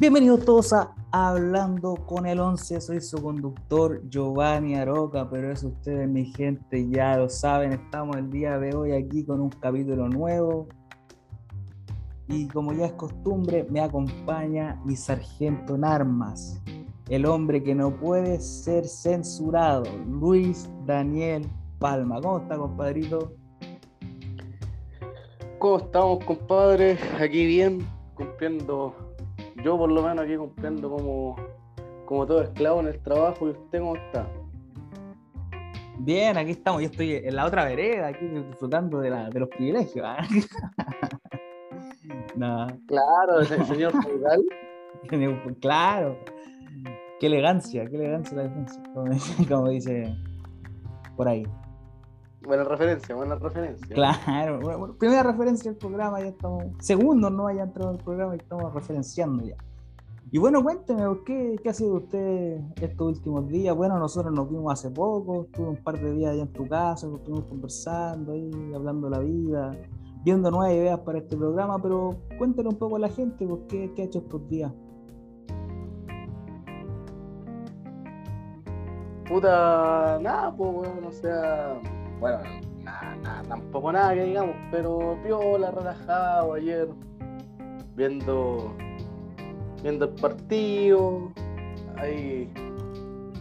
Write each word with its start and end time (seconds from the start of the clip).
Bienvenidos 0.00 0.44
todos 0.44 0.72
a 0.72 0.94
Hablando 1.10 1.96
con 2.06 2.24
el 2.24 2.38
11. 2.38 2.80
Soy 2.80 3.00
su 3.00 3.20
conductor 3.20 4.00
Giovanni 4.08 4.76
Aroca, 4.76 5.28
pero 5.28 5.50
eso 5.50 5.66
ustedes, 5.66 6.08
mi 6.08 6.24
gente, 6.24 6.88
ya 6.88 7.16
lo 7.16 7.28
saben. 7.28 7.72
Estamos 7.72 8.16
el 8.16 8.30
día 8.30 8.60
de 8.60 8.76
hoy 8.76 8.92
aquí 8.92 9.24
con 9.24 9.40
un 9.40 9.50
capítulo 9.50 10.08
nuevo. 10.08 10.68
Y 12.28 12.46
como 12.46 12.72
ya 12.74 12.86
es 12.86 12.92
costumbre, 12.92 13.66
me 13.70 13.80
acompaña 13.80 14.80
mi 14.84 14.94
sargento 14.94 15.74
en 15.74 15.84
armas, 15.84 16.62
el 17.08 17.26
hombre 17.26 17.60
que 17.64 17.74
no 17.74 17.90
puede 17.90 18.38
ser 18.38 18.86
censurado, 18.86 19.82
Luis 20.06 20.70
Daniel 20.86 21.44
Palma. 21.80 22.20
¿Cómo 22.20 22.38
está, 22.38 22.56
compadrito? 22.56 23.32
¿Cómo 25.58 25.78
estamos, 25.78 26.24
compadre? 26.24 26.96
Aquí 27.20 27.46
bien, 27.46 27.84
cumpliendo 28.14 29.07
yo 29.62 29.76
por 29.76 29.90
lo 29.90 30.02
menos 30.02 30.24
aquí 30.24 30.36
cumpliendo 30.36 30.90
como, 30.90 31.36
como 32.06 32.26
todo 32.26 32.42
esclavo 32.42 32.80
en 32.80 32.88
el 32.88 33.00
trabajo. 33.00 33.48
¿Y 33.48 33.50
usted 33.50 33.78
cómo 33.80 33.96
está? 33.96 34.28
Bien, 35.98 36.36
aquí 36.36 36.52
estamos. 36.52 36.82
Yo 36.82 36.88
estoy 36.88 37.14
en 37.16 37.34
la 37.34 37.46
otra 37.46 37.64
vereda, 37.64 38.08
aquí 38.08 38.26
disfrutando 38.26 39.00
de, 39.00 39.10
la, 39.10 39.28
de 39.30 39.40
los 39.40 39.48
privilegios. 39.48 40.06
¿ah? 40.06 40.18
Claro, 42.38 43.40
el 43.40 43.66
señor 43.66 43.92
feudal. 44.02 44.44
claro. 45.60 46.16
Qué 47.18 47.26
elegancia, 47.26 47.84
qué 47.86 47.96
elegancia 47.96 48.36
la 48.36 48.42
defensa, 48.44 48.80
como 49.48 49.68
dice 49.70 50.14
por 51.16 51.28
ahí. 51.28 51.44
Buena 52.48 52.64
referencia, 52.64 53.14
buena 53.14 53.34
referencia. 53.34 53.94
Claro, 53.94 54.58
bueno, 54.60 54.94
primera 54.98 55.22
referencia 55.22 55.70
del 55.70 55.78
programa, 55.78 56.18
ya 56.20 56.28
estamos. 56.28 56.64
Segundo, 56.80 57.28
no 57.28 57.46
haya 57.46 57.64
entrado 57.64 57.90
el 57.90 57.98
programa 57.98 58.34
y 58.36 58.38
estamos 58.38 58.72
referenciando 58.72 59.44
ya. 59.44 59.56
Y 60.30 60.38
bueno, 60.38 60.62
cuénteme, 60.62 61.02
¿qué, 61.26 61.60
¿qué 61.62 61.68
ha 61.68 61.74
sido 61.74 61.96
usted 61.96 62.60
estos 62.80 63.06
últimos 63.06 63.46
días? 63.48 63.76
Bueno, 63.76 63.98
nosotros 63.98 64.32
nos 64.32 64.48
vimos 64.48 64.72
hace 64.72 64.88
poco, 64.88 65.42
estuve 65.42 65.68
un 65.68 65.76
par 65.76 66.00
de 66.00 66.10
días 66.10 66.32
allá 66.32 66.42
en 66.44 66.52
tu 66.54 66.66
casa, 66.66 67.06
estuvimos 67.06 67.44
conversando 67.44 68.32
ahí, 68.32 68.50
hablando 68.74 69.10
de 69.10 69.16
la 69.16 69.22
vida, 69.22 69.76
viendo 70.24 70.50
nuevas 70.50 70.72
ideas 70.72 71.00
para 71.00 71.18
este 71.18 71.36
programa, 71.36 71.78
pero 71.82 72.16
cuéntale 72.38 72.70
un 72.70 72.76
poco 72.76 72.96
a 72.96 73.00
la 73.00 73.10
gente, 73.10 73.46
pues, 73.46 73.60
¿qué, 73.68 73.92
qué 73.94 74.02
ha 74.02 74.04
hecho 74.06 74.20
estos 74.20 74.48
días? 74.48 74.72
Puta, 79.28 80.18
nada, 80.22 80.56
pues, 80.56 80.72
bueno, 80.72 81.08
o 81.08 81.12
sea 81.12 81.78
bueno, 82.20 82.38
nada, 82.82 83.42
tampoco 83.48 83.92
nada 83.92 84.14
que 84.14 84.24
digamos, 84.24 84.56
pero 84.70 85.18
piola, 85.22 85.70
relajado 85.70 86.54
ayer, 86.54 86.88
viendo 87.96 88.74
viendo 89.82 90.06
el 90.06 90.14
partido 90.14 91.30
ahí 91.96 92.50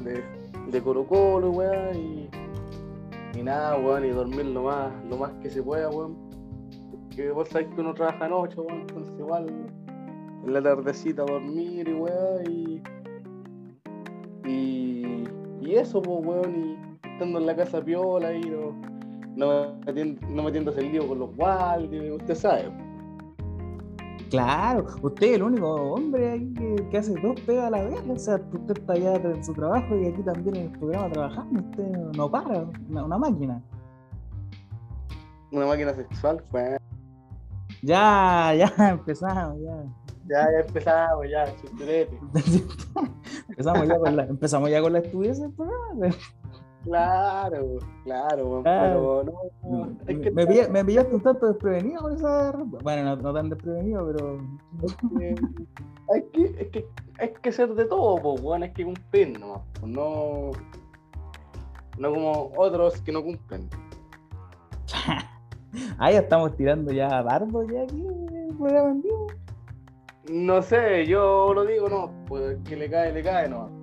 de, 0.03 0.23
de 0.71 0.81
Colo 0.81 1.05
Colo, 1.05 1.51
weón, 1.51 1.95
y, 1.95 2.29
y 3.39 3.43
nada, 3.43 3.77
weón, 3.77 4.05
y 4.05 4.09
dormir 4.09 4.45
lo 4.45 4.63
más, 4.63 4.91
lo 5.09 5.17
más 5.17 5.31
que 5.41 5.49
se 5.49 5.63
pueda, 5.63 5.89
weón. 5.89 6.15
Porque 6.91 7.31
vos 7.31 7.49
sabés 7.49 7.67
que 7.69 7.81
uno 7.81 7.93
trabaja 7.93 8.27
noche, 8.27 8.59
weón, 8.59 8.81
entonces 8.81 9.13
igual 9.17 9.47
en 10.45 10.53
la 10.53 10.61
tardecita 10.61 11.23
dormir 11.23 11.87
y 11.87 11.93
weón, 11.93 12.51
y, 12.51 12.81
y, 14.45 15.23
y 15.61 15.75
eso, 15.75 16.01
pues, 16.01 16.25
weón, 16.25 16.55
y 16.55 16.86
estando 17.17 17.39
en 17.39 17.47
la 17.47 17.55
casa 17.55 17.83
piola 17.83 18.31
y 18.31 18.41
no, 18.41 18.75
no, 19.35 19.73
no 20.29 20.43
metiéndose 20.43 20.81
el 20.81 20.91
lío 20.91 21.07
con 21.07 21.17
los 21.17 21.35
guardias, 21.35 22.11
usted 22.11 22.35
sabe. 22.35 22.71
Claro, 24.29 24.85
usted 25.01 25.27
es 25.27 25.35
el 25.35 25.43
único 25.43 25.93
hombre 25.93 26.29
ahí 26.29 26.53
que, 26.91 26.97
hace 26.97 27.15
dos 27.21 27.39
pegas 27.41 27.65
a 27.65 27.69
la 27.71 27.85
vez. 27.85 27.99
O 28.07 28.19
sea, 28.19 28.35
usted 28.35 28.77
está 28.77 28.93
allá 28.93 29.15
en 29.15 29.43
su 29.43 29.53
trabajo 29.53 29.95
y 29.95 30.07
aquí 30.07 30.21
también 30.21 30.57
en 30.57 30.65
el 30.65 30.71
programa 30.77 31.09
trabajando. 31.09 31.61
Usted 31.61 31.87
no 32.15 32.29
para, 32.29 32.65
una, 32.89 33.17
máquina. 33.17 33.63
Una 35.51 35.65
máquina 35.65 35.95
sexual, 35.95 36.43
pues. 36.51 36.77
Ya, 37.81 38.53
ya 38.53 38.71
empezamos, 38.91 39.59
ya. 39.61 39.83
Ya, 40.29 40.45
ya 40.51 40.59
empezamos, 40.59 41.25
ya, 41.29 41.45
empezamos, 43.49 43.87
ya 43.87 43.97
con 43.97 44.15
la, 44.17 44.25
empezamos 44.25 44.69
ya 44.69 44.81
con 44.81 44.91
la 44.91 44.99
estupidez 44.99 45.39
del 45.39 45.53
programa. 45.53 46.13
Claro, 46.87 47.79
claro, 48.05 48.61
pero 48.63 49.23
no, 49.61 49.91
es 50.07 50.19
que 50.19 50.31
me, 50.31 50.45
me, 50.69 50.85
pillaste 50.85 51.15
un 51.15 51.21
tanto 51.21 51.47
desprevenido 51.47 52.01
con 52.01 52.13
esa 52.13 52.53
Bueno, 52.81 53.13
no, 53.17 53.33
tan 53.33 53.49
desprevenido, 53.49 54.07
pero. 54.07 54.39
hay, 56.13 56.23
que, 56.31 56.43
es 56.45 56.69
que, 56.69 56.85
hay 57.19 57.33
que 57.41 57.51
ser 57.51 57.73
de 57.75 57.83
todo, 57.83 58.15
pues, 58.21 58.41
bueno, 58.41 58.63
hay 58.63 58.71
que 58.71 58.85
cumplir 58.85 59.37
nomás. 59.37 59.61
no, 59.85 60.51
no 61.97 62.13
como 62.13 62.53
otros 62.55 63.01
que 63.01 63.11
no 63.11 63.21
cumplen. 63.21 63.69
Ahí 65.97 66.15
estamos 66.15 66.55
tirando 66.55 66.93
ya 66.93 67.21
bardo 67.21 67.63
ya 67.67 67.81
aquí 67.81 68.01
el 68.01 68.55
programa 68.55 68.91
en 68.91 69.01
vivo. 69.01 69.27
No 70.29 70.61
sé, 70.61 71.05
yo 71.05 71.53
lo 71.53 71.65
digo, 71.65 71.89
no, 71.89 72.11
pues 72.27 72.57
que 72.63 72.77
le 72.77 72.89
cae, 72.89 73.11
le 73.11 73.23
cae, 73.23 73.49
no. 73.49 73.76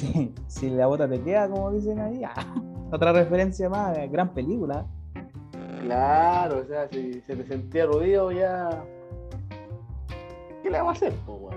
Sí, 0.00 0.34
si 0.46 0.70
la 0.70 0.86
bota 0.86 1.06
te 1.06 1.20
queda, 1.20 1.46
como 1.50 1.70
dicen 1.72 2.00
ahí. 2.00 2.22
Ah, 2.24 2.54
otra 2.90 3.12
referencia 3.12 3.68
más, 3.68 3.98
gran 4.10 4.32
película. 4.32 4.86
Claro, 5.82 6.60
o 6.60 6.64
sea, 6.64 6.88
si 6.88 7.20
se 7.20 7.36
te 7.36 7.46
sentía 7.46 7.84
ruido 7.84 8.32
ya. 8.32 8.82
¿Qué 10.62 10.70
le 10.70 10.78
vamos 10.78 11.02
a 11.02 11.06
hacer, 11.06 11.18
po, 11.26 11.50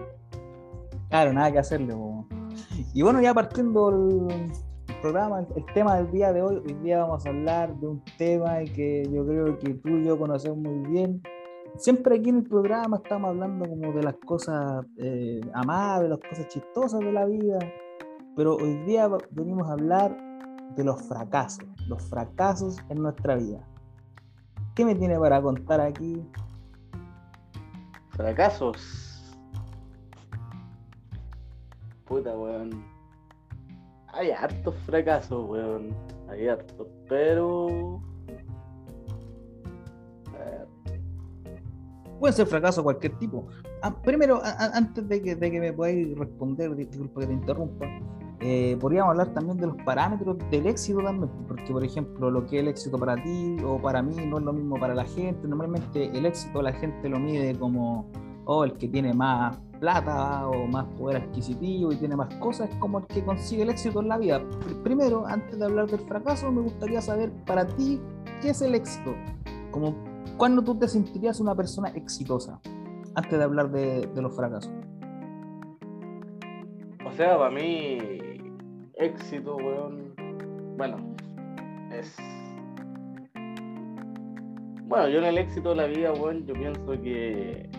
Claro, 1.09 1.31
nada 1.31 1.54
que 1.54 1.59
hacerle, 1.59 1.94
po. 1.94 2.26
Y 2.94 3.02
bueno, 3.02 3.22
ya 3.22 3.34
partiendo 3.34 4.28
el 4.28 4.52
programa, 5.02 5.46
el, 5.56 5.66
tema 5.74 5.96
del 5.96 6.12
día 6.12 6.34
de 6.34 6.42
hoy, 6.42 6.58
hoy 6.58 6.74
día 6.84 7.00
vamos 7.00 7.25
a 7.25 7.30
hablar 7.30 7.74
de 7.75 7.88
un 7.88 8.04
tema 8.18 8.60
que 8.75 9.08
yo 9.10 9.25
creo 9.25 9.58
que 9.58 9.75
tú 9.75 9.90
y 10.00 10.06
yo 10.06 10.20
conocemos 10.20 10.58
muy 10.58 10.92
bien. 10.92 11.22
Siempre 11.78 12.18
aquí 12.18 12.30
en 12.30 12.38
el 12.38 12.44
programa 12.44 12.98
estamos 12.98 13.30
hablando 13.30 13.70
como 13.70 13.94
de 13.94 14.04
las 14.04 14.16
cosas 14.25 14.86
eh, 14.98 15.40
amables, 15.54 16.10
las 16.10 16.20
cosas 16.20 16.48
chistosas 16.50 17.00
de 17.00 17.12
la 17.12 17.25
vida, 17.25 17.58
pero 18.35 18.55
hoy 18.55 18.75
día 18.85 19.09
venimos 19.31 19.67
a 19.69 19.73
hablar 19.73 20.17
de 20.75 20.83
los 20.83 21.01
fracasos, 21.03 21.66
los 21.88 22.01
fracasos 22.03 22.77
en 22.89 23.01
nuestra 23.01 23.35
vida. 23.35 23.67
¿Qué 24.75 24.85
me 24.85 24.95
tiene 24.95 25.19
para 25.19 25.41
contar 25.41 25.79
aquí? 25.79 26.25
Fracasos. 28.09 29.35
Puta, 32.05 32.35
weón. 32.35 32.83
Hay 34.07 34.31
hartos 34.31 34.75
fracasos, 34.85 35.50
weón. 35.50 35.95
Hay 36.29 36.47
hartos, 36.47 36.88
pero... 37.07 38.01
Puede 42.23 42.35
ser 42.35 42.47
fracaso 42.47 42.79
de 42.79 42.83
cualquier 42.85 43.19
tipo. 43.19 43.47
Ah, 43.81 43.94
primero, 44.01 44.39
antes 44.41 45.05
de 45.09 45.21
que, 45.21 45.35
de 45.35 45.51
que 45.51 45.59
me 45.59 45.73
podáis 45.73 46.17
responder, 46.17 46.73
disculpa 46.73 47.19
que 47.19 47.27
te 47.27 47.33
interrumpa, 47.33 47.85
eh, 48.46 48.76
podríamos 48.78 49.12
hablar 49.12 49.34
también 49.34 49.58
de 49.58 49.68
los 49.68 49.78
parámetros 49.84 50.38
del 50.52 50.68
éxito 50.68 51.02
también, 51.02 51.31
porque 51.48 51.72
por 51.72 51.81
ejemplo 51.81 52.30
lo 52.30 52.46
que 52.46 52.58
es 52.58 52.64
el 52.64 52.68
éxito 52.68 52.98
para 53.00 53.16
ti 53.16 53.56
o 53.66 53.81
para 53.81 54.02
mí 54.02 54.14
no 54.26 54.38
es 54.38 54.44
lo 54.44 54.52
mismo 54.52 54.78
para 54.78 54.94
la 54.94 55.06
gente. 55.06 55.48
Normalmente 55.48 56.06
el 56.08 56.26
éxito 56.26 56.62
la 56.62 56.74
gente 56.74 57.08
lo 57.08 57.20
mide 57.20 57.58
como 57.58 58.12
oh, 58.44 58.66
el 58.66 58.74
que 58.74 58.90
tiene 58.90 59.14
más 59.14 59.58
plata 59.80 60.50
o 60.50 60.68
más 60.68 60.86
poder 60.98 61.24
adquisitivo 61.24 61.94
y 61.94 61.95
tiene 61.95 62.18
más 62.18 62.36
cosas, 62.36 62.69
es 62.69 62.75
como 62.78 63.00
el 63.00 63.06
que 63.07 63.24
consigue 63.24 63.63
el 63.63 63.69
éxito 63.69 64.01
en 64.01 64.10
la 64.10 64.18
vida. 64.18 64.42
Primero, 64.84 65.25
antes 65.25 65.57
de 65.57 65.63
hablar 65.63 65.88
del 65.88 66.01
fracaso, 66.01 66.51
me 66.51 66.60
gustaría 66.62 67.00
saber 67.00 67.31
para 67.46 67.66
ti 67.66 68.01
qué 68.42 68.50
es 68.50 68.62
el 68.62 68.75
éxito. 68.75 69.16
Como 69.72 69.96
cuándo 70.36 70.62
tú 70.62 70.75
te 70.75 70.89
sentirías 70.89 71.39
una 71.39 71.56
persona 71.56 71.89
exitosa, 71.96 72.60
antes 73.16 73.39
de 73.39 73.44
hablar 73.44 73.72
de, 73.72 74.06
de 74.07 74.22
los 74.22 74.36
fracasos. 74.36 74.72
O 77.06 77.12
sea, 77.16 77.38
para 77.38 77.51
mí 77.51 78.23
éxito, 78.98 79.56
weón. 79.57 80.13
Bueno, 80.78 80.98
es. 81.92 82.16
Bueno, 84.86 85.10
yo 85.10 85.19
en 85.19 85.25
el 85.25 85.38
éxito 85.38 85.69
de 85.69 85.75
la 85.75 85.86
vida, 85.88 86.13
weón, 86.13 86.45
yo 86.45 86.54
pienso 86.54 87.01
que 87.01 87.69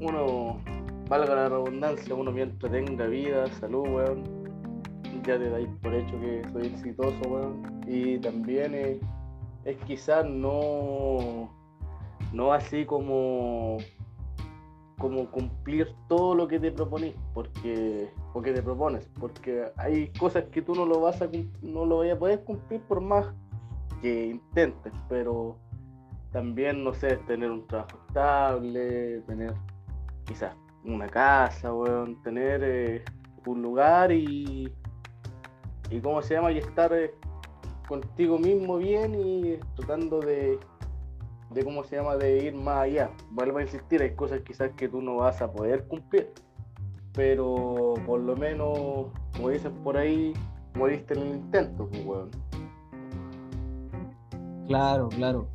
uno, 0.00 0.60
valga 1.08 1.34
la 1.34 1.48
redundancia, 1.48 2.14
uno 2.14 2.30
mientras 2.30 2.70
tenga 2.70 3.06
vida, 3.06 3.46
salud, 3.54 3.88
weón, 3.88 4.24
ya 5.24 5.38
te 5.38 5.50
dais 5.50 5.68
por 5.82 5.94
hecho 5.94 6.20
que 6.20 6.42
soy 6.52 6.66
exitoso, 6.66 7.20
weón. 7.28 7.82
Y 7.86 8.18
también 8.18 8.74
es, 8.74 8.98
es 9.64 9.76
quizás 9.84 10.26
no, 10.26 11.50
no 12.32 12.52
así 12.52 12.84
como 12.84 13.78
como 14.98 15.30
cumplir 15.30 15.94
todo 16.08 16.34
lo 16.34 16.48
que 16.48 16.58
te 16.58 16.72
propones, 16.72 17.14
porque 17.32 18.10
o 18.34 18.42
te 18.42 18.62
propones, 18.62 19.08
porque 19.18 19.64
hay 19.76 20.08
cosas 20.18 20.44
que 20.50 20.60
tú 20.60 20.74
no 20.74 20.84
lo 20.84 21.00
vas 21.00 21.22
a 21.22 21.28
no 21.62 21.86
lo 21.86 21.98
vas 21.98 22.10
a 22.10 22.18
poder 22.18 22.44
cumplir 22.44 22.80
por 22.82 23.00
más 23.00 23.26
que 24.02 24.26
intentes, 24.26 24.92
pero 25.08 25.56
también 26.32 26.84
no 26.84 26.92
sé, 26.92 27.16
tener 27.26 27.50
un 27.50 27.66
trabajo 27.66 27.98
estable, 28.08 29.20
tener 29.26 29.54
quizás 30.24 30.54
una 30.84 31.06
casa, 31.06 31.72
weón, 31.72 32.20
tener 32.22 32.60
eh, 32.64 33.04
un 33.46 33.62
lugar 33.62 34.12
y, 34.12 34.72
y 35.90 36.00
cómo 36.00 36.22
se 36.22 36.34
llama, 36.34 36.52
y 36.52 36.58
estar 36.58 36.92
eh, 36.92 37.14
contigo 37.88 38.38
mismo 38.38 38.78
bien 38.78 39.14
y 39.14 39.56
tratando 39.76 40.20
de, 40.20 40.58
de 41.50 41.64
cómo 41.64 41.84
se 41.84 41.96
llama, 41.96 42.16
de 42.16 42.44
ir 42.44 42.54
más 42.54 42.78
allá. 42.78 43.10
Vuelvo 43.30 43.58
a 43.58 43.62
insistir, 43.62 44.02
hay 44.02 44.14
cosas 44.14 44.40
quizás 44.42 44.70
que 44.76 44.88
tú 44.88 45.00
no 45.00 45.16
vas 45.16 45.40
a 45.40 45.50
poder 45.50 45.86
cumplir, 45.86 46.30
pero 47.12 47.94
por 48.06 48.20
lo 48.20 48.36
menos, 48.36 49.08
como 49.34 49.50
dicen 49.50 49.72
por 49.82 49.96
ahí, 49.96 50.34
moriste 50.74 51.14
en 51.14 51.20
el 51.20 51.28
intento, 51.36 51.88
pues, 51.88 52.04
weón. 52.04 52.30
Claro, 54.66 55.08
claro. 55.08 55.48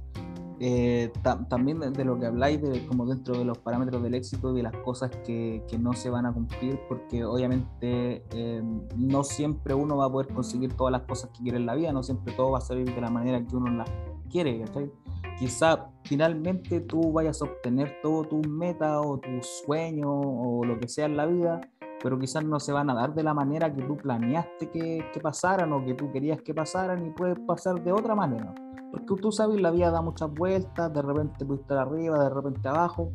Eh, 0.59 1.11
también 1.49 1.79
de, 1.79 2.05
lo 2.05 2.17
que 2.17 2.25
habláis, 2.25 2.61
de, 2.61 2.85
como 2.87 3.05
dentro 3.05 3.37
de 3.37 3.43
los 3.43 3.57
parámetros 3.57 4.01
del 4.01 4.13
éxito 4.13 4.53
de 4.53 4.63
las 4.63 4.73
cosas 4.77 5.11
que, 5.25 5.61
que, 5.67 5.77
no 5.77 5.91
se 5.93 6.09
van 6.09 6.25
a 6.25 6.33
cumplir, 6.33 6.79
porque 6.87 7.25
obviamente 7.25 8.23
eh, 8.31 8.63
no 8.95 9.25
siempre 9.25 9.73
uno 9.73 9.97
va 9.97 10.05
a 10.05 10.09
poder 10.09 10.33
conseguir 10.33 10.73
todas 10.73 10.93
las 10.93 11.01
cosas 11.01 11.31
que 11.31 11.43
quiere 11.43 11.57
en 11.57 11.65
la 11.65 11.75
vida, 11.75 11.91
no 11.91 12.01
siempre 12.01 12.33
todo 12.33 12.51
va 12.51 12.59
a 12.59 12.61
salir 12.61 12.93
de 12.93 13.01
la 13.01 13.09
manera 13.09 13.45
que 13.45 13.55
uno 13.55 13.71
las 13.71 13.89
quiere, 14.29 14.61
¿cachai? 14.61 14.91
Quizá 15.37 15.89
finalmente 16.03 16.81
tú 16.81 17.11
vayas 17.11 17.41
a 17.41 17.45
obtener 17.45 17.97
todo 18.01 18.23
tu 18.23 18.41
meta 18.47 19.01
o 19.01 19.17
tu 19.17 19.29
sueño 19.41 20.09
o 20.09 20.63
lo 20.63 20.79
que 20.79 20.87
sea 20.87 21.05
en 21.05 21.17
la 21.17 21.25
vida, 21.25 21.61
pero 22.01 22.19
quizás 22.19 22.43
no 22.43 22.59
se 22.59 22.71
van 22.71 22.89
a 22.89 22.93
dar 22.93 23.13
de 23.13 23.23
la 23.23 23.33
manera 23.33 23.73
que 23.73 23.81
tú 23.81 23.97
planeaste 23.97 24.69
que, 24.69 25.05
que 25.13 25.19
pasaran 25.19 25.71
o 25.73 25.83
que 25.83 25.93
tú 25.93 26.11
querías 26.11 26.41
que 26.41 26.53
pasaran 26.53 27.05
y 27.05 27.09
puede 27.11 27.35
pasar 27.35 27.83
de 27.83 27.91
otra 27.91 28.13
manera. 28.13 28.53
Porque 28.91 29.21
tú 29.21 29.31
sabes, 29.31 29.59
la 29.59 29.71
vida 29.71 29.89
da 29.89 30.01
muchas 30.01 30.31
vueltas, 30.31 30.93
de 30.93 31.01
repente 31.01 31.45
puedes 31.45 31.61
estar 31.61 31.79
arriba, 31.79 32.23
de 32.23 32.29
repente 32.29 32.67
abajo. 32.67 33.11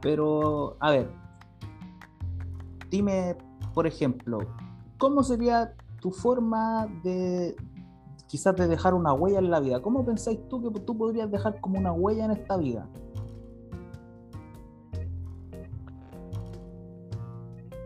Pero, 0.00 0.76
a 0.78 0.90
ver, 0.90 1.10
dime, 2.88 3.36
por 3.74 3.86
ejemplo, 3.86 4.38
¿cómo 4.98 5.22
sería 5.22 5.74
tu 6.00 6.10
forma 6.10 6.86
de 7.02 7.56
quizás 8.32 8.56
de 8.56 8.66
dejar 8.66 8.94
una 8.94 9.12
huella 9.12 9.40
en 9.40 9.50
la 9.50 9.60
vida? 9.60 9.82
¿Cómo 9.82 10.06
pensáis 10.06 10.40
tú 10.48 10.62
que 10.62 10.80
tú 10.80 10.96
podrías 10.96 11.30
dejar 11.30 11.60
como 11.60 11.78
una 11.78 11.92
huella 11.92 12.24
en 12.24 12.30
esta 12.30 12.56
vida? 12.56 12.88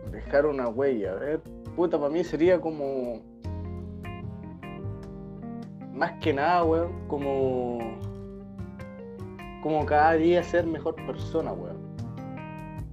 Dejar 0.09 0.45
una 0.45 0.69
huella, 0.69 1.11
a 1.11 1.15
ver, 1.15 1.41
puta, 1.75 1.99
para 1.99 2.09
mí 2.09 2.23
sería 2.23 2.61
como 2.61 3.19
más 5.93 6.13
que 6.21 6.31
nada, 6.31 6.63
weón, 6.63 6.93
como, 7.09 7.79
como 9.61 9.85
cada 9.85 10.13
día 10.13 10.41
ser 10.43 10.65
mejor 10.65 10.95
persona, 10.95 11.51
weón. 11.51 11.77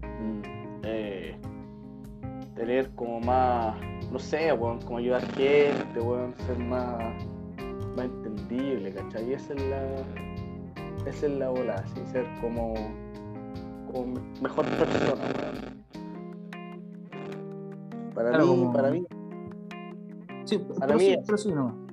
Mm, 0.02 0.42
eh, 0.82 1.36
tener 2.56 2.92
como 2.96 3.20
más, 3.20 3.76
no 4.10 4.18
sé, 4.18 4.52
weón, 4.52 4.80
como 4.80 4.98
ayudar 4.98 5.22
gente, 5.36 6.00
weón, 6.00 6.34
ser 6.48 6.58
más, 6.58 7.14
más 7.96 8.06
entendible, 8.06 8.92
¿cachai? 8.92 9.32
esa 9.32 9.54
es 9.54 9.62
la, 9.66 9.82
esa 11.06 11.26
es 11.26 11.32
la 11.32 11.50
ola, 11.50 11.74
así, 11.74 12.00
ser 12.12 12.26
como, 12.40 12.74
como 13.92 14.20
mejor 14.42 14.64
persona. 14.66 15.24
Para 18.14 18.38
mí, 18.38 18.70
para 18.72 18.90
mí. 18.90 19.06
Sí, 20.44 20.60
para 20.78 20.94
mí. 20.96 21.16
Sí, 21.36 21.52
no 21.52 21.84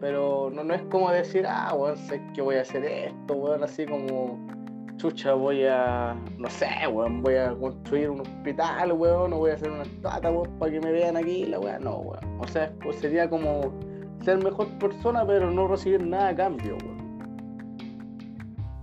pero 0.00 0.50
no, 0.50 0.64
no 0.64 0.74
es 0.74 0.82
como 0.82 1.10
decir, 1.10 1.46
ah, 1.48 1.74
weón, 1.74 1.96
sé 1.96 2.22
que 2.34 2.42
voy 2.42 2.56
a 2.56 2.62
hacer 2.62 2.84
esto, 2.84 3.34
weón, 3.34 3.64
así 3.64 3.86
como, 3.86 4.38
chucha, 4.96 5.34
voy 5.34 5.64
a, 5.64 6.16
no 6.38 6.48
sé, 6.50 6.68
weón, 6.92 7.22
voy 7.22 7.34
a 7.36 7.54
construir 7.54 8.10
un 8.10 8.20
hospital, 8.20 8.92
weón, 8.92 9.32
o 9.32 9.38
voy 9.38 9.50
a 9.50 9.54
hacer 9.54 9.70
una 9.70 9.82
estatua, 9.82 10.30
weón, 10.30 10.58
para 10.58 10.72
que 10.72 10.80
me 10.80 10.92
vean 10.92 11.16
aquí, 11.16 11.46
la 11.46 11.58
weón, 11.58 11.84
no, 11.84 11.98
weón. 11.98 12.40
O 12.40 12.46
sea, 12.46 12.72
pues 12.82 12.96
sería 12.96 13.28
como 13.28 13.72
ser 14.22 14.42
mejor 14.42 14.68
persona, 14.78 15.26
pero 15.26 15.50
no 15.50 15.68
recibir 15.68 16.06
nada 16.06 16.28
a 16.28 16.36
cambio. 16.36 16.76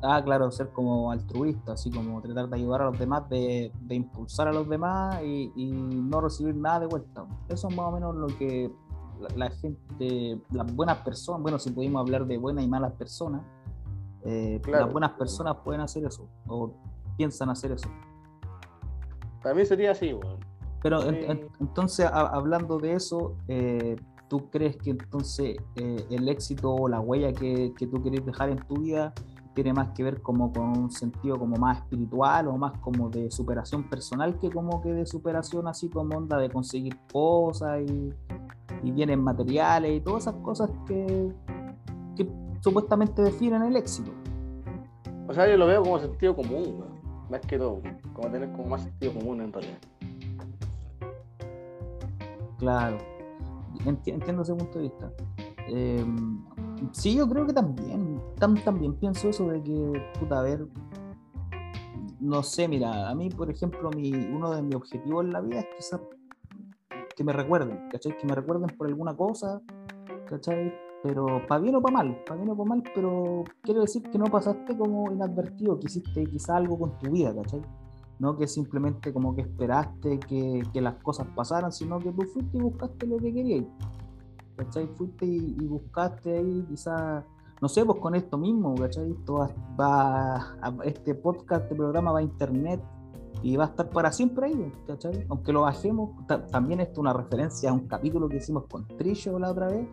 Ah, 0.05 0.21
claro, 0.21 0.51
ser 0.51 0.69
como 0.69 1.11
altruista, 1.11 1.73
así 1.73 1.89
como 1.89 2.21
tratar 2.21 2.49
de 2.49 2.57
ayudar 2.57 2.81
a 2.81 2.85
los 2.85 2.99
demás, 2.99 3.29
de, 3.29 3.71
de 3.81 3.95
impulsar 3.95 4.49
a 4.49 4.51
los 4.51 4.67
demás 4.67 5.21
y, 5.23 5.49
y, 5.55 5.71
no 5.71 6.19
recibir 6.19 6.55
nada 6.55 6.81
de 6.81 6.87
vuelta. 6.87 7.25
Eso 7.47 7.69
es 7.69 7.75
más 7.75 7.85
o 7.85 7.91
menos 7.91 8.13
lo 8.13 8.27
que 8.27 8.69
la, 9.35 9.49
gente, 9.49 10.41
las 10.51 10.75
buenas 10.75 10.97
personas, 10.97 11.41
bueno, 11.41 11.57
si 11.57 11.71
pudimos 11.71 12.01
hablar 12.01 12.25
de 12.25 12.37
buenas 12.37 12.65
y 12.65 12.67
malas 12.67 12.93
personas, 12.93 13.43
eh, 14.25 14.61
las 14.67 14.91
buenas 14.91 15.11
personas 15.11 15.57
pueden 15.63 15.81
hacer 15.81 16.05
eso, 16.05 16.27
o 16.47 16.73
piensan 17.17 17.49
hacer 17.49 17.71
eso. 17.71 17.89
Para 19.41 19.55
mí 19.55 19.65
sería 19.65 19.91
así, 19.91 20.17
Pero 20.81 21.01
entonces, 21.59 22.05
hablando 22.11 22.77
de 22.77 22.93
eso, 22.93 23.35
eh, 23.47 23.95
¿tú 24.33 24.49
crees 24.49 24.77
que 24.77 24.89
entonces 24.89 25.57
eh, 25.75 26.07
el 26.09 26.27
éxito 26.27 26.73
o 26.73 26.87
la 26.87 26.99
huella 26.99 27.31
que, 27.33 27.71
que 27.77 27.85
tú 27.85 28.01
quieres 28.01 28.25
dejar 28.25 28.49
en 28.49 28.57
tu 28.65 28.77
vida 28.77 29.13
tiene 29.53 29.73
más 29.73 29.89
que 29.89 30.01
ver 30.01 30.23
como 30.23 30.51
con 30.51 30.75
un 30.75 30.89
sentido 30.89 31.37
como 31.37 31.55
más 31.57 31.77
espiritual 31.77 32.47
o 32.47 32.57
más 32.57 32.75
como 32.79 33.11
de 33.11 33.29
superación 33.29 33.83
personal 33.83 34.39
que 34.39 34.49
como 34.49 34.81
que 34.81 34.91
de 34.91 35.05
superación 35.05 35.67
así 35.67 35.87
como 35.87 36.17
onda 36.17 36.39
de 36.39 36.49
conseguir 36.49 36.97
cosas 37.11 37.81
y, 37.81 38.11
y 38.81 38.91
bienes 38.91 39.19
materiales 39.19 39.97
y 39.97 40.01
todas 40.01 40.23
esas 40.23 40.41
cosas 40.41 40.71
que, 40.87 41.31
que 42.15 42.27
supuestamente 42.61 43.21
definen 43.21 43.61
el 43.61 43.75
éxito. 43.75 44.09
O 45.27 45.33
sea, 45.35 45.47
yo 45.47 45.57
lo 45.57 45.67
veo 45.67 45.83
como 45.83 45.99
sentido 45.99 46.35
común, 46.35 46.85
más 47.29 47.41
que 47.41 47.59
todo, 47.59 47.83
como 48.13 48.31
tener 48.31 48.51
como 48.53 48.69
más 48.69 48.81
sentido 48.81 49.13
común 49.13 49.41
en 49.41 49.53
realidad. 49.53 49.77
Claro, 52.57 52.97
entiendo 53.85 54.41
ese 54.41 54.53
punto 54.55 54.79
de 54.79 54.83
vista. 54.83 55.11
Eh, 55.67 56.05
sí, 56.91 57.15
yo 57.15 57.27
creo 57.27 57.45
que 57.45 57.53
también, 57.53 58.21
también 58.63 58.93
pienso 58.95 59.29
eso 59.29 59.47
de 59.47 59.61
que, 59.63 60.01
puta, 60.19 60.39
a 60.39 60.43
ver, 60.43 60.67
no 62.19 62.41
sé, 62.43 62.67
mira, 62.67 63.09
a 63.09 63.15
mí, 63.15 63.29
por 63.29 63.49
ejemplo, 63.49 63.89
mi, 63.91 64.11
uno 64.13 64.51
de 64.51 64.61
mis 64.61 64.75
objetivos 64.75 65.25
en 65.25 65.33
la 65.33 65.41
vida 65.41 65.59
es 65.59 65.67
quizás 65.75 66.01
que 67.15 67.23
me 67.23 67.33
recuerden, 67.33 67.89
¿cachai? 67.89 68.17
Que 68.17 68.25
me 68.25 68.35
recuerden 68.35 68.69
por 68.77 68.87
alguna 68.87 69.15
cosa, 69.15 69.61
¿cachai? 70.27 70.73
Pero 71.03 71.45
para 71.47 71.61
bien 71.61 71.75
o 71.75 71.81
para 71.81 71.97
mal, 71.97 72.23
para 72.25 72.37
bien 72.37 72.49
o 72.49 72.55
para 72.55 72.69
mal, 72.69 72.83
pero 72.95 73.43
quiero 73.61 73.81
decir 73.81 74.03
que 74.03 74.17
no 74.17 74.25
pasaste 74.25 74.77
como 74.77 75.11
inadvertido, 75.11 75.77
que 75.79 75.87
hiciste 75.87 76.25
quizá 76.25 76.55
algo 76.55 76.79
con 76.79 76.97
tu 76.97 77.11
vida, 77.11 77.35
¿cachai? 77.35 77.61
No 78.23 78.37
que 78.37 78.47
simplemente 78.47 79.11
como 79.11 79.35
que 79.35 79.41
esperaste 79.41 80.17
que, 80.17 80.63
que 80.71 80.79
las 80.79 80.95
cosas 81.03 81.27
pasaran, 81.35 81.73
sino 81.73 81.99
que 81.99 82.09
tú 82.13 82.21
fuiste 82.23 82.57
y 82.57 82.61
buscaste 82.61 83.05
lo 83.05 83.17
que 83.17 83.33
querías, 83.33 83.65
¿cachai? 84.55 84.87
Fuiste 84.95 85.25
y, 85.25 85.67
buscaste 85.67 86.37
ahí 86.37 86.65
quizá 86.69 87.25
no 87.61 87.67
sé, 87.67 87.83
pues 87.83 87.99
con 87.99 88.15
esto 88.15 88.37
mismo, 88.37 88.75
¿cachai? 88.75 89.11
Esto 89.11 89.49
va, 89.77 90.55
este 90.85 91.15
podcast, 91.15 91.63
este 91.63 91.75
programa 91.75 92.13
va 92.13 92.19
a 92.19 92.23
internet, 92.23 92.81
y 93.41 93.57
va 93.57 93.65
a 93.65 93.67
estar 93.67 93.89
para 93.89 94.11
siempre 94.13 94.47
ahí, 94.47 94.71
¿cachai? 94.87 95.25
Aunque 95.27 95.51
lo 95.51 95.61
bajemos, 95.61 96.11
también 96.49 96.79
esto 96.79 96.93
es 96.93 96.97
una 96.99 97.11
referencia 97.11 97.71
a 97.71 97.73
un 97.73 97.87
capítulo 97.87 98.29
que 98.29 98.37
hicimos 98.37 98.63
con 98.69 98.87
Trillo 98.87 99.37
la 99.37 99.51
otra 99.51 99.67
vez. 99.67 99.85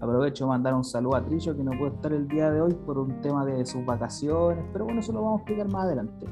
Aprovecho 0.00 0.44
de 0.44 0.48
mandar 0.48 0.74
un 0.74 0.82
saludo 0.82 1.14
a 1.14 1.24
Trillo 1.24 1.56
que 1.56 1.62
no 1.62 1.70
puede 1.78 1.94
estar 1.94 2.12
el 2.12 2.26
día 2.26 2.50
de 2.50 2.60
hoy 2.60 2.74
por 2.74 2.98
un 2.98 3.20
tema 3.20 3.46
de 3.46 3.64
sus 3.64 3.84
vacaciones, 3.86 4.64
pero 4.72 4.86
bueno, 4.86 5.00
eso 5.00 5.12
lo 5.12 5.22
vamos 5.22 5.38
a 5.38 5.42
explicar 5.42 5.68
más 5.70 5.84
adelante. 5.84 6.26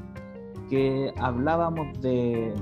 Que 0.69 1.13
hablábamos 1.17 1.99
de, 2.01 2.53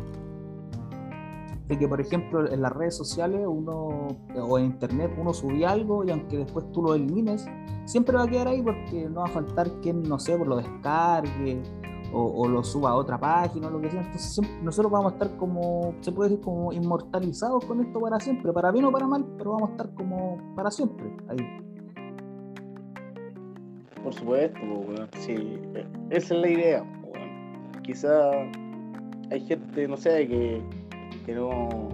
de 1.67 1.79
que, 1.79 1.87
por 1.87 2.01
ejemplo, 2.01 2.51
en 2.51 2.61
las 2.61 2.71
redes 2.73 2.97
sociales 2.97 3.45
uno 3.47 4.07
o 4.35 4.59
en 4.59 4.65
internet 4.65 5.11
uno 5.17 5.33
subía 5.33 5.71
algo 5.71 6.03
y 6.03 6.11
aunque 6.11 6.37
después 6.37 6.71
tú 6.71 6.83
lo 6.83 6.95
elimines, 6.95 7.45
siempre 7.85 8.17
va 8.17 8.23
a 8.23 8.27
quedar 8.27 8.47
ahí 8.47 8.61
porque 8.61 9.09
no 9.09 9.21
va 9.21 9.25
a 9.25 9.29
faltar 9.29 9.69
quien, 9.81 10.03
no 10.03 10.19
sé, 10.19 10.37
por 10.37 10.47
lo 10.47 10.57
descargue 10.57 11.61
o, 12.15 12.47
lo 12.47 12.63
suba 12.63 12.91
a 12.91 12.95
otra 12.95 13.19
página 13.19 13.67
o 13.67 13.71
lo 13.71 13.81
que 13.81 13.89
sea. 13.89 14.01
Entonces 14.01 14.39
nosotros 14.61 14.91
vamos 14.91 15.13
a 15.13 15.15
estar 15.15 15.35
como, 15.37 15.95
se 16.01 16.11
puede 16.11 16.29
decir, 16.29 16.43
como 16.43 16.71
inmortalizados 16.71 17.65
con 17.65 17.81
esto 17.81 17.99
para 17.99 18.19
siempre, 18.19 18.53
para 18.53 18.71
bien 18.71 18.85
o 18.85 18.91
para 18.91 19.07
mal, 19.07 19.25
pero 19.37 19.53
vamos 19.53 19.69
a 19.69 19.71
estar 19.71 19.93
como 19.95 20.37
para 20.55 20.69
siempre 20.69 21.15
ahí. 21.29 21.59
Por 24.03 24.13
supuesto, 24.13 24.59
sí, 25.19 25.61
esa 26.09 26.35
es 26.35 26.41
la 26.41 26.49
idea. 26.49 27.02
Quizá 27.83 28.31
hay 29.29 29.41
gente, 29.45 29.87
no 29.87 29.97
sé, 29.97 30.27
que, 30.27 30.61
que 31.25 31.35
no, 31.35 31.49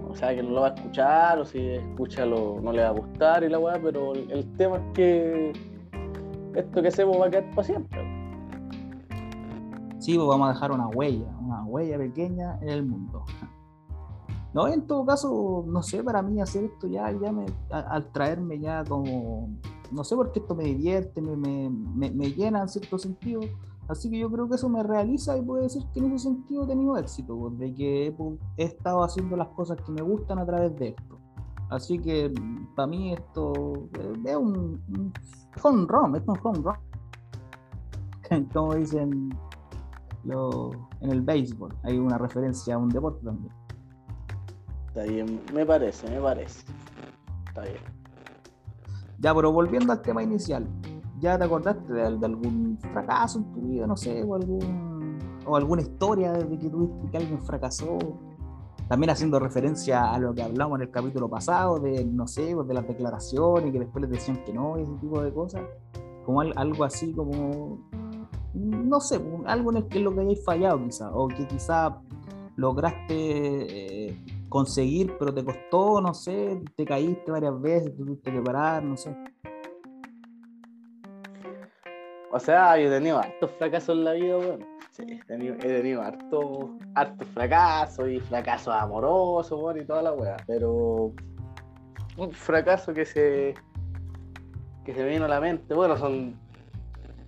o 0.08 0.14
sea, 0.14 0.34
que 0.34 0.42
no 0.42 0.50
lo 0.50 0.60
va 0.62 0.68
a 0.68 0.74
escuchar, 0.74 1.38
o 1.38 1.44
si 1.44 1.58
escucha 1.58 2.24
no 2.24 2.72
le 2.72 2.82
va 2.82 2.88
a 2.88 2.92
gustar 2.92 3.44
y 3.44 3.48
la 3.48 3.58
weá, 3.58 3.80
pero 3.82 4.14
el, 4.14 4.46
tema 4.56 4.76
es 4.76 4.82
que 4.94 5.52
esto 6.54 6.82
que 6.82 6.88
hacemos 6.88 7.20
va 7.20 7.26
a 7.26 7.30
quedar 7.30 7.50
para 7.50 7.64
siempre 7.64 8.20
sí, 10.00 10.16
pues 10.16 10.26
vamos 10.26 10.48
a 10.48 10.52
dejar 10.52 10.72
una 10.72 10.88
huella, 10.88 11.30
una 11.40 11.64
huella 11.64 11.98
pequeña 11.98 12.58
en 12.62 12.68
el 12.68 12.84
mundo. 12.84 13.24
No, 14.52 14.66
en 14.66 14.86
todo 14.86 15.06
caso, 15.06 15.64
no 15.68 15.82
sé, 15.82 16.02
para 16.02 16.22
mí 16.22 16.40
hacer 16.40 16.64
esto 16.64 16.88
ya, 16.88 17.12
ya 17.12 17.30
me, 17.30 17.46
al 17.70 18.10
traerme 18.10 18.58
ya 18.58 18.82
como, 18.82 19.48
no 19.92 20.02
sé 20.02 20.16
por 20.16 20.32
qué 20.32 20.40
esto 20.40 20.56
me 20.56 20.64
divierte, 20.64 21.20
me, 21.20 21.36
me, 21.36 22.10
me, 22.10 22.32
llena 22.32 22.62
en 22.62 22.68
cierto 22.68 22.98
sentido, 22.98 23.42
Así 23.90 24.08
que 24.08 24.20
yo 24.20 24.30
creo 24.30 24.48
que 24.48 24.54
eso 24.54 24.68
me 24.68 24.84
realiza 24.84 25.36
y 25.36 25.42
puedo 25.42 25.64
decir 25.64 25.82
que 25.92 25.98
en 25.98 26.12
ese 26.12 26.28
sentido 26.28 26.62
he 26.62 26.66
tenido 26.68 26.96
éxito, 26.96 27.36
pues, 27.36 27.58
de 27.58 27.74
que 27.74 28.06
he, 28.56 28.62
estado 28.64 29.02
haciendo 29.02 29.36
las 29.36 29.48
cosas 29.48 29.78
que 29.84 29.90
me 29.90 30.00
gustan 30.00 30.38
a 30.38 30.46
través 30.46 30.76
de 30.76 30.90
esto. 30.90 31.18
Así 31.70 31.98
que 31.98 32.28
mm, 32.28 32.74
para 32.76 32.86
mí 32.86 33.12
esto 33.12 33.88
eh, 33.98 34.12
es 34.26 34.36
un, 34.36 34.80
un 34.88 35.12
home 35.60 35.86
run, 35.88 36.14
es 36.14 36.22
un 36.24 36.38
home 36.40 36.60
run. 36.62 38.48
Como 38.52 38.76
dicen 38.76 39.30
lo- 40.22 40.70
en 41.00 41.10
el 41.10 41.22
béisbol, 41.22 41.74
hay 41.82 41.98
una 41.98 42.16
referencia 42.16 42.76
a 42.76 42.78
un 42.78 42.90
deporte 42.90 43.24
también. 43.24 43.52
Está 44.86 45.02
bien, 45.02 45.40
me 45.52 45.66
parece, 45.66 46.08
me 46.08 46.20
parece. 46.20 46.64
Está 47.48 47.62
bien. 47.62 47.82
Ya, 49.18 49.34
pero 49.34 49.50
volviendo 49.50 49.92
al 49.92 50.00
tema 50.00 50.22
inicial, 50.22 50.64
¿ya 51.20 51.38
te 51.38 51.44
acordaste 51.44 51.92
de, 51.92 52.02
algún 52.02 52.78
fracaso 52.92 53.38
en 53.38 53.52
tu 53.52 53.60
vida, 53.60 53.86
no 53.86 53.96
sé, 53.96 54.22
o 54.24 54.34
algún 54.34 55.18
o 55.46 55.56
alguna 55.56 55.82
historia 55.82 56.32
de 56.32 56.58
que 56.58 56.68
tuviste 56.68 57.10
que 57.10 57.16
alguien 57.16 57.40
fracasó? 57.40 57.98
También 58.88 59.10
haciendo 59.10 59.38
referencia 59.38 60.12
a 60.12 60.18
lo 60.18 60.34
que 60.34 60.42
hablamos 60.42 60.78
en 60.78 60.82
el 60.82 60.90
capítulo 60.90 61.28
pasado, 61.28 61.78
de, 61.78 62.04
no 62.04 62.26
sé, 62.26 62.54
pues, 62.56 62.66
de 62.66 62.74
las 62.74 62.88
declaraciones, 62.88 63.70
que 63.72 63.78
después 63.78 64.02
les 64.02 64.10
decían 64.10 64.42
que 64.44 64.52
no, 64.52 64.76
ese 64.78 64.92
tipo 64.94 65.22
de 65.22 65.32
cosas. 65.32 65.62
Como 66.24 66.40
al- 66.40 66.52
algo 66.56 66.82
así 66.82 67.12
como, 67.12 67.78
no 68.52 69.00
sé, 69.00 69.20
pues, 69.20 69.42
algo 69.46 69.70
en 69.70 69.76
el 69.76 69.86
que 69.86 70.00
lo 70.00 70.12
que 70.12 70.22
hayáis 70.22 70.44
fallado 70.44 70.82
quizá, 70.82 71.14
o 71.14 71.28
que 71.28 71.46
quizá 71.46 72.00
lograste 72.56 74.08
eh, 74.08 74.18
conseguir, 74.48 75.14
pero 75.20 75.32
te 75.32 75.44
costó, 75.44 76.00
no 76.00 76.12
sé, 76.12 76.60
te 76.76 76.84
caíste 76.84 77.30
varias 77.30 77.60
veces, 77.60 77.96
tuviste 77.96 78.32
que 78.32 78.40
parar, 78.40 78.82
no 78.82 78.96
sé. 78.96 79.16
O 82.32 82.38
sea, 82.38 82.78
yo 82.78 82.86
he 82.86 82.90
tenido 82.90 83.18
hartos 83.18 83.50
fracasos 83.52 83.96
en 83.96 84.04
la 84.04 84.12
vida, 84.12 84.38
weón. 84.38 84.64
Sí, 84.92 85.02
he 85.20 85.24
tenido, 85.26 85.54
he 85.54 85.58
tenido 85.58 86.02
hartos 86.02 86.70
hartos 86.94 87.28
fracasos 87.28 88.08
y 88.08 88.20
fracasos 88.20 88.74
amorosos, 88.74 89.60
weón, 89.60 89.80
y 89.80 89.84
toda 89.84 90.02
la 90.02 90.12
weá. 90.12 90.36
Pero 90.46 91.12
un 92.16 92.30
fracaso 92.32 92.94
que 92.94 93.04
se 93.04 93.54
que 94.84 94.94
se 94.94 95.02
me 95.02 95.10
vino 95.10 95.24
a 95.24 95.28
la 95.28 95.40
mente, 95.40 95.74
bueno, 95.74 95.96
son 95.96 96.38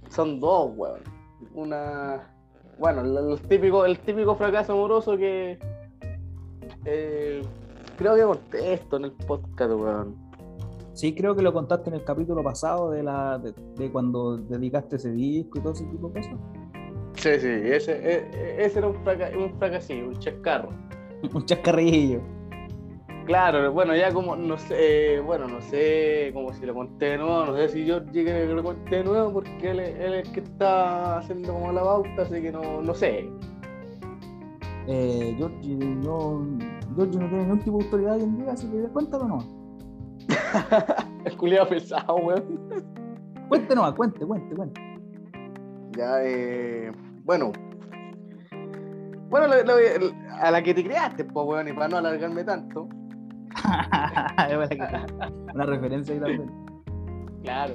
son 0.09 0.39
dos, 0.39 0.71
weón. 0.77 1.01
Una 1.55 2.29
bueno, 2.79 3.03
el, 3.03 3.33
el 3.33 3.41
típico, 3.43 3.85
el 3.85 3.99
típico 3.99 4.37
fracaso 4.37 4.73
amoroso 4.73 5.17
que 5.17 5.59
eh, 6.85 7.43
creo 7.97 8.15
que 8.15 8.23
conté 8.23 8.75
esto 8.75 8.97
en 8.97 9.05
el 9.05 9.13
podcast, 9.13 9.73
weón. 9.73 10.22
Sí, 11.03 11.13
creo 11.17 11.35
que 11.35 11.43
lo 11.43 11.53
contaste 11.53 11.91
en 11.91 11.97
el 11.97 12.05
capítulo 12.05 12.45
pasado 12.45 12.93
de 12.93 13.03
la 13.03 13.37
de, 13.37 13.53
de 13.77 13.91
cuando 13.91 14.37
dedicaste 14.37 14.95
ese 14.95 15.11
disco 15.11 15.59
y 15.59 15.61
todo 15.61 15.73
ese 15.73 15.85
tipo 15.87 16.07
de 16.11 16.21
cosas. 16.21 16.39
Sí, 17.15 17.31
sí, 17.41 17.49
ese, 17.49 17.93
e- 17.95 18.65
ese 18.65 18.79
era 18.79 18.87
un, 18.87 18.95
fraca, 19.03 19.31
un 19.37 19.53
fracasillo, 19.59 20.07
un 20.07 20.19
chascarro. 20.21 20.69
Un 21.35 21.45
chascarrillo. 21.45 22.21
Claro, 23.27 23.73
bueno, 23.73 23.97
ya 23.97 24.13
como, 24.13 24.37
no 24.37 24.57
sé, 24.57 25.19
bueno, 25.27 25.49
no 25.49 25.61
sé 25.61 26.31
como 26.35 26.53
si 26.53 26.65
lo 26.67 26.73
conté 26.73 27.07
de 27.07 27.19
nuevo, 27.19 27.47
no 27.47 27.57
sé 27.57 27.69
si 27.71 27.85
yo 27.85 27.99
llegué 28.13 28.47
que 28.47 28.55
lo 28.55 28.63
conté 28.63 28.99
de 28.99 29.05
nuevo 29.05 29.33
porque 29.33 29.71
él, 29.73 29.81
es- 29.81 29.99
él 29.99 30.15
es 30.15 30.29
el 30.29 30.33
que 30.35 30.39
está 30.41 31.19
haciendo 31.19 31.53
como 31.53 31.73
la 31.73 31.83
pauta, 31.83 32.23
así 32.23 32.41
que 32.41 32.53
no, 32.53 32.81
no 32.81 32.95
sé. 32.95 33.29
Eh, 34.87 35.35
Georgie, 35.37 35.75
no, 35.75 36.47
Georgie 36.95 37.19
no 37.19 37.27
tiene 37.29 37.43
ningún 37.43 37.59
tipo 37.59 37.79
de 37.79 37.85
autoridad 37.87 38.15
hoy 38.19 38.23
en 38.23 38.39
día, 38.39 38.53
así 38.53 38.69
que 38.69 38.83
cuéntalo 38.93 39.27
nomás. 39.27 39.62
El 41.25 41.37
culiado 41.37 41.69
pesado, 41.69 42.17
weón. 42.17 42.45
Cuente 43.49 43.75
nomás, 43.75 43.95
cuente, 43.95 44.25
cuente, 44.27 44.55
cuente. 44.55 44.81
Ya, 45.97 46.17
eh, 46.23 46.93
bueno. 47.25 47.53
Bueno, 49.29 49.47
lo- 49.49 49.63
lo- 49.65 50.13
a 50.41 50.51
la 50.51 50.63
que 50.63 50.75
te 50.75 50.85
creaste, 50.85 51.25
pues, 51.25 51.47
weón, 51.47 51.69
y 51.69 51.73
para 51.73 51.89
no 51.89 51.97
alargarme 51.99 52.45
tanto. 52.45 52.89
Una 55.55 55.67
referencia 55.67 56.15
ahí 56.15 56.21
también. 56.21 56.51
Claro. 57.43 57.75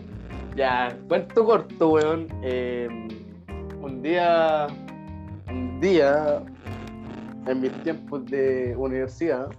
Ya, 0.56 0.98
cuento 1.08 1.46
corto, 1.46 1.90
weón. 1.90 2.28
Eh, 2.42 2.88
un 3.82 4.02
día, 4.02 4.68
un 5.50 5.80
día, 5.80 6.42
en 7.46 7.62
mis 7.62 7.72
tiempos 7.84 8.26
de 8.26 8.76
universidad, 8.78 9.50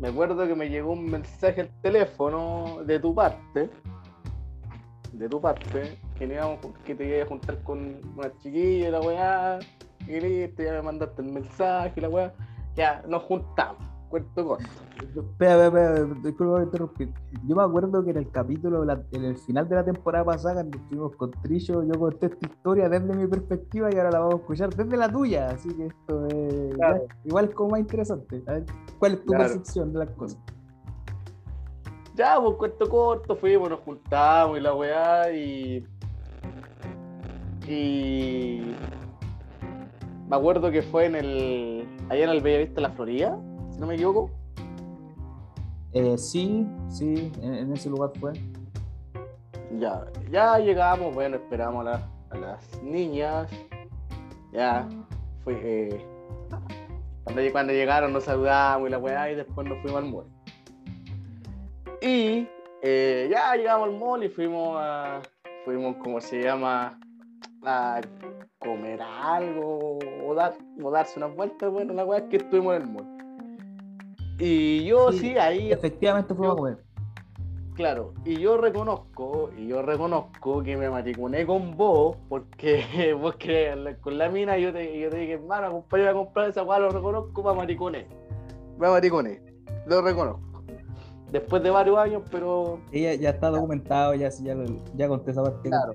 me 0.00 0.08
acuerdo 0.08 0.46
que 0.48 0.54
me 0.54 0.68
llegó 0.70 0.92
un 0.92 1.10
mensaje 1.10 1.60
al 1.60 1.68
teléfono 1.82 2.78
de 2.86 2.98
tu 2.98 3.14
parte, 3.14 3.68
de 5.12 5.28
tu 5.28 5.40
parte, 5.40 5.98
que, 6.18 6.26
que 6.84 6.94
te 6.94 7.06
iba 7.06 7.22
a 7.22 7.26
juntar 7.26 7.62
con 7.62 8.00
una 8.16 8.32
chiquilla 8.38 8.90
la 8.90 9.00
weá, 9.00 9.58
y 10.06 10.18
listo, 10.18 10.62
ya 10.62 10.72
me 10.72 10.82
mandaste 10.82 11.20
el 11.20 11.30
mensaje 11.30 11.92
y 11.96 12.00
la 12.00 12.08
weá, 12.08 12.32
ya 12.74 13.02
nos 13.06 13.22
juntamos, 13.24 13.82
cuento 14.10 14.44
corto. 14.44 14.64
Espera, 14.98 15.66
espera, 15.66 15.94
espera, 15.94 16.14
disculpa 16.22 16.52
por 16.54 16.62
interrumpir. 16.64 17.12
Yo 17.46 17.56
me 17.56 17.62
acuerdo 17.62 18.04
que 18.04 18.10
en 18.10 18.16
el 18.18 18.30
capítulo, 18.30 18.84
la- 18.84 19.02
en 19.12 19.24
el 19.24 19.36
final 19.38 19.68
de 19.68 19.76
la 19.76 19.84
temporada 19.84 20.24
pasada, 20.24 20.54
cuando 20.56 20.76
estuvimos 20.78 21.16
con 21.16 21.30
Trillo, 21.42 21.82
yo 21.84 21.98
conté 21.98 22.26
esta 22.26 22.46
historia 22.46 22.88
desde 22.88 23.14
mi 23.14 23.26
perspectiva 23.26 23.88
y 23.92 23.96
ahora 23.96 24.10
la 24.10 24.18
vamos 24.18 24.34
a 24.34 24.38
escuchar 24.38 24.74
desde 24.74 24.96
la 24.96 25.08
tuya. 25.10 25.48
Así 25.48 25.68
que 25.74 25.86
esto 25.86 26.26
es 26.26 26.74
Claro. 26.74 27.02
igual 27.24 27.44
es 27.46 27.54
como 27.54 27.70
más 27.70 27.80
interesante. 27.80 28.42
A 28.46 28.52
ver, 28.52 28.64
¿cuál 28.98 29.12
es 29.14 29.20
tu 29.20 29.26
Claro. 29.26 29.44
percepción 29.44 29.92
de 29.92 29.98
las 30.00 30.10
cosas? 30.10 30.38
Ya, 32.16 32.38
pues 32.40 32.56
cuento 32.56 32.88
corto, 32.90 33.36
fuimos, 33.36 33.70
nos 33.70 33.80
juntamos 33.80 34.58
y 34.58 34.60
la 34.60 34.74
weá 34.74 35.32
y. 35.32 35.86
Y. 37.68 38.74
Me 40.28 40.36
acuerdo 40.36 40.70
que 40.70 40.82
fue 40.82 41.06
en 41.06 41.14
el. 41.16 41.88
allá 42.08 42.24
en 42.24 42.30
el 42.30 42.40
Bellavista 42.42 42.80
La 42.80 42.90
Florida, 42.90 43.38
si 43.80 43.82
no 43.82 43.86
me 43.86 43.94
equivoco. 43.94 44.30
Eh, 45.92 46.18
sí, 46.18 46.66
sí, 46.88 47.32
en, 47.40 47.54
en 47.54 47.72
ese 47.72 47.88
lugar 47.88 48.10
fue. 48.20 48.32
Ya, 49.78 50.04
ya 50.30 50.58
llegamos, 50.58 51.14
bueno, 51.14 51.36
esperamos 51.36 51.86
a, 51.86 51.90
la- 51.90 52.08
a 52.30 52.36
las 52.36 52.82
niñas. 52.82 53.50
Ya, 54.52 54.86
fue. 55.44 55.58
eh, 55.62 56.06
cuando, 57.24 57.42
cuando 57.52 57.72
llegaron 57.72 58.12
nos 58.12 58.24
saludamos 58.24 58.88
y 58.88 58.90
la 58.90 58.98
weá 58.98 59.30
y 59.32 59.36
después 59.36 59.66
nos 59.66 59.80
fuimos 59.80 60.02
al 60.02 60.10
mall. 60.10 60.26
Y 62.02 62.46
eh, 62.82 63.28
ya 63.30 63.54
llegamos 63.56 63.88
al 63.88 63.98
mall 63.98 64.22
y 64.24 64.28
fuimos 64.28 64.76
a. 64.78 65.22
Fuimos, 65.64 65.96
como 65.96 66.20
se 66.20 66.42
llama? 66.42 66.98
A 67.64 68.00
comer 68.58 69.00
algo 69.02 69.98
o, 70.26 70.34
dar, 70.34 70.54
o 70.82 70.90
darse 70.90 71.18
unas 71.18 71.34
vueltas. 71.34 71.70
Bueno, 71.70 71.94
la 71.94 72.04
weá 72.04 72.18
es 72.20 72.24
que 72.24 72.36
estuvimos 72.38 72.76
en 72.76 72.82
el 72.82 72.88
mall. 72.88 73.29
Y 74.40 74.84
yo 74.84 75.12
Sí, 75.12 75.18
sí, 75.18 75.38
ahí 75.38 75.70
Efectivamente 75.70 76.34
fuimos 76.34 76.54
a 76.54 76.58
comer. 76.58 76.78
Claro, 77.74 78.12
y 78.26 78.36
yo 78.38 78.58
reconozco, 78.58 79.50
y 79.56 79.68
yo 79.68 79.80
reconozco 79.80 80.62
que 80.62 80.76
me 80.76 80.90
mariconé 80.90 81.46
con 81.46 81.76
vos, 81.76 82.16
porque 82.28 82.84
con 84.02 84.18
la 84.18 84.28
mina, 84.28 84.58
yo 84.58 84.72
te, 84.72 84.98
yo 85.00 85.08
te 85.08 85.16
dije, 85.16 85.32
hermano, 85.34 85.68
acompáñame 85.68 86.10
a 86.10 86.14
comprar 86.14 86.50
esa 86.50 86.62
weá, 86.62 86.78
lo 86.78 86.90
reconozco, 86.90 87.42
para 87.42 87.56
mariconé. 87.56 88.06
Me 88.78 88.88
mariconé, 88.88 89.40
lo 89.86 90.02
reconozco. 90.02 90.62
Después 91.30 91.62
de 91.62 91.70
varios 91.70 91.96
años, 91.96 92.22
pero 92.30 92.80
Ella 92.92 93.14
ya 93.14 93.30
está 93.30 93.48
documentado, 93.50 94.14
ya, 94.14 94.28
ya, 94.42 94.54
lo- 94.54 94.66
ya 94.96 95.08
conté 95.08 95.30
esa 95.30 95.42
parte. 95.44 95.68
Claro. 95.70 95.94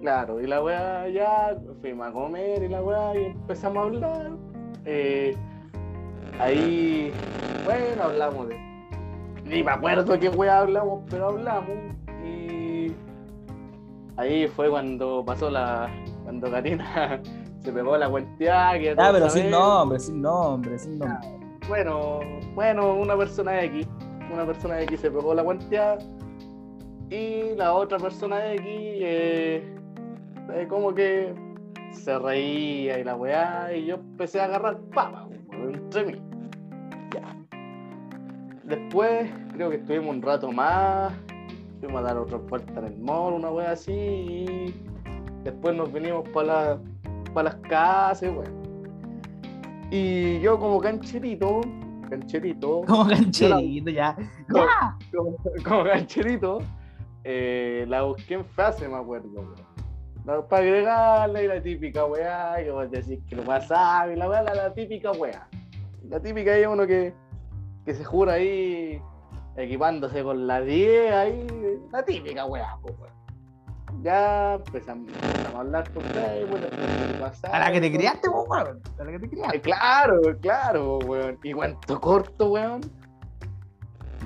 claro, 0.00 0.40
y 0.40 0.46
la 0.46 0.62
weá 0.62 1.08
ya 1.08 1.56
fuimos 1.82 2.08
a 2.08 2.12
comer 2.12 2.62
y 2.62 2.68
la 2.68 2.82
weá, 2.82 3.14
y 3.16 3.24
empezamos 3.26 3.78
a 3.78 3.86
hablar. 3.86 4.32
Eh, 4.86 5.36
ahí, 6.38 7.12
bueno, 7.64 8.04
hablamos 8.04 8.48
de. 8.48 8.56
Ni 9.44 9.62
me 9.62 9.70
acuerdo 9.70 10.18
qué 10.18 10.28
weá 10.28 10.60
hablamos, 10.60 11.02
pero 11.10 11.28
hablamos. 11.28 11.76
Y 12.24 12.92
ahí 14.16 14.48
fue 14.48 14.70
cuando 14.70 15.24
pasó 15.24 15.50
la. 15.50 15.90
Cuando 16.24 16.50
Karina 16.50 17.20
se 17.60 17.72
pegó 17.72 17.96
la 17.96 18.08
cuenteada. 18.08 18.78
Que 18.78 18.94
Ah, 18.96 19.10
pero 19.12 19.28
sin 19.30 19.50
nombre, 19.50 19.98
sin 19.98 20.22
nombre, 20.22 20.78
sin 20.78 20.98
nombre. 20.98 21.28
Bueno, 21.68 22.20
bueno, 22.54 22.94
una 22.94 23.16
persona 23.16 23.62
X, 23.62 23.86
una 24.32 24.44
persona 24.44 24.80
X 24.82 25.00
se 25.00 25.10
pegó 25.10 25.34
la 25.34 25.42
cuenteada 25.42 25.98
y 27.10 27.54
la 27.56 27.72
otra 27.74 27.98
persona 27.98 28.52
X 28.52 28.64
eh, 28.66 29.76
eh, 30.52 30.66
como 30.68 30.94
que 30.94 31.34
se 31.92 32.18
reía 32.18 32.98
y 32.98 33.04
la 33.04 33.14
weá 33.14 33.74
y 33.74 33.86
yo 33.86 33.96
empecé 33.96 34.40
a 34.40 34.44
agarrar 34.44 34.78
papa 34.94 35.28
entre 35.70 36.04
mí. 36.04 36.22
Ya. 37.12 37.22
Después 38.64 39.30
creo 39.52 39.70
que 39.70 39.76
estuvimos 39.76 40.16
un 40.16 40.22
rato 40.22 40.50
más, 40.50 41.12
fuimos 41.80 42.00
a 42.00 42.04
dar 42.04 42.16
otra 42.18 42.38
vuelta 42.38 42.80
en 42.80 42.86
el 42.86 42.98
mall, 42.98 43.34
una 43.34 43.50
weá 43.50 43.72
así 43.72 43.92
y 43.92 44.74
después 45.44 45.76
nos 45.76 45.92
vinimos 45.92 46.28
para 46.30 46.78
la, 47.34 47.42
las 47.42 47.54
casas, 47.56 48.30
weón. 48.30 48.64
Y 49.90 50.40
yo 50.40 50.58
como 50.58 50.80
cancherito, 50.80 51.60
cancherito, 52.08 52.82
Como 52.86 53.06
cancherito, 53.06 53.90
ya. 53.90 54.16
Como- 54.50 54.64
¡Ya! 54.64 54.98
como, 55.14 55.36
como 55.62 55.84
cancherito, 55.84 56.58
eh, 57.22 57.84
la 57.88 58.02
busqué 58.02 58.34
en 58.34 58.44
frase, 58.46 58.88
me 58.88 58.96
acuerdo. 58.96 59.28
weón. 59.34 59.54
No, 60.24 60.46
para 60.48 60.62
agregarle 60.62 61.46
la 61.48 61.62
típica 61.62 62.06
weá, 62.06 62.62
y 62.62 62.70
vos 62.70 62.90
decís 62.90 63.20
que 63.28 63.36
lo 63.36 63.42
pasaba, 63.44 64.10
y 64.10 64.16
la 64.16 64.26
weá, 64.26 64.42
la, 64.42 64.54
la 64.54 64.72
típica 64.72 65.12
weá. 65.12 65.46
La 66.08 66.20
típica 66.20 66.56
es 66.56 66.66
uno 66.66 66.86
que, 66.86 67.14
que 67.84 67.94
se 67.94 68.04
jura 68.04 68.34
ahí 68.34 69.00
equipándose 69.56 70.22
con 70.22 70.46
la 70.46 70.60
10 70.60 71.12
ahí, 71.12 71.46
la 71.92 72.04
típica 72.04 72.44
weá, 72.46 72.76
pues 72.82 72.94
weón. 72.98 73.14
Ya 74.02 74.54
empezamos, 74.54 75.08
empezamos 75.08 75.54
a 75.54 75.60
hablar 75.60 75.90
con 75.92 76.02
después 76.02 77.20
pasaba. 77.20 77.56
A 77.56 77.60
la 77.60 77.72
que 77.72 77.80
te 77.80 77.92
criaste, 77.92 78.28
vos, 78.28 78.46
weón. 78.48 78.80
A 78.98 79.04
la 79.04 79.12
que 79.12 79.18
te 79.18 79.26
Eh, 79.26 79.30
criaste. 79.30 79.60
Claro, 79.60 80.20
claro, 80.40 80.98
weón. 80.98 81.38
Y 81.42 81.52
cuento 81.52 82.00
corto, 82.00 82.50
weón. 82.52 82.80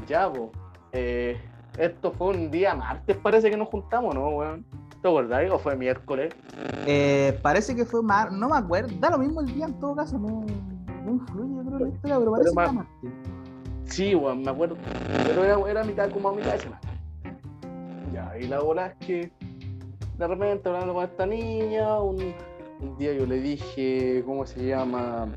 Ya, 0.06 0.32
po. 0.32 0.50
Eh, 0.92 1.38
esto 1.76 2.12
fue 2.12 2.28
un 2.28 2.50
día 2.50 2.74
martes, 2.74 3.16
parece 3.18 3.50
que 3.50 3.56
nos 3.56 3.68
juntamos, 3.68 4.14
¿no, 4.14 4.30
weón? 4.30 4.64
¿Te 5.02 5.08
acordás? 5.08 5.48
¿O 5.50 5.58
fue 5.58 5.76
miércoles? 5.76 6.34
Eh, 6.86 7.38
parece 7.42 7.76
que 7.76 7.84
fue 7.84 8.02
mar, 8.02 8.32
no 8.32 8.48
me 8.48 8.56
acuerdo. 8.56 8.88
Da 8.98 9.10
lo 9.10 9.18
mismo 9.18 9.40
el 9.42 9.46
día 9.54 9.66
en 9.66 9.78
todo 9.78 9.94
caso, 9.94 10.18
no, 10.18 10.44
no 11.08 11.14
influye, 11.14 11.54
yo 11.56 11.64
creo, 11.64 11.78
la 11.80 11.88
historia, 11.88 12.18
pero 12.18 12.30
parece 12.32 12.50
que 12.50 12.54
ma- 12.54 12.62
era 12.64 12.72
martes. 12.72 13.10
Sí, 13.84 14.14
weón, 14.14 14.42
me 14.42 14.50
acuerdo. 14.50 14.76
Pero 15.26 15.44
era, 15.44 15.70
era 15.70 15.84
mitad, 15.84 16.10
como 16.10 16.28
a 16.28 16.34
mitad 16.34 16.52
de 16.52 16.58
semana. 16.58 16.80
Ya, 18.12 18.38
y 18.38 18.46
la 18.48 18.60
bola 18.60 18.86
es 18.88 19.06
que 19.06 19.32
de 20.18 20.26
repente 20.26 20.68
hablando 20.68 20.94
con 20.94 21.04
esta 21.04 21.26
niña, 21.26 22.00
un, 22.00 22.34
un 22.80 22.96
día 22.98 23.12
yo 23.14 23.24
le 23.26 23.40
dije, 23.40 24.22
¿cómo 24.26 24.44
se 24.46 24.66
llama? 24.66 25.28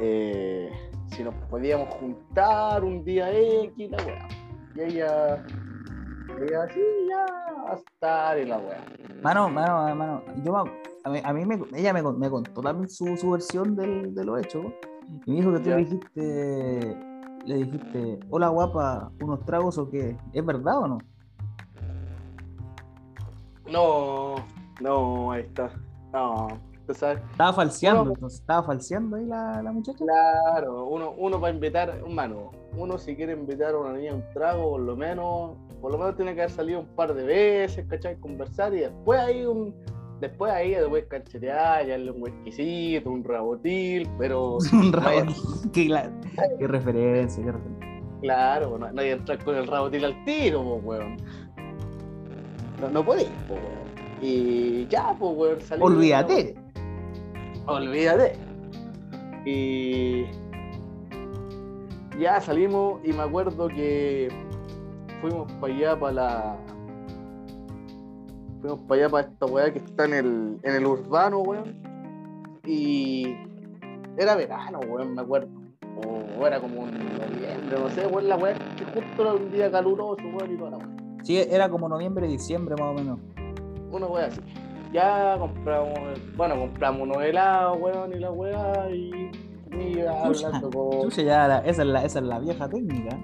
Eh, 0.00 0.70
si 1.08 1.22
nos 1.22 1.34
podíamos 1.50 1.88
juntar 1.94 2.82
un 2.84 3.04
día 3.04 3.30
X, 3.32 3.90
la 3.90 3.96
weá. 4.04 4.28
Y 4.74 4.80
ella, 4.80 5.44
ella, 6.40 6.68
sí, 6.74 6.80
ya, 7.08 7.26
va 7.64 7.72
a 7.72 7.74
estar 7.74 8.38
y 8.38 8.46
la 8.46 8.58
weá. 8.58 8.84
Mano, 9.22 9.48
mano, 9.48 9.94
mano, 9.94 10.22
yo 10.44 10.56
a 10.56 11.10
mí, 11.10 11.20
a 11.22 11.32
mí 11.32 11.44
me, 11.44 11.60
ella 11.74 11.92
me, 11.92 12.02
me 12.02 12.30
contó 12.30 12.60
también 12.60 12.88
su, 12.88 13.16
su 13.16 13.30
versión 13.30 13.76
del, 13.76 14.14
de 14.14 14.24
lo 14.24 14.38
hecho. 14.38 14.72
Y 15.26 15.30
me 15.30 15.36
dijo 15.36 15.52
que 15.52 15.58
tú 15.60 15.70
le 15.70 15.76
dijiste, 15.76 16.96
le 17.44 17.54
dijiste, 17.56 18.20
hola 18.30 18.48
guapa, 18.48 19.10
unos 19.20 19.44
tragos 19.44 19.78
o 19.78 19.90
qué. 19.90 20.16
¿Es 20.32 20.44
verdad 20.44 20.78
o 20.78 20.88
no? 20.88 20.98
No, 23.70 24.34
no, 24.80 25.32
ahí 25.32 25.42
está. 25.42 25.70
No, 26.12 26.48
Estaba 26.92 27.52
falseando, 27.52 28.10
entonces, 28.12 28.40
estaba 28.40 28.62
falseando 28.62 29.16
ahí 29.16 29.24
la, 29.26 29.62
la 29.62 29.72
muchacha. 29.72 29.98
Claro, 30.04 30.86
uno, 30.86 31.14
uno 31.16 31.40
para 31.40 31.52
invitar, 31.52 31.88
hermano, 31.90 32.50
uno 32.76 32.98
si 32.98 33.14
quiere 33.16 33.32
invitar 33.32 33.74
a 33.74 33.78
una 33.78 33.92
niña 33.94 34.12
a 34.12 34.14
un 34.16 34.24
trago, 34.32 34.70
por 34.70 34.80
lo 34.80 34.96
menos, 34.96 35.52
por 35.80 35.92
lo 35.92 35.98
menos 35.98 36.16
tiene 36.16 36.34
que 36.34 36.42
haber 36.42 36.50
salido 36.52 36.80
un 36.80 36.86
par 36.88 37.14
de 37.14 37.24
veces, 37.24 37.86
¿cachai? 37.88 38.16
Conversar 38.20 38.74
y 38.74 38.80
después 38.80 39.20
ahí 39.20 39.44
un, 39.46 39.74
después 40.20 40.52
ahí 40.52 40.70
después 40.70 41.04
cancherear, 41.06 41.86
darle 41.88 42.10
un 42.10 42.26
exquisito, 42.28 43.10
un 43.10 43.24
rabotil, 43.24 44.08
pero 44.18 44.58
Un 44.72 44.92
rabo. 44.92 45.26
qué, 45.72 45.88
qué 46.58 46.66
referencia, 46.66 47.42
qué 47.44 47.52
referencia. 47.52 48.02
claro, 48.20 48.78
no, 48.78 48.90
no 48.92 49.00
hay 49.00 49.08
que 49.08 49.12
entrar 49.12 49.44
con 49.44 49.54
el 49.56 49.66
rabotil 49.66 50.04
al 50.04 50.24
tiro, 50.24 50.62
pues 50.82 50.84
weón. 50.84 51.16
No, 52.80 52.88
no 52.90 53.04
podés, 53.04 53.28
pues 53.48 53.60
weón. 53.60 53.84
Y 54.20 54.86
ya, 54.88 55.14
pues 55.18 55.36
weón, 55.36 55.60
salimos- 55.60 55.90
Olvídate. 55.92 56.54
Olvídate. 57.66 58.32
Y 59.46 60.24
ya 62.18 62.40
salimos 62.40 63.00
y 63.04 63.12
me 63.12 63.22
acuerdo 63.22 63.68
que 63.68 64.28
fuimos 65.20 65.50
para 65.60 65.74
allá 65.74 65.98
para 65.98 66.12
la. 66.12 66.56
Fuimos 68.60 68.80
para 68.80 69.00
allá 69.00 69.10
para 69.10 69.28
esta 69.28 69.46
weá 69.46 69.72
que 69.72 69.78
está 69.78 70.04
en 70.04 70.14
el, 70.14 70.58
en 70.62 70.74
el 70.74 70.86
urbano, 70.86 71.40
weón. 71.40 71.82
Y 72.64 73.34
era 74.16 74.36
verano, 74.36 74.80
weón, 74.80 75.14
me 75.14 75.22
acuerdo. 75.22 75.48
O 76.06 76.46
era 76.46 76.60
como 76.60 76.82
un 76.82 76.90
noviembre, 76.90 77.78
no 77.78 77.88
sé, 77.90 78.06
weón, 78.06 78.28
la 78.28 78.36
weá 78.36 78.54
que 78.76 78.84
justo 78.84 79.22
era 79.22 79.34
un 79.34 79.50
día 79.50 79.70
caluroso, 79.70 80.22
weón, 80.22 80.54
y 80.54 80.56
toda 80.56 80.70
la 80.70 80.76
weá. 80.78 80.88
Sí, 81.22 81.38
era 81.38 81.68
como 81.68 81.88
noviembre, 81.88 82.26
diciembre 82.26 82.74
más 82.78 82.90
o 82.90 82.94
menos. 82.94 83.18
Una 83.90 84.06
weá 84.06 84.26
así. 84.26 84.40
Ya 84.94 85.36
compramos, 85.40 85.98
bueno, 86.36 86.56
compramos 86.56 87.02
unos 87.02 87.22
helados, 87.24 87.78
weón, 87.80 88.12
y 88.12 88.20
la 88.20 88.30
weá, 88.30 88.88
y, 88.92 89.30
y 89.72 90.00
hablando 90.00 90.70
con. 90.70 91.02
Chucha, 91.02 91.22
ya 91.22 91.48
la- 91.48 91.58
esa, 91.58 91.82
es 91.82 91.88
la, 91.88 92.04
esa 92.04 92.18
es 92.20 92.24
la 92.24 92.38
vieja 92.38 92.68
técnica. 92.68 93.18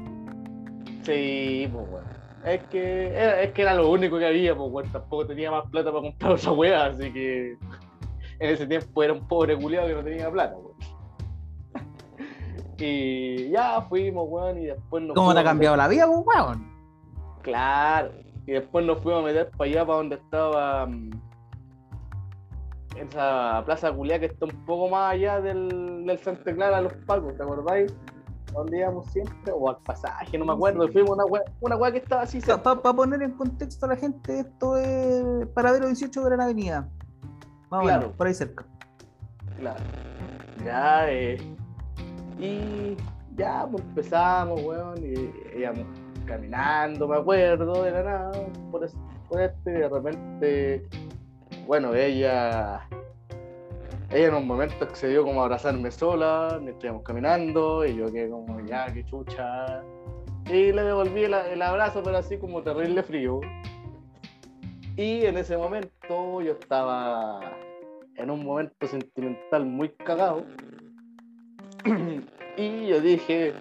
Sí, 1.05 1.71
pues 1.73 1.89
weón. 1.89 2.05
Es 2.45 2.63
que, 2.65 3.09
era, 3.15 3.41
es 3.43 3.53
que 3.53 3.63
era 3.63 3.75
lo 3.75 3.89
único 3.89 4.19
que 4.19 4.27
había, 4.27 4.57
pues 4.57 4.69
weón. 4.73 4.91
Tampoco 4.91 5.27
tenía 5.29 5.53
más 5.53 5.65
plata 5.71 5.93
para 5.93 6.03
comprar 6.03 6.33
otra 6.33 6.51
weá, 6.51 6.87
así 6.87 7.13
que 7.13 7.53
en 7.53 8.51
ese 8.51 8.67
tiempo 8.67 9.05
era 9.05 9.13
un 9.13 9.29
pobre 9.29 9.57
culiado 9.57 9.87
que 9.87 9.95
no 9.95 10.03
tenía 10.03 10.29
plata, 10.29 10.57
weón. 10.57 10.75
Y 12.79 13.51
ya 13.51 13.83
fuimos, 13.83 14.27
weón, 14.29 14.59
y 14.59 14.67
después 14.67 15.05
nos 15.05 15.15
¿Cómo 15.15 15.33
te 15.35 15.39
ha 15.39 15.45
cambiado 15.45 15.77
la 15.77 15.87
vida, 15.87 16.09
weón? 16.09 16.69
Claro. 17.43 18.11
Y 18.45 18.53
después 18.55 18.85
nos 18.85 18.99
fuimos 19.01 19.23
a 19.23 19.27
meter 19.27 19.51
para 19.57 19.71
allá, 19.71 19.87
para 19.87 19.99
donde 19.99 20.17
estaba 20.17 20.89
mm, 22.95 22.99
esa 22.99 23.63
plaza 23.65 23.93
culiada 23.93 24.21
que 24.21 24.27
está 24.27 24.47
un 24.47 24.65
poco 24.65 24.89
más 24.89 25.13
allá 25.15 25.41
del, 25.41 26.05
del 26.07 26.19
Santa 26.19 26.55
Clara, 26.55 26.81
los 26.81 26.93
Pacos, 27.07 27.37
¿te 27.37 27.43
acordáis? 27.43 27.93
¿Dónde 28.53 28.79
íbamos 28.79 29.07
siempre? 29.07 29.53
O 29.53 29.69
al 29.69 29.79
pasaje, 29.79 30.37
no 30.37 30.45
me 30.45 30.53
acuerdo. 30.53 30.89
Fuimos 30.89 31.11
una 31.11 31.25
weá, 31.25 31.43
una 31.61 31.93
que 31.93 31.99
estaba 31.99 32.23
así 32.23 32.41
cerca. 32.41 32.63
Para 32.83 32.97
poner 32.97 33.23
en 33.23 33.33
contexto 33.33 33.87
a 33.87 33.91
la 33.91 33.97
gente, 33.97 34.41
esto 34.41 34.77
es 34.77 35.47
Paradero 35.49 35.87
18 35.87 36.23
Gran 36.25 36.41
Avenida. 36.41 36.89
Más 37.71 37.83
Claro. 37.83 38.13
por 38.13 38.27
ahí 38.27 38.35
cerca. 38.35 38.65
Claro. 39.57 39.79
Ya, 40.65 41.11
eh. 41.11 41.39
Y 42.39 42.97
ya, 43.37 43.67
pues 43.71 43.85
empezamos, 43.85 44.61
weón, 44.63 44.99
y 44.99 45.59
íbamos 45.59 45.87
caminando, 46.27 47.07
me 47.07 47.17
acuerdo, 47.19 47.83
de 47.85 47.91
la 47.91 48.03
nada, 48.03 48.33
por, 48.71 48.87
por 49.29 49.41
este, 49.41 49.71
de 49.71 49.89
repente, 49.89 50.89
bueno, 51.67 51.95
ella, 51.95 52.89
ella 54.11 54.29
en 54.29 54.35
un 54.35 54.47
momento 54.47 54.85
accedió 54.85 55.25
como 55.25 55.41
a 55.41 55.45
abrazarme 55.45 55.91
sola, 55.91 56.59
mientras 56.61 56.85
íbamos 56.85 57.03
caminando, 57.05 57.85
y 57.85 57.97
yo 57.97 58.07
quedé 58.07 58.31
como, 58.31 58.61
ya, 58.67 58.93
qué 58.93 59.05
chucha. 59.05 59.83
Y 60.47 60.73
le 60.73 60.83
devolví 60.83 61.25
el, 61.25 61.63
abrazo, 61.63 62.03
pero 62.03 62.19
así 62.19 62.37
como 62.39 62.63
terrible 62.63 63.03
frío. 63.03 63.41
Y 64.97 65.25
en 65.25 65.39
ese 65.39 65.57
momento 65.57 66.41
yo 66.43 66.53
estaba 66.53 67.41
en 68.17 68.31
un 68.31 68.45
momento 68.45 68.87
sentimental 68.87 69.65
muy 69.65 69.91
cagado. 69.91 70.45
y 72.57 72.89
yo 72.89 73.01
dije, 73.01 73.55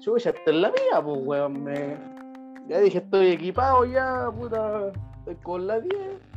chucha, 0.00 0.30
esta 0.30 0.50
es 0.50 0.56
la 0.56 0.70
mía, 0.70 1.00
pues, 1.02 1.18
weón. 1.22 1.62
Me... 1.62 1.96
Ya 2.66 2.80
dije, 2.80 2.98
estoy 2.98 3.28
equipado 3.28 3.84
ya, 3.84 4.30
puta, 4.36 4.92
estoy 5.18 5.36
con 5.36 5.66
la 5.66 5.80
10. 5.80 6.29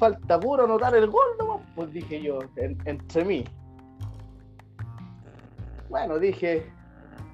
Falta 0.00 0.40
puro 0.40 0.64
anotar 0.64 0.96
el 0.96 1.06
gol 1.08 1.26
nomás, 1.38 1.60
pues 1.76 1.92
dije 1.92 2.22
yo, 2.22 2.38
en- 2.56 2.78
entre 2.86 3.22
mí. 3.24 3.44
Bueno, 5.90 6.18
dije, 6.18 6.72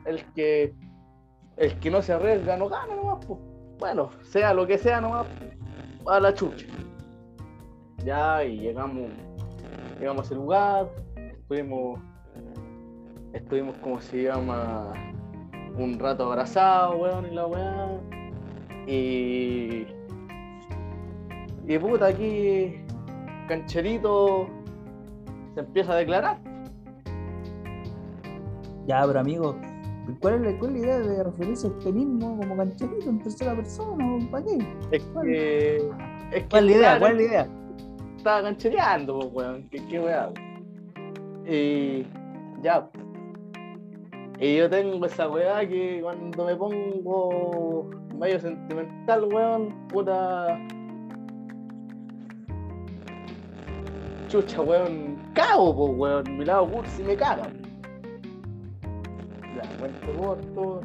el 0.05 0.25
que 0.35 0.75
el 1.57 1.79
que 1.79 1.91
no 1.91 2.03
se 2.03 2.13
arriesga 2.13 2.57
no 2.57 2.69
gana 2.69 2.95
nomás, 2.97 3.25
pues. 3.25 3.39
Bueno, 3.79 4.11
sea 4.23 4.53
lo 4.53 4.67
que 4.67 4.79
sea 4.79 5.01
nomás, 5.01 5.27
a 6.09 6.19
la 6.19 6.35
chucha. 6.35 6.67
Ya, 8.05 8.43
y 8.45 8.59
llegamos, 8.59 9.11
llegamos 10.01 10.23
a 10.23 10.27
ese 10.27 10.35
lugar, 10.35 10.89
estuvimos, 11.17 12.01
estuvimos, 13.33 13.77
como 13.79 14.01
se 14.01 14.25
llama, 14.25 14.93
un 15.79 15.99
rato 16.01 16.25
abrazados, 16.33 16.97
weón, 16.99 17.27
y 17.27 17.31
la 17.31 17.47
weá. 17.47 18.01
Y. 18.89 19.87
Y 21.67 21.79
puta, 21.79 22.07
aquí, 22.07 22.77
Cancherito 23.49 24.49
se 25.55 25.61
empieza 25.61 25.93
a 25.93 25.97
declarar. 25.97 26.39
Ya, 28.87 29.05
pero 29.07 29.21
amigo, 29.21 29.57
¿cuál 30.21 30.35
es 30.35 30.41
la, 30.53 30.59
cuál 30.59 30.77
es 30.77 30.83
la 30.83 30.87
idea 30.87 30.99
de 31.01 31.25
referirse 31.25 31.67
a 31.67 31.71
usted 31.71 31.93
mismo 31.93 32.37
como 32.39 32.57
cancherito 32.57 33.11
en 33.11 33.21
tercera 33.21 33.57
persona? 33.57 34.19
¿Para 34.31 34.45
qué? 34.45 34.59
Es 34.93 35.03
que. 35.23 35.77
Es 36.31 36.43
que 36.43 36.49
¿Cuál 36.49 36.71
es 36.71 36.71
la 36.71 36.77
idea? 36.77 36.99
¿Cuál 36.99 37.13
es 37.13 37.17
la 37.17 37.23
idea? 37.23 37.49
estaba 38.27 38.43
canchereando, 38.43 39.19
pues, 39.19 39.33
weón. 39.33 39.69
¿Qué, 39.71 39.87
qué 39.87 40.01
weá? 40.01 40.33
Y 41.47 42.05
ya. 42.63 42.89
Y 44.41 44.57
yo 44.57 44.69
tengo 44.69 45.07
esa 45.07 45.29
weá 45.29 45.67
que 45.67 46.01
cuando 46.03 46.45
me 46.45 46.57
pongo 46.57 47.89
medio 48.19 48.41
sentimental, 48.41 49.25
weón, 49.33 49.89
puta. 49.89 50.59
Chucha, 54.37 54.61
weón, 54.61 55.16
cago, 55.33 55.75
pues, 55.75 55.99
weón. 55.99 56.37
Mi 56.37 56.44
lado 56.44 56.70
cursi 56.70 57.03
me 57.03 57.16
caga. 57.16 57.51
Ya, 59.55 59.79
cuento 59.79 60.12
corto. 60.18 60.81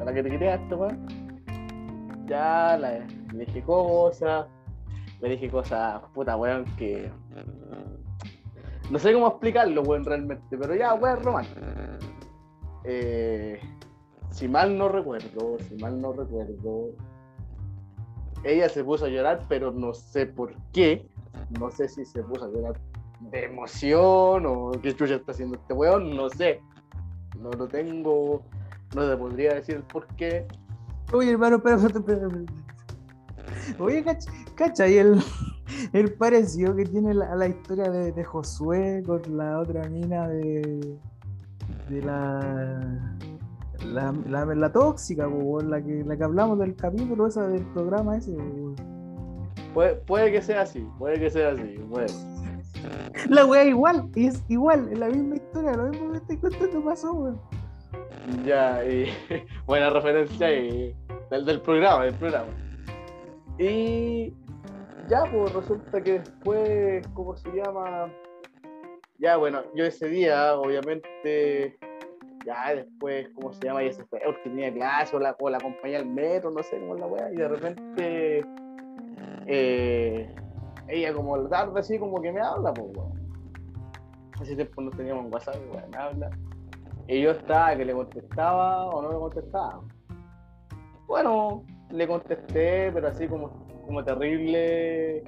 A 0.00 0.04
la 0.04 0.14
que 0.14 0.22
te 0.22 0.38
creaste, 0.38 0.74
weón. 0.74 1.06
Ya, 2.26 2.78
la, 2.78 3.06
le 3.34 3.44
dije 3.44 3.62
cosas. 3.64 4.46
me 5.20 5.28
dije 5.28 5.50
cosas, 5.50 6.00
puta, 6.14 6.38
weón, 6.38 6.64
que. 6.76 7.12
No 8.90 8.98
sé 8.98 9.12
cómo 9.12 9.28
explicarlo, 9.28 9.82
weón, 9.82 10.06
realmente, 10.06 10.56
pero 10.56 10.74
ya, 10.74 10.94
weón, 10.94 11.22
romántico. 11.22 11.60
Eh, 12.84 13.60
si 14.30 14.48
mal 14.48 14.78
no 14.78 14.88
recuerdo, 14.88 15.58
si 15.68 15.74
mal 15.74 16.00
no 16.00 16.14
recuerdo, 16.14 16.92
ella 18.42 18.70
se 18.70 18.82
puso 18.82 19.04
a 19.04 19.08
llorar, 19.10 19.44
pero 19.50 19.70
no 19.70 19.92
sé 19.92 20.24
por 20.24 20.54
qué. 20.72 21.06
No 21.58 21.70
sé 21.70 21.88
si 21.88 22.04
se 22.04 22.22
puso 22.22 22.44
a 22.44 22.48
llorar 22.48 22.80
de 23.20 23.44
emoción 23.44 24.44
o 24.46 24.72
qué 24.82 24.94
chucha 24.94 25.14
está 25.14 25.32
haciendo 25.32 25.56
este 25.56 25.72
weón, 25.74 26.16
no 26.16 26.28
sé. 26.28 26.60
No 27.40 27.50
lo 27.50 27.66
tengo, 27.68 28.42
no 28.94 29.08
te 29.08 29.16
podría 29.16 29.54
decir 29.54 29.82
por 29.92 30.06
qué. 30.16 30.46
Oye, 31.12 31.32
hermano, 31.32 31.56
espera, 31.56 31.78
Oye, 33.78 34.04
cacha, 34.56 34.88
y 34.88 34.98
el, 34.98 35.22
el 35.92 36.12
parecido 36.14 36.74
que 36.74 36.84
tiene 36.84 37.14
la, 37.14 37.34
la 37.34 37.48
historia 37.48 37.90
de, 37.90 38.12
de, 38.12 38.24
Josué 38.24 39.02
con 39.06 39.22
la 39.36 39.60
otra 39.60 39.88
mina 39.88 40.28
de, 40.28 40.98
de 41.88 42.02
la, 42.02 43.16
la, 43.86 44.12
la, 44.26 44.44
la 44.46 44.72
tóxica, 44.72 45.26
la, 45.26 45.82
que, 45.82 46.04
la 46.04 46.16
que 46.16 46.24
hablamos 46.24 46.58
del 46.58 46.74
capítulo 46.74 47.26
esa 47.26 47.46
del 47.48 47.64
programa 47.72 48.16
ese. 48.16 48.36
Puede, 49.74 49.96
puede 49.96 50.30
que 50.30 50.40
sea 50.40 50.62
así, 50.62 50.88
puede 50.98 51.18
que 51.18 51.28
sea 51.28 51.50
así, 51.50 51.78
puede. 51.90 52.06
La 53.28 53.44
wea 53.44 53.64
igual, 53.64 54.08
es 54.14 54.42
igual, 54.48 54.88
es 54.92 54.98
la 54.98 55.08
misma 55.08 55.36
historia, 55.36 55.72
lo 55.72 55.88
mismo 55.88 56.12
que 56.12 56.18
estoy 56.18 56.36
contando 56.38 56.84
pasó, 56.84 57.12
weón. 57.12 57.40
Ya, 58.44 58.84
y 58.84 59.12
buena 59.66 59.90
referencia 59.90 60.52
y, 60.52 60.94
del, 61.30 61.44
del 61.44 61.60
programa, 61.60 62.04
del 62.04 62.14
programa. 62.14 62.48
Y 63.58 64.32
ya, 65.08 65.24
pues 65.32 65.52
resulta 65.52 66.02
que 66.02 66.20
después, 66.20 67.06
¿cómo 67.14 67.36
se 67.36 67.50
llama? 67.50 68.12
Ya, 69.18 69.36
bueno, 69.36 69.62
yo 69.74 69.84
ese 69.84 70.08
día, 70.08 70.54
obviamente, 70.56 71.78
ya 72.46 72.74
después, 72.74 73.28
¿cómo 73.34 73.52
se 73.52 73.66
llama? 73.66 73.82
Ya 73.82 73.92
se 73.92 74.04
fue, 74.04 74.20
porque 74.24 74.42
tenía 74.44 74.72
clase 74.72 75.16
o 75.16 75.18
la, 75.18 75.36
o 75.38 75.50
la 75.50 75.58
acompañé 75.58 75.96
al 75.96 76.06
metro, 76.06 76.50
no 76.50 76.62
sé 76.62 76.78
cómo 76.78 76.94
es 76.94 77.00
la 77.00 77.06
wea, 77.06 77.32
y 77.32 77.36
de 77.36 77.48
repente, 77.48 78.44
eh, 79.46 80.34
ella 80.88 81.14
como 81.14 81.36
la 81.36 81.48
tarde 81.48 81.80
así 81.80 81.98
como 81.98 82.20
que 82.20 82.32
me 82.32 82.40
habla, 82.40 82.72
pues, 82.72 82.96
weón. 82.96 83.24
Hace 84.40 84.56
tiempo 84.56 84.82
no 84.82 84.90
teníamos 84.90 85.32
WhatsApp, 85.32 85.56
weón, 85.70 85.90
me 85.90 85.96
habla. 85.96 86.30
Y 87.06 87.20
yo 87.20 87.32
estaba 87.32 87.76
que 87.76 87.84
le 87.84 87.92
contestaba 87.92 88.86
o 88.86 89.02
no 89.02 89.12
le 89.12 89.18
contestaba. 89.18 89.82
Bueno, 91.06 91.64
le 91.90 92.08
contesté, 92.08 92.90
pero 92.92 93.08
así 93.08 93.28
como, 93.28 93.66
como 93.84 94.02
terrible. 94.02 95.22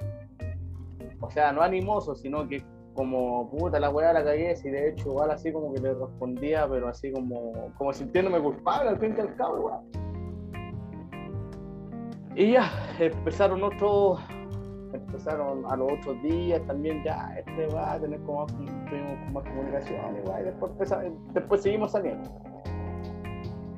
O 1.21 1.29
sea, 1.29 1.51
no 1.51 1.61
animoso, 1.61 2.15
sino 2.15 2.47
que 2.47 2.63
como 2.93 3.47
puta 3.51 3.79
la 3.79 3.91
weá 3.91 4.11
la 4.11 4.23
cagué, 4.23 4.55
y 4.63 4.69
de 4.69 4.89
hecho 4.89 5.09
igual 5.09 5.29
así 5.29 5.51
como 5.51 5.71
que 5.71 5.79
le 5.79 5.93
respondía, 5.93 6.67
pero 6.67 6.87
así 6.87 7.11
como, 7.11 7.71
como 7.77 7.93
sintiéndome 7.93 8.39
culpable 8.39 8.89
al 8.89 8.99
fin 8.99 9.13
y 9.15 9.21
al 9.21 9.35
cabo, 9.35 9.67
weá. 9.67 10.06
Y 12.37 12.51
ya, 12.51 12.71
empezaron 12.99 13.63
otros, 13.63 14.19
empezaron 14.93 15.65
a 15.65 15.75
los 15.75 15.93
otros 15.93 16.21
días 16.21 16.61
también 16.67 17.03
ya, 17.03 17.35
este 17.35 17.65
va 17.73 17.93
a 17.93 17.99
tener 17.99 18.19
como 18.21 18.45
más, 18.45 18.53
más 19.33 19.43
comunicación, 19.43 19.99
y 20.17 20.43
después, 20.43 20.71
después 21.33 21.63
seguimos 21.63 21.93
saliendo. 21.93 22.29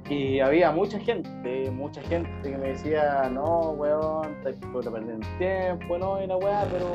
Y 0.09 0.41
había 0.41 0.73
mucha 0.73 0.99
gente, 0.99 1.71
mucha 1.71 2.01
gente 2.01 2.29
que 2.43 2.57
me 2.57 2.67
decía, 2.69 3.29
no, 3.31 3.71
weón, 3.77 4.35
estás 4.43 4.55
perdiendo 4.73 5.25
tiempo, 5.37 5.97
no, 5.97 6.21
y 6.21 6.27
la 6.27 6.35
weá, 6.35 6.67
pero 6.69 6.85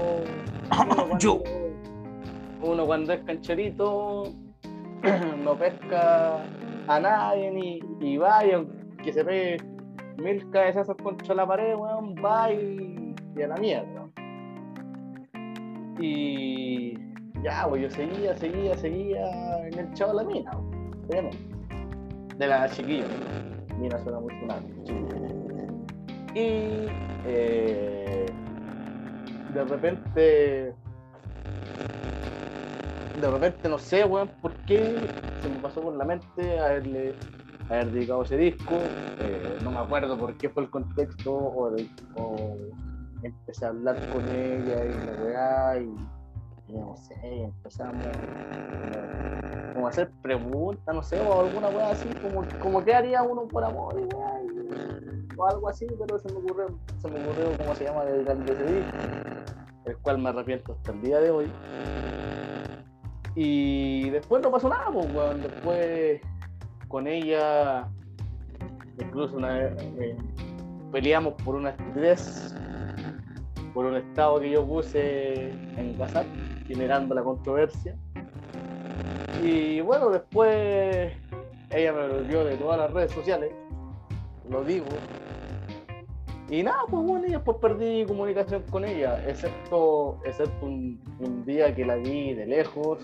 uno 0.83 1.07
cuando, 1.09 1.43
uno 2.63 2.87
cuando 2.87 3.13
es 3.15 3.21
cancherito 3.21 4.25
no 5.43 5.57
pesca 5.57 6.45
a 6.89 7.01
nadie 7.01 7.51
ni, 7.51 7.81
y 8.01 8.19
va 8.19 8.45
y 8.45 8.51
aunque 8.51 9.11
se 9.11 9.23
ve 9.23 9.74
mil 10.19 10.51
cabezazos 10.51 10.97
contra 11.03 11.35
la 11.35 11.47
pared, 11.47 11.75
weón, 11.77 12.15
va 12.17 12.53
y, 12.53 13.15
y 13.37 13.43
a 13.43 13.49
la 13.49 13.57
mierda. 13.57 14.09
Y 15.99 16.95
ya, 17.43 17.67
pues 17.69 17.83
yo 17.83 17.91
seguía, 17.91 18.37
seguía, 18.37 18.77
seguía 18.77 19.67
en 19.67 19.79
el 19.79 19.93
chavo 19.95 20.13
de 20.13 20.25
la 20.25 20.31
mina, 20.31 20.51
obviamente 20.53 21.55
de 22.39 22.47
la 22.47 22.69
chiquilla. 22.69 23.07
Mira, 23.79 23.99
suena 24.03 24.21
muy 24.21 24.35
Y 26.35 26.87
eh, 27.27 28.27
de 29.53 29.65
repente, 29.65 30.75
de 33.21 33.31
repente 33.31 33.69
no 33.69 33.79
sé, 33.79 34.05
weón, 34.05 34.29
por 34.41 34.53
qué 34.67 34.97
se 35.43 35.49
me 35.49 35.57
pasó 35.61 35.81
por 35.81 35.95
la 35.97 36.05
mente 36.05 36.59
haberle 36.61 37.15
haber 37.69 37.91
dedicado 37.91 38.23
ese 38.23 38.37
disco. 38.37 38.75
Eh, 39.21 39.59
no 39.63 39.71
me 39.71 39.79
acuerdo 39.79 40.19
por 40.19 40.37
qué 40.37 40.49
fue 40.49 40.65
el 40.65 40.71
contexto 40.71 41.33
o, 41.33 41.75
o 42.17 42.57
empecé 43.23 43.65
a 43.65 43.69
hablar 43.69 43.97
con 44.09 44.29
ella 44.29 44.85
y 44.85 45.05
la 45.05 45.13
weá 45.13 45.81
y 45.81 45.95
no 46.73 46.97
sé, 46.97 47.15
empezamos 47.23 48.07
como 49.75 49.87
a 49.87 49.91
hacer 49.91 50.11
preguntas, 50.23 50.95
no 50.95 51.03
sé, 51.03 51.21
o 51.21 51.41
alguna 51.41 51.69
weá 51.69 51.91
así, 51.91 52.09
como, 52.23 52.45
como 52.61 52.85
qué 52.85 52.95
haría 52.95 53.23
uno 53.23 53.47
por 53.47 53.65
amor 53.65 54.01
y 54.01 54.09
o 55.37 55.47
algo 55.47 55.69
así, 55.69 55.87
pero 55.99 56.19
se 56.19 56.33
me 56.33 56.39
ocurrió, 56.39 56.79
se 56.99 57.09
me 57.09 57.21
ocurrió 57.21 57.57
cómo 57.59 57.75
se 57.75 57.85
llama 57.85 58.05
el 58.05 58.25
de 58.25 58.53
ese 58.53 58.65
disco, 58.65 58.99
el 59.85 59.97
cual 59.99 60.19
me 60.19 60.29
arrepiento 60.29 60.73
hasta 60.73 60.93
el 60.93 61.01
día 61.03 61.19
de 61.19 61.31
hoy. 61.31 61.53
Y 63.37 64.11
después 64.11 64.43
no 64.43 64.53
pasó 64.53 64.69
nada, 64.69 64.91
pues, 64.93 65.13
weón. 65.13 65.43
Después 65.43 66.21
con 66.89 67.07
ella, 67.07 67.89
incluso 68.99 69.37
una 69.37 69.67
eh, 69.67 70.17
peleamos 70.93 71.35
por 71.45 71.57
una 71.57 71.71
estupidez, 71.71 72.55
por 73.73 73.87
un 73.87 73.97
estado 73.97 74.41
que 74.41 74.51
yo 74.51 74.67
puse 74.67 75.51
en 75.51 75.97
WhatsApp 75.99 76.27
generando 76.67 77.15
la 77.15 77.23
controversia. 77.23 77.97
Y 79.43 79.81
bueno, 79.81 80.11
después 80.11 81.13
ella 81.71 81.93
me 81.93 82.09
lo 82.09 82.23
dio 82.23 82.45
de 82.45 82.57
todas 82.57 82.79
las 82.79 82.93
redes 82.93 83.13
sociales, 83.13 83.53
lo 84.49 84.65
digo. 84.65 84.87
Y 86.49 86.63
nada, 86.63 86.83
pues 86.89 87.05
bueno, 87.05 87.27
y 87.27 87.31
después 87.31 87.57
perdí 87.61 88.05
comunicación 88.07 88.63
con 88.71 88.85
ella, 88.85 89.21
excepto, 89.27 90.21
excepto 90.25 90.67
un 90.67 91.43
día 91.45 91.75
que 91.75 91.85
la 91.85 91.97
vi 91.97 92.35
de 92.35 92.47
lejos, 92.47 93.01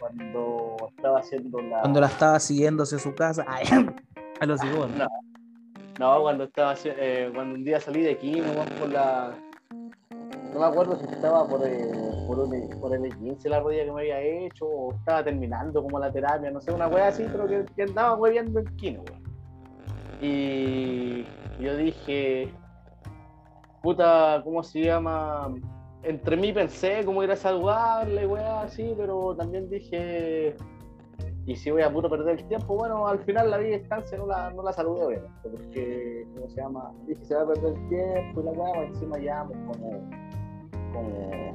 cuando 0.00 0.76
estaba 0.96 1.20
haciendo 1.20 1.60
la... 1.60 1.80
Cuando 1.80 2.00
la 2.00 2.06
estaba 2.06 2.40
siguiendo 2.40 2.82
hacia 2.82 2.98
su 2.98 3.14
casa. 3.14 3.44
a 4.40 4.46
los 4.46 4.64
hijos. 4.64 4.90
No, 4.96 5.06
no, 5.98 6.22
cuando 6.22 6.44
estaba 6.44 6.74
eh, 6.84 7.30
cuando 7.34 7.54
un 7.54 7.64
día 7.64 7.78
salí 7.78 8.02
de 8.02 8.12
aquí, 8.12 8.40
no 8.40 8.64
por 8.78 8.88
la 8.88 9.34
no 10.52 10.60
me 10.60 10.66
acuerdo 10.66 10.96
si 10.96 11.04
estaba 11.06 11.46
por, 11.46 11.64
el, 11.64 11.90
por, 12.26 12.48
por 12.80 12.94
el 12.94 13.16
15 13.16 13.48
la 13.48 13.60
rodilla 13.60 13.84
que 13.84 13.92
me 13.92 14.00
había 14.00 14.20
hecho 14.20 14.66
o 14.66 14.94
estaba 14.94 15.22
terminando 15.22 15.82
como 15.82 15.98
la 15.98 16.10
terapia, 16.10 16.50
no 16.50 16.60
sé, 16.60 16.72
una 16.72 16.88
wea 16.88 17.08
así, 17.08 17.24
pero 17.30 17.46
que, 17.46 17.64
que 17.76 17.82
andaba 17.84 18.16
hueviando 18.16 18.58
el 18.58 18.76
kino, 18.76 19.02
weón. 19.08 19.22
Y 20.20 21.24
yo 21.60 21.76
dije, 21.76 22.52
puta, 23.80 24.40
¿cómo 24.44 24.62
se 24.62 24.82
llama? 24.82 25.54
Entre 26.02 26.36
mí 26.36 26.52
pensé 26.52 27.04
cómo 27.04 27.22
ir 27.22 27.30
a 27.30 27.36
saludarle, 27.36 28.26
weá, 28.26 28.62
así, 28.62 28.94
pero 28.96 29.36
también 29.36 29.68
dije, 29.68 30.56
y 31.46 31.56
si 31.56 31.70
voy 31.70 31.82
a 31.82 31.92
puro 31.92 32.08
perder 32.08 32.38
el 32.38 32.48
tiempo, 32.48 32.76
bueno, 32.76 33.06
al 33.06 33.18
final 33.20 33.50
la 33.50 33.58
vi 33.58 33.68
distancia 33.68 34.16
no 34.16 34.26
la, 34.26 34.50
no 34.50 34.62
la 34.62 34.72
saludé, 34.72 35.04
obviamente, 35.04 35.48
porque, 35.50 36.26
¿cómo 36.34 36.48
se 36.48 36.60
llama? 36.60 36.92
Dije, 37.06 37.24
se 37.24 37.34
va 37.34 37.42
a 37.42 37.46
perder 37.48 37.74
el 37.74 37.88
tiempo 37.88 38.40
y 38.40 38.44
la 38.44 38.50
weá, 38.52 38.84
encima 38.84 39.18
ya 39.18 39.44
como 39.44 40.20
como, 40.92 41.52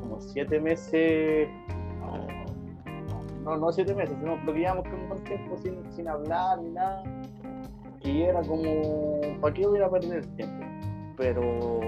como 0.00 0.20
siete 0.20 0.60
meses, 0.60 1.48
no, 3.44 3.56
no 3.56 3.72
siete 3.72 3.94
meses, 3.94 4.16
sino 4.18 4.44
que 4.44 4.52
llevamos 4.52 4.86
un 4.86 5.24
tiempo 5.24 5.56
sin, 5.58 5.92
sin 5.92 6.08
hablar 6.08 6.60
ni 6.60 6.70
nada. 6.70 7.02
Y 8.02 8.22
era 8.22 8.42
como, 8.42 9.20
¿para 9.40 9.54
qué 9.54 9.66
voy 9.66 9.80
a 9.80 9.88
perder 9.88 10.18
el 10.18 10.36
tiempo? 10.36 10.64
Pero, 11.16 11.80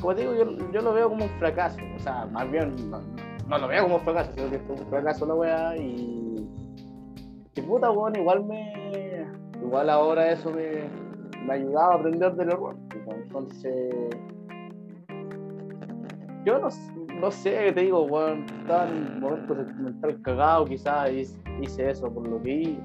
como 0.00 0.14
te 0.14 0.20
digo, 0.22 0.34
yo, 0.34 0.72
yo 0.72 0.80
lo 0.82 0.92
veo 0.92 1.08
como 1.08 1.24
un 1.24 1.30
fracaso. 1.38 1.78
O 1.96 1.98
sea, 1.98 2.26
más 2.26 2.50
bien, 2.50 2.74
no, 3.48 3.58
lo 3.58 3.68
veo 3.68 3.82
como 3.84 3.96
un 3.96 4.02
fracaso, 4.02 4.32
sino 4.34 4.50
que 4.50 4.56
es 4.56 4.62
un 4.68 4.86
fracaso 4.88 5.26
la 5.26 5.34
weá. 5.34 5.76
Y, 5.76 6.46
y 7.54 7.62
puta, 7.62 7.88
bueno, 7.90 8.20
igual 8.20 8.44
me. 8.44 9.26
Igual 9.60 9.90
ahora 9.90 10.30
eso 10.30 10.50
me, 10.50 10.88
me 11.44 11.54
ayudaba 11.54 11.94
a 11.94 11.96
aprender 11.98 12.34
del 12.34 12.50
error. 12.50 12.76
Entonces, 13.10 13.94
yo 16.44 16.58
no, 16.58 16.68
no 17.20 17.30
sé, 17.30 17.72
te 17.72 17.80
digo, 17.82 18.06
bueno, 18.06 18.44
estaba 18.60 18.88
en 18.88 19.14
un 19.14 19.20
momento 19.20 19.54
sentimental 19.56 20.22
cagado, 20.22 20.64
quizás 20.64 21.10
hice 21.10 21.90
eso 21.90 22.12
por 22.12 22.26
lo 22.26 22.40
que 22.42 22.50
hice, 22.50 22.82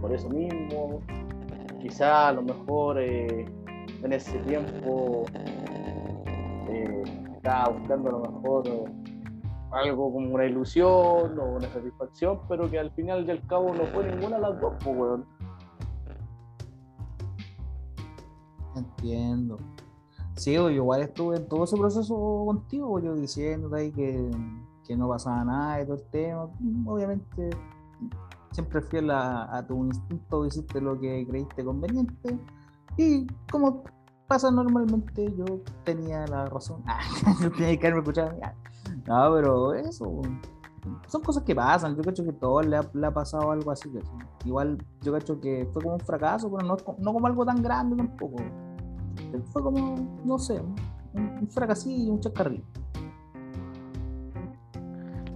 por, 0.00 0.12
eso 0.12 0.28
mismo. 0.28 1.00
Quizás 1.80 2.28
a 2.28 2.32
lo 2.32 2.42
mejor 2.42 2.98
eh, 3.00 3.46
en 4.02 4.12
ese 4.12 4.38
tiempo 4.40 5.24
eh, 6.74 7.02
estaba 7.36 7.68
buscando 7.70 8.08
a 8.08 8.12
lo 8.12 8.20
mejor 8.20 8.68
eh, 8.68 8.84
algo 9.72 10.12
como 10.12 10.34
una 10.34 10.44
ilusión 10.44 11.38
o 11.38 11.56
una 11.56 11.68
satisfacción, 11.68 12.40
pero 12.48 12.70
que 12.70 12.78
al 12.78 12.90
final 12.92 13.26
y 13.26 13.30
al 13.30 13.46
cabo 13.46 13.74
no 13.74 13.84
fue 13.86 14.04
ninguna 14.10 14.36
de 14.36 14.42
las 14.42 14.60
dos, 14.60 14.74
pues, 14.82 14.96
weón. 14.96 15.24
Entiendo. 18.76 19.58
Sí, 20.36 20.54
yo 20.54 20.68
igual 20.68 21.02
estuve 21.02 21.36
en 21.36 21.48
todo 21.48 21.64
ese 21.64 21.76
proceso 21.76 22.44
contigo, 22.46 22.98
yo 22.98 23.14
diciendo 23.14 23.74
ahí 23.74 23.92
que, 23.92 24.30
que 24.86 24.96
no 24.96 25.08
pasaba 25.08 25.44
nada 25.44 25.80
y 25.80 25.84
todo 25.84 25.96
el 25.96 26.10
tema. 26.10 26.48
Obviamente, 26.86 27.50
siempre 28.50 28.82
fiel 28.82 29.10
a 29.10 29.64
tu 29.66 29.84
instinto, 29.84 30.44
hiciste 30.44 30.80
lo 30.80 30.98
que 30.98 31.24
creíste 31.26 31.64
conveniente. 31.64 32.38
Y 32.96 33.26
como 33.50 33.84
pasa 34.34 34.50
normalmente, 34.50 35.32
yo 35.36 35.60
tenía 35.84 36.26
la 36.26 36.46
razón. 36.46 36.82
Ah, 36.86 37.00
tenía 37.56 37.78
que 37.78 37.86
haberme 37.86 38.00
escuchado. 38.00 38.36
Ah, 38.42 38.52
No, 39.06 39.34
pero 39.34 39.74
eso. 39.74 40.22
Son 41.06 41.22
cosas 41.22 41.42
que 41.44 41.54
pasan. 41.54 41.96
Yo 41.96 42.02
creo 42.02 42.14
que 42.14 42.30
a 42.30 42.38
todos 42.38 42.66
le 42.66 42.76
ha, 42.76 42.82
le 42.92 43.06
ha 43.06 43.10
pasado 43.10 43.50
algo 43.50 43.70
así. 43.70 43.90
Igual 44.44 44.78
yo 45.00 45.12
creo 45.14 45.40
que 45.40 45.68
fue 45.72 45.82
como 45.82 45.94
un 45.94 46.00
fracaso, 46.00 46.50
pero 46.50 46.66
no, 46.66 46.76
no 46.98 47.12
como 47.12 47.26
algo 47.26 47.46
tan 47.46 47.62
grande 47.62 47.96
tampoco. 47.96 48.36
Fue 49.52 49.62
como, 49.62 49.94
no 50.24 50.38
sé, 50.38 50.60
un, 50.60 50.74
un 51.40 51.48
fracasillo, 51.48 52.12
un 52.12 52.20
chascarrillo. 52.20 52.64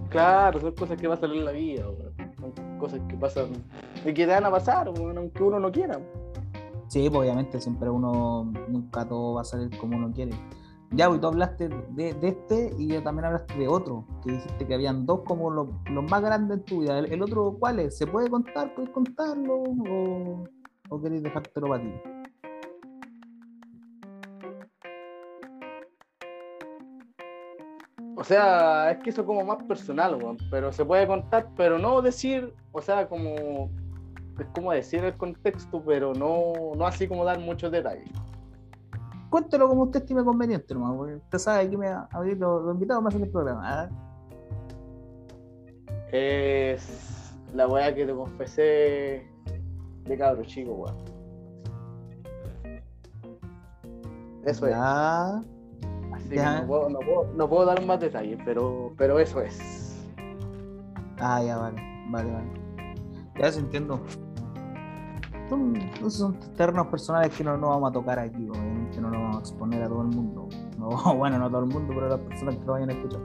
Claro, 0.09 0.59
son 0.59 0.73
cosas 0.73 0.97
que 0.99 1.07
pasan 1.07 1.31
en 1.31 1.45
la 1.45 1.51
vida, 1.51 1.85
weón. 1.89 2.13
Son 2.39 2.77
cosas 2.79 2.99
que 3.07 3.15
pasan 3.15 3.49
y 4.05 4.13
que 4.13 4.25
te 4.25 4.27
van 4.27 4.45
a 4.45 4.51
pasar, 4.51 4.89
weón, 4.89 5.17
aunque 5.17 5.43
uno 5.43 5.59
no 5.59 5.71
quiera. 5.71 5.99
Sí, 6.89 7.07
pues 7.07 7.21
obviamente 7.21 7.61
siempre 7.61 7.87
uno, 7.87 8.51
nunca 8.67 9.07
todo 9.07 9.35
va 9.35 9.41
a 9.41 9.45
salir 9.45 9.69
como 9.77 9.95
uno 9.95 10.11
quiere. 10.11 10.31
Ya, 10.91 11.07
pues 11.07 11.21
tú 11.21 11.27
hablaste 11.27 11.69
de, 11.69 12.15
este 12.23 12.73
y 12.79 12.87
yo 12.87 13.03
también 13.03 13.25
hablaste 13.25 13.53
de 13.59 13.67
otro, 13.67 14.07
que 14.23 14.31
dijiste 14.31 14.65
que 14.65 14.73
habían 14.73 15.05
dos 15.05 15.21
como 15.23 15.51
los, 15.51 15.67
más 16.09 16.21
grandes 16.23 16.57
en 16.57 16.65
tu 16.65 16.79
vida. 16.79 16.97
¿El, 16.97 17.21
otro 17.21 17.55
cuál 17.59 17.79
es? 17.79 17.95
¿Se 17.95 18.07
puede 18.07 18.27
contar? 18.27 18.73
¿Puedes 18.73 18.89
contarlo? 18.89 19.61
¿O, 19.61 20.43
o 20.89 21.01
queréis 21.01 21.21
dejártelo 21.21 21.67
para 21.67 21.83
ti? 21.83 21.93
O 28.15 28.23
sea, 28.23 28.89
es 28.91 28.97
que 28.97 29.11
eso 29.11 29.21
es 29.21 29.27
como 29.27 29.45
más 29.45 29.63
personal, 29.63 30.15
weón, 30.15 30.37
pero 30.49 30.71
se 30.71 30.83
puede 30.83 31.05
contar, 31.05 31.49
pero 31.55 31.77
no 31.77 32.01
decir, 32.01 32.51
o 32.71 32.81
sea, 32.81 33.07
como 33.07 33.69
es 34.43 34.49
como 34.53 34.71
decir 34.71 35.03
el 35.03 35.15
contexto, 35.15 35.83
pero 35.85 36.13
no, 36.13 36.75
no 36.75 36.85
así 36.85 37.07
como 37.07 37.25
dar 37.25 37.39
muchos 37.39 37.71
detalles. 37.71 38.09
Cuéntelo 39.29 39.67
como 39.69 39.83
usted 39.83 40.01
estime 40.01 40.23
conveniente, 40.23 40.73
nomás, 40.73 40.95
porque 40.95 41.15
usted 41.15 41.37
sabe 41.37 41.69
que 41.69 41.77
me 41.77 41.87
abrir 41.87 42.37
los, 42.37 42.63
los 42.63 42.73
invitados 42.73 43.03
me 43.03 43.09
hacen 43.09 43.23
el 43.23 43.29
programa. 43.29 43.61
¿ah? 43.63 43.89
Es 46.11 47.35
la 47.53 47.67
weá 47.67 47.93
que 47.93 48.05
te 48.05 48.13
confesé 48.13 49.27
de 50.05 50.17
cabro 50.17 50.43
chico, 50.43 50.73
weón. 50.73 50.97
Eso 54.45 54.65
es. 54.65 54.71
Ya. 54.71 55.43
Así 56.13 56.35
ya. 56.35 56.55
que 56.55 56.61
no 56.61 56.67
puedo, 56.67 56.89
no, 56.89 56.99
puedo, 56.99 57.33
no 57.35 57.49
puedo 57.49 57.65
dar 57.65 57.85
más 57.85 57.99
detalles, 57.99 58.39
pero, 58.43 58.93
pero 58.97 59.19
eso 59.19 59.41
es. 59.41 60.07
Ah, 61.19 61.43
ya, 61.43 61.57
vale, 61.57 61.81
vale, 62.09 62.31
vale. 62.31 62.47
Ya 63.39 63.51
se 63.51 63.59
entiendo. 63.59 64.01
Son, 65.49 65.73
son 66.11 66.39
terrenos 66.55 66.87
personales 66.87 67.35
que 67.35 67.43
no, 67.43 67.57
no 67.57 67.69
vamos 67.69 67.89
a 67.89 67.93
tocar 67.93 68.19
aquí, 68.19 68.47
obviamente 68.49 69.01
no 69.01 69.09
nos 69.09 69.19
vamos 69.21 69.37
a 69.37 69.39
exponer 69.39 69.81
a 69.83 69.87
todo 69.87 70.01
el 70.03 70.07
mundo. 70.09 70.47
No, 70.77 70.89
bueno, 71.17 71.39
no 71.39 71.45
a 71.45 71.49
todo 71.49 71.63
el 71.63 71.69
mundo, 71.69 71.91
pero 71.93 72.05
a 72.05 72.09
las 72.09 72.19
personas 72.19 72.55
que 72.57 72.65
lo 72.65 72.73
vayan 72.73 72.89
a 72.89 72.93
escuchar. 72.93 73.21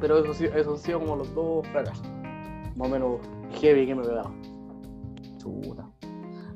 Pero 0.00 0.18
eso, 0.18 0.34
sí- 0.34 0.48
eso 0.54 0.76
sido 0.76 1.00
como 1.00 1.16
los 1.16 1.32
dos 1.34 1.66
fracasos. 1.68 2.06
Más 2.76 2.88
o 2.88 2.90
menos 2.90 3.20
heavy 3.60 3.86
que 3.86 3.94
me 3.94 4.02
he 4.02 4.06
pegado. 4.06 4.30
Chuta. 5.38 5.88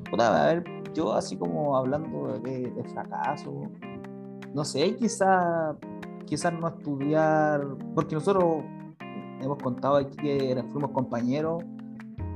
Puta, 0.09 0.43
a 0.43 0.53
ver, 0.53 0.63
yo 0.93 1.13
así 1.13 1.37
como 1.37 1.75
hablando 1.77 2.37
de, 2.39 2.69
de 2.71 2.83
fracaso, 2.83 3.53
no 4.53 4.65
sé, 4.65 4.95
quizá, 4.97 5.75
quizás 6.25 6.53
no 6.53 6.67
estudiar, 6.67 7.65
porque 7.95 8.15
nosotros 8.15 8.63
hemos 9.41 9.57
contado 9.63 9.95
aquí 9.95 10.15
que 10.17 10.63
fuimos 10.71 10.91
compañeros 10.91 11.63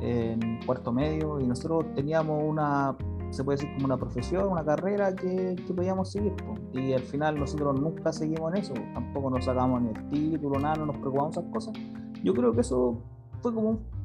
en 0.06 0.60
cuarto 0.66 0.92
medio 0.92 1.40
y 1.40 1.48
nosotros 1.48 1.86
teníamos 1.96 2.42
una, 2.44 2.96
se 3.32 3.44
puede 3.44 3.58
decir 3.58 3.74
como 3.74 3.86
una 3.86 3.98
profesión, 3.98 4.48
una 4.48 4.64
carrera 4.64 5.16
que, 5.16 5.56
que 5.56 5.74
podíamos 5.74 6.12
seguir. 6.12 6.36
po. 6.36 6.54
Y 6.74 6.94
al 6.94 7.04
final 7.04 7.40
nosotros 7.40 7.80
nunca 7.80 8.14
seguimos 8.14 8.54
en 8.54 8.62
eso, 8.62 8.74
tampoco 8.94 9.30
nos 9.30 9.46
sacamos 9.46 9.82
ni 9.82 9.90
el 9.90 10.10
título, 10.10 10.60
nada, 10.60 10.76
no 10.76 10.88
nos 10.88 10.98
preocupamos 10.98 11.38
esas 11.38 11.52
cosas. 11.52 11.74
Yo 12.24 12.34
creo 12.34 12.52
que 12.54 12.62
eso 12.62 12.98
fue 13.42 13.54
como 13.54 13.70
un 13.72 13.96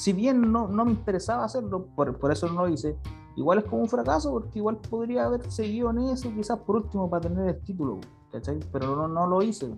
si 0.00 0.14
bien 0.14 0.50
no, 0.50 0.66
no 0.66 0.86
me 0.86 0.92
interesaba 0.92 1.44
hacerlo, 1.44 1.86
por, 1.94 2.18
por 2.18 2.32
eso 2.32 2.48
no 2.48 2.66
lo 2.66 2.68
hice, 2.72 2.96
igual 3.36 3.58
es 3.58 3.64
como 3.64 3.82
un 3.82 3.88
fracaso, 3.88 4.32
porque 4.32 4.58
igual 4.58 4.78
podría 4.78 5.26
haber 5.26 5.50
seguido 5.50 5.90
en 5.90 5.98
eso, 5.98 6.32
quizás 6.34 6.58
por 6.60 6.76
último 6.76 7.10
para 7.10 7.28
tener 7.28 7.48
el 7.48 7.60
título, 7.60 8.00
¿cachai? 8.32 8.60
Pero 8.72 8.96
no, 8.96 9.08
no 9.08 9.26
lo 9.26 9.42
hice. 9.42 9.76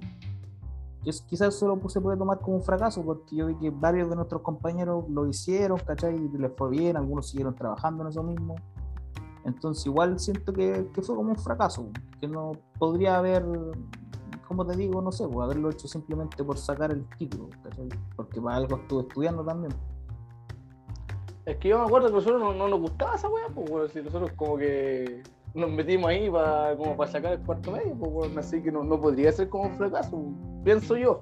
Es- 1.05 1.23
quizás 1.23 1.55
solo 1.55 1.81
se 1.89 2.01
puede 2.01 2.17
tomar 2.17 2.39
como 2.41 2.57
un 2.57 2.63
fracaso, 2.63 3.03
porque 3.03 3.37
yo 3.37 3.47
vi 3.47 3.55
que 3.57 3.71
varios 3.71 4.09
de 4.09 4.17
nuestros 4.17 4.43
compañeros 4.43 5.09
lo 5.09 5.27
hicieron, 5.27 5.79
¿cachai? 5.79 6.15
Y 6.17 6.29
les 6.39 6.53
fue 6.57 6.71
bien, 6.71 6.97
algunos 6.97 7.29
siguieron 7.29 7.55
trabajando 7.55 8.03
en 8.05 8.11
eso 8.11 8.23
mismo. 8.23 8.55
Entonces 9.45 9.85
igual 9.87 10.19
siento 10.21 10.53
que, 10.53 10.89
que 10.95 11.03
fue 11.03 11.17
como 11.17 11.31
un 11.31 11.37
fracaso, 11.37 11.89
que 12.21 12.29
no 12.29 12.53
podría 12.79 13.19
haber, 13.19 13.45
como 14.47 14.65
te 14.65 14.77
digo, 14.77 15.03
no 15.03 15.11
sé, 15.11 15.27
pues, 15.27 15.45
haberlo 15.45 15.71
hecho 15.71 15.89
simplemente 15.89 16.45
por 16.45 16.57
sacar 16.57 16.93
el 16.93 17.05
título, 17.19 17.49
¿cachai? 17.65 17.89
Porque 18.15 18.41
para 18.41 18.57
algo 18.57 18.77
estuve 18.77 19.03
estudiando 19.03 19.45
también. 19.45 19.73
Es 21.45 21.57
que 21.57 21.71
yo 21.71 21.79
me 21.81 21.87
acuerdo 21.87 22.07
que 22.07 22.15
nosotros 22.15 22.41
no, 22.41 22.55
no 22.55 22.69
nos 22.69 22.81
gustaba 22.81 23.17
esa 23.17 23.29
weá, 23.29 23.49
pues, 23.53 23.69
weón. 23.69 23.89
Si 23.89 24.01
nosotros 24.01 24.31
como 24.37 24.57
que 24.57 25.25
nos 25.55 25.71
metimos 25.71 26.11
ahí 26.11 26.31
para 26.31 26.77
como 26.77 26.97
para 26.97 27.11
sacar 27.11 27.33
el 27.33 27.41
cuarto 27.41 27.73
medio, 27.73 27.95
pues. 27.95 28.37
Así 28.37 28.63
que 28.63 28.73
no, 28.73 28.83
no 28.85 29.01
podría 29.01 29.33
ser 29.33 29.49
como 29.49 29.65
un 29.65 29.77
fracaso, 29.77 30.23
pienso 30.65 30.97
yo. 30.97 31.19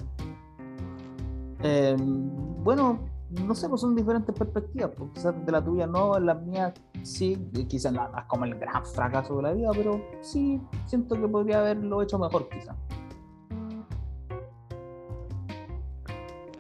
Eh, 1.63 1.97
bueno, 1.99 2.99
no 3.31 3.55
sé, 3.55 3.69
pues 3.69 3.81
son 3.81 3.95
diferentes 3.95 4.35
perspectivas, 4.35 4.91
pues 4.97 5.11
quizás 5.15 5.47
de 5.47 5.53
la 5.53 5.63
tuya 5.63 5.87
no, 5.87 6.17
en 6.17 6.27
las 6.27 6.43
mías 6.43 6.73
sí, 7.03 7.37
quizás 7.69 7.93
no, 7.93 8.03
es 8.05 8.25
como 8.27 8.45
el 8.45 8.59
gran 8.59 8.85
fracaso 8.85 9.37
de 9.37 9.43
la 9.43 9.53
vida, 9.53 9.71
pero 9.73 10.01
sí 10.21 10.61
siento 10.87 11.15
que 11.15 11.29
podría 11.29 11.61
haberlo 11.61 12.03
hecho 12.03 12.19
mejor 12.19 12.49
quizás. 12.49 12.77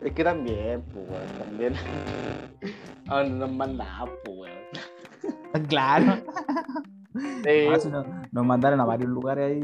Es 0.03 0.13
que 0.15 0.25
también, 0.25 0.83
pues, 0.93 1.11
weón, 1.11 1.39
también. 1.39 1.75
Ahora 3.09 3.29
no 3.29 3.37
nos 3.37 3.53
mandaban, 3.53 4.09
pues, 4.25 4.39
weón. 4.39 5.67
Claro. 5.69 6.23
Ah, 7.15 7.79
si 7.79 7.89
no- 7.89 8.05
nos 8.31 8.47
mandaron 8.47 8.81
a 8.81 8.85
varios 8.85 9.11
lugares 9.11 9.51
ahí. 9.51 9.61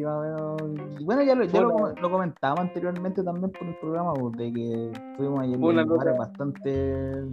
Y 0.98 1.04
bueno, 1.04 1.22
ya, 1.22 1.34
lo, 1.34 1.44
ya 1.44 1.60
lo, 1.60 1.70
Bueno. 1.72 1.94
lo 2.00 2.10
comentábamos 2.10 2.64
anteriormente 2.64 3.22
también 3.22 3.50
por 3.52 3.68
el 3.68 3.74
programa, 3.76 4.14
pues, 4.14 4.32
de 4.36 4.52
que 4.52 4.90
estuvimos 4.90 5.40
ahí 5.40 5.54
en 5.54 5.60
lugares 5.60 6.18
bastante 6.18 7.24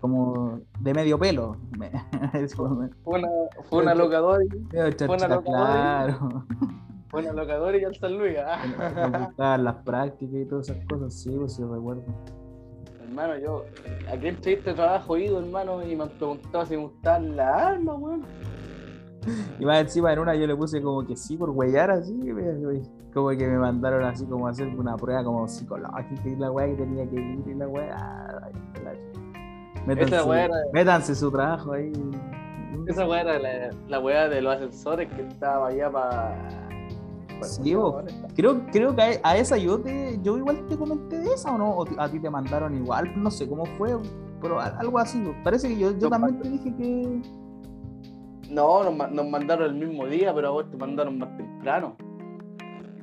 como 0.00 0.60
de 0.80 0.94
medio 0.94 1.18
pelo. 1.18 1.56
Fue 2.54 2.68
una, 3.18 3.28
fue 3.68 3.78
una 3.78 3.94
locadora, 3.94 4.44
claro. 5.42 6.44
fue 7.08 7.22
una 7.22 7.32
locadora 7.32 7.76
y 7.78 7.84
al 7.84 7.94
San 7.96 8.18
Luis, 8.18 8.36
ah. 8.38 9.56
Las 9.58 9.74
prácticas 9.76 10.34
y 10.40 10.44
todas 10.44 10.68
esas 10.68 10.84
cosas, 10.86 11.14
sí, 11.14 11.30
pues 11.36 11.54
sí, 11.54 11.64
recuerdo. 11.64 12.02
Hermano, 13.08 13.38
yo 13.38 13.64
aquí 14.12 14.28
en 14.28 14.34
este 14.34 14.74
trabajo 14.74 15.16
ido, 15.16 15.38
hermano, 15.38 15.82
y 15.82 15.96
me 15.96 16.02
han 16.02 16.10
preguntado 16.10 16.66
si 16.66 16.76
me 16.76 16.82
gustaban 16.82 17.36
las 17.36 17.62
armas, 17.62 17.96
weón. 17.98 18.22
Y 19.58 19.64
más 19.64 19.80
encima 19.80 20.12
en 20.12 20.18
una 20.18 20.34
yo 20.34 20.46
le 20.46 20.54
puse 20.54 20.82
como 20.82 21.06
que 21.06 21.16
sí 21.16 21.36
por 21.36 21.50
huellar 21.50 21.90
así, 21.90 22.18
como 23.14 23.30
que 23.30 23.46
me 23.46 23.58
mandaron 23.58 24.04
así 24.04 24.26
como 24.26 24.46
a 24.46 24.50
hacer 24.50 24.68
una 24.68 24.96
prueba 24.96 25.24
como 25.24 25.48
psicológica 25.48 26.22
y 26.28 26.36
la 26.36 26.50
weá 26.50 26.66
que 26.66 26.74
tenía 26.74 27.08
que 27.08 27.16
ir 27.16 27.42
y 27.46 27.54
la 27.54 27.66
weá. 27.66 28.50
métanse 30.72 31.14
su 31.14 31.30
trabajo 31.30 31.72
ahí. 31.72 31.92
Esa 32.86 33.06
weá 33.06 33.22
era 33.22 33.38
la, 33.38 33.70
la 33.88 34.00
weá 34.00 34.28
de 34.28 34.42
los 34.42 34.54
ascensores 34.54 35.10
que 35.14 35.22
estaba 35.22 35.68
allá 35.68 35.90
para. 35.90 36.67
Sí. 37.46 37.62
Creo, 38.34 38.60
creo 38.72 38.94
que 38.96 39.20
a, 39.22 39.36
esa 39.36 39.56
yo 39.56 39.80
te, 39.80 40.18
yo 40.22 40.36
igual 40.38 40.66
te 40.66 40.76
comenté 40.76 41.18
de 41.18 41.34
esa 41.34 41.54
o 41.54 41.58
no, 41.58 41.70
o 41.70 41.86
a 42.00 42.08
ti 42.10 42.18
te 42.20 42.30
mandaron 42.30 42.74
igual, 42.74 43.10
no 43.20 43.30
sé 43.30 43.48
cómo 43.48 43.64
fue, 43.76 43.96
pero 44.40 44.60
algo 44.60 44.98
así. 44.98 45.22
Parece 45.44 45.68
que 45.68 45.78
yo, 45.78 45.90
yo 45.92 46.08
Nos 46.08 46.10
también 46.10 46.40
te 46.40 46.48
dije 46.50 46.74
que. 46.76 47.22
No, 48.50 48.82
nos, 48.84 48.96
ma- 48.96 49.08
nos 49.08 49.28
mandaron 49.28 49.66
el 49.66 49.74
mismo 49.88 50.06
día, 50.06 50.34
pero 50.34 50.48
a 50.48 50.50
vos 50.52 50.70
te 50.70 50.76
mandaron 50.76 51.18
más 51.18 51.36
temprano. 51.36 51.96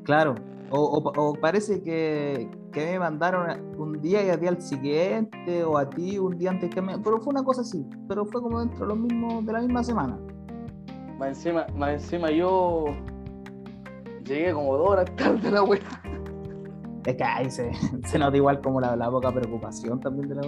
Claro, 0.04 0.36
o, 0.72 0.80
o- 0.80 1.30
o 1.30 1.34
parece 1.36 1.82
que, 1.84 2.50
que 2.72 2.86
me 2.86 3.00
mandaron 3.00 3.76
un 3.78 4.02
día 4.02 4.26
y 4.26 4.30
a 4.30 4.40
ti 4.40 4.48
al 4.48 4.62
siguiente, 4.62 5.64
o 5.64 5.78
a 5.78 5.90
ti 5.90 6.18
un 6.18 6.38
día 6.38 6.50
antes 6.52 6.70
que 6.74 6.82
me. 6.82 6.98
Pero 7.00 7.20
fue 7.20 7.32
una 7.32 7.44
cosa 7.44 7.62
así, 7.62 7.86
pero 8.08 8.26
fue 8.26 8.42
como 8.42 8.60
dentro 8.60 8.80
de, 8.80 8.88
los 8.88 8.98
mismos, 8.98 9.46
de 9.46 9.54
la 9.54 9.62
misma 9.62 9.84
semana. 9.84 10.18
Más 11.20 11.30
encima, 11.30 11.66
más 11.78 11.92
encima 11.94 12.30
yo 12.32 12.86
llegué 14.26 14.54
como 14.54 14.78
dos 14.78 14.90
horas 14.90 15.16
tarde 15.16 15.48
a 15.48 15.52
la 15.52 15.64
weá. 15.64 15.82
Es 17.06 17.16
que 17.16 17.24
ahí 17.24 17.50
se, 17.50 17.72
se 18.06 18.20
nota 18.20 18.36
igual 18.36 18.62
como 18.62 18.82
la, 18.82 18.96
la 18.96 19.10
poca 19.10 19.32
preocupación 19.32 20.00
también 20.00 20.30
de 20.30 20.36
la 20.36 20.42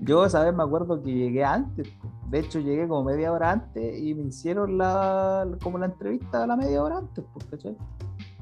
Yo 0.00 0.24
esa 0.24 0.44
vez 0.44 0.54
me 0.54 0.62
acuerdo 0.62 1.02
que 1.02 1.12
llegué 1.12 1.44
antes. 1.44 1.88
De 2.30 2.40
hecho, 2.40 2.60
llegué 2.60 2.88
como 2.88 3.04
media 3.04 3.32
hora 3.32 3.52
antes 3.52 3.98
y 3.98 4.14
me 4.14 4.28
hicieron 4.28 4.78
la 4.78 5.46
como 5.62 5.78
la 5.78 5.86
entrevista 5.86 6.44
a 6.44 6.46
la 6.46 6.56
media 6.56 6.82
hora 6.82 6.98
antes, 6.98 7.24
pues. 7.32 7.64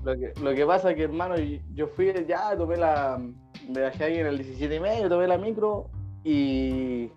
Lo 0.04 0.14
que, 0.14 0.32
lo 0.40 0.54
que 0.54 0.66
pasa 0.66 0.90
es 0.90 0.96
que, 0.96 1.02
hermano, 1.02 1.34
yo 1.74 1.88
fui 1.88 2.12
ya, 2.26 2.56
tomé 2.56 2.76
la. 2.76 3.20
Me 3.68 3.80
dejé 3.80 4.04
ahí 4.04 4.18
en 4.18 4.26
el 4.26 4.38
17 4.38 4.74
y 4.74 4.80
medio, 4.80 5.08
tomé 5.08 5.26
la 5.26 5.38
micro 5.38 5.90
y. 6.22 7.10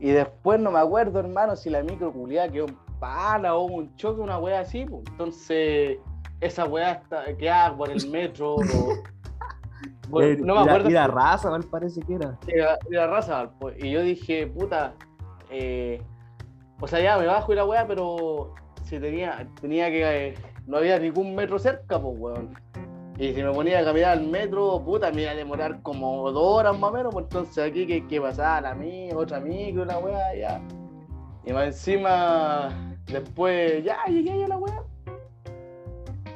Y 0.00 0.10
después 0.10 0.60
no 0.60 0.70
me 0.70 0.80
acuerdo, 0.80 1.18
hermano, 1.20 1.56
si 1.56 1.70
la 1.70 1.82
micro 1.82 2.12
culiada 2.12 2.50
quedó 2.50 2.66
un 2.66 2.76
pana 3.00 3.54
o 3.54 3.64
un 3.64 3.96
choque, 3.96 4.20
una 4.20 4.38
wea 4.38 4.60
así, 4.60 4.84
pues. 4.84 5.02
Entonces, 5.12 5.98
esa 6.46 6.64
wea 6.66 6.92
está, 6.92 7.24
quedaba 7.36 7.76
por 7.76 7.90
el 7.90 8.08
metro. 8.10 8.56
o- 8.56 8.62
Bueno, 10.08 10.28
Eh, 10.28 10.36
no 10.44 10.54
me 10.56 10.62
y 10.62 10.64
la- 10.64 10.70
acuerdo. 10.72 10.90
Y 10.90 10.92
la 10.92 11.06
raza, 11.06 11.50
me 11.50 11.64
parece 11.64 12.00
que 12.02 12.14
era. 12.14 12.38
Era 12.90 13.06
raza, 13.06 13.50
pues, 13.58 13.76
y 13.82 13.90
yo 13.90 14.02
dije, 14.02 14.46
puta, 14.46 14.92
eh, 15.50 16.00
o 16.80 16.86
sea, 16.86 17.00
ya 17.00 17.16
me 17.18 17.26
bajo 17.26 17.52
y 17.52 17.56
la 17.56 17.64
weá, 17.64 17.86
pero 17.86 18.52
si 18.84 18.98
tenía, 19.00 19.46
tenía 19.60 19.88
que, 19.90 20.28
eh, 20.28 20.34
no 20.66 20.76
había 20.76 20.98
ningún 20.98 21.34
metro 21.34 21.58
cerca, 21.58 21.98
pues, 21.98 22.14
weón. 22.18 22.54
Y 23.18 23.32
si 23.32 23.42
me 23.42 23.50
ponía 23.52 23.78
a 23.80 23.84
caminar 23.84 24.10
al 24.18 24.26
metro, 24.26 24.82
puta, 24.84 25.10
me 25.10 25.22
iba 25.22 25.30
a 25.30 25.34
demorar 25.34 25.80
como 25.82 26.30
dos 26.32 26.58
horas 26.58 26.78
más 26.78 26.90
o 26.90 26.94
menos, 26.94 27.12
pues 27.12 27.24
entonces 27.24 27.64
aquí 27.70 27.86
que, 27.86 28.06
que 28.06 28.20
pasaba 28.20 28.60
la 28.60 28.74
mía, 28.74 29.16
otra 29.16 29.40
micro, 29.40 29.84
la 29.86 29.98
weá, 29.98 30.34
ya. 30.36 30.60
Y 31.46 31.52
más 31.52 31.66
encima, 31.66 32.94
después, 33.06 33.82
ya 33.84 33.96
llegué 34.06 34.44
a 34.44 34.48
la 34.48 34.56
weá. 34.58 34.82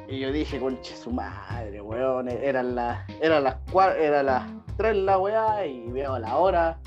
Y 0.09 0.19
yo 0.19 0.31
dije, 0.31 0.59
conche 0.59 0.95
su 0.95 1.11
madre, 1.11 1.81
weón, 1.81 2.29
eran 2.29 2.73
las, 2.73 3.07
eran 3.21 3.43
las 3.43 3.57
eran 3.99 4.25
las 4.25 4.43
tres 4.75 4.95
la 4.95 5.19
weá 5.19 5.63
y 5.67 5.87
veo 5.91 6.17
la 6.17 6.35
hora, 6.35 6.79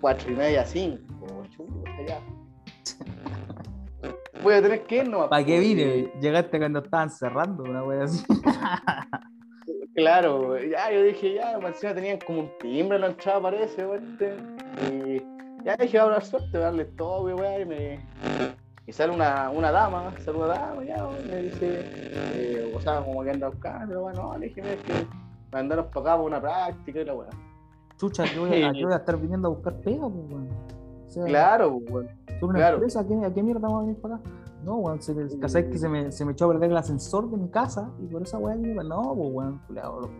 cuatro 0.00 0.32
y 0.32 0.34
media, 0.34 0.64
cinco, 0.64 1.44
chuta, 1.50 1.90
ya. 2.06 2.18
Voy 4.42 4.54
a 4.54 4.62
tener 4.62 4.84
que 4.84 4.96
ir 4.96 5.08
nomás. 5.08 5.28
¿Para 5.28 5.44
qué 5.44 5.56
pues, 5.56 5.68
vine? 5.68 6.12
Llegaste 6.18 6.58
cuando 6.58 6.78
estaban 6.78 7.10
cerrando, 7.10 7.62
una 7.64 7.84
wea 7.84 8.04
así. 8.04 8.24
Claro, 9.94 10.58
ya 10.58 10.90
yo 10.90 11.02
dije, 11.02 11.34
ya, 11.34 11.58
más 11.58 11.74
encima 11.74 11.94
tenían 11.94 12.18
como 12.26 12.40
un 12.40 12.50
timbre 12.58 12.96
en 12.96 13.02
la 13.02 13.08
entrada, 13.08 13.42
parece, 13.42 13.86
weón. 13.86 14.16
este, 14.18 14.36
Y 14.90 15.22
ya 15.66 15.76
dije, 15.76 15.98
a 15.98 16.04
hablar 16.04 16.24
suerte, 16.24 16.56
darle 16.56 16.86
todo, 16.86 17.24
weá, 17.36 17.60
y 17.60 17.66
me. 17.66 18.00
Y 18.86 18.92
sale 18.92 19.12
una, 19.14 19.48
una 19.50 19.70
dama, 19.70 20.12
sale 20.20 20.38
una 20.38 20.46
dama, 20.48 20.84
ya, 20.84 21.06
weón, 21.06 21.28
me 21.28 21.36
dice, 21.42 21.80
eh, 21.84 22.72
o 22.76 22.80
sea, 22.80 23.00
como 23.04 23.22
que 23.22 23.30
anda 23.30 23.48
buscando, 23.48 24.04
weón, 24.04 24.16
no, 24.16 24.36
le 24.38 24.48
dije, 24.48 24.60
mira, 24.62 24.74
es 24.74 24.82
que 24.82 24.92
me 24.92 25.06
mandaron 25.52 25.84
para 25.86 26.00
acá 26.00 26.10
para 26.16 26.22
una 26.22 26.40
práctica 26.40 27.00
y 27.00 27.04
la 27.04 27.14
weá. 27.14 27.28
Chucha, 27.96 28.24
¿a 28.24 28.26
qué 28.26 28.38
voy 28.40 28.62
a, 28.62 28.72
voy 28.72 28.92
estar 28.94 29.16
viniendo 29.18 29.48
a 29.48 29.50
buscar 29.52 29.74
pega, 29.80 30.08
pues, 30.08 30.24
weón? 30.32 30.48
O 31.06 31.10
sea, 31.10 31.24
Claro, 31.24 31.74
weón. 31.90 32.08
¿soy 32.40 32.48
una 32.48 32.58
claro. 32.58 32.74
empresa? 32.76 33.00
¿A 33.00 33.06
qué, 33.06 33.24
a 33.24 33.32
qué 33.32 33.42
mierda 33.42 33.60
vamos 33.60 33.78
a 33.78 33.80
venir 33.86 34.00
para 34.00 34.16
acá? 34.16 34.24
No, 34.64 34.76
weón, 34.76 35.00
se 35.00 35.14
me, 35.14 35.28
¿cachai 35.38 35.70
que 35.70 35.78
se 35.78 35.88
me, 35.88 36.10
se 36.10 36.24
me 36.24 36.32
echó 36.32 36.46
a 36.46 36.48
perder 36.48 36.70
el 36.70 36.76
ascensor 36.76 37.30
de 37.30 37.36
mi 37.36 37.48
casa 37.50 37.88
y 38.00 38.06
por 38.06 38.22
esa 38.22 38.38
weá, 38.38 38.56
yo, 38.56 38.82
no, 38.82 39.14
pues, 39.14 39.28
weón, 39.32 39.60
culiao, 39.68 40.00
los. 40.00 40.10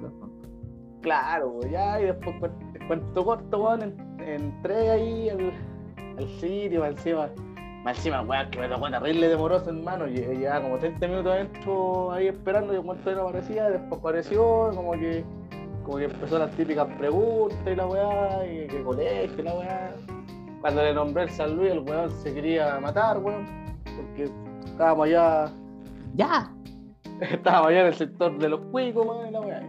Claro, 1.01 1.59
ya, 1.69 2.01
y 2.01 2.05
después 2.07 2.37
cu- 2.39 2.87
cuento 2.87 3.25
corto, 3.25 3.65
weón, 3.65 3.83
en- 3.83 4.21
entré 4.21 4.91
ahí 4.91 5.29
al, 5.31 5.53
al 6.17 6.29
sitio, 6.41 6.85
encima, 6.87 7.29
más 7.85 7.97
encima, 7.99 8.23
weón, 8.23 8.51
que 8.51 8.59
me 8.61 8.69
tocó 8.69 8.89
terrible 8.91 9.29
demoroso, 9.29 9.71
hermano, 9.71 10.07
lle- 10.07 10.39
llevaba 10.39 10.63
como 10.63 10.79
30 10.79 11.09
minutos 11.09 11.33
adentro 11.33 12.13
ahí 12.13 12.29
esperando, 12.29 12.73
y 12.73 12.77
en 12.77 12.83
cuanto 12.83 13.13
no 13.15 13.23
aparecía, 13.23 13.69
después 13.71 14.01
apareció, 14.01 14.71
como 14.75 14.93
que, 14.93 15.25
como 15.85 15.99
que 15.99 16.05
empezó 16.05 16.39
las 16.39 16.51
típicas 16.53 16.87
preguntas 16.97 17.59
y 17.67 17.75
la 17.75 17.87
weá, 17.87 18.47
y 18.47 18.67
qué 18.69 18.83
colegio, 18.85 19.39
y 19.39 19.43
la 19.43 19.55
weá. 19.55 19.95
Cuando 20.61 20.83
le 20.83 20.95
nombré 20.95 21.25
el 21.25 21.31
San 21.31 21.57
Luis, 21.57 21.73
el 21.73 21.81
weón 21.81 22.11
se 22.11 22.33
quería 22.33 22.79
matar, 22.79 23.19
weón, 23.19 23.45
porque 23.97 24.31
estábamos 24.65 25.07
allá 25.07 25.51
¡Ya! 26.15 26.53
estaba 27.21 27.69
allá 27.69 27.81
en 27.81 27.87
el 27.89 27.95
sector 27.95 28.39
de 28.39 28.49
los 28.49 28.61
cuicos, 28.71 29.05
weón, 29.07 29.29
y 29.29 29.31
la 29.33 29.41
weá. 29.41 29.63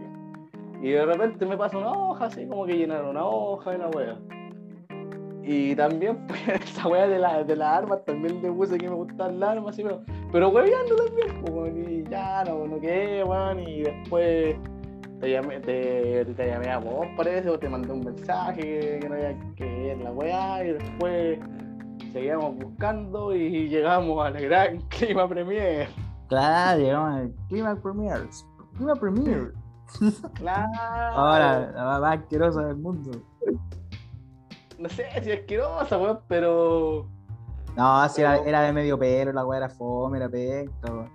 Y 0.82 0.90
de 0.90 1.04
repente 1.06 1.46
me 1.46 1.56
pasa 1.56 1.78
una 1.78 1.90
hoja, 1.90 2.26
así 2.26 2.46
como 2.46 2.66
que 2.66 2.76
llenaron 2.76 3.08
una 3.08 3.24
hoja 3.24 3.74
y 3.74 3.78
la 3.78 3.88
weá. 3.88 4.16
Y 5.46 5.74
también, 5.76 6.26
pues, 6.26 6.40
esa 6.48 6.88
weá 6.88 7.06
de, 7.06 7.18
la, 7.18 7.44
de 7.44 7.56
las 7.56 7.78
armas, 7.78 8.04
también 8.04 8.40
le 8.42 8.50
puse 8.50 8.78
que 8.78 8.88
me 8.88 8.94
gustaban 8.94 9.40
las 9.40 9.50
armas, 9.50 9.74
así, 9.74 9.82
pero, 9.82 10.02
pero 10.32 10.48
hueveando 10.48 10.96
también, 10.96 11.44
pues, 11.44 11.74
y 11.76 12.04
ya, 12.10 12.44
no, 12.44 12.66
no 12.66 12.80
quedé, 12.80 13.24
weón, 13.24 13.60
y 13.60 13.82
después 13.82 14.56
te 15.20 15.30
llamé, 15.30 15.60
te, 15.60 16.24
te 16.24 16.46
llamé 16.46 16.70
a 16.70 16.78
vos, 16.78 17.06
parece, 17.16 17.50
o 17.50 17.58
te 17.58 17.68
mandé 17.68 17.92
un 17.92 18.04
mensaje 18.04 18.60
que, 18.60 18.98
que 19.00 19.08
no 19.08 19.14
había 19.14 19.36
que 19.56 19.64
ver 19.64 19.98
la 19.98 20.12
weá, 20.12 20.64
y 20.64 20.72
después 20.72 21.38
seguíamos 22.12 22.56
buscando 22.56 23.34
y 23.34 23.68
llegamos 23.68 24.24
al 24.24 24.40
gran 24.40 24.80
clima 24.88 25.28
premier. 25.28 25.88
Claro, 26.28 26.80
llegamos 26.80 27.14
al 27.14 27.34
Clima 27.48 27.76
Premiers. 27.76 28.46
Clima 28.76 28.94
Premier. 28.94 29.52
Claro. 30.34 30.72
Ahora, 31.14 31.70
la 31.72 32.00
más 32.00 32.18
asquerosa 32.18 32.66
del 32.66 32.76
mundo. 32.76 33.10
No 34.78 34.88
sé 34.88 35.04
si 35.22 35.30
es 35.30 35.38
asquerosa, 35.40 35.98
weón, 35.98 36.20
pero. 36.28 37.08
No, 37.76 38.08
si 38.08 38.20
era, 38.20 38.32
Pero- 38.34 38.44
era 38.46 38.62
de 38.62 38.72
medio 38.72 38.98
pelo, 38.98 39.32
la 39.32 39.44
weá 39.44 39.58
era 39.58 39.68
fome, 39.68 40.18
era 40.18 40.28
weón. 40.28 41.10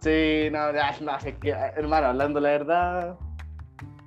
Sí, 0.00 0.48
no, 0.50 0.72
no, 0.72 1.16
es 1.18 1.34
que, 1.38 1.50
hermano, 1.50 2.06
hablando 2.08 2.40
la 2.40 2.48
verdad. 2.50 3.16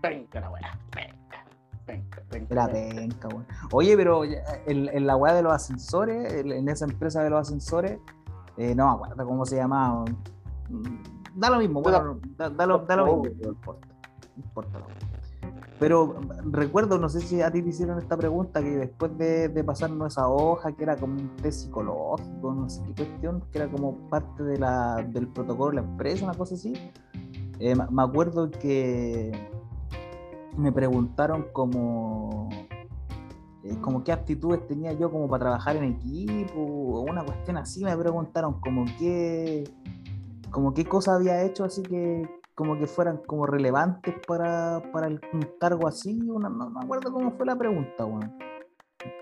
Penca 0.02 0.40
la 0.40 0.50
weá. 0.50 0.80
Penca. 0.92 1.46
Penca, 1.86 2.22
penca. 2.30 2.54
Era 2.54 2.68
penca, 2.68 3.28
weón. 3.28 3.46
Oye, 3.72 3.96
pero 3.98 4.24
en, 4.24 4.90
en 4.90 5.08
la 5.08 5.16
weá 5.16 5.34
de 5.34 5.44
los 5.44 5.54
ascensores, 5.54 6.34
en 6.34 6.68
esa 6.70 6.86
empresa 6.86 7.22
de 7.24 7.30
los 7.30 7.42
ascensores, 7.42 8.00
eh, 8.58 8.74
no 8.76 8.88
me 8.88 8.94
acuerdo 9.04 9.26
cómo 9.26 9.46
se 9.46 9.58
llamaba. 9.58 10.06
Mm, 10.70 11.04
Da 11.36 11.50
lo 11.50 11.58
mismo, 11.58 11.82
bueno, 11.82 12.20
da, 12.38 12.48
da 12.50 12.66
lo, 12.68 12.78
da 12.80 12.96
lo 12.96 13.06
mismo, 13.18 13.36
no 13.42 13.50
importa. 13.50 13.88
No 14.36 14.44
importa. 14.44 14.80
Pero 15.84 16.16
mm, 16.18 16.54
recuerdo, 16.54 16.98
no 16.98 17.10
sé 17.10 17.20
si 17.20 17.42
a 17.42 17.52
ti 17.52 17.62
te 17.62 17.68
hicieron 17.68 18.00
esta 18.00 18.16
pregunta, 18.16 18.62
que 18.64 18.70
después 18.70 19.18
de, 19.18 19.50
de 19.50 19.64
pasarnos 19.66 20.14
esa 20.14 20.30
hoja, 20.30 20.72
que 20.72 20.82
era 20.84 20.96
como 20.96 21.16
un 21.16 21.36
test 21.36 21.64
psicológico, 21.66 22.54
no 22.54 22.70
sé 22.70 22.82
qué 22.86 23.04
cuestión, 23.04 23.44
que 23.52 23.58
era 23.58 23.68
como 23.70 23.98
parte 24.10 24.44
de 24.44 24.60
la, 24.60 25.06
del 25.06 25.28
protocolo 25.28 25.72
de 25.72 25.76
la 25.76 25.82
empresa, 25.82 26.24
una 26.24 26.36
cosa 26.36 26.56
así, 26.56 26.72
eh, 27.60 27.76
me- 27.76 28.02
acuerdo 28.02 28.50
que 28.50 29.34
me 30.56 30.72
preguntaron 30.72 31.48
como, 31.52 32.48
eh, 33.66 33.76
como 33.82 34.06
qué 34.06 34.14
aptitudes 34.14 34.66
tenía 34.66 34.94
yo 34.94 35.12
como 35.12 35.28
para 35.28 35.42
trabajar 35.42 35.76
en 35.76 35.84
equipo, 35.84 36.62
o 36.62 37.02
una 37.02 37.26
cuestión 37.26 37.58
así, 37.58 37.84
me 37.84 37.98
preguntaron 37.98 38.62
como 38.62 38.86
qué, 38.98 39.66
como 40.50 40.74
qué 40.74 40.86
cosas 40.86 41.16
había 41.16 41.44
hecho 41.44 41.66
así 41.66 41.84
que 41.84 42.43
como 42.56 42.78
que 42.78 42.88
fueran 42.88 43.18
como 43.26 43.46
relevantes 43.46 44.16
para, 44.28 44.82
para 44.92 45.08
el, 45.08 45.20
un 45.34 45.42
cargo 45.60 45.88
así, 45.88 46.20
una- 46.30 46.50
no 46.50 46.70
me 46.70 46.80
acuerdo 46.84 47.12
cómo 47.12 47.32
fue 47.32 47.46
la 47.46 47.56
pregunta, 47.56 48.06
weón. 48.06 48.34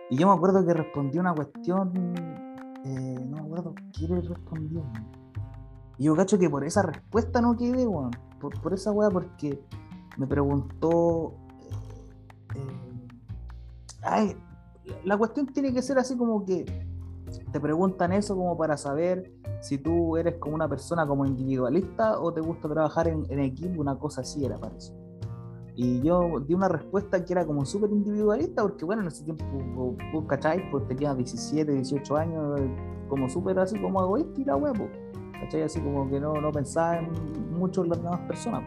Y 0.09 0.17
yo 0.17 0.27
me 0.27 0.33
acuerdo 0.33 0.65
que 0.65 0.73
respondí 0.73 1.17
una 1.19 1.33
cuestión, 1.33 1.91
eh, 2.83 3.15
no 3.25 3.37
me 3.37 3.39
acuerdo 3.39 3.73
qué 3.93 4.07
le 4.07 4.19
weón. 4.19 4.91
Y 5.97 6.05
yo 6.05 6.15
cacho 6.15 6.37
que 6.37 6.49
por 6.49 6.63
esa 6.65 6.81
respuesta 6.81 7.41
no 7.41 7.55
quedé, 7.55 7.85
weón. 7.85 8.11
Por, 8.39 8.59
por 8.61 8.73
esa 8.73 8.91
weá, 8.91 9.09
porque 9.09 9.59
me 10.17 10.27
preguntó. 10.27 11.35
eh, 12.55 12.55
eh, 12.55 13.07
ay, 14.01 14.35
la 15.05 15.17
cuestión 15.17 15.47
tiene 15.47 15.73
que 15.73 15.81
ser 15.81 15.97
así 15.99 16.17
como 16.17 16.43
que 16.43 16.65
te 17.51 17.59
preguntan 17.59 18.11
eso 18.11 18.35
como 18.35 18.57
para 18.57 18.77
saber 18.77 19.31
si 19.61 19.77
tú 19.77 20.17
eres 20.17 20.35
como 20.35 20.55
una 20.55 20.67
persona 20.67 21.05
como 21.05 21.25
individualista 21.25 22.19
o 22.19 22.33
te 22.33 22.41
gusta 22.41 22.67
trabajar 22.67 23.07
en, 23.07 23.25
en 23.29 23.39
equipo, 23.39 23.81
una 23.81 23.97
cosa 23.97 24.21
así 24.21 24.45
era 24.45 24.57
para 24.57 24.75
eso. 24.75 24.93
Y 25.75 26.01
yo 26.01 26.39
di 26.41 26.53
una 26.53 26.67
respuesta 26.67 27.23
que 27.23 27.33
era 27.33 27.45
como 27.45 27.65
súper 27.65 27.91
individualista, 27.91 28.61
porque 28.61 28.85
bueno, 28.85 29.01
en 29.03 29.07
ese 29.07 29.23
tiempo, 29.23 29.45
vos, 30.13 30.25
¿cachai? 30.27 30.69
Pues 30.69 30.87
tenías 30.87 31.15
17, 31.15 31.71
18 31.71 32.17
años, 32.17 32.61
como 33.07 33.29
súper 33.29 33.57
así 33.59 33.79
como 33.79 34.01
egoísta 34.01 34.41
y 34.41 34.45
la 34.45 34.57
pues, 34.57 34.89
¿cachai? 35.39 35.63
Así 35.63 35.79
como 35.79 36.09
que 36.09 36.19
no, 36.19 36.33
no 36.33 36.51
pensaba 36.51 36.99
en 36.99 37.09
mucho 37.57 37.83
en 37.83 37.89
las 37.89 38.01
demás 38.01 38.19
personas. 38.21 38.63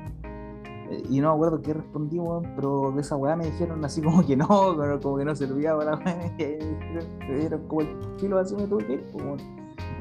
Y 1.09 1.21
no 1.21 1.29
me 1.29 1.35
acuerdo 1.35 1.63
qué 1.63 1.75
respondí, 1.75 2.19
weón, 2.19 2.53
pero 2.57 2.93
de 2.93 3.01
esa 3.01 3.17
weá 3.17 3.37
me 3.37 3.47
dijeron 3.47 3.85
así 3.85 4.03
como 4.03 4.25
que 4.25 4.37
no, 4.37 4.47
como 5.03 5.19
que 5.19 5.25
no 5.25 5.35
servía 5.35 5.77
para 5.77 5.93
la. 5.93 6.33
Y 6.39 6.43
ahí 6.43 6.59
me 7.29 7.39
dieron 7.39 7.67
como 7.69 7.83
el 7.83 7.89
filo 8.19 8.39
así 8.39 8.55
me 8.55 8.67
tuve 8.67 8.87
que 8.87 8.93
ir, 8.95 9.03
pues, 9.13 9.25
weón. 9.25 9.39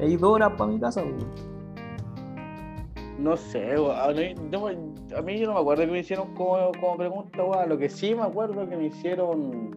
Y 0.00 0.16
dos 0.16 0.34
horas 0.34 0.52
para 0.56 0.70
mi 0.70 0.80
casa, 0.80 1.02
weón. 1.02 1.18
No 3.18 3.36
sé. 3.36 3.74
A 3.74 4.12
mí, 4.12 4.34
a 5.16 5.22
mí 5.22 5.38
yo 5.38 5.46
no 5.46 5.54
me 5.54 5.60
acuerdo 5.60 5.84
que 5.84 5.92
me 5.92 6.00
hicieron 6.00 6.34
como, 6.34 6.72
como 6.80 6.96
pregunta, 6.96 7.44
weón. 7.44 7.68
Lo 7.68 7.78
que 7.78 7.88
sí 7.88 8.14
me 8.14 8.22
acuerdo 8.22 8.68
que 8.68 8.76
me 8.76 8.86
hicieron 8.86 9.76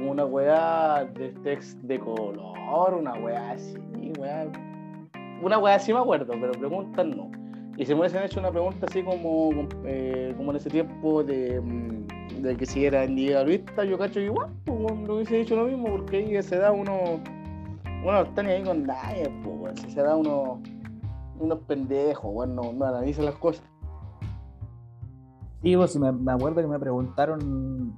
una 0.00 0.24
weá 0.24 1.04
de 1.14 1.32
text 1.42 1.78
de 1.82 1.98
color, 1.98 2.94
una 2.94 3.14
weá 3.14 3.52
así, 3.52 3.76
weá. 4.18 4.50
Una 5.42 5.58
weá 5.58 5.78
sí 5.78 5.92
me 5.92 6.00
acuerdo, 6.00 6.32
pero 6.40 6.52
preguntas 6.52 7.06
no. 7.06 7.30
Y 7.76 7.86
si 7.86 7.94
me 7.94 8.00
hubiesen 8.00 8.22
hecho 8.22 8.40
una 8.40 8.50
pregunta 8.50 8.86
así 8.86 9.02
como, 9.02 9.66
eh, 9.84 10.34
como 10.36 10.50
en 10.50 10.56
ese 10.56 10.70
tiempo 10.70 11.22
de, 11.24 11.60
mm, 11.60 12.42
de 12.42 12.56
que 12.56 12.66
si 12.66 12.84
era 12.84 13.04
individualista, 13.04 13.84
yo 13.84 13.98
cacho 13.98 14.20
igual, 14.20 14.50
pues, 14.64 14.78
lo 14.78 15.14
hubiese 15.14 15.36
dicho 15.36 15.56
lo 15.56 15.64
mismo, 15.64 15.88
porque 15.90 16.18
ahí 16.18 16.42
se 16.42 16.58
da 16.58 16.72
uno, 16.72 17.20
uno 18.02 18.12
no 18.12 18.22
está 18.22 18.42
ni 18.42 18.50
ahí 18.50 18.62
con 18.62 18.84
nadie, 18.84 19.32
pues, 19.44 19.80
si 19.80 19.90
se 19.90 20.02
da 20.02 20.16
uno, 20.16 20.60
unos 21.38 21.58
pendejos, 21.60 22.32
bueno, 22.32 22.72
no, 22.72 22.84
analiza 22.84 23.22
las 23.22 23.36
cosas. 23.36 23.64
Sí, 25.62 25.76
pues, 25.76 25.96
me, 25.98 26.12
me 26.12 26.32
acuerdo 26.32 26.60
que 26.60 26.68
me 26.68 26.78
preguntaron, 26.78 27.94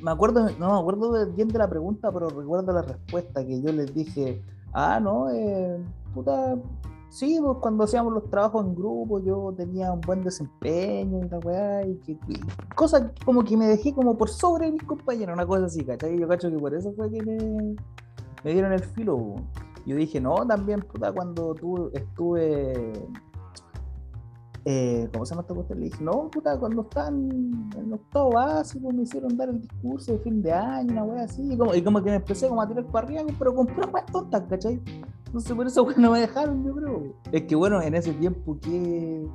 me 0.00 0.10
acuerdo, 0.10 0.48
no 0.58 0.72
me 0.72 0.78
acuerdo 0.78 1.32
bien 1.32 1.48
de 1.48 1.58
la 1.58 1.68
pregunta, 1.68 2.12
pero 2.12 2.28
recuerdo 2.28 2.72
la 2.72 2.82
respuesta 2.82 3.44
que 3.44 3.60
yo 3.60 3.72
les 3.72 3.92
dije, 3.94 4.42
ah, 4.72 5.00
no, 5.00 5.30
eh, 5.30 5.78
puta, 6.14 6.56
sí, 7.12 7.38
pues 7.42 7.58
cuando 7.60 7.84
hacíamos 7.84 8.12
los 8.12 8.28
trabajos 8.30 8.64
en 8.64 8.74
grupo 8.74 9.20
yo 9.20 9.52
tenía 9.56 9.92
un 9.92 10.00
buen 10.00 10.22
desempeño 10.22 11.20
y 11.24 11.28
la 11.28 11.38
weá, 11.40 11.86
y 11.86 11.96
que, 11.96 12.18
cosas 12.74 13.12
como 13.24 13.44
que 13.44 13.56
me 13.56 13.66
dejé 13.66 13.92
como 13.92 14.16
por 14.16 14.30
sobre 14.30 14.72
mis 14.72 14.82
compañeros, 14.82 15.34
una 15.34 15.46
cosa 15.46 15.66
así, 15.66 15.84
¿cachai? 15.84 16.18
Yo 16.18 16.26
cacho 16.26 16.50
que 16.50 16.58
por 16.58 16.74
eso 16.74 16.92
fue 16.94 17.10
que 17.10 17.22
me, 17.22 18.52
dieron 18.52 18.72
el 18.72 18.80
filo. 18.80 19.34
Yo 19.84 19.96
dije, 19.96 20.20
no, 20.20 20.46
también, 20.46 20.80
puta, 20.80 21.12
cuando 21.12 21.54
tú 21.54 21.90
estuve 21.92 22.92
eh, 24.64 25.08
¿cómo 25.12 25.26
se 25.26 25.30
llama 25.30 25.42
esta 25.42 25.54
cuestión? 25.54 25.80
Le 25.80 25.84
dije, 25.86 26.02
no, 26.02 26.30
puta, 26.30 26.58
cuando 26.58 26.82
están 26.82 27.30
en 27.76 27.92
octavo 27.92 28.30
básico 28.30 28.92
me 28.92 29.02
hicieron 29.02 29.36
dar 29.36 29.48
el 29.48 29.60
discurso 29.60 30.12
de 30.12 30.18
fin 30.20 30.40
de 30.40 30.52
año, 30.52 30.92
una 30.92 31.04
wea 31.04 31.24
así, 31.24 31.52
y 31.52 31.58
como, 31.58 31.74
y 31.74 31.82
como 31.82 32.02
que 32.02 32.10
me 32.10 32.16
empecé 32.16 32.48
como 32.48 32.62
a 32.62 32.68
tirar 32.68 32.86
para 32.86 33.06
arriba, 33.06 33.22
pero 33.38 33.54
con 33.54 33.66
puras 33.66 34.06
tontas, 34.06 34.44
¿cachai? 34.48 34.80
Entonces 35.32 35.56
por 35.56 35.66
eso 35.66 35.88
no 35.96 36.10
me 36.10 36.20
dejaron, 36.20 36.62
yo 36.62 36.74
creo. 36.74 37.14
Es 37.32 37.42
que 37.44 37.56
bueno, 37.56 37.80
en 37.80 37.94
ese 37.94 38.12
tiempo, 38.12 38.58
¿qué, 38.60 39.26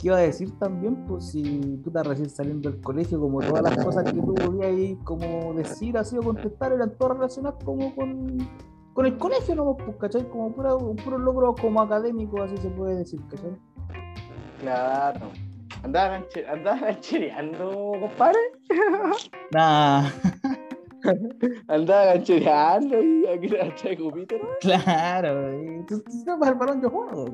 qué 0.00 0.08
iba 0.08 0.16
a 0.16 0.20
decir 0.20 0.50
también? 0.58 1.06
Pues 1.06 1.30
si 1.30 1.60
tú 1.84 1.90
estás 1.90 2.08
recién 2.08 2.28
saliendo 2.28 2.68
del 2.68 2.80
colegio, 2.80 3.20
como 3.20 3.38
todas 3.38 3.62
las 3.62 3.84
cosas 3.84 4.02
que 4.02 4.20
tú 4.20 4.34
podías 4.34 4.98
como 5.04 5.54
decir 5.54 5.96
así 5.96 6.18
o 6.18 6.22
contestar 6.22 6.72
eran 6.72 6.98
todas 6.98 7.18
relacionadas 7.18 7.62
como 7.64 7.94
con, 7.94 8.36
con 8.94 9.06
el 9.06 9.16
colegio, 9.16 9.54
¿no? 9.54 9.76
Pues, 9.76 9.96
¿cachai? 9.98 10.28
Como 10.28 10.52
puro, 10.52 10.96
puro 11.04 11.18
logro 11.18 11.54
como 11.54 11.80
académico, 11.80 12.42
así 12.42 12.56
se 12.56 12.70
puede 12.70 12.96
decir, 12.96 13.20
¿cachai? 13.30 13.56
Claro. 14.58 15.20
¿Andabas 15.84 16.24
ganchereando, 16.80 17.92
compadre? 18.00 18.38
Nah. 19.52 20.10
Andaba 21.68 22.06
ganchereando 22.06 23.02
y 23.02 23.26
aquí 23.26 23.48
la 23.48 23.64
de 23.64 23.96
cupito, 23.96 24.36
¿no? 24.38 24.48
Claro, 24.60 25.50
tú, 25.86 26.02
tú 26.02 26.44
el 26.44 26.54
balón 26.54 26.82
yo 26.82 26.90
juego, 26.90 27.26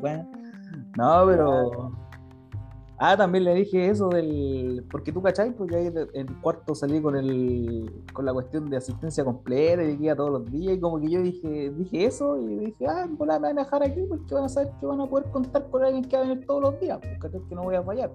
No, 0.97 1.27
pero. 1.27 1.93
Ah, 3.03 3.16
también 3.16 3.45
le 3.45 3.55
dije 3.55 3.89
eso 3.89 4.11
del. 4.11 4.85
Porque 4.91 5.11
tú, 5.11 5.23
¿cachai? 5.23 5.53
Pues 5.53 5.73
ahí 5.73 5.91
en 6.12 6.27
cuarto 6.43 6.75
salí 6.75 7.01
con 7.01 7.16
el 7.16 8.05
con 8.12 8.27
la 8.27 8.33
cuestión 8.35 8.68
de 8.68 8.77
asistencia 8.77 9.25
completa 9.25 9.83
y 9.83 9.97
iba 9.99 10.14
todos 10.14 10.31
los 10.31 10.53
días. 10.53 10.77
Y 10.77 10.81
como 10.81 11.01
que 11.01 11.09
yo 11.09 11.23
dije, 11.23 11.71
dije 11.71 12.05
eso 12.05 12.37
y 12.39 12.59
dije, 12.59 12.87
ah, 12.87 13.09
pues 13.16 13.27
me 13.27 13.39
van 13.39 13.59
a 13.59 13.62
dejar 13.62 13.83
aquí 13.83 14.03
porque 14.07 14.35
van 14.35 14.45
a 14.45 14.49
saber 14.51 14.71
que 14.79 14.85
van 14.87 15.01
a 15.01 15.07
poder 15.07 15.31
contar 15.31 15.66
con 15.71 15.83
alguien 15.83 16.05
que 16.05 16.16
va 16.16 16.25
a 16.25 16.29
venir 16.29 16.45
todos 16.45 16.61
los 16.61 16.81
días, 16.81 16.99
porque 16.99 17.18
¿cachai? 17.18 17.41
Que 17.49 17.55
no 17.55 17.62
voy 17.62 17.77
a 17.77 17.83
fallar. 17.83 18.11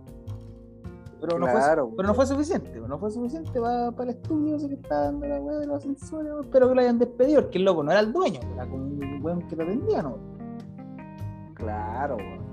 Pero 1.27 1.39
no, 1.39 1.47
fue, 1.47 1.61
pero 1.95 2.07
no 2.07 2.13
fue 2.13 2.25
suficiente, 2.25 2.79
no 2.79 2.99
fue 2.99 3.11
suficiente 3.11 3.59
para, 3.59 3.91
para 3.91 4.11
el 4.11 4.17
estudio 4.17 4.55
ese 4.55 4.67
que 4.67 4.75
estaba 4.75 5.05
dando 5.05 5.27
la 5.27 5.39
weá 5.39 5.57
de 5.57 5.67
los 5.67 5.77
ascensores. 5.77 6.31
Espero 6.41 6.69
que 6.69 6.75
lo 6.75 6.81
hayan 6.81 6.99
despedido, 6.99 7.41
porque 7.41 7.57
el 7.57 7.65
loco 7.65 7.83
no 7.83 7.91
era 7.91 8.01
el 8.01 8.13
dueño, 8.13 8.39
era 8.53 8.67
como 8.67 8.83
un 8.83 9.19
weón 9.23 9.47
que 9.47 9.55
lo 9.55 9.63
atendía, 9.63 10.01
¿no? 10.03 10.17
Claro, 11.55 12.17
weón. 12.17 12.45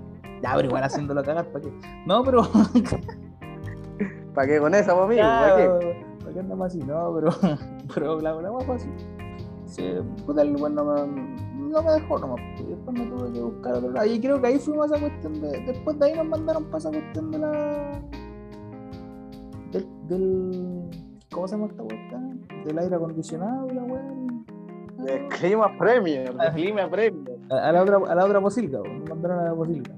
Ya, 0.42 0.54
pero 0.56 0.68
igual 0.68 0.82
haciéndolo 0.82 1.22
cagar, 1.22 1.46
¿para 1.46 1.64
qué? 1.64 1.72
No, 2.06 2.24
pero. 2.24 2.42
¿Para 4.34 4.46
qué 4.48 4.58
con 4.58 4.74
esa, 4.74 4.92
amigo? 4.92 5.22
¿Para 5.22 5.56
qué? 5.56 6.04
¿Para 6.20 6.32
qué 6.32 6.40
andamos 6.40 6.66
así? 6.66 6.78
No, 6.78 7.14
pero. 7.14 7.30
Pero 7.94 8.20
la 8.22 8.32
verdad 8.32 8.52
más 8.52 8.64
fácil. 8.64 8.90
Sí, 9.66 9.82
puta, 10.24 10.40
el 10.42 10.54
no 10.54 10.68
me, 10.68 11.06
no 11.72 11.82
me 11.82 11.92
dejó 11.92 12.18
nomás. 12.18 12.40
Pues, 12.56 12.68
después 12.68 12.98
me 12.98 13.06
tuve 13.06 13.32
que 13.32 13.40
buscar 13.40 13.74
otro 13.74 13.90
lado. 13.90 14.06
Y 14.06 14.20
creo 14.20 14.40
que 14.40 14.46
ahí 14.46 14.58
fuimos 14.58 14.90
a 14.92 14.96
esa 14.96 15.06
cuestión 15.06 15.40
de. 15.40 15.60
Después 15.66 15.98
de 15.98 16.06
ahí 16.06 16.14
nos 16.14 16.26
mandaron 16.26 16.64
para 16.64 16.78
esa 16.78 16.90
cuestión 16.90 17.30
de 17.30 17.38
la. 17.38 18.02
Del. 19.72 19.86
del 20.06 20.90
¿Cómo 21.32 21.48
se 21.48 21.56
llama 21.56 21.68
esta 21.68 21.82
cuestión? 21.82 22.46
Del 22.66 22.78
aire 22.78 22.94
acondicionado 22.94 23.68
la 23.70 23.82
weá. 23.82 24.02
El 25.06 25.28
clima 25.28 25.76
premio, 25.78 26.22
el 26.22 26.52
clima 26.52 26.88
premio. 26.88 27.24
A, 27.50 27.68
a, 27.68 27.72
la 27.72 27.82
otra, 27.82 27.96
a 27.96 28.14
la 28.14 28.24
otra 28.24 28.40
posilga, 28.40 28.78
nos 28.78 29.08
mandaron 29.08 29.38
a 29.40 29.44
la 29.44 29.54
posilga 29.54 29.94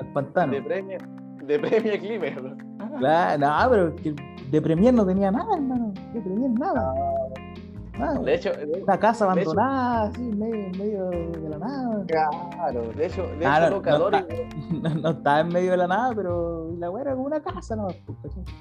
al 0.00 0.12
pantano. 0.12 0.52
De 0.52 0.62
premio, 0.62 0.98
de 1.46 1.58
premio 1.58 1.98
Clipper. 2.00 2.56
Claro, 2.98 3.38
no, 3.38 3.70
pero 3.70 3.96
que 3.96 4.14
de 4.50 4.62
Premier 4.62 4.94
no 4.94 5.06
tenía 5.06 5.30
nada, 5.30 5.54
hermano. 5.54 5.92
De 6.12 6.20
Premier 6.20 6.50
nada. 6.50 6.94
Nada. 7.98 8.18
De 8.20 8.34
hecho, 8.34 8.50
una 8.82 8.98
casa 8.98 9.24
abandonada, 9.24 10.02
así, 10.04 10.28
en 10.28 10.38
medio, 10.38 10.78
medio, 10.78 11.10
de 11.10 11.48
la 11.48 11.58
nada. 11.58 12.04
Claro, 12.06 12.82
de 12.92 13.06
hecho, 13.06 13.22
de 13.22 13.38
claro, 13.38 13.66
hecho 13.66 13.74
locadores. 13.76 14.26
No, 14.70 14.88
no, 14.88 14.94
no, 15.02 15.10
estaba 15.10 15.40
en 15.40 15.48
medio 15.48 15.70
de 15.72 15.76
la 15.76 15.86
nada, 15.88 16.14
pero 16.14 16.74
la 16.78 16.90
weá 16.90 17.02
era 17.02 17.12
como 17.12 17.26
una 17.26 17.42
casa, 17.42 17.76
¿no? 17.76 17.88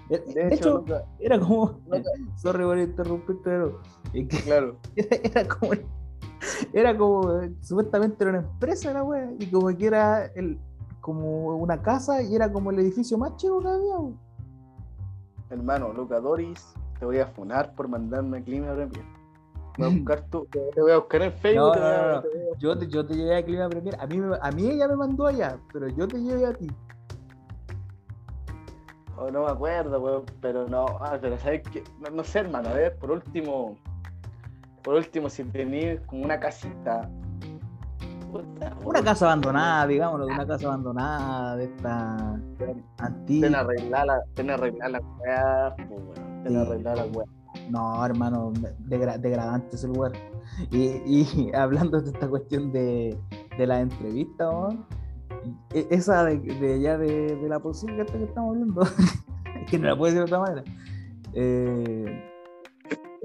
De, 0.09 0.19
de, 0.19 0.33
de 0.33 0.55
hecho, 0.55 0.83
hecho 0.85 1.01
era 1.19 1.39
como. 1.39 1.79
Sorry 2.35 2.63
por 2.63 2.77
interrumpirte, 2.77 3.41
pero. 3.43 3.81
claro. 4.45 4.77
Era, 4.95 5.17
era 5.23 5.47
como. 5.47 5.71
Era 6.73 6.97
como. 6.97 7.41
Supuestamente 7.61 8.23
era 8.23 8.39
una 8.39 8.47
empresa 8.47 8.93
la 8.93 9.03
weá, 9.03 9.31
y 9.39 9.45
como 9.47 9.67
que 9.75 9.85
era 9.85 10.25
el, 10.35 10.59
como 11.07 11.55
una 11.55 11.81
casa 11.81 12.21
y 12.21 12.35
era 12.35 12.51
como 12.51 12.69
el 12.71 12.79
edificio 12.79 13.17
más 13.17 13.35
chico 13.37 13.61
que 13.61 13.69
había. 13.69 13.95
Hermano, 15.49 15.93
Luca 15.93 16.19
Doris, 16.19 16.73
te 16.99 17.05
voy 17.05 17.19
a 17.19 17.27
funar 17.27 17.73
por 17.75 17.87
mandarme 17.87 18.43
Clima 18.43 18.73
Premier. 18.73 19.16
Voy 19.77 19.87
a 19.87 19.89
buscar 19.95 20.21
tu, 20.29 20.45
te 20.45 20.81
voy 20.81 20.91
a 20.91 20.97
buscar 20.97 21.21
en 21.21 21.33
Facebook. 21.33 21.75
No, 21.75 21.81
no, 21.81 22.21
no, 22.21 22.23
Yo, 22.59 22.77
te, 22.77 22.87
yo 22.87 23.05
te 23.05 23.15
llevé 23.15 23.37
a 23.37 23.45
Clima 23.45 23.69
Premier. 23.69 23.97
A 23.99 24.07
mí, 24.07 24.21
a 24.41 24.51
mí 24.51 24.69
ella 24.69 24.87
me 24.87 24.95
mandó 24.95 25.27
allá, 25.27 25.57
pero 25.71 25.87
yo 25.87 26.07
te 26.07 26.17
llevé 26.17 26.45
a 26.45 26.53
ti. 26.53 26.67
Oh, 29.19 29.31
no 29.31 29.45
me 29.45 29.51
acuerdo, 29.51 29.99
weón, 29.99 30.25
pero 30.41 30.67
no, 30.67 30.85
ah, 31.01 31.17
pero 31.19 31.39
sabes 31.39 31.63
que, 31.63 31.83
no, 31.99 32.15
no, 32.15 32.23
sé, 32.23 32.39
hermano, 32.39 32.69
a 32.69 32.73
ver, 32.73 32.95
por 32.97 33.09
último, 33.09 33.75
por 34.83 34.93
último, 34.93 35.27
si 35.27 35.43
tenías 35.43 35.99
como 36.05 36.23
una 36.23 36.39
casita 36.39 37.09
una 38.83 39.03
casa 39.03 39.25
abandonada, 39.25 39.87
digámoslo, 39.87 40.25
una 40.25 40.45
casa 40.45 40.67
abandonada 40.67 41.55
de 41.55 41.65
esta 41.65 42.39
antigua. 42.97 43.47
Ten 43.47 43.55
arreglar 43.55 44.05
la, 44.05 44.23
ten 44.33 44.49
arreglar 44.49 44.91
la 44.91 44.99
weá, 44.99 45.75
ten 46.43 46.57
arreglar 46.57 46.97
la 46.97 47.05
weá. 47.05 47.25
No, 47.69 48.05
hermano, 48.05 48.53
degradante 48.79 49.75
ese 49.75 49.87
lugar. 49.87 50.13
Y, 50.71 51.01
y, 51.05 51.51
hablando 51.55 52.01
de 52.01 52.11
esta 52.11 52.27
cuestión 52.27 52.71
de, 52.71 53.17
de 53.57 53.67
la 53.67 53.81
entrevista, 53.81 54.45
¿no? 54.45 54.87
E, 55.73 55.87
esa 55.91 56.23
de, 56.25 56.37
de 56.37 56.79
ya 56.79 56.97
de, 56.97 57.35
de 57.35 57.49
la 57.49 57.59
posible 57.59 58.05
que 58.05 58.23
estamos 58.23 58.55
viendo, 58.55 58.81
que 59.69 59.79
no 59.79 59.87
la 59.87 59.97
puedo 59.97 60.13
decir 60.13 60.19
de 60.19 60.35
otra 60.35 60.39
manera. 60.39 60.63
Eh, 61.33 62.33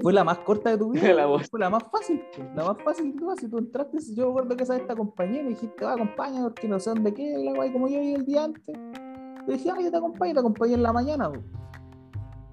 fue 0.01 0.11
la 0.11 0.23
más 0.23 0.39
corta 0.39 0.71
de 0.71 0.77
tu 0.77 0.91
vida, 0.91 1.13
la 1.13 1.27
fue 1.49 1.59
la 1.59 1.69
más 1.69 1.83
fácil, 1.91 2.21
la 2.55 2.65
más 2.65 2.77
fácil 2.83 3.13
que 3.13 3.19
tú 3.19 3.35
Si 3.39 3.47
tú 3.47 3.57
entraste, 3.57 3.97
yo 4.15 4.27
recuerdo 4.27 4.55
que 4.57 4.63
esa 4.63 4.75
esta 4.75 4.95
compañía 4.95 5.43
me 5.43 5.49
dijiste, 5.49 5.85
va, 5.85 5.93
acompaña 5.93 6.43
porque 6.43 6.67
no 6.67 6.79
sé 6.79 6.89
dónde 6.89 7.13
qué, 7.13 7.37
la 7.37 7.53
guay, 7.53 7.71
como 7.71 7.87
yo 7.87 7.99
vi 7.99 8.13
el 8.13 8.25
día 8.25 8.43
antes. 8.43 8.63
Te 9.45 9.51
dije, 9.51 9.71
ah, 9.71 9.77
yo 9.81 9.91
te 9.91 9.97
acompaño, 9.97 10.33
te 10.33 10.39
acompañé 10.39 10.73
en 10.73 10.83
la 10.83 10.93
mañana, 10.93 11.31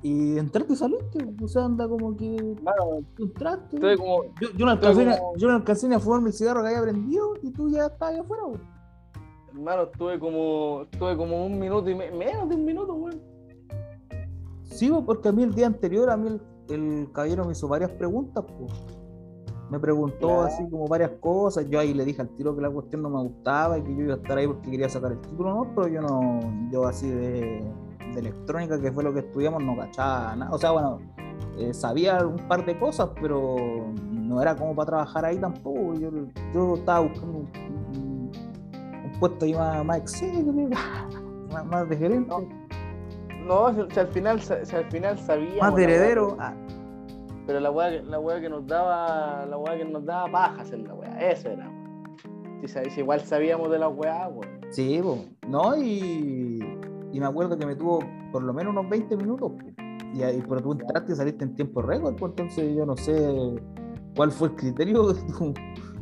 Y 0.02 0.38
entraste 0.38 0.72
y 0.72 0.76
saliste, 0.76 1.18
o 1.42 1.48
sea, 1.48 1.64
anda 1.66 1.86
como 1.86 2.16
que. 2.16 2.56
Claro, 2.62 3.02
tú 3.16 3.24
entraste. 3.24 3.96
Como, 3.96 4.24
yo, 4.40 4.48
yo, 4.56 4.64
no 4.64 4.72
alcancé, 4.72 5.04
como... 5.04 5.36
yo 5.36 5.48
no 5.48 5.54
alcancé 5.54 5.88
ni 5.88 5.94
a 5.94 6.00
fumar 6.00 6.22
mi 6.22 6.32
cigarro 6.32 6.62
que 6.62 6.68
había 6.68 6.82
prendido 6.82 7.34
y 7.42 7.50
tú 7.52 7.68
ya 7.68 7.86
estabas 7.86 8.14
ahí 8.14 8.20
afuera, 8.20 8.44
güey. 8.44 8.60
Hermano, 9.52 9.82
estuve 9.82 10.18
como, 10.18 10.82
estuve 10.90 11.16
como 11.16 11.44
un 11.44 11.58
minuto 11.58 11.90
y 11.90 11.94
me, 11.94 12.10
menos 12.10 12.48
de 12.48 12.54
un 12.54 12.64
minuto, 12.64 12.94
güey. 12.94 13.20
Sí, 14.62 14.90
porque 15.04 15.28
a 15.28 15.32
mí 15.32 15.42
el 15.42 15.54
día 15.54 15.66
anterior, 15.66 16.08
a 16.08 16.16
mí 16.16 16.28
el 16.28 16.40
el 16.74 17.10
caballero 17.12 17.44
me 17.44 17.52
hizo 17.52 17.68
varias 17.68 17.90
preguntas, 17.90 18.44
pues. 18.58 18.72
Me 19.70 19.78
preguntó 19.78 20.26
claro. 20.26 20.42
así 20.42 20.68
como 20.68 20.88
varias 20.88 21.12
cosas. 21.20 21.68
Yo 21.68 21.78
ahí 21.78 21.94
le 21.94 22.04
dije 22.04 22.20
al 22.20 22.28
tiro 22.30 22.56
que 22.56 22.62
la 22.62 22.70
cuestión 22.70 23.02
no 23.02 23.10
me 23.10 23.22
gustaba 23.22 23.78
y 23.78 23.82
que 23.82 23.94
yo 23.94 24.02
iba 24.02 24.14
a 24.14 24.16
estar 24.16 24.36
ahí 24.36 24.46
porque 24.46 24.70
quería 24.70 24.88
sacar 24.88 25.12
el 25.12 25.20
título, 25.20 25.54
no, 25.54 25.74
pero 25.74 25.86
yo 25.86 26.02
no, 26.02 26.40
yo 26.72 26.86
así 26.86 27.08
de, 27.08 27.62
de 28.14 28.20
electrónica, 28.20 28.80
que 28.80 28.92
fue 28.92 29.04
lo 29.04 29.12
que 29.12 29.20
estudiamos, 29.20 29.62
no 29.62 29.76
cachaba 29.76 30.36
nada. 30.36 30.52
O 30.52 30.58
sea, 30.58 30.70
bueno, 30.72 30.98
eh, 31.58 31.74
sabía 31.74 32.24
un 32.24 32.36
par 32.48 32.64
de 32.64 32.78
cosas, 32.78 33.10
pero 33.20 33.56
no 34.10 34.40
era 34.40 34.54
como 34.54 34.74
para 34.74 34.86
trabajar 34.86 35.24
ahí 35.24 35.38
tampoco. 35.38 35.94
Yo, 35.94 36.10
yo 36.54 36.74
estaba 36.74 37.00
buscando 37.00 37.38
un, 37.38 37.48
un, 37.96 38.30
un 39.04 39.20
puesto 39.20 39.44
ahí 39.44 39.54
más, 39.54 39.84
más 39.84 40.22
más, 41.52 41.66
más 41.66 41.88
de 41.88 41.96
gerente. 41.96 42.28
No. 42.28 42.60
No, 43.46 43.74
si, 43.74 43.94
si 43.94 44.00
al 44.00 44.08
final, 44.08 44.40
si, 44.40 44.52
al 44.52 44.90
final 44.90 45.18
sabíamos. 45.18 45.60
Más 45.60 45.74
de 45.74 45.84
heredero. 45.84 46.36
Ah. 46.38 46.54
Pero 47.46 47.58
la 47.58 47.70
weá, 47.70 47.90
la 48.02 48.40
que 48.40 48.48
nos 48.48 48.66
daba, 48.66 49.44
la 49.46 49.56
weá 49.56 49.76
que 49.76 49.84
nos 49.84 50.04
daba 50.04 50.30
paja 50.30 50.62
hacer 50.62 50.78
la 50.80 50.94
weá, 50.94 51.30
eso 51.30 51.48
era. 51.48 51.68
Si, 52.64 52.68
si 52.90 53.00
igual 53.00 53.20
sabíamos 53.20 53.70
de 53.70 53.78
la 53.78 53.88
weá, 53.88 54.28
weón. 54.28 54.60
Sí, 54.70 55.00
po. 55.02 55.18
no, 55.48 55.76
y, 55.76 55.82
y 57.12 57.20
me 57.20 57.26
acuerdo 57.26 57.56
que 57.58 57.66
me 57.66 57.74
tuvo 57.74 58.00
por 58.32 58.42
lo 58.42 58.52
menos 58.52 58.72
unos 58.72 58.88
20 58.88 59.16
minutos. 59.16 59.52
Y 60.14 60.22
ahí, 60.22 60.42
pero 60.48 60.60
tú 60.60 60.72
entraste 60.72 61.12
y 61.12 61.14
saliste 61.16 61.44
en 61.44 61.54
tiempo 61.54 61.82
récord, 61.82 62.16
pues 62.16 62.30
entonces 62.30 62.76
yo 62.76 62.84
no 62.84 62.96
sé 62.96 63.54
cuál 64.16 64.32
fue 64.32 64.48
el 64.48 64.56
criterio 64.56 65.08
de 65.12 65.20
tu, 65.32 65.54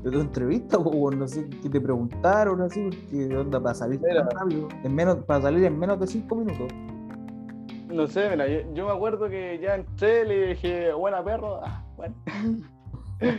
de 0.02 0.10
tu 0.10 0.20
entrevista, 0.20 0.78
o 0.78 1.10
no 1.10 1.28
sé 1.28 1.48
qué 1.62 1.68
te 1.68 1.80
preguntaron, 1.80 2.62
así, 2.62 2.88
porque 2.90 3.36
onda 3.36 3.60
para 3.60 3.74
salir 3.74 4.00
tan 4.00 4.30
rápido, 4.30 4.68
en 4.82 4.94
menos, 4.94 5.16
para 5.24 5.42
salir 5.42 5.64
en 5.64 5.78
menos 5.78 6.00
de 6.00 6.06
5 6.06 6.34
minutos. 6.36 6.68
No 7.92 8.06
sé, 8.06 8.28
mira, 8.30 8.46
yo, 8.46 8.60
yo 8.74 8.86
me 8.86 8.92
acuerdo 8.92 9.28
que 9.28 9.58
ya 9.62 9.74
entré, 9.76 10.24
le 10.24 10.48
dije, 10.48 10.92
buena 10.92 11.24
perro. 11.24 11.60
Ah, 11.62 11.84
bueno. 11.96 12.14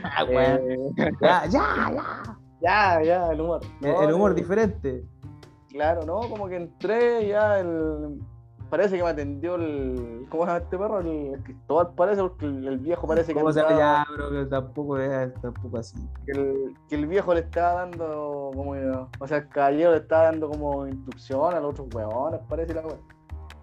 Ah. 0.04 0.26
Eh, 0.28 0.78
Ya, 1.22 1.46
ya, 1.46 1.50
ya. 1.50 2.38
ya, 2.62 3.02
ya, 3.02 3.32
el 3.32 3.40
humor. 3.40 3.62
El, 3.82 4.10
el 4.10 4.14
humor 4.14 4.32
eh, 4.32 4.36
diferente. 4.36 5.06
Claro, 5.70 6.04
¿no? 6.06 6.22
Como 6.30 6.48
que 6.48 6.56
entré 6.56 7.28
ya 7.28 7.60
el. 7.60 8.20
Parece 8.70 8.98
que 8.98 9.04
me 9.04 9.10
atendió 9.10 9.56
el. 9.56 10.28
¿Cómo 10.30 10.44
se 10.44 10.48
llama 10.52 10.64
este 10.64 10.78
perro? 10.78 11.00
El 11.00 11.44
Cristóbal 11.44 11.94
parece, 11.96 12.22
porque 12.22 12.46
el, 12.46 12.78
viejo 12.78 13.08
parece 13.08 13.34
que 13.34 13.40
¿Cómo 13.40 13.52
se 13.52 13.62
llama? 13.62 14.06
bro, 14.16 14.30
que 14.32 14.46
tampoco 14.46 14.98
es 15.00 15.34
tampoco 15.42 15.78
así. 15.78 15.98
que 16.26 16.32
el, 16.34 16.76
que 16.88 16.96
el 16.96 17.08
viejo 17.08 17.34
le 17.34 17.42
estaba 17.42 17.86
dando 17.86 18.52
como. 18.56 18.72
O 19.20 19.28
sea, 19.28 19.38
el 19.38 19.50
caballero 19.50 19.92
le 19.92 19.98
estaba 19.98 20.26
dando 20.26 20.50
como 20.50 20.88
instrucción 20.88 21.54
a 21.54 21.60
los 21.60 21.72
otros 21.72 21.88
huevones, 21.94 22.42
parece 22.48 22.74
la 22.74 22.82
wea. 22.82 22.98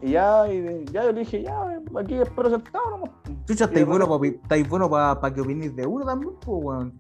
Y 0.03 0.11
ya, 0.11 0.47
y 0.53 0.85
ya 0.93 1.05
yo 1.05 1.13
le 1.13 1.21
dije, 1.21 1.43
ya, 1.43 1.81
aquí 1.99 2.15
espero 2.15 2.51
sentado 2.51 2.91
nomás. 2.91 3.11
Chucha, 3.47 3.65
estáis 3.65 3.87
bueno 3.87 4.07
para 4.07 4.63
bueno 4.69 4.91
para 4.91 5.33
que 5.33 5.41
opines 5.41 5.75
de 5.75 5.87
uno 5.87 6.05
también, 6.05 6.35
pues, 6.45 6.65
weón. 6.65 6.99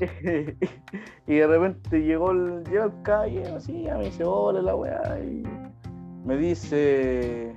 y 1.26 1.34
de 1.34 1.46
repente 1.46 2.02
llegó 2.02 2.30
el, 2.32 2.64
llegó 2.64 2.84
el 2.84 3.02
caballero 3.02 3.56
así, 3.56 3.84
ya 3.84 3.96
me 3.96 4.04
dice, 4.04 4.24
hola 4.24 4.62
la 4.62 4.74
weá, 4.74 5.18
y 5.20 5.42
me 6.24 6.36
dice, 6.36 7.54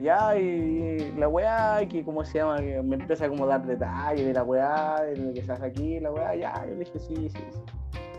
ya, 0.00 0.36
y 0.38 1.12
la 1.16 1.28
weá, 1.28 1.86
que 1.88 2.04
cómo 2.04 2.24
se 2.24 2.38
llama, 2.38 2.58
que 2.58 2.80
me 2.82 2.96
empieza 2.96 3.28
como 3.28 3.44
a 3.44 3.48
dar 3.48 3.66
detalles 3.66 4.26
de 4.26 4.32
la 4.32 4.42
weá, 4.42 5.02
de 5.02 5.16
lo 5.16 5.32
que 5.32 5.42
se 5.42 5.52
hace 5.52 5.66
aquí, 5.66 6.00
la 6.00 6.10
weá, 6.10 6.34
ya, 6.34 6.64
yo 6.66 6.72
le 6.72 6.84
dije, 6.84 6.98
sí, 6.98 7.14
sí, 7.28 7.38
sí. 7.50 7.62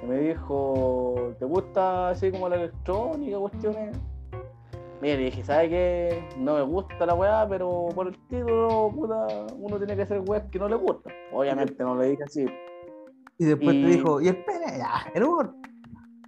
Y 0.03 0.05
me 0.05 0.17
dijo, 0.19 1.33
¿te 1.39 1.45
gusta 1.45 2.09
así 2.09 2.31
como 2.31 2.49
la 2.49 2.55
electrónica, 2.55 3.37
cuestiones? 3.37 3.97
Mira, 5.01 5.15
le 5.15 5.25
dije, 5.25 5.43
¿sabes 5.43 5.69
qué? 5.69 6.23
No 6.37 6.55
me 6.55 6.61
gusta 6.61 7.05
la 7.05 7.15
weá, 7.15 7.47
pero 7.49 7.89
por 7.95 8.07
el 8.07 8.17
título, 8.27 8.91
puta, 8.93 9.47
uno 9.57 9.77
tiene 9.77 9.95
que 9.95 10.03
hacer 10.03 10.21
weá 10.27 10.47
que 10.47 10.59
no 10.59 10.69
le 10.69 10.75
gusta. 10.75 11.11
Obviamente 11.33 11.83
no 11.83 11.95
le 11.95 12.09
dije 12.09 12.23
así. 12.23 12.45
Y 13.41 13.45
después 13.45 13.75
Y- 13.75 13.81
te 13.81 13.87
dijo, 13.87 14.21
¿y 14.21 14.27
el 14.27 14.35
pene? 14.43 14.77
Ya, 14.77 15.03
el 15.15 15.23
humor, 15.23 15.55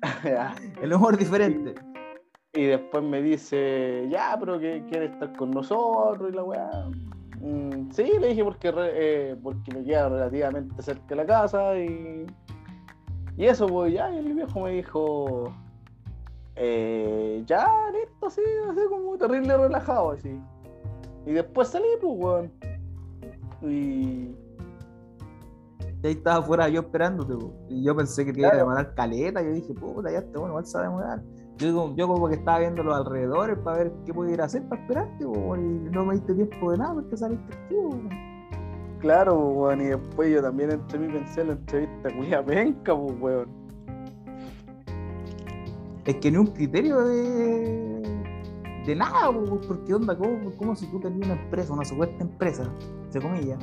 Ya. 0.24 0.56
el 0.82 0.92
humor 0.94 1.16
diferente. 1.16 1.76
Y 2.54 2.64
después 2.66 3.04
me 3.04 3.22
dice, 3.22 4.08
ya, 4.10 4.36
pero 4.40 4.58
que 4.60 4.84
quiere 4.90 5.06
estar 5.06 5.32
con 5.36 5.52
nosotros 5.52 6.32
y 6.32 6.36
la 6.36 6.44
weá. 6.44 6.72
Mm, 7.40 7.92
sí, 7.92 8.14
le 8.20 8.30
dije 8.30 8.44
porque, 8.44 8.72
re- 8.72 8.92
eh, 9.32 9.36
porque 9.44 9.76
me 9.76 9.84
queda 9.84 10.10
relativamente 10.10 10.82
cerca 10.82 11.06
de 11.10 11.16
la 11.18 11.26
casa 11.28 11.78
y, 11.78 12.26
y 13.38 13.46
eso, 13.46 13.68
pues 13.68 13.94
ya, 13.94 14.12
y 14.12 14.18
el 14.18 14.34
viejo 14.34 14.62
me 14.62 14.72
dijo, 14.72 15.54
eh, 16.56 17.44
ya, 17.46 17.68
listo, 17.92 18.26
así, 18.26 18.42
así 18.72 18.80
como 18.90 19.16
terrible 19.20 19.56
relajado, 19.56 20.12
así. 20.12 20.36
Y 21.28 21.32
después 21.32 21.68
salí, 21.68 21.86
pues, 22.02 22.14
weón. 22.18 22.52
Y 23.62 24.36
Y 26.04 26.08
ahí 26.08 26.14
estaba 26.14 26.40
afuera 26.40 26.68
yo 26.68 26.82
esperándote, 26.82 27.34
po. 27.34 27.54
y 27.70 27.82
yo 27.82 27.96
pensé 27.96 28.26
que 28.26 28.34
te 28.34 28.42
iba 28.42 28.50
a 28.50 28.58
demorar 28.58 28.94
caleta. 28.94 29.42
Yo 29.42 29.52
dije, 29.52 29.74
puta, 29.74 30.12
ya 30.12 30.20
está 30.20 30.38
bueno, 30.38 30.50
igual 30.50 30.66
se 30.66 30.78
va 30.78 30.84
a 30.84 30.88
demorar. 30.88 31.24
Yo, 31.58 31.96
yo 31.96 32.08
como 32.10 32.28
que 32.28 32.36
estaba 32.36 32.60
viendo 32.60 32.84
los 32.84 32.94
alrededores 32.94 33.58
para 33.60 33.78
ver 33.78 33.94
qué 34.06 34.14
podía 34.14 34.34
ir 34.34 34.42
a 34.42 34.46
hacer 34.46 34.68
para 34.68 34.82
esperarte, 34.82 35.26
po, 35.26 35.56
y 35.56 35.62
no 35.62 36.06
me 36.06 36.16
diste 36.16 36.34
tiempo 36.34 36.72
de 36.72 36.78
nada 36.78 36.94
porque 36.94 37.16
saliste 37.16 37.56
tú. 37.70 37.90
po. 37.90 38.00
claro, 39.00 39.38
weón, 39.48 39.80
y 39.80 39.86
después 39.86 40.30
yo 40.30 40.42
también 40.42 40.72
entre 40.72 41.00
mí 41.00 41.08
pensé 41.08 41.42
en 41.42 41.48
la 41.48 41.54
entrevista 41.54 42.10
cuya 42.18 42.44
penca, 42.44 42.98
pues, 42.98 43.22
weón. 43.22 43.50
Es 46.04 46.16
que 46.18 46.32
ni 46.32 46.38
un 46.38 46.48
criterio 46.48 47.00
de, 47.00 48.04
de 48.86 48.96
nada, 48.96 49.32
po, 49.32 49.58
porque 49.66 49.94
onda, 49.94 50.18
como, 50.18 50.52
como 50.58 50.76
si 50.76 50.86
tú 50.88 51.00
tenías 51.00 51.30
una 51.30 51.42
empresa, 51.42 51.72
una 51.72 51.86
supuesta 51.86 52.22
empresa, 52.22 52.70
entre 53.06 53.22
comillas. 53.22 53.60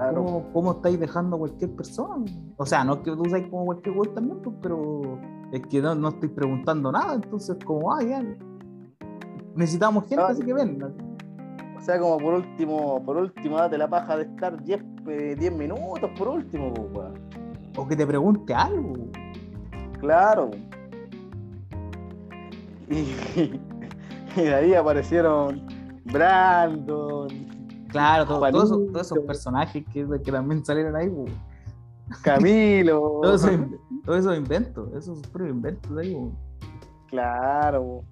Claro. 0.00 0.24
¿Cómo, 0.24 0.52
cómo 0.54 0.72
estáis 0.72 0.98
dejando 0.98 1.36
a 1.36 1.38
cualquier 1.40 1.76
persona? 1.76 2.24
O 2.56 2.64
sea, 2.64 2.84
no 2.84 2.94
es 2.94 2.98
que 3.00 3.10
tú 3.10 3.22
seas 3.26 3.46
como 3.50 3.66
cualquier 3.66 3.94
weón 3.94 4.14
también, 4.14 4.38
pues, 4.40 4.56
pero 4.62 5.18
es 5.52 5.60
que 5.66 5.82
no, 5.82 5.94
no 5.94 6.08
estoy 6.08 6.30
preguntando 6.30 6.90
nada, 6.90 7.16
entonces 7.16 7.58
como, 7.62 7.92
ah, 7.92 8.02
ya. 8.02 8.24
Necesitamos 9.54 10.08
gente, 10.08 10.24
así 10.24 10.42
que 10.42 10.54
ven. 10.54 10.82
O 11.76 11.80
sea, 11.82 11.98
como 11.98 12.16
por 12.16 12.32
último, 12.32 13.04
por 13.04 13.18
último, 13.18 13.58
date 13.58 13.76
la 13.76 13.90
paja 13.90 14.16
de 14.16 14.22
estar 14.22 14.62
10 14.62 14.82
eh, 15.06 15.36
10 15.38 15.52
minutos, 15.52 16.10
por 16.16 16.28
último, 16.28 16.72
pues. 16.72 17.08
O 17.76 17.86
que 17.86 17.94
te 17.94 18.06
pregunte 18.06 18.54
algo. 18.54 18.94
Claro. 19.98 20.50
Y, 22.88 23.14
y 24.36 24.40
de 24.40 24.54
ahí 24.54 24.72
aparecieron 24.72 25.60
Brandon, 26.04 27.28
Claro, 27.90 28.24
todo- 28.26 28.38
todos, 28.40 28.64
esos, 28.64 28.68
Juanito. 28.70 28.92
todos 28.92 29.06
esos 29.06 29.18
personajes 29.20 29.84
que, 29.92 30.06
que 30.22 30.32
también 30.32 30.64
salieron 30.64 30.96
ahí, 30.96 31.08
pues. 31.08 31.32
Camilo. 32.22 33.00
Todos 33.22 33.44
esos, 33.44 33.66
todos 34.04 34.18
esos 34.18 34.36
inventos, 34.36 34.92
esos 34.94 35.20
propios 35.28 35.50
inventos 35.54 35.94
de 35.94 36.02
ahí, 36.02 36.14
pues. 36.14 36.34
Claro. 37.08 38.02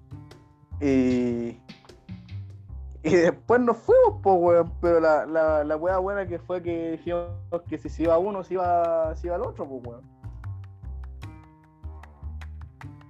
Y, 0.81 1.57
y 3.03 3.09
después 3.11 3.59
nos 3.61 3.77
fuimos, 3.77 4.19
pues, 4.23 4.35
weón. 4.39 4.71
Pero 4.81 4.99
la, 5.01 5.25
la, 5.25 5.63
la 5.63 5.75
wea 5.77 5.97
buena 5.97 6.25
que 6.27 6.39
fue 6.39 6.61
que 6.61 6.91
dijimos 6.91 7.27
que 7.67 7.77
si 7.77 7.89
se 7.89 8.03
iba 8.03 8.17
uno, 8.17 8.43
se 8.43 8.53
iba, 8.55 9.15
se 9.17 9.27
iba 9.27 9.35
el 9.35 9.41
otro, 9.41 9.65
pues, 9.67 9.81
weón. 9.85 10.01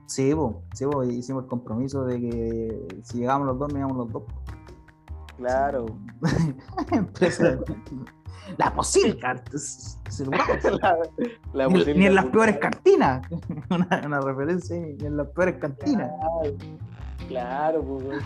Sí, 0.07 0.33
po, 0.33 0.63
sí, 0.73 0.85
po, 0.87 1.03
hicimos 1.03 1.43
el 1.43 1.49
compromiso 1.49 2.03
de 2.03 2.19
que 2.19 2.87
si 3.03 3.19
llegábamos 3.19 3.47
los 3.47 3.59
dos, 3.59 3.69
nos 3.71 3.77
íbamos 3.79 3.97
los 3.97 4.11
dos. 4.11 4.23
Claro. 5.39 5.85
La 8.57 8.73
posible 8.73 9.17
la, 10.81 10.97
la 11.53 11.69
ni, 11.69 12.07
en 12.07 12.15
las 12.15 12.25
peores 12.25 12.57
cantinas. 12.57 13.21
Una, 13.69 14.01
una 14.05 14.21
referencia 14.21 14.75
ni 14.75 15.05
en 15.05 15.17
las 15.17 15.27
peores 15.27 15.55
cantinas. 15.59 16.11
Claro, 17.27 17.83
pues. 17.83 18.19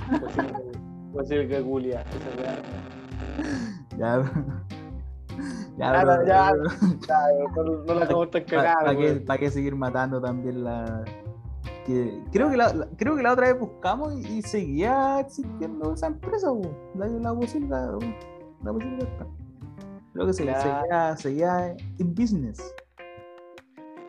Posible- 1.13 1.47
que 1.47 1.61
weá. 1.61 2.03
Ya. 3.97 4.23
Ya, 5.77 6.03
Ya, 6.03 6.25
ya. 6.25 6.51
No, 7.85 7.93
la 7.95 8.07
cagada, 8.45 8.93
¿Para 9.25 9.39
qué 9.39 9.51
seguir 9.51 9.75
matando 9.75 10.21
también 10.21 10.63
la.? 10.63 11.03
Que- 11.85 12.23
creo, 12.31 12.49
que 12.49 12.57
la, 12.57 12.73
la- 12.73 12.87
creo 12.97 13.15
que 13.15 13.23
la 13.23 13.33
otra 13.33 13.47
vez 13.51 13.59
buscamos 13.59 14.13
y, 14.15 14.37
y 14.37 14.41
seguía 14.41 15.19
existiendo 15.19 15.93
esa 15.93 16.07
empresa, 16.07 16.51
la, 16.95 17.07
la 17.07 17.33
posibilidad. 17.33 17.91
La 18.63 18.71
posibilidad 18.73 19.07
está. 19.09 19.27
Creo 20.13 20.27
que 20.27 20.33
Claro. 20.33 20.61
seguía, 20.61 21.17
seguía 21.17 21.75
in 21.97 22.13
business. 22.15 22.73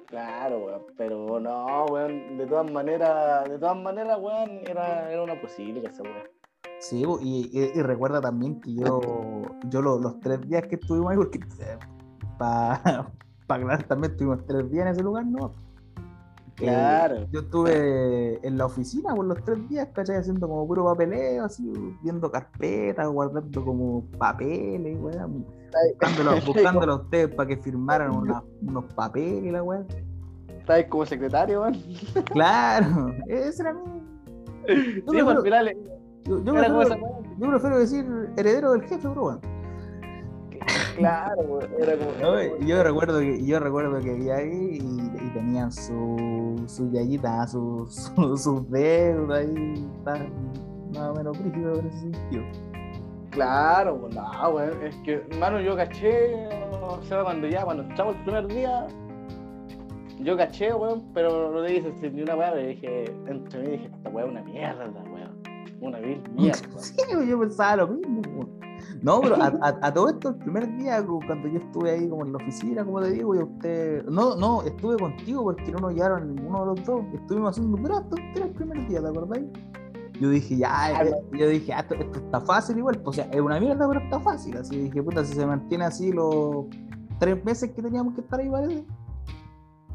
Claro, 0.06 0.58
weón. 0.66 0.82
Pero 0.96 1.40
no, 1.40 1.86
weón. 1.86 2.38
De 2.38 2.46
todas 2.46 2.70
maneras, 2.70 3.48
de 3.48 3.58
todas 3.58 3.76
maneras, 3.76 4.18
weón, 4.20 4.50
era, 4.68 5.10
era 5.10 5.22
una 5.22 5.40
posible 5.40 5.82
esa 5.86 6.02
weón. 6.02 6.28
Sí, 6.80 7.02
y, 7.22 7.50
y- 7.58 7.72
y 7.78 7.82
recuerda 7.82 8.20
también 8.20 8.60
que 8.60 8.74
yo, 8.74 9.00
yo 9.68 9.80
lo- 9.82 9.98
los 9.98 10.20
tres 10.20 10.40
días 10.42 10.64
que 10.68 10.74
estuvimos 10.76 11.10
ahí, 11.10 11.16
porque 11.16 11.40
para 12.38 12.80
aclarar 13.48 13.82
también 13.84 14.12
estuvimos 14.12 14.44
tres 14.46 14.70
días 14.70 14.86
en 14.86 14.92
ese 14.92 15.02
lugar, 15.02 15.24
¿no? 15.26 15.52
Eh, 16.60 16.66
Claro. 16.66 17.26
yo 17.32 17.40
estuve 17.40 18.46
en 18.46 18.56
la 18.56 18.66
oficina 18.66 19.12
por 19.14 19.24
los 19.24 19.42
tres 19.44 19.68
días, 19.68 19.88
¿cachai? 19.92 20.16
Haciendo 20.18 20.48
como 20.48 20.66
puro 20.66 20.84
papeleo, 20.84 21.44
así, 21.44 21.72
viendo 22.02 22.30
carpetas, 22.30 23.08
guardando 23.08 23.64
como 23.64 24.04
papeles, 24.18 24.96
weón. 25.00 25.44
Buscándolo, 25.90 26.30
buscándolo 26.46 26.92
a 26.92 26.96
ustedes 26.96 27.34
para 27.34 27.48
que 27.48 27.56
firmaran 27.56 28.14
una- 28.14 28.44
unos 28.62 28.84
papeles, 28.94 29.52
la 29.52 29.62
weón. 29.62 29.86
¿Estáis 30.60 30.86
como 30.86 31.04
secretario, 31.04 31.62
weón? 31.62 31.74
Claro, 32.32 33.12
ese 33.26 33.62
era 33.62 33.74
mi. 33.74 33.80
Yo, 34.68 35.12
Sí, 35.12 35.22
pues, 35.22 35.24
prefiero, 35.40 35.66
eh, 35.66 35.76
yo, 36.24 36.38
yo 36.42 36.52
prefiero, 36.54 36.78
weón. 36.78 37.38
yo 37.38 37.48
prefiero 37.50 37.78
decir 37.78 38.06
heredero 38.36 38.72
del 38.72 38.82
jefe, 38.84 39.08
bro, 39.08 39.26
weón. 39.26 39.40
Claro. 40.96 41.58
Era 41.78 41.96
como. 41.96 42.10
No, 42.20 42.38
era 42.38 42.50
como- 42.50 42.64
y 42.64 42.66
yo 42.68 42.82
recuerdo 42.82 43.20
que 43.20 43.44
yo 43.44 43.60
recuerdo 43.60 44.00
que 44.00 44.10
había 44.10 44.36
ahí 44.36 44.78
y, 44.80 45.26
y 45.26 45.30
tenían 45.34 45.70
su 45.72 46.62
su 46.66 46.90
yayita, 46.92 47.46
su, 47.48 47.86
su- 47.88 48.36
sus 48.36 48.70
dedos 48.70 49.30
ahí, 49.30 49.86
tan 50.04 50.28
más 50.94 51.10
o 51.10 51.14
menos 51.14 51.38
brígido 51.38 51.78
en 51.80 51.86
ese 51.86 51.98
sentido. 52.00 52.42
Claro, 53.30 53.98
pues 54.00 54.14
no. 54.14 54.60
Es 54.60 54.94
que, 54.98 55.14
hermano, 55.30 55.60
yo 55.60 55.74
caché, 55.74 56.46
o 56.80 57.02
sea, 57.02 57.24
cuando 57.24 57.48
ya, 57.48 57.64
cuando 57.64 57.82
entramos 57.82 58.14
el 58.16 58.22
primer 58.22 58.46
día, 58.46 58.86
yo 60.20 60.36
caché, 60.36 60.72
weón, 60.72 61.02
pero 61.12 61.50
no 61.50 61.60
le 61.60 61.76
hice 61.78 61.92
ni 62.12 62.22
una 62.22 62.36
weá, 62.36 62.54
dije, 62.54 63.06
entre 63.26 63.60
mí 63.60 63.68
dije, 63.72 63.86
esta 63.92 64.10
weá 64.10 64.24
es 64.24 64.30
una 64.30 64.42
mierda, 64.42 64.86
weón. 65.12 65.34
Una 65.80 65.98
vil 65.98 66.22
mierda. 66.36 66.78
Sí, 66.78 66.94
yo 67.28 67.40
pensaba 67.40 67.76
lo 67.76 67.88
mismo. 67.88 68.22
weón. 68.36 68.63
No, 69.02 69.20
pero 69.20 69.36
a, 69.36 69.46
a- 69.46 69.78
a 69.82 69.92
todo 69.94 70.08
esto, 70.08 70.30
el 70.30 70.34
primer 70.36 70.76
día, 70.76 71.04
cuando 71.04 71.48
yo 71.48 71.58
estuve 71.58 71.90
ahí 71.90 72.08
como 72.08 72.24
en 72.24 72.32
la 72.32 72.38
oficina, 72.38 72.84
como 72.84 73.00
te 73.00 73.10
digo, 73.10 73.34
y 73.34 73.38
usted. 73.38 74.04
No, 74.06 74.36
no, 74.36 74.62
estuve 74.62 74.96
contigo 74.96 75.42
porque 75.44 75.70
no 75.72 75.78
nos 75.78 75.94
llevaron 75.94 76.34
ninguno 76.34 76.60
de 76.60 76.66
los 76.66 76.86
dos. 76.86 77.04
Estuvimos 77.12 77.50
haciendo 77.50 77.76
pero 77.82 77.98
esto 77.98 78.16
era 78.34 78.46
el 78.46 78.52
primer 78.52 78.88
día, 78.88 79.00
¿te 79.02 79.08
acordáis? 79.08 79.46
Yo 80.20 80.28
dije, 80.30 80.56
ya, 80.56 81.02
eh, 81.02 81.12
yo 81.32 81.48
dije, 81.48 81.72
ah, 81.72 81.80
esto, 81.80 81.94
esto 81.96 82.18
está 82.20 82.40
fácil 82.40 82.78
igual, 82.78 83.00
pues, 83.02 83.18
o 83.18 83.22
sea, 83.22 83.24
es 83.32 83.40
una 83.40 83.58
mierda, 83.58 83.88
pero 83.88 84.00
está 84.00 84.20
fácil. 84.20 84.56
Así 84.56 84.76
dije, 84.82 85.02
puta, 85.02 85.24
si 85.24 85.34
se 85.34 85.44
mantiene 85.44 85.84
así 85.84 86.12
los 86.12 86.66
tres 87.18 87.44
meses 87.44 87.72
que 87.72 87.82
teníamos 87.82 88.14
que 88.14 88.20
estar 88.20 88.38
ahí, 88.38 88.48
parece. 88.48 88.84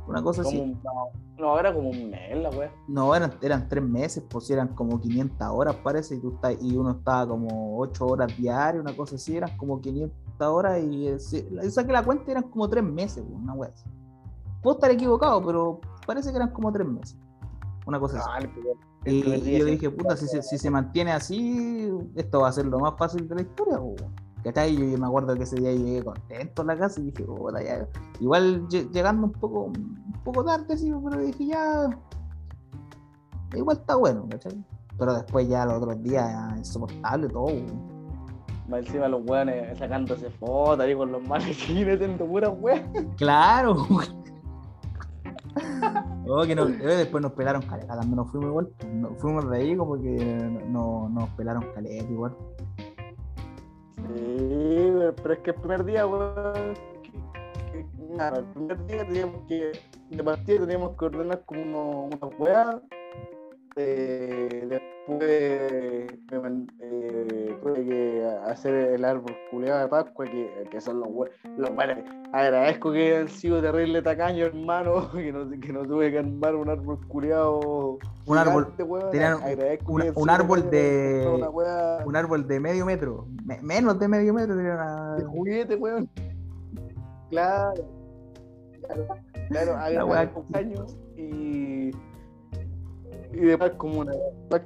Una 0.07 0.21
cosa 0.21 0.41
así. 0.41 0.75
no, 0.83 0.91
no, 1.39 1.59
era 1.59 1.73
como 1.73 1.89
un 1.89 2.09
mes 2.09 2.37
la 2.37 2.49
weá. 2.49 2.71
No, 2.87 3.15
eran, 3.15 3.33
eran 3.41 3.67
tres 3.69 3.83
meses, 3.83 4.23
pues 4.29 4.49
eran 4.49 4.69
como 4.69 4.99
500 4.99 5.47
horas, 5.51 5.75
parece, 5.83 6.15
y, 6.15 6.19
tú 6.19 6.33
estás, 6.35 6.55
y 6.61 6.75
uno 6.75 6.91
estaba 6.91 7.27
como 7.27 7.77
8 7.79 8.05
horas 8.05 8.35
diarias, 8.37 8.83
una 8.83 8.95
cosa 8.95 9.15
así, 9.15 9.37
eran 9.37 9.55
como 9.57 9.79
500 9.79 10.15
horas, 10.41 10.81
y 10.83 11.07
eh, 11.07 11.17
yo 11.63 11.69
saqué 11.71 11.91
la 11.91 12.03
cuenta, 12.03 12.31
eran 12.31 12.43
como 12.43 12.69
tres 12.69 12.83
meses, 12.83 13.23
pues, 13.27 13.41
una 13.41 13.53
wea 13.53 13.71
así. 13.73 13.85
Puedo 14.61 14.75
estar 14.75 14.91
equivocado, 14.91 15.43
pero 15.45 15.79
parece 16.05 16.31
que 16.31 16.35
eran 16.37 16.51
como 16.51 16.71
tres 16.71 16.87
meses, 16.87 17.17
una 17.85 17.99
cosa 17.99 18.19
así. 18.19 18.29
El 18.45 18.49
primer- 18.51 18.75
el 19.05 19.13
Y, 19.15 19.21
primer 19.21 19.39
y 19.39 19.41
día 19.43 19.59
yo 19.59 19.65
dije, 19.65 19.89
puta, 19.89 20.17
si 20.17 20.27
se, 20.27 20.41
si 20.43 20.57
se 20.57 20.69
mantiene 20.69 21.13
así, 21.13 21.89
esto 22.15 22.41
va 22.41 22.49
a 22.49 22.51
ser 22.51 22.65
lo 22.65 22.79
más 22.79 22.95
fácil 22.97 23.27
de 23.29 23.35
la 23.35 23.41
historia, 23.41 23.79
pues. 23.79 24.03
¿Cachai? 24.43 24.75
Yo, 24.75 24.85
yo 24.85 24.97
me 24.97 25.05
acuerdo 25.07 25.35
que 25.35 25.43
ese 25.43 25.57
día 25.57 25.71
llegué 25.73 26.03
contento 26.03 26.61
a 26.61 26.65
la 26.65 26.77
casa 26.77 26.99
y 27.01 27.05
dije, 27.11 27.23
puta, 27.23 27.61
ya. 27.61 27.87
Igual 28.19 28.67
lle- 28.69 28.89
llegando 28.91 29.27
un 29.27 29.33
poco, 29.33 29.65
un 29.65 30.13
poco 30.23 30.43
tarde, 30.45 30.77
sí, 30.77 30.91
pero 31.03 31.21
dije, 31.21 31.45
ya. 31.47 31.89
Igual 33.55 33.77
está 33.77 33.95
bueno, 33.95 34.25
¿cachai? 34.29 34.63
Pero 34.97 35.13
después 35.13 35.47
ya 35.47 35.65
los 35.65 35.75
otros 35.75 36.01
días 36.03 36.57
insoportable 36.57 37.27
todo. 37.29 37.47
Más 38.69 38.81
encima 38.85 39.07
los 39.07 39.25
weones 39.27 39.77
sacándose 39.79 40.29
fotos 40.29 40.79
ahí 40.81 40.95
con 40.95 41.11
los 41.11 41.27
maletines, 41.27 41.97
teniendo 41.99 42.25
puras 42.25 42.51
weas. 42.59 42.81
Claro. 43.17 43.75
Oh, 46.31 46.43
que 46.45 46.55
no, 46.55 46.67
eh, 46.67 46.77
después 46.77 47.23
nos 47.23 47.31
pelaron 47.31 47.63
caleta, 47.63 47.95
también 47.95 48.17
nos 48.17 48.29
fuimos 48.29 48.49
igual. 48.49 48.69
Nos 48.93 49.17
fuimos 49.17 49.49
de 49.49 49.57
ahí 49.57 49.75
como 49.75 49.99
que 49.99 50.61
no, 50.67 51.09
nos 51.09 51.27
pelaron 51.31 51.65
caleta 51.73 52.05
igual. 52.05 52.35
Sí, 54.15 54.91
pero 55.21 55.33
es 55.33 55.39
que 55.39 55.51
el 55.51 55.55
primer 55.57 55.85
día, 55.85 56.07
weón. 56.07 56.73
Nada, 58.15 58.39
el 58.39 58.45
primer 58.45 58.85
día 58.87 59.05
teníamos 59.05 59.41
que. 59.47 59.71
De 60.09 60.23
partida 60.23 60.59
teníamos 60.61 60.97
que 60.97 61.05
ordenar 61.05 61.43
como 61.45 62.05
una 62.05 62.27
weá. 62.37 62.81
Eh, 63.81 64.67
después 64.69 65.21
eh, 66.81 67.57
tuve 67.61 67.85
que 67.85 68.27
hacer 68.45 68.73
el 68.73 69.05
árbol 69.05 69.33
culeado 69.49 69.79
de 69.81 69.87
Pascua, 69.87 70.25
que, 70.25 70.67
que 70.69 70.81
son 70.81 70.99
los. 70.99 71.09
Los. 71.57 71.71
Agradezco 72.33 72.91
que 72.91 73.15
han 73.17 73.29
sido 73.29 73.61
terrible 73.61 74.01
tacaño, 74.01 74.45
hermano, 74.47 75.09
que 75.13 75.31
no, 75.31 75.49
que 75.49 75.71
no 75.71 75.83
tuve 75.83 76.11
que 76.11 76.19
armar 76.19 76.55
un 76.55 76.69
árbol 76.69 76.99
culeado. 77.07 77.99
Un 78.25 78.37
árbol- 78.37 78.67
gigante, 79.11 79.17
Agradezco 79.45 79.93
un- 79.93 80.01
un 80.01 80.13
sido 80.13 80.31
árbol 80.31 80.69
de- 80.69 81.39
Un 82.05 82.15
árbol 82.17 82.47
de 82.47 82.59
medio 82.59 82.85
metro, 82.85 83.27
me- 83.45 83.61
menos 83.61 83.97
de 83.97 84.07
medio 84.09 84.33
metro, 84.33 84.55
de 84.55 85.23
juguete, 85.23 85.75
weón. 85.77 86.09
Claro. 87.29 87.73
Claro, 88.81 89.07
claro 89.49 90.43
un 90.47 90.55
año 90.55 90.85
y. 91.15 91.91
Y 93.31 93.41
después 93.41 93.71
como 93.77 93.99
una, 94.01 94.13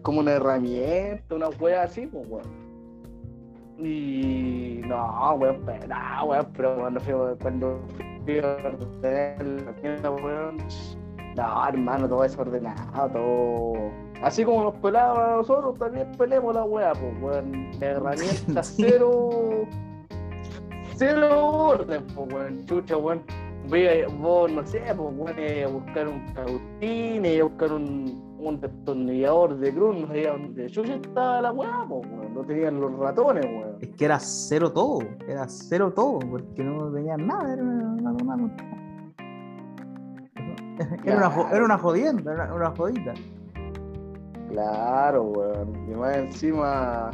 como 0.01 0.22
una 0.22 0.34
herramienta, 0.34 1.36
una 1.36 1.49
wea 1.49 1.84
así, 1.84 2.07
pues 2.07 2.26
weón. 2.30 2.64
Y 3.78 4.82
no, 4.86 5.34
weón, 5.36 5.61
pero 5.66 5.88
no, 5.88 6.26
weón, 6.26 6.47
pero 6.55 6.76
cuando 6.78 6.99
fui, 7.01 7.14
cuando 7.41 7.80
fui 8.24 8.39
a 8.39 8.47
ordenar 8.47 9.45
la 9.45 9.76
tienda, 9.76 10.11
weón, 10.11 10.57
no, 11.36 11.68
hermano, 11.68 12.07
todo 12.07 12.22
desordenado, 12.22 13.09
todo. 13.09 13.74
Así 14.22 14.45
como 14.45 14.64
nos 14.64 14.76
pelaban 14.76 15.32
a 15.32 15.36
nosotros, 15.38 15.78
también 15.78 16.09
pelemos 16.18 16.55
la 16.55 16.64
wea, 16.64 16.93
pues 16.93 17.22
weón. 17.22 17.72
Herramienta 17.82 18.64
cero. 18.64 19.68
Cero 20.95 21.49
orden, 21.49 22.03
pues 22.16 22.34
weón, 22.34 22.66
chucha, 22.66 22.95
weón. 22.95 23.22
Voy 23.68 23.88
a, 23.88 24.07
vos, 24.07 24.51
no 24.51 24.66
sé, 24.66 24.80
pues 24.80 24.97
weón, 24.97 25.36
eh, 25.38 25.66
a 25.66 25.68
buscar 25.68 26.07
un 26.07 26.26
cautín, 26.34 27.26
y 27.26 27.39
a 27.39 27.43
buscar 27.43 27.74
un, 27.74 28.32
un 28.49 28.59
destornillador 28.61 29.57
de 29.57 29.73
cruz, 29.73 29.97
no 30.01 30.07
sabía 30.07 30.31
dónde 30.31 30.67
chucha 30.69 30.95
estaba 30.95 31.41
la 31.41 31.51
weá, 31.51 31.83
weón. 31.83 32.33
No 32.33 32.41
tenían 32.43 32.79
los 32.79 32.97
ratones, 32.97 33.45
weón. 33.45 33.77
Es 33.81 33.89
que 33.95 34.05
era 34.05 34.19
cero 34.19 34.71
todo, 34.71 34.99
era 35.27 35.47
cero 35.47 35.91
todo, 35.95 36.19
porque 36.19 36.63
no 36.63 36.91
tenían 36.91 37.25
nada, 37.27 37.53
era 37.53 37.63
una, 37.63 38.11
una, 38.11 38.35
una- 38.35 38.55
era 41.05 41.17
una, 41.27 41.51
era 41.51 41.65
una 41.65 41.77
jodienda, 41.77 42.33
era 42.33 42.53
una 42.53 42.71
jodita. 42.71 43.13
Claro, 44.49 45.23
weón. 45.23 45.89
Y 45.89 45.95
más 45.95 46.17
encima, 46.17 47.11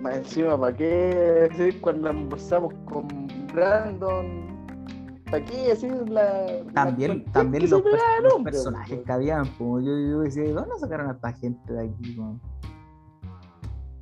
más 0.00 0.16
encima, 0.16 0.58
¿para 0.58 0.76
qué 0.76 1.48
decir 1.50 1.80
cuando 1.80 2.08
almorzamos 2.10 2.72
con 2.84 3.06
Brandon? 3.52 4.51
¿Para 5.32 5.44
qué 5.46 5.68
decir 5.68 6.08
la. 6.08 6.46
También, 6.74 7.24
la 7.26 7.32
también 7.32 7.68
los, 7.68 7.82
personajes 8.44 8.92
weón? 8.92 9.04
que 9.04 9.12
habían, 9.12 9.46
como 9.56 9.80
yo, 9.80 9.98
yo 9.98 10.20
decía, 10.20 10.42
¿de 10.44 10.52
dónde 10.52 10.78
sacaron 10.78 11.08
a 11.08 11.12
esta 11.14 11.32
gente 11.32 11.72
de 11.72 11.84
aquí? 11.88 12.16
weón? 12.18 12.40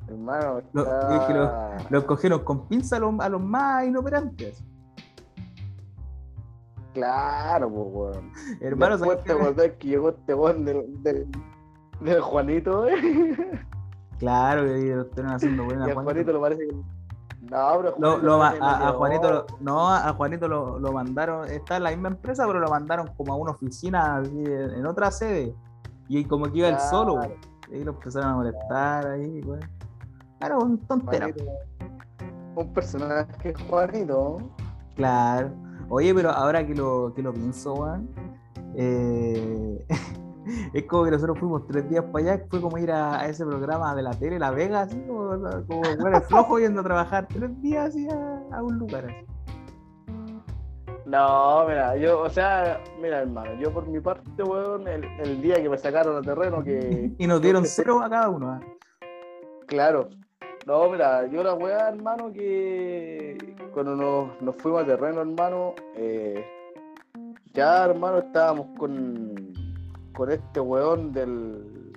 Hermano, 0.07 0.61
Lo- 0.73 0.81
está- 0.83 1.77
Los 1.89 2.03
cogieron 2.03 2.43
con 2.43 2.67
pinza 2.67 2.97
a 2.97 2.99
los, 2.99 3.17
a 3.19 3.29
los 3.29 3.41
más 3.41 3.85
inoperantes. 3.85 4.63
Claro, 6.93 7.69
pues, 7.69 7.87
weón. 8.17 8.31
Hermano, 8.59 8.97
Después 8.97 9.19
¿sabes 9.19 9.23
te 9.23 9.31
acordás 9.31 9.71
que 9.79 9.87
llegó 9.87 10.09
este 10.09 10.33
weón 10.33 10.65
del, 10.65 11.01
del, 11.03 11.27
del 12.01 12.19
Juanito, 12.21 12.87
eh? 12.89 13.65
Claro, 14.19 14.63
que 14.65 14.95
lo 14.95 15.01
estuvieron 15.03 15.31
haciendo 15.33 15.63
buena 15.63 15.79
Y 15.87 15.91
a 15.91 15.93
Juanito. 15.93 16.03
Juanito 16.11 16.33
lo 16.33 16.41
parece 16.41 16.67
que. 16.67 16.75
No, 17.51 17.67
pero 17.81 17.95
Lo- 17.99 18.17
lo 18.17 18.41
a, 18.41 18.93
Juanito, 18.93 19.45
no, 19.59 19.89
a 19.93 20.13
Juanito 20.13 20.47
lo, 20.47 20.79
lo 20.79 20.93
mandaron, 20.93 21.49
está 21.51 21.75
en 21.75 21.83
la 21.83 21.89
misma 21.89 22.07
empresa, 22.07 22.47
pero 22.47 22.61
lo 22.61 22.69
mandaron 22.69 23.07
como 23.17 23.33
a 23.33 23.35
una 23.35 23.51
oficina 23.51 24.19
así, 24.19 24.41
en, 24.45 24.85
otra 24.85 25.11
sede. 25.11 25.53
Y 26.07 26.23
como 26.23 26.45
que 26.45 26.59
iba 26.59 26.69
él 26.69 26.79
solo, 26.79 27.15
Claro. 27.15 27.33
y 27.73 27.83
lo 27.83 27.91
empezaron 27.91 28.29
a 28.29 28.35
molestar 28.35 29.05
ahí, 29.05 29.41
pues. 29.41 29.59
Claro, 30.39 30.59
un 30.59 30.77
tontera. 30.87 31.25
Juanito, 31.25 31.51
Un 32.55 32.73
personaje 32.73 33.53
Juanito. 33.69 34.37
Claro. 34.95 35.51
Oye, 35.89 36.15
pero 36.15 36.29
ahora 36.31 36.65
que 36.65 36.73
lo, 36.73 37.11
que 37.13 37.21
lo 37.21 37.33
pienso, 37.33 37.73
weón, 37.73 38.09
eh, 38.75 39.85
es 40.73 40.83
como 40.83 41.05
que 41.05 41.11
nosotros 41.11 41.39
fuimos 41.39 41.67
tres 41.67 41.89
días 41.89 42.03
para 42.11 42.33
allá, 42.33 42.45
fue 42.49 42.61
como 42.61 42.77
ir 42.77 42.91
a, 42.91 43.21
a 43.21 43.27
ese 43.27 43.45
programa 43.45 43.95
de 43.95 44.03
la 44.03 44.11
tele, 44.11 44.39
La 44.39 44.51
Vega, 44.51 44.81
así 44.81 44.99
como, 45.01 45.29
como 45.67 45.81
weones 45.81 46.27
flojos 46.27 46.61
yendo 46.61 46.81
a 46.81 46.83
trabajar 46.83 47.27
tres 47.27 47.61
días 47.61 47.89
así 47.89 48.07
a, 48.09 48.57
a 48.57 48.63
un 48.63 48.77
lugar. 48.77 49.05
así. 49.05 49.25
No, 51.05 51.65
mira, 51.67 51.97
yo, 51.97 52.21
o 52.21 52.29
sea, 52.29 52.81
mira, 53.01 53.19
hermano, 53.19 53.53
yo 53.59 53.73
por 53.73 53.85
mi 53.85 53.99
parte, 53.99 54.43
weón, 54.43 54.87
el, 54.87 55.03
el 55.19 55.41
día 55.41 55.55
que 55.61 55.67
me 55.67 55.77
sacaron 55.77 56.15
a 56.15 56.21
terreno, 56.21 56.63
que. 56.63 57.11
Y 57.17 57.27
nos 57.27 57.41
dieron 57.41 57.65
cero 57.65 58.01
a 58.01 58.09
cada 58.09 58.29
uno. 58.29 58.49
¿ah? 58.49 58.61
Claro. 59.67 60.09
No, 60.65 60.89
mira, 60.89 61.25
yo 61.27 61.43
la 61.43 61.55
weá, 61.55 61.89
hermano, 61.89 62.31
que 62.31 63.35
cuando 63.73 63.95
nos, 63.95 64.41
nos 64.41 64.55
fuimos 64.57 64.83
a 64.83 64.85
terreno, 64.85 65.21
hermano, 65.21 65.73
eh, 65.95 66.45
ya, 67.53 67.85
hermano, 67.85 68.19
estábamos 68.19 68.67
con, 68.77 69.50
con 70.13 70.31
este 70.31 70.59
weón 70.59 71.11
del. 71.13 71.91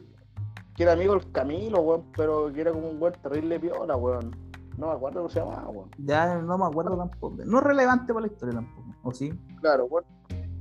que 0.76 0.82
era 0.84 0.92
amigo 0.92 1.14
del 1.14 1.30
Camilo, 1.32 1.80
weón, 1.80 2.04
pero 2.16 2.52
que 2.52 2.60
era 2.60 2.72
como 2.72 2.88
un 2.90 3.00
weón 3.00 3.14
terrible 3.22 3.58
piola, 3.60 3.96
weón. 3.96 4.30
No 4.76 4.88
me 4.88 4.92
acuerdo 4.94 5.20
cómo 5.20 5.30
se 5.30 5.40
llamaba, 5.40 5.68
weón. 5.68 5.88
Ya 5.98 6.36
no 6.38 6.58
me 6.58 6.64
acuerdo 6.66 6.96
tampoco. 6.96 7.36
No 7.44 7.58
es 7.58 7.64
relevante 7.64 8.12
para 8.12 8.26
la 8.26 8.32
historia 8.32 8.54
tampoco, 8.56 8.88
¿o 9.04 9.12
sí? 9.12 9.32
Claro, 9.60 9.86
weón. 9.86 10.04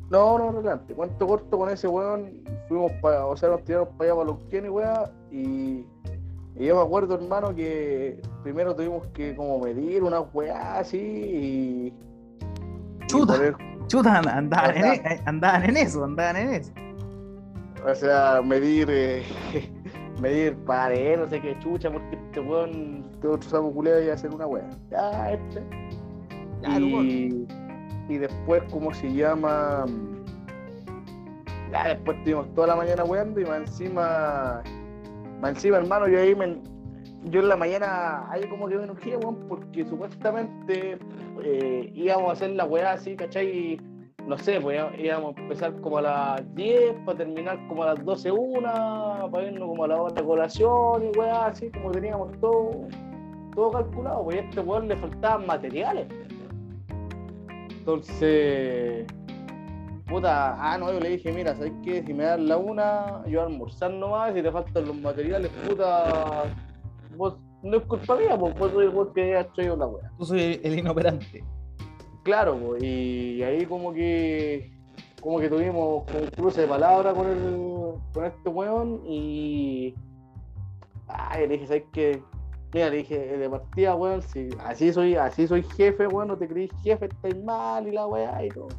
No, 0.09 0.37
no, 0.37 0.51
relevante. 0.51 0.93
Cuento 0.93 1.25
corto 1.25 1.57
con 1.57 1.69
ese 1.69 1.87
weón, 1.87 2.43
fuimos 2.67 2.91
para, 3.01 3.25
o 3.25 3.35
sea, 3.35 3.49
nos 3.49 3.63
tiraron 3.63 3.87
para 3.97 4.11
allá 4.11 4.19
para 4.21 4.31
los 4.31 4.43
Kenny, 4.49 4.69
weón, 4.69 5.09
y, 5.31 5.85
y 6.55 6.65
yo 6.67 6.75
me 6.75 6.81
acuerdo, 6.83 7.15
hermano, 7.15 7.55
que 7.55 8.21
primero 8.43 8.75
tuvimos 8.75 9.07
que 9.07 9.35
como 9.35 9.57
medir 9.59 10.03
una 10.03 10.19
weá 10.21 10.77
así 10.77 10.97
y. 10.99 11.87
y 11.87 13.07
Chuta. 13.07 13.33
poner- 13.33 13.55
Chuta, 13.87 14.17
and- 14.19 14.27
andaban, 14.27 14.77
en, 14.77 14.85
e- 14.85 15.21
andaban 15.25 15.63
en 15.65 15.77
eso, 15.77 16.03
andaban 16.03 16.35
en 16.37 16.49
eso. 16.53 16.71
O 17.85 17.95
sea, 17.95 18.41
medir. 18.43 18.87
eh, 18.89 19.23
medir 20.21 20.55
pared, 20.65 21.19
no 21.19 21.27
sé 21.27 21.41
qué 21.41 21.57
chucha, 21.59 21.91
porque 21.91 22.15
este 22.15 22.39
weón, 22.39 23.05
este 23.11 23.27
otro 23.27 23.49
sapo 23.49 23.73
iba 23.83 24.11
a 24.11 24.13
hacer 24.13 24.33
una 24.33 24.47
weá. 24.47 24.69
Ya, 24.89 25.33
este. 25.33 25.61
Ya, 26.61 26.79
y, 26.79 27.47
y 28.07 28.17
después, 28.17 28.63
¿cómo 28.71 28.93
se 28.93 29.11
llama? 29.11 29.85
Ya 31.71 31.89
después 31.89 32.17
estuvimos 32.17 32.53
toda 32.53 32.67
la 32.67 32.75
mañana 32.75 33.03
weando 33.03 33.41
y 33.41 33.45
más 33.45 33.61
encima, 33.61 34.61
más 35.41 35.51
encima, 35.51 35.77
hermano, 35.77 36.07
yo 36.07 36.19
ahí 36.19 36.35
me, 36.35 36.61
yo 37.25 37.41
en 37.41 37.49
la 37.49 37.57
mañana 37.57 38.29
ahí 38.31 38.47
como 38.47 38.67
que 38.67 38.77
me 38.77 38.83
enojé, 38.83 39.17
weón, 39.17 39.47
porque 39.49 39.83
supuestamente 39.83 40.97
eh, 41.43 41.91
íbamos 41.95 42.29
a 42.29 42.33
hacer 42.33 42.51
la 42.51 42.65
weá 42.65 42.93
así, 42.93 43.15
¿cachai? 43.15 43.81
No 44.27 44.37
sé, 44.37 44.59
pues 44.61 44.81
íbamos 44.97 45.35
a 45.35 45.41
empezar 45.41 45.81
como 45.81 45.97
a 45.97 46.01
las 46.01 46.55
10 46.55 46.95
para 47.05 47.17
terminar 47.17 47.59
como 47.67 47.83
a 47.83 47.93
las 47.93 48.05
12 48.05 48.31
una, 48.31 49.27
para 49.29 49.47
irnos 49.47 49.67
como 49.67 49.83
a 49.83 49.87
la 49.89 50.01
hora 50.01 50.13
de 50.13 50.23
colación 50.23 51.03
y 51.03 51.17
weá, 51.17 51.47
así 51.47 51.69
como 51.71 51.91
teníamos 51.91 52.31
todo, 52.39 52.87
todo 53.53 53.71
calculado, 53.71 54.23
pues 54.23 54.37
a 54.37 54.39
este 54.39 54.61
weón 54.61 54.87
le 54.87 54.95
faltaban 54.95 55.45
materiales. 55.45 56.07
Entonces, 57.69 59.05
puta, 60.07 60.55
ah, 60.57 60.77
no, 60.77 60.93
yo 60.93 61.01
le 61.01 61.09
dije, 61.09 61.33
mira, 61.33 61.53
¿sabes 61.53 61.73
qué? 61.83 62.01
Si 62.01 62.13
me 62.13 62.23
das 62.23 62.39
la 62.39 62.55
una, 62.55 63.23
yo 63.27 63.41
a 63.41 63.45
almorzar 63.45 63.91
nomás, 63.91 64.33
si 64.33 64.41
te 64.41 64.51
faltan 64.53 64.87
los 64.87 64.95
materiales, 64.95 65.51
puta, 65.67 66.43
vos 67.17 67.37
no 67.61 67.75
es 67.75 67.83
culpa 67.83 68.15
mía, 68.15 68.37
pues 68.37 68.57
vos 68.57 68.71
soy 68.71 68.85
el 68.85 69.13
que 69.13 69.35
has 69.35 69.51
traído 69.51 69.75
la 69.75 69.87
weá. 69.87 70.09
Tú 70.17 70.25
soy 70.25 70.61
el 70.63 70.79
inoperante. 70.79 71.43
Claro, 72.23 72.57
pues, 72.57 72.81
y 72.81 73.43
ahí 73.43 73.65
como 73.65 73.93
que 73.93 74.71
como 75.21 75.39
que 75.39 75.49
tuvimos 75.49 76.03
un 76.13 76.27
cruce 76.27 76.61
de 76.61 76.67
palabras 76.67 77.13
con 77.13 77.27
el 77.29 77.93
con 78.13 78.25
este 78.25 78.49
weón 78.49 79.01
y 79.05 79.95
ay 81.07 81.47
le 81.47 81.53
dije, 81.53 81.67
¿sabes 81.67 81.83
qué? 81.93 82.21
Mira, 82.73 82.89
le 82.89 82.97
dije, 82.97 83.37
de 83.37 83.49
partida, 83.49 83.95
weón, 83.95 84.21
si 84.21 84.49
así 84.65 84.91
soy, 84.91 85.15
así 85.15 85.47
soy 85.47 85.63
jefe, 85.77 86.07
weón, 86.07 86.29
no 86.29 86.37
te 86.37 86.47
creís 86.47 86.71
jefe, 86.83 87.05
estáis 87.05 87.41
mal 87.43 87.87
y 87.87 87.91
la 87.91 88.07
weá 88.07 88.43
y 88.43 88.49
todo. 88.49 88.69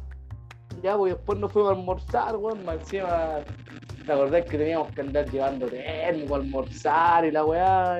Ya, 0.83 0.97
pues 0.97 1.13
después 1.13 1.39
nos 1.39 1.51
fuimos 1.51 1.71
a 1.71 1.75
almorzar, 1.75 2.35
weón, 2.35 2.65
más 2.65 2.77
encima, 2.77 3.39
¿te 4.05 4.11
acordás 4.11 4.45
que 4.45 4.57
teníamos 4.57 4.91
que 4.91 5.01
andar 5.01 5.29
llevando 5.29 5.67
técnico 5.67 6.35
a 6.35 6.37
almorzar 6.39 7.25
y 7.25 7.31
la 7.31 7.45
weá? 7.45 7.99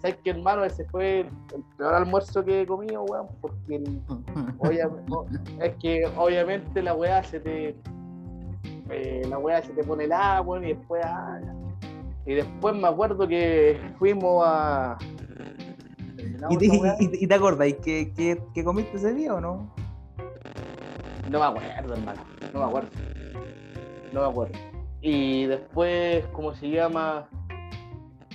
¿Sabes 0.00 0.16
qué, 0.24 0.30
hermano? 0.30 0.64
Ese 0.64 0.84
fue 0.86 1.20
el 1.20 1.62
peor 1.76 1.94
almuerzo 1.94 2.42
que 2.42 2.62
he 2.62 2.66
comido, 2.66 3.04
weón, 3.04 3.26
porque 3.42 3.82
es 5.62 5.76
que 5.76 6.06
obviamente 6.16 6.82
la 6.82 6.94
weá 6.94 7.22
se 7.22 7.40
te. 7.40 7.76
Eh, 8.88 9.22
la 9.28 9.38
weá 9.38 9.60
se 9.62 9.72
te 9.74 9.84
pone 9.84 10.04
el 10.04 10.12
agua 10.12 10.58
y 10.64 10.68
después. 10.68 11.02
Ah, 11.04 11.38
y 12.24 12.34
después 12.34 12.74
me 12.74 12.88
acuerdo 12.88 13.28
que 13.28 13.78
fuimos 13.98 14.42
a. 14.46 14.96
¿Y 16.48 16.56
te, 16.56 16.66
y, 17.00 17.26
te 17.26 17.34
acordáis 17.34 17.76
que, 17.76 18.12
que, 18.14 18.64
comiste 18.64 18.96
ese 18.96 19.12
día 19.12 19.34
o 19.34 19.40
no? 19.40 19.74
No 21.30 21.38
me 21.40 21.44
acuerdo, 21.44 21.94
hermano. 21.94 22.22
No 22.54 22.60
me 22.60 22.64
acuerdo. 22.64 22.90
No 24.14 24.20
me 24.22 24.26
acuerdo. 24.28 24.58
Y 25.02 25.44
después, 25.44 26.24
¿cómo 26.32 26.54
se 26.54 26.70
llama? 26.70 27.28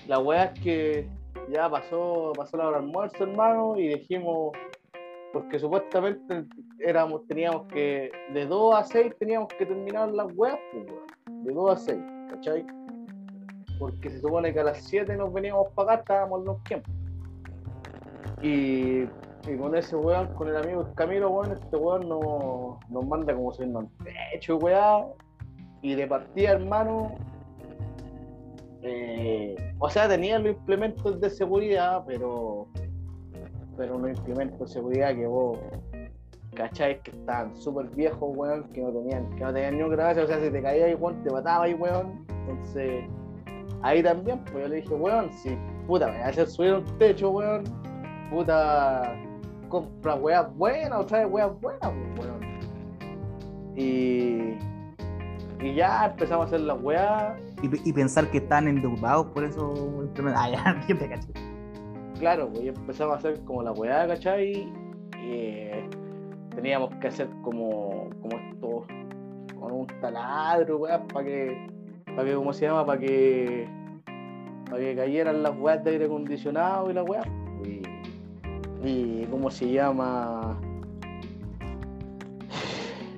La 0.07 0.19
weá 0.19 0.45
es 0.45 0.59
que 0.59 1.09
ya 1.49 1.69
pasó, 1.69 2.33
pasó 2.35 2.57
la 2.57 2.67
hora 2.67 2.79
de 2.79 2.85
almuerzo, 2.85 3.23
hermano, 3.23 3.77
y 3.77 3.87
dijimos, 3.89 4.51
porque 5.33 5.59
supuestamente 5.59 6.45
éramos, 6.79 7.25
teníamos 7.27 7.67
que, 7.67 8.11
de 8.33 8.45
2 8.45 8.75
a 8.75 8.83
6 8.83 9.13
teníamos 9.19 9.49
que 9.49 9.65
terminar 9.65 10.09
las 10.11 10.27
weas, 10.35 10.57
pues, 10.71 10.85
de 11.43 11.53
2 11.53 11.71
a 11.71 11.77
6, 11.77 11.97
¿cachai? 12.29 12.65
porque 13.79 14.09
se 14.09 14.19
supone 14.19 14.53
que 14.53 14.59
a 14.59 14.63
las 14.63 14.83
7 14.83 15.15
nos 15.15 15.31
veníamos 15.33 15.69
para 15.73 15.93
acá, 15.93 16.01
estábamos 16.01 16.39
en 16.39 16.45
los 16.45 16.63
tiempos. 16.63 16.93
Y, 18.41 19.03
y, 19.49 19.57
con 19.59 19.75
ese 19.75 19.95
weón, 19.95 20.33
con 20.33 20.47
el 20.47 20.57
amigo 20.57 20.87
Camilo, 20.95 21.29
weón, 21.29 21.53
este 21.53 21.75
weón 21.75 22.07
no, 22.07 22.79
nos 22.89 23.07
manda 23.07 23.33
como 23.33 23.51
si 23.53 23.65
no 23.65 23.89
techo, 24.03 24.57
weón. 24.57 25.13
Y 25.81 25.95
de 25.95 26.07
partida, 26.07 26.51
hermano, 26.51 27.15
eh, 28.81 29.55
o 29.79 29.89
sea, 29.89 30.07
tenía 30.07 30.39
los 30.39 30.53
implementos 30.53 31.19
de 31.19 31.29
seguridad, 31.29 32.03
pero 32.07 32.67
pero 33.77 33.97
unos 33.97 34.17
implementos 34.17 34.59
de 34.59 34.67
seguridad 34.67 35.15
que 35.15 35.27
vos 35.27 35.59
cacháis 36.55 36.99
que 37.03 37.11
estaban 37.11 37.55
súper 37.55 37.87
viejos, 37.87 38.35
weón, 38.35 38.63
que 38.69 38.81
no 38.81 38.91
tenían, 38.91 39.29
que 39.31 39.43
no 39.43 39.53
tenían 39.53 39.77
ni 39.77 39.83
un 39.83 39.89
gracia, 39.89 40.23
o 40.23 40.27
sea, 40.27 40.39
si 40.39 40.49
te 40.49 40.61
caía 40.61 40.85
ahí, 40.85 40.95
weón, 40.95 41.21
te 41.23 41.29
mataba 41.29 41.65
ahí, 41.65 41.73
weón. 41.73 42.25
Entonces, 42.47 43.03
ahí 43.81 44.01
también, 44.01 44.39
pues 44.45 44.63
yo 44.63 44.67
le 44.69 44.75
dije, 44.77 44.93
weón, 44.93 45.31
si 45.33 45.57
puta, 45.85 46.07
me 46.07 46.23
hacer 46.23 46.47
subir 46.47 46.73
un 46.75 46.97
techo, 46.97 47.29
weón, 47.29 47.63
puta, 48.29 49.15
compra 49.69 50.15
weas 50.15 50.55
buenas 50.55 50.99
o 50.99 51.05
trae 51.05 51.25
weas 51.25 51.51
buenas, 51.59 51.91
pues, 52.15 52.27
weón. 52.27 52.45
Y, 53.75 54.57
y 55.65 55.73
ya 55.73 56.05
empezamos 56.05 56.45
a 56.45 56.47
hacer 56.47 56.61
las 56.61 56.81
weas. 56.81 57.39
Y, 57.61 57.93
pensar 57.93 58.29
que 58.29 58.37
están 58.37 58.67
endeudados 58.67 59.27
por 59.27 59.43
eso, 59.43 59.73
ah, 60.35 60.49
ya, 60.49 60.83
¿qué 60.87 60.93
te 60.93 61.09
caché? 61.09 61.27
Claro, 62.19 62.49
pues 62.53 62.67
empezamos 62.67 63.15
a 63.15 63.17
hacer 63.17 63.43
como 63.45 63.63
la 63.63 63.71
weá, 63.71 64.07
¿cachai? 64.07 64.51
Y 64.51 64.71
eh, 65.17 65.89
teníamos 66.53 66.93
que 66.95 67.07
hacer 67.07 67.27
como, 67.41 68.09
como 68.21 68.37
esto, 68.37 68.85
con 69.59 69.71
un 69.71 69.87
taladro, 69.99 70.77
weá, 70.77 71.03
para 71.07 71.25
que 71.25 71.67
para 72.15 72.29
que, 72.29 72.35
¿cómo 72.35 72.53
se 72.53 72.65
llama? 72.65 72.85
Para 72.85 72.99
que, 72.99 73.67
para 74.69 74.77
que 74.77 74.95
cayeran 74.95 75.43
las 75.43 75.57
weas 75.57 75.83
de 75.83 75.91
aire 75.91 76.05
acondicionado 76.05 76.89
y 76.89 76.93
la 76.93 77.03
weá. 77.03 77.23
Y, 77.63 77.81
y, 78.87 79.27
¿cómo 79.29 79.51
se 79.51 79.69
llama? 79.71 80.57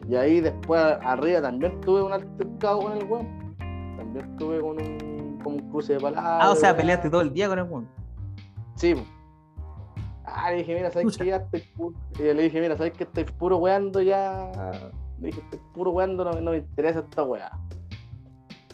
Y 0.10 0.16
ahí 0.16 0.39
después 0.39 0.82
arriba 0.82 1.41
también 1.41 1.82
tuve 1.82 2.01
un 2.01 2.14
altercado 2.14 2.80
con 2.82 2.97
el 2.97 3.03
weón. 3.03 3.55
También 3.97 4.38
tuve 4.38 4.62
con 4.62 4.82
un, 4.82 5.39
con 5.43 5.53
un 5.53 5.70
cruce 5.70 5.93
de 5.93 5.99
palabras. 5.99 6.39
Ah, 6.41 6.51
o 6.51 6.55
sea, 6.55 6.76
peleaste 6.76 7.10
todo 7.10 7.22
el 7.22 7.34
día 7.34 7.49
con 7.49 7.60
el 7.60 7.66
weón. 7.66 7.89
Sí. 8.76 8.95
Ah, 10.24 10.51
le 10.51 10.58
dije, 10.58 10.76
mira, 10.76 10.91
¿sabes 10.91 11.18
que 11.18 11.26
ya 11.26 11.38
estoy 11.38 11.62
puro? 11.76 11.97
Y 12.20 12.22
le 12.22 12.43
dije, 12.43 12.62
mira, 12.62 12.78
¿sabes 12.78 12.93
que 12.93 13.03
estoy 13.03 13.26
puro 13.26 13.58
weando 13.58 14.01
ya? 14.01 14.51
Le 15.20 15.28
dije, 15.28 15.41
estoy 15.41 15.60
puro 15.74 15.91
weando, 15.91 16.24
no, 16.24 16.32
no 16.39 16.51
me 16.51 16.58
interesa 16.58 16.99
esta 16.99 17.24
weá. 17.24 17.51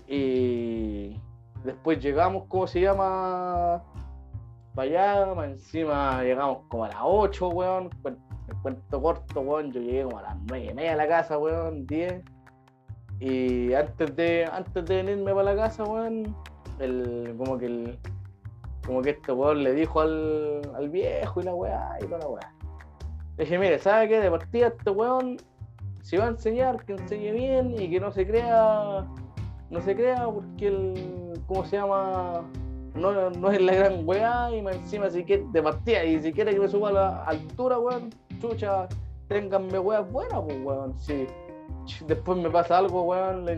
Y 0.07 1.19
después 1.63 1.99
llegamos, 1.99 2.43
¿cómo 2.47 2.67
se 2.67 2.81
llama? 2.81 3.81
Para 4.75 4.87
allá, 4.87 5.45
encima 5.45 6.21
llegamos 6.21 6.59
como 6.67 6.85
a 6.85 6.89
las 6.89 6.97
8, 7.01 7.47
weón. 7.49 7.89
El 8.47 8.55
cuento 8.57 9.01
corto, 9.01 9.41
weón, 9.41 9.71
yo 9.71 9.81
llegué 9.81 10.03
como 10.03 10.19
a 10.19 10.23
las 10.23 10.37
9 10.47 10.65
y 10.65 10.73
media 10.73 10.93
a 10.93 10.95
la 10.95 11.07
casa, 11.07 11.37
weón, 11.37 11.85
10. 11.87 12.23
Y 13.19 13.73
antes 13.73 14.15
de, 14.15 14.45
antes 14.51 14.85
de 14.85 14.95
venirme 15.03 15.33
para 15.33 15.53
la 15.53 15.55
casa, 15.55 15.83
weón, 15.83 16.35
el, 16.79 17.35
como 17.37 17.57
que 17.57 17.65
el, 17.65 17.99
como 18.85 19.01
que 19.01 19.11
este 19.11 19.31
weón 19.31 19.63
le 19.63 19.73
dijo 19.73 20.01
al, 20.01 20.61
al 20.75 20.89
viejo 20.89 21.41
y 21.41 21.43
la 21.43 21.55
weá 21.55 21.97
y 22.01 22.05
toda 22.05 22.19
la 22.19 22.27
weá. 22.27 22.53
Le 23.37 23.45
dije, 23.45 23.57
mire, 23.57 23.79
¿sabe 23.79 24.09
qué? 24.09 24.19
De 24.19 24.29
partida 24.29 24.67
este 24.67 24.89
weón, 24.89 25.37
si 26.01 26.17
va 26.17 26.25
a 26.25 26.29
enseñar, 26.29 26.83
que 26.85 26.93
enseñe 26.93 27.31
bien 27.31 27.79
y 27.79 27.89
que 27.89 27.99
no 27.99 28.11
se 28.11 28.27
crea 28.27 29.07
no 29.73 29.81
se 29.81 29.95
crea 29.95 30.25
porque 30.25 30.67
el, 30.67 31.33
¿cómo 31.47 31.65
se 31.65 31.77
llama? 31.77 32.43
No, 32.93 33.31
no 33.31 33.51
es 33.51 33.59
la 33.59 33.73
gran 33.73 34.07
weá 34.07 34.51
y 34.51 34.59
encima 34.59 35.09
si 35.09 35.23
quiere, 35.23 35.43
de 35.51 35.63
partida 35.63 36.03
y 36.03 36.21
si 36.21 36.31
quiere 36.31 36.53
que 36.53 36.59
me 36.59 36.67
suba 36.67 36.89
a 36.89 36.91
la 36.91 37.23
altura, 37.23 37.79
weón, 37.79 38.11
chucha, 38.43 38.89
ténganme 39.29 39.79
weas 39.79 40.11
buenas, 40.11 40.41
pues 40.41 40.57
weón, 40.63 40.95
después 42.07 42.37
me 42.37 42.49
pasa 42.49 42.77
algo, 42.77 43.03
weón, 43.03 43.45
la 43.45 43.53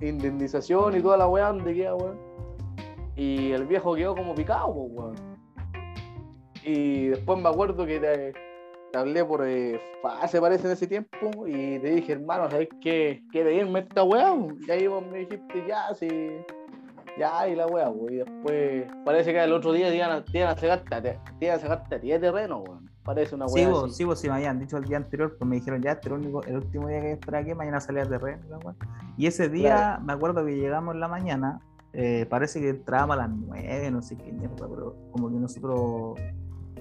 indemnización 0.00 0.96
y 0.96 1.00
toda 1.00 1.16
la 1.16 1.26
weá, 1.26 1.48
donde 1.48 1.74
queda, 1.74 1.94
weón. 1.94 2.18
Y 3.16 3.52
el 3.52 3.66
viejo 3.66 3.94
quedó 3.94 4.14
como 4.14 4.34
picado, 4.34 4.74
pues 4.74 4.88
weón. 4.92 5.14
Y 6.64 7.06
después 7.06 7.38
me 7.40 7.48
acuerdo 7.48 7.86
que 7.86 7.98
te, 7.98 8.34
hablé 8.98 9.24
por 9.24 9.46
eh, 9.46 9.80
fase, 10.02 10.38
parece, 10.38 10.66
en 10.66 10.72
ese 10.74 10.86
tiempo, 10.86 11.46
y 11.46 11.78
te 11.78 11.90
dije, 11.92 12.12
hermano, 12.12 12.50
¿sabes 12.50 12.68
qué? 12.82 13.22
¿Qué 13.32 13.54
irme 13.54 13.80
esta 13.80 14.02
weá? 14.02 14.34
Y 14.66 14.70
ahí 14.70 14.86
vos 14.86 15.02
me 15.06 15.20
dijiste, 15.20 15.64
ya, 15.66 15.94
sí, 15.94 16.08
ya, 17.18 17.48
y 17.48 17.54
la 17.54 17.66
weá, 17.66 17.90
y 18.10 18.16
después 18.16 18.84
parece 19.02 19.32
que 19.32 19.42
el 19.42 19.52
otro 19.54 19.72
día 19.72 19.88
te 19.88 19.96
iban 19.96 20.10
a, 20.10 20.22
te 20.22 20.44
te 21.40 21.50
a 21.50 22.00
ti 22.00 22.08
de 22.10 22.18
terreno, 22.18 22.58
weón. 22.58 22.95
Parece 23.06 23.36
una 23.36 23.46
weá. 23.46 23.64
Sí, 23.64 23.70
vos, 23.70 23.96
sí, 23.96 24.04
vos, 24.04 24.20
sí, 24.20 24.28
me 24.28 24.34
habían 24.34 24.58
dicho 24.58 24.76
el 24.76 24.84
día 24.84 24.96
anterior, 24.96 25.36
pues 25.38 25.48
me 25.48 25.56
dijeron, 25.56 25.80
ya, 25.80 25.92
este 25.92 26.08
es 26.08 26.12
el, 26.12 26.20
único, 26.20 26.42
el 26.42 26.56
último 26.56 26.88
día 26.88 27.00
que 27.00 27.12
esperar 27.12 27.42
aquí, 27.42 27.54
mañana 27.54 27.80
salía 27.80 28.04
la 28.04 28.18
weá. 28.18 28.38
Y 29.16 29.26
ese 29.26 29.48
día, 29.48 30.00
me 30.04 30.12
acuerdo 30.12 30.44
que 30.44 30.56
llegamos 30.56 30.94
en 30.94 31.00
la 31.00 31.08
mañana, 31.08 31.60
eh, 31.92 32.26
parece 32.28 32.60
que 32.60 32.70
entrábamos 32.70 33.14
a 33.14 33.20
las 33.20 33.30
nueve, 33.30 33.90
no 33.90 34.02
sé 34.02 34.16
qué 34.16 34.34
pero 34.58 34.94
como 35.12 35.30
que 35.30 35.36
nosotros 35.36 36.18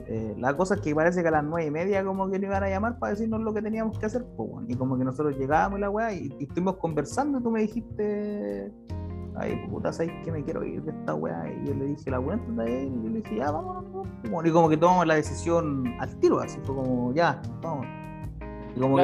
eh, 0.08 0.36
la 0.38 0.56
cosa 0.56 0.76
es 0.76 0.82
que 0.82 0.94
parece 0.94 1.22
que 1.22 1.28
a 1.30 1.32
las 1.32 1.44
nueve 1.44 1.68
y 1.68 1.72
media 1.72 2.04
como 2.04 2.30
que 2.30 2.38
nos 2.38 2.48
iban 2.48 2.64
a 2.64 2.70
llamar 2.70 3.00
para 3.00 3.12
decirnos 3.12 3.42
lo 3.42 3.54
que 3.54 3.62
teníamos 3.62 3.98
que 3.98 4.06
hacer, 4.06 4.26
y 4.68 4.76
como 4.76 4.98
que 4.98 5.04
nosotros 5.04 5.38
llegábamos 5.38 5.80
y 5.80 5.82
la 5.82 5.90
weá 5.90 6.14
y, 6.14 6.36
estuvimos 6.40 6.78
conversando 6.78 7.40
y 7.40 7.44
tú 7.44 7.50
me 7.50 7.62
dijiste, 7.62 8.72
ay 9.38 9.68
puta, 9.70 9.92
¿sabes 9.92 10.12
que 10.24 10.32
me 10.32 10.44
quiero 10.44 10.64
ir 10.64 10.82
de 10.84 10.92
esta 10.92 11.16
weá? 11.16 11.52
Y 11.52 11.68
yo 11.68 11.74
le 11.74 11.86
dije 11.88 12.12
la 12.12 12.20
weá, 12.20 12.38
y 12.38 13.04
yo 13.04 13.10
le 13.10 13.22
dije, 13.22 13.36
ya, 13.38 13.52
vámonos, 13.52 14.08
y 14.46 14.52
como 14.52 14.70
que 14.70 14.78
tomamos 14.78 15.06
la 15.08 15.16
decisión 15.16 15.86
al 16.00 16.16
tiro, 16.20 16.40
así 16.40 16.60
fue 16.64 16.76
como, 16.76 17.14
ya, 17.14 17.42
vamos. 17.62 17.86
Y, 18.76 18.80
como 18.80 19.00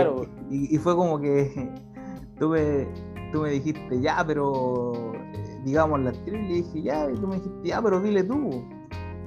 y, 0.49 0.77
fue 0.77 0.95
como 0.95 1.19
que 1.19 1.71
tuve, 2.39 2.88
tú 3.32 3.41
me 3.41 3.51
dijiste, 3.51 4.01
ya, 4.01 4.23
pero 4.25 5.13
eh, 5.13 5.61
digamos 5.63 5.99
la 6.01 6.09
actriz, 6.09 6.34
le 6.34 6.53
dije, 6.55 6.82
ya, 6.82 7.09
y 7.09 7.13
tú 7.15 7.27
me 7.27 7.36
dijiste, 7.36 7.67
ya, 7.67 7.82
pero 7.82 8.01
dile 8.01 8.23
tú. 8.23 8.65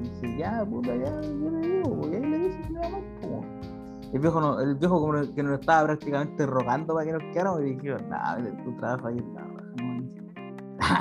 Y 0.03 0.09
dije, 0.09 0.39
ya, 0.39 0.67
puta, 0.67 0.95
ya, 0.97 1.21
yo 1.23 1.51
le 1.51 1.69
digo, 1.69 2.09
y 2.11 2.15
ahí 2.15 2.27
le 2.27 2.39
dije 2.39 2.61
iba 2.71 2.89
mal, 2.89 3.03
po. 3.21 3.45
El 4.13 4.21
viejo, 4.21 4.41
no, 4.41 4.61
el 4.61 4.77
viejo 4.77 5.01
como 5.01 5.35
que 5.35 5.43
nos 5.43 5.59
estaba 5.59 5.87
prácticamente 5.87 6.47
rogando 6.47 6.95
para 6.95 7.07
que 7.07 7.13
nos 7.13 7.23
quedáramos 7.33 7.63
y 7.63 7.75
dije, 7.75 7.97
nada, 8.09 8.39
tu 8.63 8.77
trabajo 8.77 9.09
ahí 9.09 9.19
está. 9.19 9.44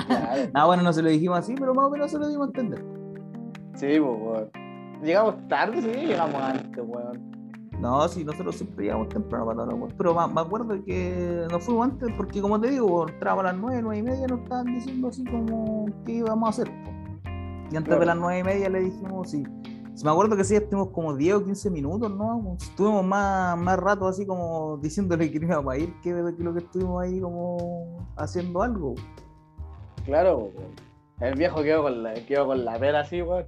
Claro. 0.06 0.50
Ah, 0.54 0.66
bueno, 0.66 0.82
no 0.82 0.92
se 0.92 1.02
lo 1.02 1.08
dijimos 1.08 1.38
así, 1.38 1.54
pero 1.54 1.74
más 1.74 1.86
o 1.86 1.90
menos 1.90 2.10
se 2.10 2.18
lo 2.18 2.28
dimos 2.28 2.46
a 2.46 2.50
entender. 2.50 2.84
Sí, 3.74 3.86
pues, 3.98 4.00
weón. 4.00 4.50
Llegamos 5.02 5.48
tarde, 5.48 5.82
sí, 5.82 6.06
llegamos 6.06 6.40
antes, 6.42 6.84
weón. 6.86 7.34
No, 7.80 8.08
sí, 8.08 8.24
nosotros 8.24 8.56
siempre 8.56 8.84
llegamos 8.84 9.08
temprano 9.08 9.46
para 9.46 9.66
la 9.66 9.74
weá. 9.74 9.92
Pero 9.96 10.28
me 10.28 10.40
acuerdo 10.40 10.84
que 10.84 11.46
nos 11.50 11.64
fuimos 11.64 11.88
antes 11.88 12.08
porque, 12.16 12.40
como 12.40 12.60
te 12.60 12.70
digo, 12.70 13.08
entrábamos 13.08 13.44
a 13.44 13.52
las 13.52 13.60
nueve, 13.60 13.82
nueve 13.82 13.98
y 13.98 14.02
media, 14.02 14.26
nos 14.26 14.40
estaban 14.40 14.66
diciendo 14.66 15.08
así 15.08 15.24
como 15.24 15.86
qué 16.04 16.12
íbamos 16.12 16.46
a 16.46 16.50
hacer. 16.50 16.72
Y 17.70 17.76
antes 17.76 17.98
de 17.98 18.06
las 18.06 18.16
nueve 18.16 18.38
y 18.40 18.44
media 18.44 18.68
le 18.68 18.80
dijimos, 18.80 19.30
sí. 19.30 19.44
Sí, 19.94 20.04
me 20.04 20.10
acuerdo 20.10 20.36
que 20.36 20.42
sí, 20.42 20.56
estuvimos 20.56 20.90
como 20.90 21.14
10 21.14 21.34
o 21.36 21.44
15 21.44 21.70
minutos, 21.70 22.10
¿no? 22.10 22.56
Estuvimos 22.60 23.04
más, 23.04 23.56
más 23.56 23.78
rato 23.78 24.08
así 24.08 24.26
como 24.26 24.76
diciéndole 24.78 25.30
que 25.30 25.38
no 25.38 25.46
íbamos 25.46 25.72
a 25.72 25.78
ir 25.78 25.94
que, 26.00 26.10
que 26.36 26.42
lo 26.42 26.52
que 26.52 26.60
estuvimos 26.60 27.02
ahí 27.02 27.20
como 27.20 28.08
haciendo 28.16 28.62
algo. 28.62 28.94
Claro. 30.04 30.50
El 31.20 31.34
viejo 31.36 31.62
quedó 31.62 31.82
con 31.82 32.02
la, 32.02 32.14
quedó 32.14 32.46
con 32.46 32.64
la 32.64 32.78
pera 32.78 33.00
así, 33.00 33.22
weón. 33.22 33.46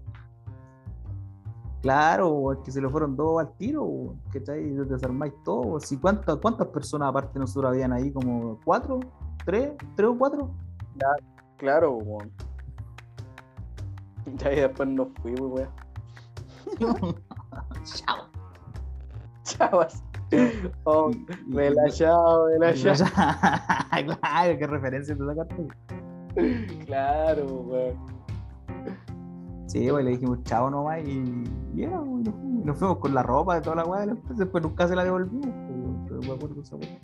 Claro, 1.83 2.53
es 2.53 2.59
que 2.61 2.73
se 2.73 2.81
le 2.81 2.89
fueron 2.89 3.15
dos 3.17 3.39
al 3.39 3.53
tiro, 3.59 4.15
que 4.33 4.39
y 4.39 4.71
desarmáis 4.89 5.33
todo. 5.45 5.79
Si 5.79 5.99
cuántas, 5.99 6.37
¿Cuántas 6.39 6.69
personas 6.69 7.11
aparte 7.11 7.35
de 7.35 7.41
nosotros 7.41 7.71
habían 7.71 7.93
ahí? 7.93 8.11
¿Como 8.13 8.59
cuatro? 8.65 9.01
¿Tres? 9.45 9.73
¿Tres 9.95 10.09
o 10.09 10.19
cuatro? 10.19 10.51
Claro, 11.59 11.93
weón. 11.93 12.33
Ya 14.35 14.53
y 14.53 14.57
después 14.57 14.89
nos 14.89 15.09
fuimos, 15.23 15.53
weón. 15.53 15.71
Chao. 17.85 18.29
Chavas. 19.45 20.03
Oh, 20.85 21.13
relajado, 21.49 22.49
relajado. 22.49 23.05
claro, 24.21 24.59
qué 24.59 24.67
referencia 24.67 25.17
te 25.17 25.25
sacaste. 25.25 25.69
Claro, 26.87 27.45
weón. 27.47 28.17
Sí, 29.67 29.89
pues 29.91 30.05
le 30.05 30.11
dijimos 30.13 30.43
chao 30.45 30.71
nomás 30.71 31.01
y 31.07 31.45
y 31.75 31.83
era, 31.83 31.99
pues, 32.01 32.21
y 32.21 32.25
nos 32.25 32.35
fuimos. 32.35 32.63
Y 32.63 32.67
nos 32.67 32.79
fuimos 32.79 32.99
con 32.99 33.15
la 33.15 33.23
ropa 33.23 33.57
de 33.57 33.61
toda 33.63 33.77
la 33.77 33.85
weá 33.85 34.07
después 34.31 34.63
nunca 34.63 34.87
se 34.89 34.95
la 34.97 35.05
devolvimos. 35.05 35.47
pero 36.09 36.61
esa 36.63 36.77
weá. 36.77 36.99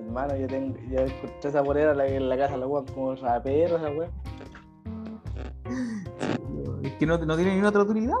Hermano, 0.00 0.36
yo 0.36 0.46
tengo, 0.46 0.76
yo 0.90 0.98
encontré 1.00 1.48
esa 1.48 1.62
polera 1.62 1.92
en 1.92 1.98
la, 1.98 2.06
en 2.06 2.28
la 2.28 2.36
casa 2.36 2.56
la 2.56 2.66
weón 2.66 2.86
como 2.86 3.14
rapero, 3.14 3.76
esa 3.76 3.90
weón. 3.90 4.10
Es 6.82 6.92
que 6.94 7.06
no, 7.06 7.18
no 7.18 7.36
tiene 7.36 7.58
ni 7.58 7.66
otra 7.66 7.82
utilidad. 7.82 8.16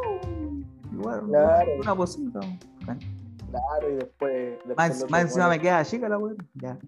Igual, 0.92 1.26
Claro. 1.26 1.70
una 1.82 1.94
cosita. 1.94 2.40
Claro, 2.84 3.90
y 3.90 3.94
después. 3.94 4.58
después 4.64 4.76
Más, 4.76 5.10
más 5.10 5.22
encima 5.22 5.48
me 5.48 5.60
queda 5.60 5.84
chica 5.84 6.08
la 6.08 6.18
weá. 6.18 6.34
Ya. 6.54 6.78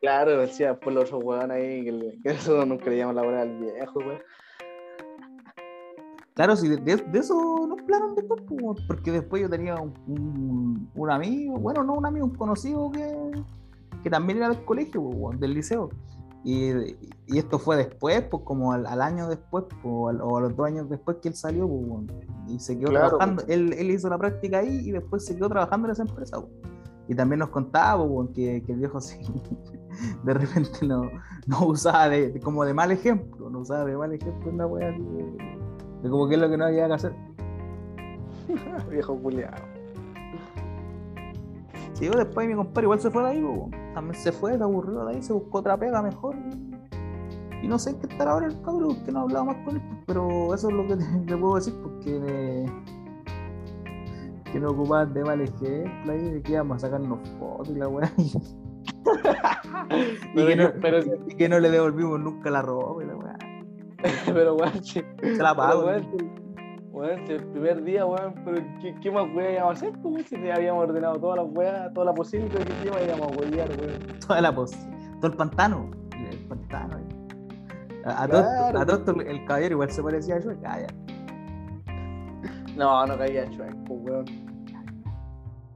Claro, 0.00 0.38
decía 0.38 0.70
después 0.70 0.94
los 0.94 1.04
otros 1.06 1.24
weón 1.24 1.50
ahí 1.50 1.84
que, 1.84 2.18
que 2.22 2.30
eso 2.30 2.64
le 2.64 2.96
llaman 2.96 3.16
la 3.16 3.22
polera 3.22 3.42
al 3.42 3.58
viejo, 3.58 3.98
weón. 3.98 4.20
Claro, 6.34 6.54
sí, 6.54 6.68
de, 6.68 6.76
de 6.96 7.18
eso 7.18 7.66
nos 7.66 7.82
planos 7.82 8.14
después, 8.14 8.40
pues, 8.48 8.80
porque 8.86 9.10
después 9.10 9.42
yo 9.42 9.50
tenía 9.50 9.74
un, 9.74 9.92
un- 10.06 10.90
un 10.94 11.10
amigo, 11.10 11.56
bueno, 11.58 11.82
no 11.82 11.94
un 11.94 12.06
amigo, 12.06 12.26
un 12.26 12.34
conocido 12.36 12.92
que, 12.92 13.42
que 14.04 14.08
también 14.10 14.38
era 14.38 14.50
del 14.50 14.64
colegio, 14.64 15.02
pues, 15.02 15.16
weón, 15.18 15.40
del 15.40 15.54
liceo. 15.54 15.88
Y, 16.44 16.70
y 17.26 17.38
esto 17.38 17.58
fue 17.58 17.76
después, 17.76 18.22
pues 18.30 18.44
como 18.44 18.72
al, 18.72 18.86
al 18.86 19.02
año 19.02 19.28
después, 19.28 19.64
pues, 19.82 20.14
al- 20.14 20.20
o 20.22 20.36
a 20.36 20.40
los 20.42 20.54
dos 20.54 20.64
años 20.68 20.88
después 20.88 21.16
que 21.20 21.26
él 21.30 21.34
salió, 21.34 21.68
pues, 21.68 22.04
y 22.46 22.60
se 22.60 22.78
quedó 22.78 22.90
Claro, 22.90 23.08
trabajando. 23.18 23.42
Él, 23.48 23.72
él 23.72 23.90
hizo 23.90 24.08
la 24.08 24.16
práctica 24.16 24.58
ahí 24.58 24.82
y 24.88 24.92
después 24.92 25.24
se 25.24 25.34
quedó 25.34 25.48
trabajando 25.48 25.88
en 25.88 25.92
esa 25.92 26.02
empresa. 26.04 26.40
pues. 26.40 26.52
Y 27.08 27.14
también 27.16 27.40
nos 27.40 27.48
contaba 27.48 28.06
pues, 28.06 28.28
que, 28.32 28.62
que 28.64 28.72
el 28.72 28.78
viejo 28.78 29.00
sí, 29.00 29.16
de 30.24 30.34
repente 30.34 30.86
no, 30.86 31.10
no 31.46 31.66
usaba 31.66 32.08
de, 32.08 32.30
de- 32.32 32.40
como 32.40 32.64
de 32.64 32.74
mal 32.74 32.90
ejemplo, 32.90 33.50
no 33.50 33.60
usaba 33.60 33.84
de 33.84 33.96
mal 33.96 34.12
ejemplo 34.12 34.50
una 34.50 34.66
wea 34.66 34.90
de, 34.90 35.36
de 36.02 36.10
como 36.10 36.28
que 36.28 36.34
es 36.34 36.40
lo 36.40 36.48
que 36.48 36.56
no 36.56 36.66
había 36.66 36.86
que 36.86 36.92
hacer. 36.92 37.12
viejo 38.90 39.16
culiado. 39.18 39.56
Sí, 41.92 42.06
pues, 42.06 42.18
después 42.18 42.46
mi 42.46 42.54
compadre 42.54 42.84
igual 42.84 43.00
se 43.00 43.10
fue 43.10 43.22
de 43.24 43.28
ahí, 43.30 43.40
pues, 43.42 43.56
weón. 43.56 43.94
también 43.94 44.14
se 44.14 44.30
fue, 44.30 44.56
se 44.56 44.62
aburrió 44.62 45.04
de 45.04 45.16
ahí, 45.16 45.22
se 45.22 45.32
buscó 45.32 45.58
otra 45.58 45.76
pega 45.76 46.00
mejor. 46.00 46.36
Y, 47.60 47.66
no 47.66 47.76
sé 47.78 47.90
en 47.90 47.98
qué 47.98 48.06
estará 48.06 48.32
ahora 48.32 48.46
el 48.46 48.62
cabrón, 48.62 49.04
que 49.04 49.10
no 49.10 49.18
he 49.18 49.22
hablado 49.22 49.46
más 49.46 49.56
con 49.64 49.74
él, 49.76 49.82
pues, 49.82 50.00
pero 50.06 50.54
eso 50.54 50.68
es 50.68 50.74
lo 50.74 50.86
que 50.86 50.96
te, 50.96 51.04
te 51.26 51.36
puedo 51.36 51.56
decir, 51.56 51.74
porque 51.82 52.66
que 54.52 54.60
no 54.60 54.70
ocupaban 54.70 55.12
de 55.12 55.24
mal 55.24 55.40
ejemplo 55.40 56.12
ahí, 56.12 56.30
de 56.30 56.42
que 56.42 56.52
íbamos 56.52 56.76
a 56.76 56.86
sacarnos 56.86 57.18
fotos 57.38 57.68
y 57.70 57.78
la 57.78 57.88
weá. 57.88 58.12
Y, 59.90 60.34
Pero, 60.34 60.46
que 60.48 60.56
no, 60.56 60.72
pero, 60.80 60.98
y 61.28 61.34
que 61.34 61.48
no 61.48 61.58
le 61.60 61.70
devolvimos 61.70 62.20
nunca 62.20 62.50
la 62.50 62.62
ropa 62.62 62.92
weá. 62.92 63.38
pero, 64.26 64.54
weón, 64.54 64.84
sí. 64.84 65.02
Se 65.20 65.36
la 65.42 65.54
Pero, 65.54 65.56
pago. 65.56 65.84
weón, 65.86 66.02
sí. 66.18 66.30
Weón, 66.90 67.20
el 67.30 67.44
primer 67.48 67.84
día, 67.84 68.06
weón, 68.06 68.34
pero 68.44 68.62
¿qué, 68.80 68.94
qué 69.00 69.10
más 69.10 69.26
weá 69.34 69.52
íbamos 69.52 69.70
a 69.70 69.72
hacer? 69.72 69.92
pues, 70.00 70.04
weón? 70.14 70.24
Si 70.26 70.42
ya 70.42 70.54
habíamos 70.54 70.88
ordenado 70.88 71.14
todas 71.18 71.36
las 71.44 71.46
weas, 71.54 71.92
toda 71.94 72.06
la 72.06 72.14
posible 72.14 72.48
que 72.48 72.58
¿qué 72.64 72.90
más 72.90 73.02
íbamos 73.04 73.32
a 73.32 73.36
huevear, 73.40 73.68
weón. 73.80 74.18
toda 74.26 74.40
la 74.40 74.54
pos 74.54 74.72
todo 75.20 75.30
el 75.32 75.36
pantano. 75.36 75.90
El 76.12 76.38
pantano. 76.46 76.98
eh. 76.98 78.02
A, 78.04 78.22
a 78.24 78.28
todo 78.28 78.44
a 78.78 78.86
todo 78.86 79.20
el 79.20 79.44
caballero 79.44 79.74
igual 79.74 79.90
se 79.90 80.02
parecía 80.02 80.36
a 80.36 80.40
yo. 80.40 80.50
Ah. 80.64 80.78
No, 82.76 83.06
no 83.06 83.18
caía 83.18 83.48
chueco, 83.50 83.94
weón. 83.94 84.24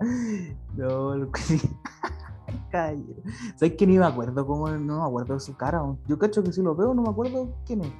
No, 0.76 1.14
lo 1.16 1.30
que 1.30 1.40
caballero. 2.72 3.22
¿Sabes 3.54 3.74
que 3.76 3.86
ni 3.86 3.98
me 3.98 4.06
acuerdo 4.06 4.44
cómo? 4.44 4.68
No 4.68 5.00
me 5.02 5.06
acuerdo 5.06 5.34
de 5.34 5.40
su 5.40 5.56
cara. 5.56 5.80
Yo 6.08 6.18
cacho 6.18 6.42
que 6.42 6.52
si 6.52 6.62
lo 6.62 6.74
veo 6.74 6.92
no 6.94 7.02
me 7.02 7.10
acuerdo 7.10 7.54
quién 7.64 7.82
es. 7.82 7.92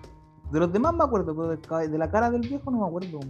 De 0.50 0.58
los 0.58 0.72
demás 0.72 0.94
me 0.94 1.04
acuerdo, 1.04 1.34
pero 1.34 1.88
de 1.88 1.98
la 1.98 2.10
cara 2.10 2.30
del 2.30 2.40
viejo 2.40 2.70
no 2.70 2.80
me 2.80 2.86
acuerdo. 2.86 3.20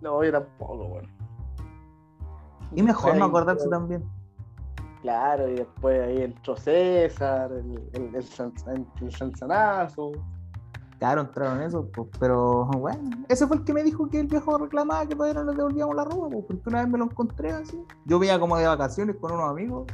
No, 0.00 0.22
yo 0.22 0.32
tampoco, 0.32 0.84
weón. 0.84 1.08
Y 2.74 2.82
mejor 2.82 3.16
no 3.16 3.24
acordarse 3.26 3.68
también. 3.68 4.04
Claro, 5.02 5.48
y 5.48 5.56
después 5.56 6.00
ahí 6.00 6.22
entró 6.22 6.56
César, 6.56 7.50
el, 7.52 7.90
el, 7.92 8.14
el, 8.14 8.86
el 9.00 9.12
Sanzanazo. 9.12 10.12
Claro, 11.02 11.22
entraron 11.22 11.60
eso, 11.62 11.88
pues, 11.92 12.06
pero 12.20 12.64
bueno, 12.78 13.10
ese 13.28 13.44
fue 13.48 13.56
el 13.56 13.64
que 13.64 13.74
me 13.74 13.82
dijo 13.82 14.08
que 14.08 14.20
el 14.20 14.28
viejo 14.28 14.56
reclamaba 14.56 15.04
que 15.04 15.16
todavía 15.16 15.42
no 15.42 15.50
le 15.50 15.56
devolvíamos 15.56 15.96
la 15.96 16.04
ropa, 16.04 16.28
pues, 16.30 16.44
porque 16.46 16.68
una 16.68 16.82
vez 16.82 16.92
me 16.92 16.98
lo 16.98 17.06
encontré 17.06 17.50
así. 17.50 17.76
Yo 18.04 18.20
venía 18.20 18.38
como 18.38 18.56
de 18.56 18.68
vacaciones 18.68 19.16
con 19.16 19.32
unos 19.32 19.50
amigos 19.50 19.86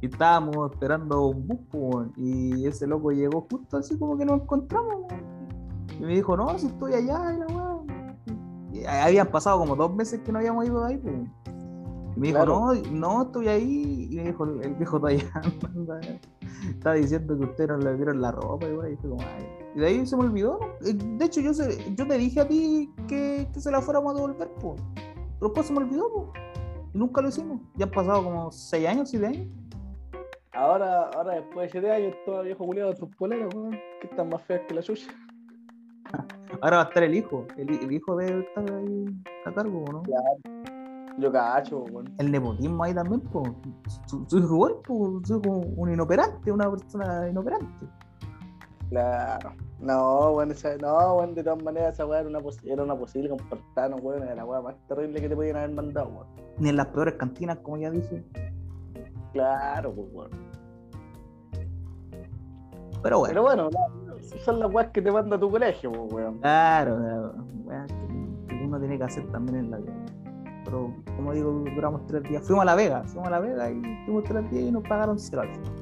y 0.00 0.06
estábamos 0.06 0.72
esperando 0.72 1.26
un 1.26 1.46
bus, 1.46 2.06
y 2.16 2.66
ese 2.66 2.86
loco 2.86 3.12
llegó 3.12 3.46
justo 3.50 3.76
así 3.76 3.98
como 3.98 4.16
que 4.16 4.24
nos 4.24 4.40
encontramos. 4.40 5.12
Y 6.00 6.02
me 6.02 6.14
dijo, 6.14 6.34
no, 6.34 6.58
si 6.58 6.68
estoy 6.68 6.94
allá, 6.94 7.30
y 7.34 7.40
la 7.40 7.46
weá. 7.48 8.16
Y 8.72 8.86
habían 8.86 9.26
pasado 9.26 9.58
como 9.58 9.76
dos 9.76 9.94
meses 9.94 10.20
que 10.20 10.32
no 10.32 10.38
habíamos 10.38 10.64
ido 10.64 10.80
de 10.80 10.94
ahí, 10.94 10.96
pues. 10.96 11.14
Y 12.18 12.20
me 12.20 12.26
dijo, 12.28 12.38
Claro. 12.44 12.74
no, 12.74 12.82
no, 12.90 13.22
estoy 13.22 13.46
ahí. 13.48 14.08
Y 14.10 14.16
me 14.16 14.24
dijo, 14.24 14.44
el 14.44 14.64
el 14.64 14.74
viejo 14.74 14.96
anda, 14.96 16.00
estaba 16.68 16.96
diciendo 16.96 17.38
que 17.38 17.44
ustedes 17.44 17.70
no 17.70 17.76
le 17.78 17.94
dieron 17.94 18.20
la 18.20 18.32
ropa 18.32 18.66
y, 18.66 18.72
weá, 18.72 18.90
y 18.90 18.96
fue 18.96 19.10
como, 19.10 19.22
"Ay". 19.22 19.46
Y 19.76 19.78
de 19.78 19.86
ahí 19.86 20.04
se 20.04 20.16
me 20.16 20.24
olvidó. 20.24 20.58
Eh, 20.84 20.94
De 20.94 21.24
hecho, 21.24 21.40
yo, 21.40 21.54
se- 21.54 21.94
yo 21.94 22.06
te 22.08 22.18
dije 22.18 22.40
a 22.40 22.48
ti 22.48 22.90
que, 23.06 23.46
que 23.54 23.60
se 23.60 23.70
la 23.70 23.80
fuéramos 23.80 24.12
a 24.12 24.16
devolver, 24.16 24.50
pues. 24.60 24.82
Pero 24.96 25.48
después 25.50 25.66
se 25.66 25.72
me 25.72 25.78
olvidó, 25.78 26.12
pues. 26.12 26.26
Y 26.92 26.98
nunca 26.98 27.22
lo 27.22 27.28
hicimos. 27.28 27.60
Ya 27.76 27.84
han 27.84 27.92
pasado 27.92 28.24
como 28.24 28.50
6 28.50 28.88
años, 28.88 29.10
7 29.10 29.26
años. 29.26 29.46
Ahora, 30.54 31.10
ahora 31.14 31.34
después 31.36 31.66
de 31.72 31.80
7 31.80 31.92
años, 31.92 32.16
todo 32.26 32.42
viejo 32.42 32.66
culiado 32.66 32.92
tus 32.94 33.14
poleras, 33.14 33.54
weón. 33.54 33.70
Que 34.00 34.08
están 34.10 34.28
más 34.28 34.42
feas 34.42 34.62
que 34.66 34.74
la 34.74 34.82
suya. 34.82 35.06
Ahora 36.62 36.78
va 36.78 36.82
a 36.82 36.86
estar 36.88 37.02
el 37.04 37.14
hijo. 37.14 37.46
El, 37.56 37.68
el 37.70 37.92
hijo 37.92 38.16
debe 38.16 38.40
estar 38.40 38.64
ahí 38.72 39.04
a 39.44 39.52
cargo, 39.54 39.84
¿no? 39.92 40.02
Yo 41.18 41.32
cacho, 41.32 41.80
weón. 41.90 42.14
El 42.18 42.30
nepotismo 42.30 42.84
ahí 42.84 42.94
también, 42.94 43.20
pues. 43.20 43.50
Hijo 44.32 44.38
igual, 44.38 44.74
pues. 44.84 45.28
Su 45.28 45.40
hijo 45.40 45.56
un 45.76 45.92
inoperante, 45.92 46.52
una 46.52 46.70
persona 46.70 47.28
inoperante. 47.28 47.86
Claro. 48.88 49.52
No, 49.80 50.40
esa, 50.42 50.76
no, 50.78 51.14
weón, 51.14 51.34
de 51.34 51.44
todas 51.44 51.62
maneras 51.62 51.94
esa 51.94 52.06
weá 52.06 52.20
era 52.20 52.28
una, 52.28 52.40
era 52.64 52.82
una 52.82 52.96
posible 52.96 53.28
compartano, 53.28 53.96
weón, 53.96 54.22
era 54.22 54.34
la 54.36 54.44
weá 54.44 54.60
más 54.62 54.74
terrible 54.88 55.20
que 55.20 55.28
te 55.28 55.36
podían 55.36 55.56
haber 55.56 55.72
mandado, 55.72 56.08
weón. 56.08 56.26
Ni 56.58 56.68
en 56.70 56.76
las 56.76 56.86
peores 56.86 57.14
cantinas, 57.14 57.58
como 57.58 57.76
ya 57.78 57.90
dije. 57.90 58.24
Claro, 59.32 59.92
pues, 59.92 60.08
weón. 60.12 60.30
Pero 63.02 63.18
bueno. 63.20 63.28
Pero 63.32 63.42
bueno, 63.42 63.70
son 64.44 64.58
las 64.58 64.72
weas 64.72 64.88
que 64.90 65.02
te 65.02 65.10
manda 65.12 65.38
tu 65.38 65.50
colegio, 65.50 65.92
pues, 65.92 66.12
weón. 66.12 66.38
Claro, 66.38 66.98
la- 66.98 67.32
weá 67.64 67.86
que, 67.86 68.56
que 68.56 68.64
uno 68.64 68.78
tiene 68.80 68.98
que 68.98 69.04
hacer 69.04 69.26
también 69.30 69.58
en 69.58 69.70
la 69.70 69.76
vida. 69.78 69.94
Pero 70.68 70.94
como 71.16 71.32
digo, 71.32 71.64
duramos 71.74 72.04
tres 72.06 72.22
días. 72.24 72.46
Fuimos 72.46 72.62
a 72.62 72.66
La 72.66 72.74
Vega, 72.74 73.02
fuimos 73.04 73.26
a 73.28 73.30
La 73.30 73.40
Vega 73.40 73.70
y 73.70 73.80
fuimos 74.04 74.24
tres 74.24 74.50
días 74.50 74.64
y 74.64 74.70
nos 74.70 74.82
pagaron 74.82 75.18
cero 75.18 75.40
al 75.42 75.48
final. 75.48 75.72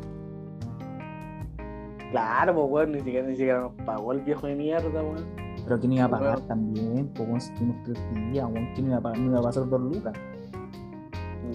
Claro, 2.13 2.55
pues 2.55 2.67
weón, 2.71 2.93
ni 2.93 2.99
siquiera, 3.01 3.27
ni 3.27 3.35
siquiera 3.35 3.61
nos 3.63 3.73
pagó 3.85 4.13
el 4.13 4.21
viejo 4.21 4.47
de 4.47 4.55
mierda, 4.55 5.03
weón. 5.03 5.25
Pero 5.65 5.81
¿quién 5.81 5.93
iba 5.95 6.05
a 6.05 6.09
pagar 6.09 6.37
Weón. 6.37 6.47
también? 6.49 7.09
Pues 7.15 7.29
weón, 7.29 7.41
si 7.41 7.53
tuvimos 7.55 7.77
tres 7.83 7.99
días, 8.31 8.47
weón, 8.49 8.69
¿quién 8.75 8.87
iba 8.87 8.97
a 8.99 9.01
pagar? 9.01 9.19
No 9.19 9.31
iba 9.31 9.39
a 9.41 9.43
pasar 9.43 9.69
dos 9.69 9.81
lucas. 9.81 10.13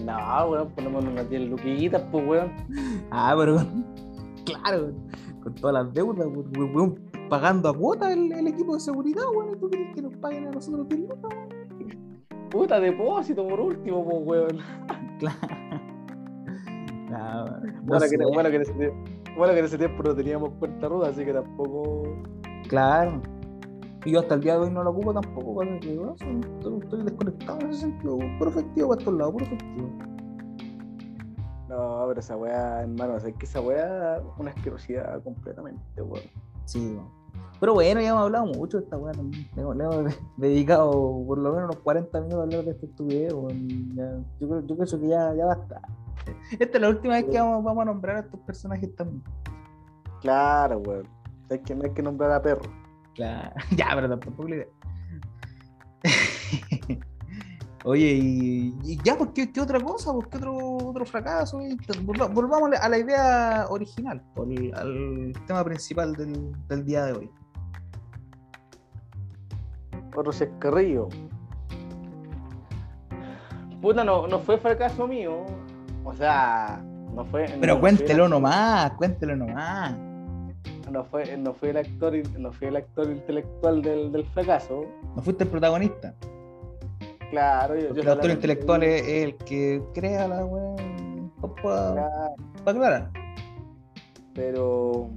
No, 0.04 0.46
weón, 0.50 0.68
ponemos 0.74 1.02
unas 1.02 1.30
10 1.30 1.48
luquitas, 1.48 2.02
pues 2.12 2.28
weón. 2.28 2.52
Ah, 3.10 3.34
pero 3.38 3.56
claro, 4.44 4.92
con 5.42 5.54
todas 5.54 5.72
las 5.86 5.94
deudas, 5.94 6.26
weón, 6.26 6.74
weón, 6.76 7.00
pagando 7.30 7.70
a 7.70 7.74
cuota 7.74 8.12
el, 8.12 8.30
el 8.30 8.46
equipo 8.46 8.74
de 8.74 8.80
seguridad, 8.80 9.24
weón, 9.34 9.54
¿y 9.54 9.58
tú 9.58 9.70
quieres 9.70 9.94
que 9.94 10.02
nos 10.02 10.14
paguen 10.16 10.48
a 10.48 10.50
nosotros 10.50 10.86
10 10.86 11.00
lucas, 11.00 11.18
weón? 11.22 11.61
Puta 12.52 12.78
depósito 12.78 13.48
por 13.48 13.58
último, 13.58 14.04
pues 14.04 14.18
weón. 14.26 14.58
Claro. 15.18 15.38
No, 17.08 17.44
no 17.46 17.82
Bueno, 17.84 18.04
que, 18.04 18.08
sé, 18.08 18.24
bueno, 18.26 18.50
que 18.50 18.56
en 18.56 18.62
ese 18.62 18.74
tiempo, 18.74 18.96
bueno, 19.38 19.52
que 19.54 19.58
en 19.60 19.64
ese 19.64 19.78
tiempo 19.78 20.02
no 20.02 20.14
teníamos 20.14 20.50
cuenta 20.58 20.88
ruda, 20.88 21.08
así 21.08 21.24
que 21.24 21.32
tampoco. 21.32 22.02
Claro. 22.68 23.22
Y 24.04 24.10
yo 24.10 24.20
hasta 24.20 24.34
el 24.34 24.40
día 24.42 24.54
de 24.54 24.60
hoy 24.60 24.70
no 24.70 24.84
lo 24.84 24.90
ocupo 24.90 25.14
tampoco, 25.14 25.60
que, 25.60 25.76
estoy, 25.76 26.78
estoy 26.82 27.02
desconectado 27.04 27.60
en 27.60 27.70
ese 27.70 27.80
sentido, 27.80 28.18
puro 28.38 28.50
efectivo 28.50 28.88
para 28.88 29.00
estos 29.00 29.14
lados, 29.14 29.32
puro 29.32 29.44
efectivo. 29.46 29.90
No, 31.68 32.04
pero 32.08 32.20
esa 32.20 32.36
weá, 32.36 32.82
hermano, 32.82 33.16
es 33.16 33.24
que 33.24 33.46
esa 33.46 33.60
weá 33.62 34.16
es 34.18 34.22
una 34.38 34.50
asquerosidad 34.50 35.22
completamente, 35.22 36.02
weón. 36.02 36.24
Sí, 36.66 36.96
weón. 36.96 37.21
Pero 37.60 37.74
bueno, 37.74 38.00
ya 38.00 38.08
hemos 38.08 38.22
hablado 38.22 38.46
mucho 38.46 38.78
de 38.78 38.84
esta 38.84 38.96
weá 38.96 39.12
también. 39.12 39.48
Le 39.54 39.62
hemos, 39.62 40.18
dedicado 40.36 40.90
por 41.26 41.38
lo 41.38 41.52
menos 41.52 41.70
unos 41.70 41.82
40 41.84 42.20
minutos 42.20 42.40
a 42.40 42.42
hablar 42.42 42.64
de 42.64 42.70
este 42.72 42.86
estupidez, 42.86 43.32
weón. 43.32 44.24
Yo, 44.40 44.48
creo, 44.48 44.66
yo 44.66 44.76
pienso 44.76 45.00
que 45.00 45.08
ya, 45.08 45.34
ya 45.34 45.46
basta. 45.46 45.80
Esta 46.58 46.78
es 46.78 46.80
la 46.80 46.88
última 46.88 47.14
vez 47.14 47.24
que 47.26 47.38
vamos, 47.38 47.62
vamos 47.62 47.82
a 47.82 47.84
nombrar 47.84 48.16
a 48.16 48.20
estos 48.20 48.40
personajes 48.40 48.94
también. 48.96 49.22
Claro, 50.20 50.78
weón. 50.78 51.06
Hay 51.50 51.58
que, 51.60 51.74
no 51.74 51.84
hay 51.84 51.90
que 51.90 52.02
nombrar 52.02 52.32
a 52.32 52.42
perro. 52.42 52.62
Claro. 53.14 53.54
Ya, 53.76 53.90
pero 53.94 54.08
tampoco 54.08 54.48
la 54.48 54.56
idea. 54.56 54.66
Oye, 57.84 58.12
y, 58.12 58.74
y 58.84 58.98
ya, 59.02 59.16
pues, 59.18 59.30
¿qué, 59.34 59.52
qué 59.52 59.60
otra 59.60 59.80
cosa? 59.80 60.12
Pues, 60.12 60.28
¿Qué 60.28 60.36
otro, 60.36 60.56
otro 60.76 61.04
fracaso? 61.04 61.58
Volva- 62.04 62.28
Volvamos 62.32 62.70
a 62.80 62.88
la 62.88 62.98
idea 62.98 63.66
original, 63.70 64.22
por 64.34 64.46
al 64.74 65.32
tema 65.46 65.64
principal 65.64 66.14
del, 66.14 66.52
del 66.68 66.84
día 66.84 67.06
de 67.06 67.12
hoy. 67.12 67.30
Otro 70.14 70.32
Carrillo. 70.58 71.08
Puta, 73.80 74.04
no, 74.04 74.26
no 74.28 74.38
fue 74.38 74.58
fracaso 74.58 75.08
mío. 75.08 75.44
O 76.04 76.14
sea, 76.14 76.80
no 77.14 77.24
fue. 77.24 77.46
Pero 77.60 77.74
no 77.74 77.80
cuéntelo 77.80 78.28
nomás, 78.28 78.92
cuéntelo 78.92 79.34
nomás. 79.34 79.96
No 80.90 81.04
fue, 81.04 81.36
no 81.38 81.54
fui 81.54 81.70
el 81.70 81.78
actor, 81.78 82.12
no 82.38 82.52
fui 82.52 82.68
el 82.68 82.76
actor 82.76 83.10
intelectual 83.10 83.80
del, 83.82 84.12
del 84.12 84.24
fracaso. 84.26 84.84
No 85.16 85.22
fuiste 85.22 85.44
el 85.44 85.50
protagonista. 85.50 86.14
Claro, 87.32 87.74
yo, 87.78 87.88
el 87.88 87.94
solamente- 88.02 88.32
intelectual 88.32 88.82
es 88.82 89.08
el 89.08 89.36
que 89.38 89.82
crea 89.94 90.28
la 90.28 90.44
weá. 90.44 90.76
Para 91.62 91.92
Claro, 91.94 92.34
aclarar. 92.66 93.10
pero 94.34 95.08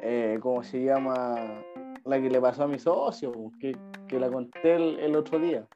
eh, 0.00 0.38
¿cómo 0.40 0.62
se 0.62 0.84
llama? 0.84 1.34
La 2.04 2.20
que 2.20 2.30
le 2.30 2.40
pasó 2.40 2.62
a 2.64 2.68
mi 2.68 2.78
socio, 2.78 3.32
que, 3.58 3.76
que 4.06 4.20
la 4.20 4.30
conté 4.30 4.76
el, 4.76 5.00
el 5.00 5.16
otro 5.16 5.40
día. 5.40 5.66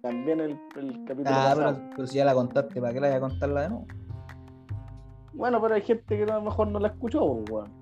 También 0.00 0.38
el, 0.38 0.52
el 0.76 1.04
capítulo 1.04 1.30
Ah, 1.30 1.48
pasado. 1.56 1.74
pero, 1.74 1.90
pero 1.96 2.06
si 2.06 2.16
ya 2.18 2.24
la 2.24 2.34
contaste, 2.34 2.80
¿para 2.80 2.92
qué 2.92 3.00
la 3.00 3.08
voy 3.08 3.16
a 3.16 3.20
contarla 3.20 3.62
de 3.62 3.68
nuevo? 3.70 3.86
Bueno, 5.32 5.60
pero 5.60 5.74
hay 5.74 5.82
gente 5.82 6.16
que 6.16 6.22
a 6.22 6.36
lo 6.36 6.42
mejor 6.42 6.68
no 6.68 6.78
la 6.78 6.88
escuchó, 6.88 7.26
pues, 7.26 7.50
weón. 7.50 7.72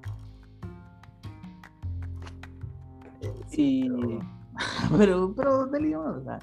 Y 3.52 3.88
Pero, 3.90 4.20
pero, 4.96 5.66
dale, 5.66 5.88
no, 5.90 6.00
o 6.02 6.20
sea, 6.22 6.38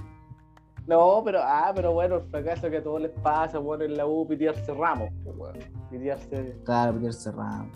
no, 0.88 1.22
pero 1.24 1.39
ah, 1.43 1.72
pero 1.76 1.93
bueno, 1.93 2.15
el 2.15 2.24
fracaso 2.24 2.70
que 2.70 2.78
a 2.78 2.84
todos 2.84 3.01
les 3.01 3.11
pasa, 3.22 3.59
bueno, 3.59 3.84
en 3.84 3.95
la 3.95 4.07
U 4.07 4.28
pitearse 4.28 4.74
ramos, 4.74 5.09
pues. 5.38 5.70
Pitearse, 5.91 6.55
Claro, 6.65 6.93
Peter 6.95 7.13
Serrano. 7.13 7.70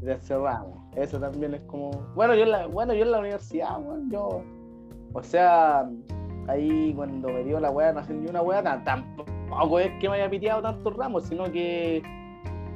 pitearse 0.00 0.36
ramos. 0.36 0.78
Eso 0.96 1.20
también 1.20 1.54
es 1.54 1.60
como. 1.62 1.90
Bueno, 2.16 2.34
yo 2.34 2.42
en 2.42 2.50
la, 2.50 2.66
bueno, 2.66 2.92
yo 2.94 3.04
en 3.04 3.12
la 3.12 3.20
universidad, 3.20 3.78
weón, 3.80 4.10
yo. 4.10 4.42
O 5.12 5.22
sea, 5.22 5.88
ahí 6.48 6.92
cuando 6.94 7.28
me 7.28 7.44
dio 7.44 7.60
la 7.60 7.70
weá, 7.70 7.92
no 7.92 8.00
hacía 8.00 8.16
ni 8.16 8.28
una 8.28 8.42
weá, 8.42 8.62
tampoco 8.84 9.78
es 9.78 9.90
que 10.00 10.08
me 10.08 10.16
haya 10.16 10.28
piteado 10.28 10.60
tantos 10.62 10.96
ramos, 10.96 11.24
sino 11.24 11.44
que. 11.52 12.02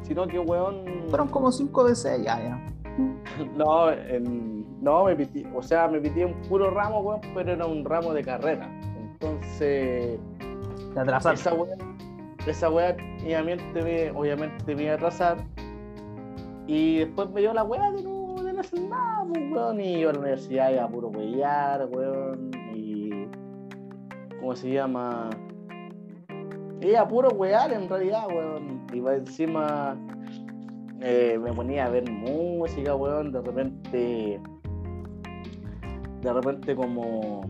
Sino 0.03 0.27
que, 0.29 0.39
weón. 0.39 0.85
Fueron 1.09 1.27
como 1.29 1.51
5 1.51 1.85
de 1.85 1.95
6, 1.97 2.25
ya, 2.25 2.41
ya. 2.41 2.67
No, 3.57 3.91
en- 3.91 4.54
no, 4.85 5.05
me 5.07 5.17
piti, 5.17 5.45
o 5.55 5.63
sea, 5.63 5.89
me 5.89 6.01
pitié 6.01 6.27
un 6.27 6.35
puro 6.49 6.71
ramo, 6.71 7.01
weón, 7.01 7.21
pero 7.35 7.53
era 7.53 7.67
un 7.67 7.85
ramo 7.85 8.13
de 8.15 8.23
carrera. 8.23 8.69
Entonces, 8.97 10.21
Te 10.95 11.01
atrasaste. 11.01 11.51
esa 11.51 11.55
weá, 11.55 11.77
esa 12.47 12.71
weá 12.71 12.97
obviamente 13.23 13.83
me, 13.83 14.11
obviamente 14.11 14.75
me 14.77 14.83
iba 14.85 14.93
a 14.93 14.97
atrasar. 14.97 15.39
Y 16.67 16.99
después 17.01 17.31
me 17.31 17.41
dio 17.43 17.53
la 17.55 17.65
weá 17.65 17.91
de 17.93 18.03
no, 18.03 18.43
de 18.43 18.53
no 18.53 18.61
hacer 18.61 18.81
nada, 18.83 19.25
pues, 19.29 19.43
weón. 19.53 19.81
Y 19.81 20.01
yo 20.01 20.11
a 20.11 20.13
la 20.15 20.19
universidad 20.21 20.73
iba 20.73 20.85
a 20.85 20.89
puro 20.89 21.09
huellar, 21.09 21.87
weón. 21.93 22.51
Y. 22.75 23.29
¿Cómo 24.41 24.55
se 24.57 24.71
llama? 24.73 25.31
Iba 26.81 27.01
a 27.01 27.09
puro 27.09 27.29
wear 27.31 27.73
en 27.73 27.89
realidad, 27.89 28.27
weón. 28.29 28.87
Y 28.93 29.01
va 29.01 29.15
encima. 29.17 29.97
eh, 31.01 31.39
me 31.43 31.53
ponía 31.53 31.87
a 31.87 31.91
ver 31.91 32.11
música, 32.11 32.95
weón. 32.97 33.33
De 33.33 33.41
repente. 33.43 34.41
De 36.25 36.33
repente, 36.33 36.75
como. 36.75 37.43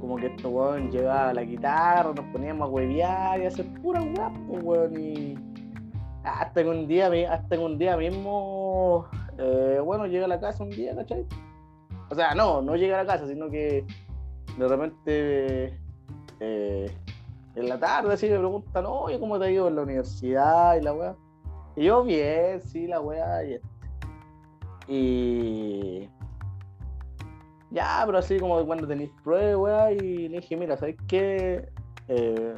Como 0.00 0.16
que 0.16 0.28
esto, 0.28 0.48
weón, 0.48 0.90
llegaba 0.90 1.34
la 1.34 1.42
guitarra, 1.42 2.14
nos 2.14 2.24
poníamos 2.32 2.66
a 2.66 2.72
huevear 2.72 3.38
y 3.38 3.44
a 3.44 3.48
hacer 3.48 3.66
pura 3.82 4.00
pues, 4.48 4.62
weón. 4.64 4.98
Y. 4.98 5.34
Hasta 6.24 6.62
que 6.62 6.68
un 6.68 6.86
día, 6.88 7.10
hasta 7.30 7.56
que 7.56 7.62
un 7.62 7.76
día 7.78 7.96
mismo. 7.98 9.06
eh, 9.38 9.78
bueno, 9.84 10.06
llegué 10.06 10.24
a 10.24 10.28
la 10.28 10.40
casa 10.40 10.64
un 10.64 10.70
día, 10.70 10.96
¿cachai? 10.96 11.26
O 12.08 12.14
sea, 12.14 12.34
no, 12.34 12.62
no 12.62 12.74
llegué 12.74 12.94
a 12.94 13.04
la 13.04 13.12
casa, 13.12 13.28
sino 13.28 13.50
que 13.50 13.84
de 14.58 14.68
repente. 14.68 15.78
eh, 16.40 16.90
en 17.54 17.68
la 17.68 17.78
tarde 17.78 18.14
así 18.14 18.28
me 18.30 18.38
preguntan, 18.38 18.86
oye, 18.86 19.18
¿cómo 19.20 19.38
te 19.38 19.46
ha 19.46 19.50
ido 19.50 19.68
en 19.68 19.76
la 19.76 19.82
universidad 19.82 20.76
y 20.76 20.82
la 20.82 20.94
weá? 20.94 21.16
Y 21.76 21.84
yo, 21.84 22.02
bien, 22.04 22.62
sí, 22.62 22.86
la 22.86 23.00
weá 23.00 23.44
y 23.44 23.52
esto. 23.54 23.68
Y. 24.88 26.08
Ya, 27.70 28.02
pero 28.04 28.18
así 28.18 28.38
como 28.38 28.64
cuando 28.66 28.86
tenéis 28.86 29.10
pruebas, 29.22 29.56
weá, 29.56 29.92
y 29.92 30.28
le 30.28 30.40
dije, 30.40 30.56
mira, 30.56 30.76
¿sabes 30.76 30.96
qué? 31.06 31.68
Eh, 32.08 32.54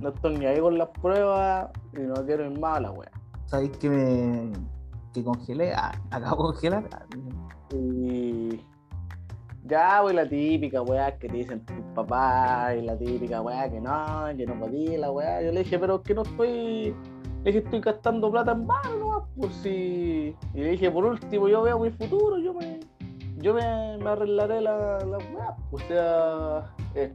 no 0.00 0.08
estoy 0.08 0.36
ni 0.36 0.46
ahí 0.46 0.58
con 0.60 0.76
las 0.76 0.88
pruebas 0.88 1.70
y 1.92 2.00
no 2.00 2.14
quiero 2.26 2.50
ir 2.50 2.58
más 2.58 2.78
a 2.78 2.80
la 2.80 2.90
weá. 2.90 3.10
¿Sabéis 3.46 3.76
que 3.78 3.88
me 3.88 4.52
que 5.12 5.24
congelé? 5.24 5.72
Ah, 5.74 5.92
acabo 6.10 6.48
de 6.48 6.52
congelar. 6.54 6.84
Y. 7.72 8.60
Ya, 9.64 10.00
pues 10.02 10.14
la 10.14 10.28
típica 10.28 10.82
weá 10.82 11.16
que 11.16 11.28
te 11.28 11.36
dicen 11.36 11.64
tus 11.64 11.76
papás 11.94 12.74
y 12.76 12.82
la 12.82 12.96
típica 12.96 13.40
weá 13.40 13.70
que 13.70 13.80
no, 13.80 14.26
que 14.36 14.46
no 14.46 14.58
podía, 14.58 14.98
la 14.98 15.12
weá. 15.12 15.42
Yo 15.42 15.52
le 15.52 15.60
dije, 15.60 15.78
pero 15.78 15.96
es 15.96 16.02
que 16.02 16.14
no 16.14 16.22
estoy. 16.22 16.94
Le 17.44 17.52
dije, 17.52 17.58
estoy 17.58 17.80
gastando 17.80 18.30
plata 18.30 18.52
en 18.52 18.66
vano 18.66 18.96
nomás, 18.96 19.28
por 19.36 19.52
si. 19.52 20.34
Y 20.54 20.60
le 20.60 20.70
dije, 20.70 20.90
por 20.90 21.04
último, 21.04 21.48
yo 21.48 21.62
veo 21.62 21.78
mi 21.78 21.90
futuro, 21.90 22.38
yo 22.38 22.54
me. 22.54 22.80
Yo 23.40 23.54
me, 23.54 23.96
me 23.98 24.10
arreglaré 24.10 24.60
la, 24.60 24.98
la. 24.98 25.56
O 25.70 25.78
sea. 25.78 26.74
eh, 26.94 27.14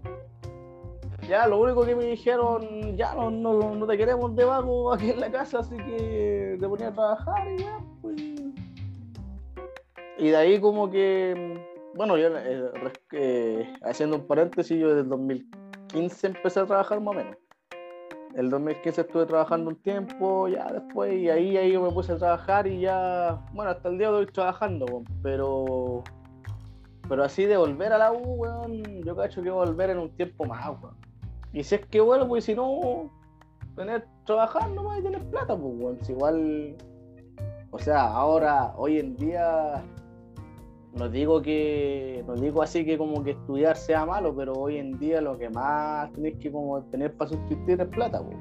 ya, 1.27 1.47
lo 1.47 1.59
único 1.59 1.85
que 1.85 1.95
me 1.95 2.05
dijeron, 2.05 2.95
ya 2.95 3.15
no, 3.15 3.31
no, 3.31 3.75
no 3.75 3.87
te 3.87 3.97
queremos 3.97 4.35
de 4.35 4.45
vago 4.45 4.93
aquí 4.93 5.09
en 5.09 5.19
la 5.19 5.31
casa, 5.31 5.59
así 5.59 5.75
que 5.75 6.57
te 6.59 6.67
ponía 6.67 6.89
a 6.89 6.93
trabajar 6.93 7.47
y 7.51 7.57
ya, 7.59 7.79
pues. 8.01 8.15
Y 10.17 10.29
de 10.29 10.35
ahí 10.37 10.59
como 10.61 10.89
que, 10.89 11.59
bueno, 11.95 12.17
yo 12.17 12.27
eh, 12.37 12.71
eh, 13.11 13.73
haciendo 13.83 14.17
un 14.17 14.27
paréntesis, 14.27 14.77
yo 14.79 14.89
desde 14.89 15.01
el 15.01 15.09
2015 15.09 16.27
empecé 16.27 16.59
a 16.59 16.65
trabajar 16.65 17.01
más 17.01 17.15
o 17.15 17.17
menos. 17.17 17.37
El 18.35 18.49
2015 18.49 19.01
estuve 19.01 19.25
trabajando 19.25 19.69
un 19.69 19.77
tiempo, 19.77 20.49
ya 20.49 20.71
después, 20.71 21.13
y 21.13 21.29
ahí, 21.29 21.55
ahí 21.55 21.77
me 21.77 21.89
puse 21.89 22.11
a 22.11 22.17
trabajar 22.17 22.67
y 22.67 22.81
ya, 22.81 23.41
bueno, 23.53 23.71
hasta 23.71 23.87
el 23.87 23.97
día 23.97 24.09
de 24.09 24.15
hoy 24.17 24.25
trabajando, 24.25 25.03
pero 25.23 26.03
pero 27.07 27.23
así 27.23 27.45
de 27.45 27.55
volver 27.57 27.93
a 27.93 27.97
la 27.97 28.11
U, 28.11 28.17
weón, 28.17 28.83
yo 29.03 29.15
cacho 29.15 29.41
que 29.41 29.49
voy 29.49 29.61
a 29.61 29.69
volver 29.69 29.91
en 29.91 29.99
un 29.99 30.09
tiempo 30.15 30.45
más, 30.45 30.67
weón. 30.67 30.95
Y 31.53 31.63
si 31.63 31.75
es 31.75 31.85
que 31.85 32.01
vuelvo 32.01 32.35
y 32.35 32.41
si 32.41 32.55
no, 32.55 33.09
tener 33.75 34.05
trabajar 34.25 34.69
nomás 34.71 34.99
y 34.99 35.03
tener 35.03 35.23
plata, 35.29 35.55
pues, 35.55 35.73
weón. 35.77 35.99
Igual, 36.07 36.75
o 37.71 37.79
sea, 37.79 38.01
ahora, 38.01 38.73
hoy 38.75 38.99
en 38.99 39.15
día, 39.17 39.83
no 40.95 41.09
digo 41.09 41.41
que, 41.41 42.23
no 42.25 42.35
digo 42.35 42.61
así 42.61 42.85
que 42.85 42.97
como 42.97 43.21
que 43.21 43.31
estudiar 43.31 43.75
sea 43.75 44.05
malo, 44.05 44.33
pero 44.33 44.53
hoy 44.53 44.77
en 44.77 44.97
día 44.97 45.19
lo 45.19 45.37
que 45.37 45.49
más 45.49 46.11
tenés 46.13 46.37
que 46.37 46.51
como 46.51 46.81
tener 46.83 47.13
para 47.15 47.31
subsistir 47.31 47.81
es 47.81 47.87
plata, 47.89 48.23
pues. 48.23 48.37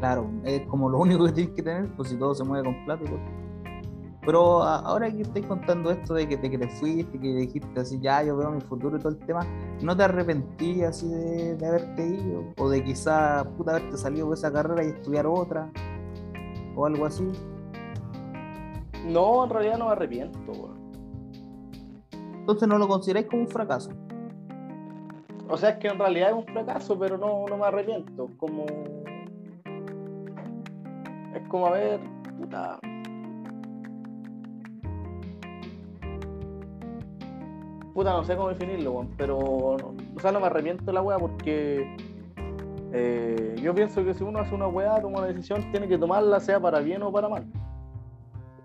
Claro, 0.00 0.28
es 0.44 0.62
como 0.62 0.88
lo 0.88 0.98
único 0.98 1.26
que 1.26 1.32
tienes 1.32 1.54
que 1.54 1.62
tener, 1.62 1.94
pues 1.96 2.08
si 2.08 2.16
todo 2.16 2.34
se 2.34 2.44
mueve 2.44 2.64
con 2.64 2.84
plata. 2.86 3.04
Pues. 3.08 3.20
Pero 4.24 4.62
ahora 4.62 5.10
que 5.10 5.22
estoy 5.22 5.42
contando 5.42 5.90
esto 5.90 6.14
de 6.14 6.26
que 6.26 6.36
te, 6.38 6.50
que 6.50 6.56
te 6.56 6.68
fuiste, 6.68 7.20
que 7.20 7.34
dijiste 7.34 7.80
así, 7.80 7.98
ya 8.00 8.22
yo 8.22 8.36
veo 8.36 8.50
mi 8.52 8.60
futuro 8.60 8.96
y 8.96 9.00
todo 9.00 9.10
el 9.10 9.18
tema, 9.18 9.40
¿no 9.82 9.96
te 9.96 10.04
arrepentí 10.04 10.82
así 10.82 11.08
de, 11.08 11.66
haberte 11.66 12.06
ido? 12.06 12.44
O 12.56 12.70
de 12.70 12.82
quizá 12.82 13.44
puta 13.56 13.72
haberte 13.72 13.98
salido 13.98 14.28
de 14.28 14.34
esa 14.34 14.50
carrera 14.50 14.82
y 14.82 14.88
estudiar 14.88 15.26
otra, 15.26 15.70
o 16.74 16.86
algo 16.86 17.04
así. 17.04 17.28
No, 19.06 19.44
en 19.44 19.50
realidad 19.50 19.78
no 19.78 19.86
me 19.86 19.92
arrepiento, 19.92 20.38
Entonces 22.34 22.68
no 22.68 22.78
lo 22.78 22.88
consideráis 22.88 23.26
como 23.26 23.42
un 23.42 23.48
fracaso. 23.48 23.90
O 25.48 25.56
sea, 25.56 25.70
es 25.70 25.76
que 25.78 25.88
en 25.88 25.98
realidad 25.98 26.30
es 26.30 26.36
un 26.36 26.46
fracaso, 26.46 26.98
pero 26.98 27.18
no, 27.18 27.44
no 27.48 27.56
me 27.56 27.64
arrepiento. 27.64 28.30
Como. 28.38 28.64
Es 31.34 31.48
como 31.48 31.66
a 31.66 31.70
ver, 31.72 32.00
puta 32.38 32.78
puta, 37.92 38.12
no 38.12 38.24
sé 38.24 38.36
cómo 38.36 38.48
definirlo, 38.48 39.06
pero, 39.16 39.38
o 39.38 40.20
sea, 40.20 40.32
no 40.32 40.40
me 40.40 40.46
arrepiento 40.46 40.84
de 40.84 40.92
la 40.92 41.02
weá 41.02 41.18
porque 41.18 41.94
eh, 42.92 43.56
yo 43.60 43.74
pienso 43.74 44.04
que 44.04 44.14
si 44.14 44.24
uno 44.24 44.40
hace 44.40 44.54
una 44.54 44.66
weá, 44.66 45.00
toma 45.00 45.18
una 45.18 45.28
decisión, 45.28 45.70
tiene 45.70 45.88
que 45.88 45.98
tomarla 45.98 46.40
sea 46.40 46.60
para 46.60 46.80
bien 46.80 47.02
o 47.02 47.12
para 47.12 47.28
mal. 47.28 47.44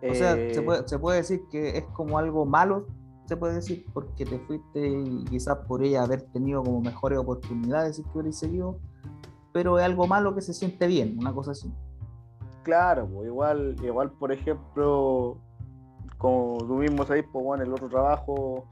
O 0.01 0.13
sea, 0.13 0.33
se 0.33 0.59
eh, 0.59 0.61
puede, 0.61 0.87
se 0.87 0.99
puede 0.99 1.17
decir 1.17 1.41
que 1.49 1.77
es 1.77 1.85
como 1.93 2.17
algo 2.17 2.45
malo, 2.45 2.85
se 3.25 3.35
puede 3.35 3.55
decir, 3.55 3.85
porque 3.93 4.25
te 4.25 4.39
fuiste 4.39 4.87
y 4.87 5.25
quizás 5.25 5.57
por 5.67 5.83
ella 5.83 6.03
haber 6.03 6.21
tenido 6.31 6.63
como 6.63 6.81
mejores 6.81 7.17
oportunidades 7.19 7.95
si 7.95 8.03
que 8.03 8.09
hubieras 8.13 8.39
seguido, 8.39 8.79
pero 9.53 9.79
es 9.79 9.85
algo 9.85 10.07
malo 10.07 10.35
que 10.35 10.41
se 10.41 10.53
siente 10.53 10.87
bien, 10.87 11.17
una 11.19 11.33
cosa 11.33 11.51
así. 11.51 11.71
Claro, 12.63 13.07
pues 13.07 13.27
igual, 13.27 13.75
igual 13.83 14.11
por 14.11 14.31
ejemplo, 14.31 15.37
como 16.17 16.57
tú 16.59 16.75
mismo 16.75 17.05
sabes, 17.05 17.25
pues 17.31 17.43
bueno, 17.43 17.63
el 17.63 17.73
otro 17.73 17.89
trabajo 17.89 18.67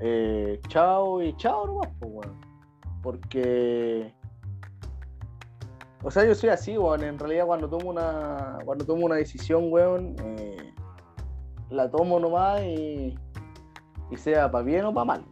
eh, 0.00 0.60
chao 0.68 1.22
y 1.22 1.34
chao 1.36 1.66
nomás, 1.66 1.88
pues, 1.98 2.12
bueno. 2.12 2.32
Porque. 3.02 4.14
O 6.06 6.10
sea, 6.12 6.24
yo 6.24 6.36
soy 6.36 6.50
así, 6.50 6.78
weón. 6.78 7.02
En 7.02 7.18
realidad, 7.18 7.46
cuando 7.46 7.68
tomo 7.68 7.90
una, 7.90 8.58
cuando 8.64 8.84
tomo 8.84 9.06
una 9.06 9.16
decisión, 9.16 9.72
weón, 9.72 10.14
eh, 10.22 10.72
la 11.68 11.90
tomo 11.90 12.20
nomás 12.20 12.62
y, 12.62 13.18
y 14.12 14.16
sea 14.16 14.48
para 14.48 14.64
bien 14.64 14.84
o 14.84 14.94
para 14.94 15.04
mal. 15.04 15.24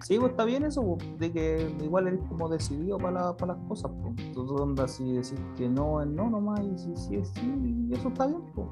Sí, 0.00 0.18
pues 0.18 0.32
está 0.32 0.44
bien 0.44 0.64
eso, 0.64 0.82
pues, 0.82 1.18
de 1.20 1.32
que 1.32 1.72
igual 1.84 2.08
eres 2.08 2.20
como 2.28 2.48
decidido 2.48 2.98
para, 2.98 3.32
las 3.32 3.56
cosas. 3.68 3.92
Pues. 4.02 4.26
Entonces, 4.26 4.60
onda, 4.60 4.88
si 4.88 5.12
decís 5.12 5.40
que 5.56 5.68
no 5.68 6.02
es 6.02 6.08
no 6.08 6.28
nomás, 6.28 6.62
y 6.64 6.76
si 6.76 6.96
sí 6.96 7.14
es 7.14 7.28
sí, 7.28 7.86
y 7.88 7.94
eso 7.94 8.08
está 8.08 8.26
bien. 8.26 8.42
Pues 8.56 8.66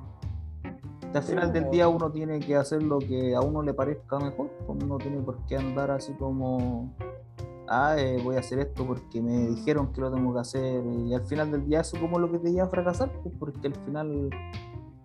al 1.14 1.22
final 1.22 1.52
del 1.52 1.70
día 1.70 1.88
uno 1.88 2.10
tiene 2.10 2.40
que 2.40 2.56
hacer 2.56 2.82
lo 2.82 2.98
que 2.98 3.36
a 3.36 3.40
uno 3.40 3.62
le 3.62 3.72
parezca 3.72 4.18
mejor, 4.18 4.50
pues 4.66 4.82
uno 4.82 4.98
tiene 4.98 5.20
por 5.20 5.46
qué 5.46 5.56
andar 5.56 5.92
así 5.92 6.12
como, 6.14 6.92
ah, 7.68 7.96
eh, 7.98 8.20
voy 8.22 8.36
a 8.36 8.40
hacer 8.40 8.58
esto 8.58 8.86
porque 8.86 9.20
me 9.20 9.48
dijeron 9.48 9.92
que 9.92 10.00
lo 10.00 10.12
tengo 10.12 10.32
que 10.34 10.40
hacer, 10.40 10.84
y 10.84 11.14
al 11.14 11.24
final 11.26 11.50
del 11.50 11.66
día 11.66 11.80
eso 11.80 11.98
como 12.00 12.18
lo 12.18 12.30
que 12.30 12.38
te 12.38 12.50
lleva 12.50 12.66
a 12.66 12.70
fracasar, 12.70 13.10
pues 13.22 13.34
porque 13.38 13.68
al 13.68 13.74
final 13.74 14.30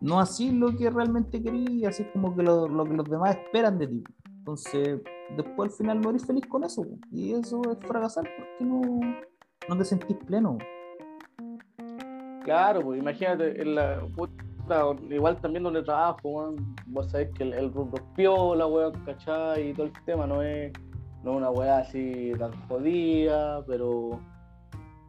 no 0.01 0.19
así 0.19 0.51
lo 0.51 0.75
que 0.75 0.89
realmente 0.89 1.41
quería, 1.41 1.89
así 1.89 2.03
como 2.13 2.35
que 2.35 2.43
lo, 2.43 2.67
que 2.85 2.93
los 2.93 3.09
demás 3.09 3.35
esperan 3.35 3.77
de 3.77 3.87
ti. 3.87 4.03
Entonces, 4.39 5.01
después 5.35 5.71
al 5.71 5.77
final 5.77 6.01
no 6.01 6.09
eres 6.11 6.25
feliz 6.25 6.45
con 6.47 6.63
eso, 6.63 6.83
pues, 6.83 6.99
y 7.11 7.33
eso 7.33 7.61
es 7.69 7.77
fracasar 7.85 8.23
porque 8.37 8.63
no, 8.63 8.81
no 9.67 9.77
te 9.77 9.85
sentís 9.85 10.17
pleno. 10.25 10.57
Claro, 12.43 12.81
pues 12.81 12.99
imagínate, 12.99 13.61
en 13.61 13.75
la, 13.75 14.01
igual 15.09 15.41
también 15.41 15.63
donde 15.63 15.83
trabajo, 15.83 16.55
vos 16.85 17.11
sabés 17.11 17.29
que 17.33 17.43
el, 17.43 17.53
el 17.53 17.73
rubro 17.73 18.01
piola, 18.15 18.67
weón, 18.67 18.93
¿cachai? 19.05 19.69
Y 19.69 19.73
todo 19.73 19.87
el 19.87 19.93
tema 20.05 20.27
no 20.27 20.41
es, 20.41 20.71
no 21.23 21.33
una 21.33 21.49
weá 21.49 21.79
así 21.79 22.31
tan 22.37 22.51
jodida, 22.67 23.63
pero 23.65 24.19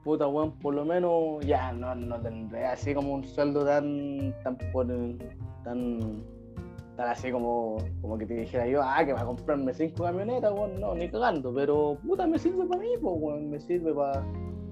puta 0.04 0.26
weón, 0.26 0.52
por 0.58 0.74
lo 0.74 0.84
menos 0.84 1.44
ya 1.44 1.72
no, 1.72 1.94
no 1.94 2.20
tendré 2.20 2.66
así 2.66 2.94
como 2.94 3.14
un 3.14 3.24
sueldo 3.24 3.64
tan 3.64 4.34
tan 4.42 4.56
tan, 5.64 6.24
tan 6.96 7.08
así 7.08 7.30
como, 7.30 7.78
como 8.00 8.16
que 8.16 8.26
te 8.26 8.34
dijera 8.34 8.66
yo, 8.66 8.80
ah, 8.82 9.04
que 9.04 9.12
va 9.12 9.20
a 9.20 9.26
comprarme 9.26 9.74
cinco 9.74 10.04
camionetas, 10.04 10.52
weón, 10.52 10.80
no, 10.80 10.94
ni 10.94 11.08
cagando, 11.08 11.52
pero 11.52 11.98
puta 12.06 12.26
me 12.26 12.38
sirve 12.38 12.64
para 12.66 12.80
mí, 12.80 12.88
pues 13.00 13.14
weón, 13.18 13.50
me 13.50 13.60
sirve 13.60 13.92
para 13.92 14.22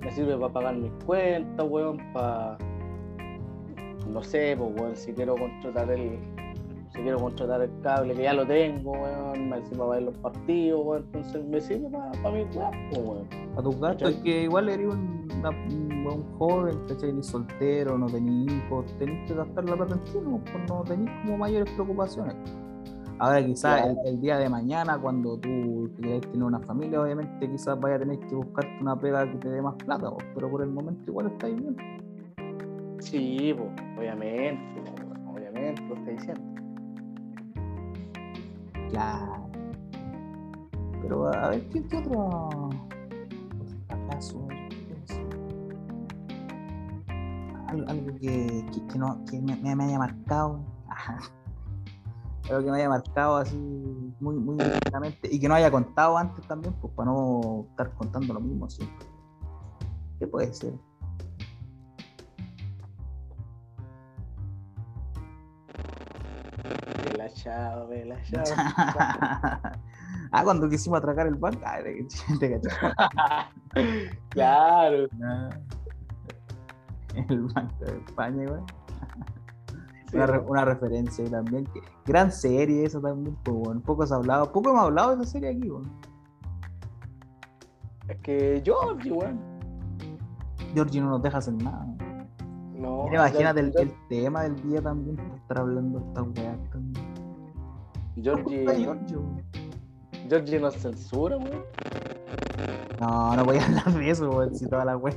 me 0.01 0.11
sirve 0.13 0.37
para 0.37 0.53
pagar 0.53 0.77
mis 0.77 0.93
cuentas, 1.05 1.67
weón, 1.69 1.99
para 2.13 2.57
no 4.09 4.23
sé, 4.23 4.57
pues, 4.57 4.81
weón, 4.81 4.97
si 4.97 5.13
quiero 5.13 5.35
contratar 5.37 5.91
el, 5.91 6.19
si 6.97 7.03
quiero 7.03 7.19
contratar 7.19 7.63
el 7.63 7.71
cable, 7.83 8.15
que 8.15 8.23
ya 8.23 8.33
lo 8.33 8.47
tengo, 8.47 8.93
weón, 8.93 9.51
me 9.51 9.63
sirve 9.63 9.79
para 9.79 9.91
ver 9.91 10.03
los 10.03 10.17
partidos, 10.19 10.81
weón, 10.85 11.05
entonces 11.05 11.45
me 11.45 11.61
sirve 11.61 11.91
para, 11.91 12.11
para 12.23 12.35
mi 12.35 12.45
pues, 12.45 12.99
weón. 12.99 13.29
A 13.57 13.63
tus 13.63 13.81
gastos, 13.81 14.11
es 14.11 14.17
que 14.17 14.43
igual 14.45 14.69
eres 14.69 14.87
un, 14.87 15.29
un, 15.45 16.25
joven, 16.39 16.79
¿cachai? 16.89 17.13
Ni 17.13 17.23
soltero, 17.23 17.99
no 17.99 18.07
tenés 18.07 18.53
hijos, 18.53 18.87
tenés 18.99 19.29
que 19.29 19.35
gastar 19.37 19.65
la 19.65 19.77
plata 19.77 19.95
en 19.95 20.05
ti, 20.05 20.13
pues 20.13 20.69
no 20.69 20.83
tenés 20.85 21.11
como 21.23 21.39
mayores 21.39 21.71
preocupaciones. 21.75 22.35
Ahora 23.19 23.45
quizás 23.45 23.97
el, 24.05 24.21
día 24.21 24.37
de 24.37 24.49
mañana, 24.49 24.99
cuando 24.99 25.39
tú 25.39 25.91
quieres 25.97 26.21
tener 26.21 26.43
una 26.43 26.61
familia, 26.61 27.01
obviamente 27.01 27.51
quizás 27.51 27.81
vaya 27.81 27.97
a 27.97 27.99
tener 27.99 28.19
que 28.21 28.35
buscarte 28.35 28.77
una 28.81 28.99
pega 28.99 29.31
que 29.31 29.39
te 29.39 29.49
dé 29.49 29.63
más 29.63 29.75
plata, 29.77 30.11
pero 30.35 30.51
por 30.51 30.63
el 30.63 30.69
momento 30.69 31.11
igual 31.11 31.29
está 31.29 31.47
bien. 31.47 31.77
Sí, 32.99 33.55
obviamente, 33.97 34.83
obviamente 35.33 35.83
lo 35.89 35.95
está 35.95 36.11
diciendo. 36.11 36.66
Pero 41.03 41.29
a 41.29 41.51
ver, 41.51 41.69
¿qué, 41.69 41.85
otro 41.99 42.71
acaso? 43.89 44.49
Algo, 47.69 48.17
que, 48.19 48.65
que, 48.91 48.99
no, 48.99 49.25
que 49.27 49.41
me, 49.41 49.75
me, 49.77 49.85
haya 49.85 49.99
marcado. 49.99 50.61
algo 52.51 52.65
que 52.65 52.71
me 52.71 52.77
haya 52.79 52.89
marcado 52.89 53.37
así 53.37 53.57
muy, 54.21 54.37
muy 54.37 54.57
directamente 54.57 55.29
y 55.31 55.39
que 55.39 55.49
no 55.49 55.55
haya 55.55 55.71
contado 55.71 56.17
antes 56.17 56.47
también, 56.47 56.75
pues 56.81 56.93
para 56.95 57.11
no 57.11 57.67
estar 57.71 57.93
contando 57.95 58.35
lo 58.35 58.41
mismo 58.41 58.71
siempre. 58.71 59.07
¿Qué 60.19 60.27
puede 60.27 60.55
ser? 60.55 60.75
Chao. 67.35 67.89
ah, 70.33 70.45
cuando 70.45 70.69
quisimos 70.69 70.99
atracar 70.99 71.27
el 71.27 71.35
banco. 71.37 71.61
claro. 74.31 75.09
El 77.15 77.43
Banco 77.43 77.85
de 77.85 77.99
España, 78.07 78.45
güey. 78.49 78.61
una, 80.47 80.65
referencia 80.65 81.25
también. 81.31 81.67
gran 82.05 82.31
serie 82.31 82.85
eso 82.85 83.01
también, 83.01 83.37
pues 83.43 83.57
bueno, 83.57 83.81
poco 83.81 84.07
se 84.07 84.15
ha 84.15 84.19
hablado, 84.19 84.53
poco 84.53 84.71
hemos 84.71 84.83
hablado 84.83 85.17
de 85.17 85.23
esa 85.23 85.33
serie 85.33 85.51
aquí, 85.51 85.69
bueno. 85.69 85.89
Es 88.09 88.19
que 88.21 88.63
Georgie, 88.65 89.13
weón. 89.13 89.41
Georgie 90.75 91.01
no 91.01 91.11
nos 91.11 91.23
deja 91.23 91.39
hacer 91.39 91.55
nada. 91.55 91.87
No. 92.75 93.09
imagínate 93.11 93.61
el, 93.61 93.73
tema 94.09 94.43
del 94.43 94.57
día 94.63 94.83
también, 94.83 95.19
estar 95.37 95.59
hablando 95.59 95.99
de 95.99 96.07
estas 96.07 96.25
weas 96.25 96.71
también. 96.71 97.16
Georgie. 98.23 98.67
Georgie 100.29 100.59
nos 100.59 100.75
censura, 100.75 101.37
weón. 101.37 101.65
No, 103.01 103.37
no 103.37 103.45
voy 103.45 103.59
a 103.59 103.67
hablar 103.67 103.93
de 103.93 104.11
eso, 104.11 104.31
weón, 104.31 104.55
si 104.55 104.67
toda 104.69 104.85
la 104.85 104.97
weón. 104.97 105.17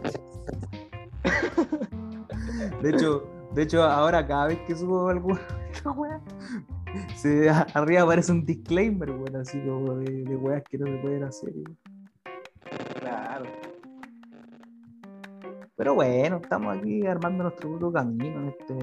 De 2.81 2.89
hecho, 2.89 3.23
de 3.53 3.63
hecho, 3.63 3.83
ahora 3.83 4.25
cada 4.25 4.47
vez 4.47 4.59
que 4.67 4.75
subo 4.75 5.09
alguna 5.09 5.41
se, 7.15 7.49
arriba 7.49 8.01
aparece 8.03 8.31
un 8.31 8.45
disclaimer, 8.45 9.11
weón, 9.11 9.35
así 9.35 9.59
como 9.61 9.95
de, 9.95 10.23
de 10.23 10.35
weas 10.35 10.63
que 10.69 10.77
no 10.77 10.85
se 10.85 10.97
pueden 10.97 11.23
hacer. 11.23 11.53
Claro. 12.63 12.98
Pero 15.79 15.95
bueno, 15.95 16.41
estamos 16.43 16.77
aquí 16.77 17.07
armando 17.07 17.43
nuestro 17.43 17.69
propio 17.69 17.93
camino 17.93 18.41
en 18.41 18.47
este, 18.49 18.75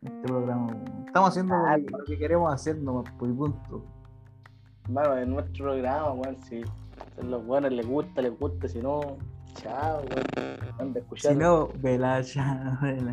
este 0.00 0.28
programa. 0.28 0.80
Estamos 1.04 1.30
haciendo 1.30 1.56
lo, 1.56 2.04
que 2.04 2.16
queremos 2.16 2.54
hacer 2.54 2.78
nomás, 2.78 3.10
por 3.18 3.34
punto. 3.34 3.84
Bueno, 4.88 5.18
en 5.18 5.30
nuestro 5.30 5.64
programa, 5.64 6.12
weón, 6.12 6.40
si 6.44 6.62
a 6.62 7.24
los 7.24 7.44
buenos 7.44 7.72
les 7.72 7.84
gusta, 7.84 8.22
les 8.22 8.38
gusta, 8.38 8.68
si 8.68 8.78
no, 8.78 9.18
chao, 9.54 10.02
weón. 10.78 10.94
Si 11.16 11.34
no, 11.34 11.68
vela, 11.80 12.22
chao, 12.22 12.78
vela, 12.80 13.12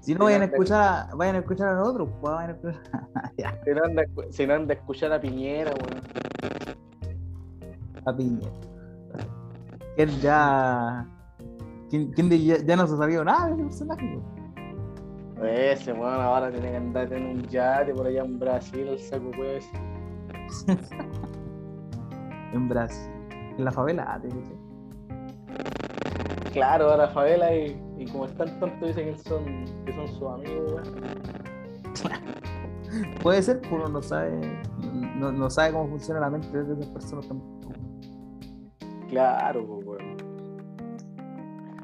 Si 0.00 0.12
no, 0.16 0.24
vayan 0.24 0.42
a 0.42 0.46
escuchar 0.46 0.82
a, 0.82 1.14
vayan 1.14 1.36
a 1.36 1.38
escuchar 1.38 1.68
a 1.68 1.74
nosotros, 1.76 2.08
pues 2.20 2.34
vayan 2.34 2.50
a 2.50 2.54
escuchar. 2.54 3.60
si, 3.64 3.70
no 3.70 3.84
anda, 3.84 4.02
si 4.30 4.46
no 4.48 4.54
anda 4.54 4.74
a 4.74 4.76
escuchar 4.76 5.12
a 5.12 5.20
Piñera, 5.20 5.70
weón. 5.70 6.02
A 8.04 8.16
Piñera. 8.16 8.50
Él 9.96 10.10
ya 10.20 11.06
¿Quién, 11.94 12.10
quién 12.10 12.28
de- 12.28 12.42
ya, 12.42 12.56
ya 12.58 12.74
no 12.74 12.88
se 12.88 12.96
sabía 12.96 13.22
nada 13.22 13.46
de 13.50 13.54
ese 13.54 13.62
personaje. 13.86 14.18
Ese 15.44 15.92
weón 15.92 16.20
ahora 16.20 16.50
tiene 16.50 16.72
que 16.72 16.76
andar 16.76 17.12
en 17.12 17.26
un 17.26 17.42
yate 17.44 17.94
por 17.94 18.08
allá 18.08 18.24
en 18.24 18.36
Brasil, 18.40 18.88
el 18.88 18.98
saco 18.98 19.30
pues. 19.36 19.64
En 22.52 22.68
Brasil. 22.68 23.12
En 23.56 23.64
la 23.64 23.70
favela. 23.70 24.06
ah, 24.08 24.20
te. 24.20 24.28
Claro, 26.50 26.90
ahora 26.90 27.06
favela 27.08 27.54
y, 27.54 27.80
y 27.96 28.06
como 28.06 28.24
están 28.26 28.58
tontos 28.58 28.88
dicen 28.88 29.14
que 29.14 29.18
son, 29.18 29.44
que 29.84 29.92
son 29.92 30.08
sus 30.08 30.28
amigos. 30.32 30.82
Puede 33.22 33.40
ser, 33.40 33.60
pero 33.60 33.76
uno 33.76 33.88
no 33.88 34.02
sabe, 34.02 34.40
no, 35.16 35.30
no 35.30 35.48
sabe 35.48 35.70
cómo 35.72 35.86
funciona 35.90 36.18
la 36.18 36.30
mente 36.30 36.60
de 36.60 36.72
esas 36.74 36.88
personas 36.88 37.28
tampoco. 37.28 37.72
Claro, 39.08 39.64
pues, 39.64 39.86
weón. 39.86 40.23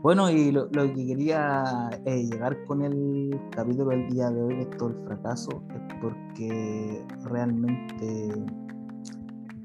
Bueno, 0.03 0.31
y 0.31 0.51
lo, 0.51 0.67
lo 0.73 0.83
que 0.95 1.07
quería 1.07 1.91
eh, 2.07 2.23
llegar 2.25 2.65
con 2.65 2.83
el 2.83 3.39
capítulo 3.51 3.91
del 3.91 4.09
día 4.09 4.31
de 4.31 4.43
hoy, 4.43 4.57
de 4.57 4.65
todo 4.67 4.89
el 4.91 5.05
fracaso, 5.05 5.63
es 5.75 5.95
porque 6.01 7.05
realmente 7.25 8.29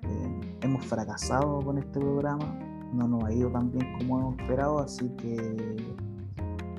eh, 0.03 0.57
hemos 0.61 0.85
fracasado 0.85 1.61
con 1.61 1.77
este 1.77 1.99
programa, 2.01 2.45
no 2.93 3.07
nos 3.07 3.23
ha 3.23 3.31
ido 3.31 3.49
tan 3.49 3.71
bien 3.71 3.93
como 3.97 4.19
hemos 4.19 4.39
esperado, 4.39 4.79
así 4.79 5.09
que 5.15 5.77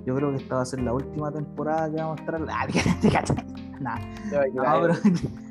yo 0.04 0.14
creo 0.14 0.30
que 0.32 0.36
esta 0.36 0.56
va 0.56 0.60
a 0.62 0.66
ser 0.66 0.82
la 0.82 0.92
última 0.92 1.32
temporada 1.32 1.90
que 1.90 1.96
vamos 1.96 2.18
a 2.18 2.24
estar. 2.24 2.46
Ah, 2.50 2.66
te 3.00 3.10
cachai. 3.10 3.46
Nah, 3.80 3.98
no, 4.52 4.80
pero- 4.82 4.94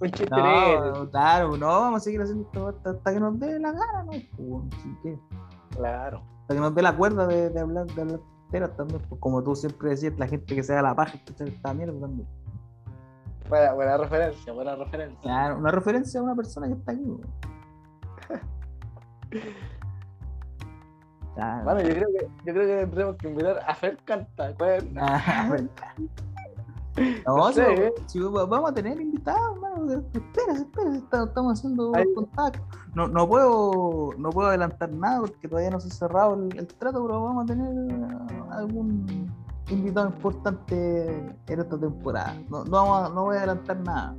Un 0.00 0.10
chiste 0.12 0.30
no, 0.30 1.10
claro, 1.10 1.56
no, 1.56 1.66
vamos 1.66 2.00
a 2.00 2.04
seguir 2.04 2.22
haciendo 2.22 2.44
esto 2.46 2.68
hasta, 2.68 2.90
hasta 2.90 3.12
que 3.12 3.18
nos 3.20 3.38
dé 3.40 3.58
la 3.58 3.72
gana, 3.72 4.04
¿no? 4.04 4.12
Así 4.12 4.96
que, 5.02 5.18
Claro. 5.76 6.22
Hasta 6.46 6.54
que 6.54 6.60
nos 6.60 6.72
dé 6.76 6.82
la 6.82 6.96
cuerda 6.96 7.26
de, 7.26 7.50
de 7.50 7.58
hablar 7.58 7.86
de 7.86 8.02
hablar 8.02 8.20
también, 8.76 9.02
pues, 9.08 9.20
como 9.20 9.42
tú 9.42 9.56
siempre 9.56 9.90
decías, 9.90 10.16
la 10.16 10.28
gente 10.28 10.54
que 10.54 10.62
se 10.62 10.72
da 10.72 10.80
la 10.80 10.94
paja 10.94 11.16
escuchar 11.16 11.48
esta 11.48 11.74
mierda 11.74 11.98
también. 11.98 12.28
Buena, 13.48 13.72
buena 13.72 13.96
referencia, 13.96 14.52
buena 14.52 14.76
referencia. 14.76 15.20
Claro, 15.22 15.58
una 15.58 15.72
referencia 15.72 16.20
a 16.20 16.22
una 16.22 16.36
persona 16.36 16.68
que 16.68 16.74
está 16.74 16.92
aquí. 16.92 17.02
Claro. 21.34 21.64
Bueno, 21.64 21.80
yo 21.80 21.94
creo 21.94 22.08
que, 22.16 22.28
yo 22.46 22.54
creo 22.54 22.66
que 22.66 22.76
tendremos 22.86 23.16
que 23.16 23.28
invitar 23.28 23.60
a 23.66 23.74
Fer 23.74 23.98
Canta. 24.04 24.54
¿cuál? 24.54 24.88
Ah, 24.96 25.50
No, 27.26 27.36
No 27.36 27.52
si, 27.52 27.60
¿eh? 27.60 27.92
vamos 28.48 28.70
a 28.70 28.74
tener 28.74 29.00
invitados, 29.00 29.54
hermano. 29.56 29.92
Espérese, 30.12 30.62
espérese, 30.62 30.98
estamos 30.98 31.58
haciendo 31.58 31.94
Ahí. 31.94 32.04
contacto. 32.14 32.60
No, 32.94 33.06
no 33.08 33.28
puedo, 33.28 34.10
no 34.16 34.30
puedo 34.30 34.48
adelantar 34.48 34.90
nada 34.92 35.20
porque 35.20 35.48
todavía 35.48 35.70
no 35.70 35.80
se 35.80 35.88
ha 35.88 35.90
cerrado 35.90 36.34
el, 36.34 36.56
el 36.56 36.66
trato, 36.66 37.04
pero 37.06 37.22
vamos 37.22 37.44
a 37.44 37.46
tener 37.46 37.70
ah, 38.10 38.26
algún 38.58 39.30
invitado 39.68 40.06
importante 40.06 41.08
en 41.48 41.60
esta 41.60 41.78
temporada. 41.78 42.34
No, 42.48 42.64
no, 42.64 42.70
vamos 42.70 43.10
a- 43.10 43.14
no 43.14 43.24
voy 43.24 43.34
a 43.36 43.38
adelantar 43.40 43.76
nada, 43.80 44.16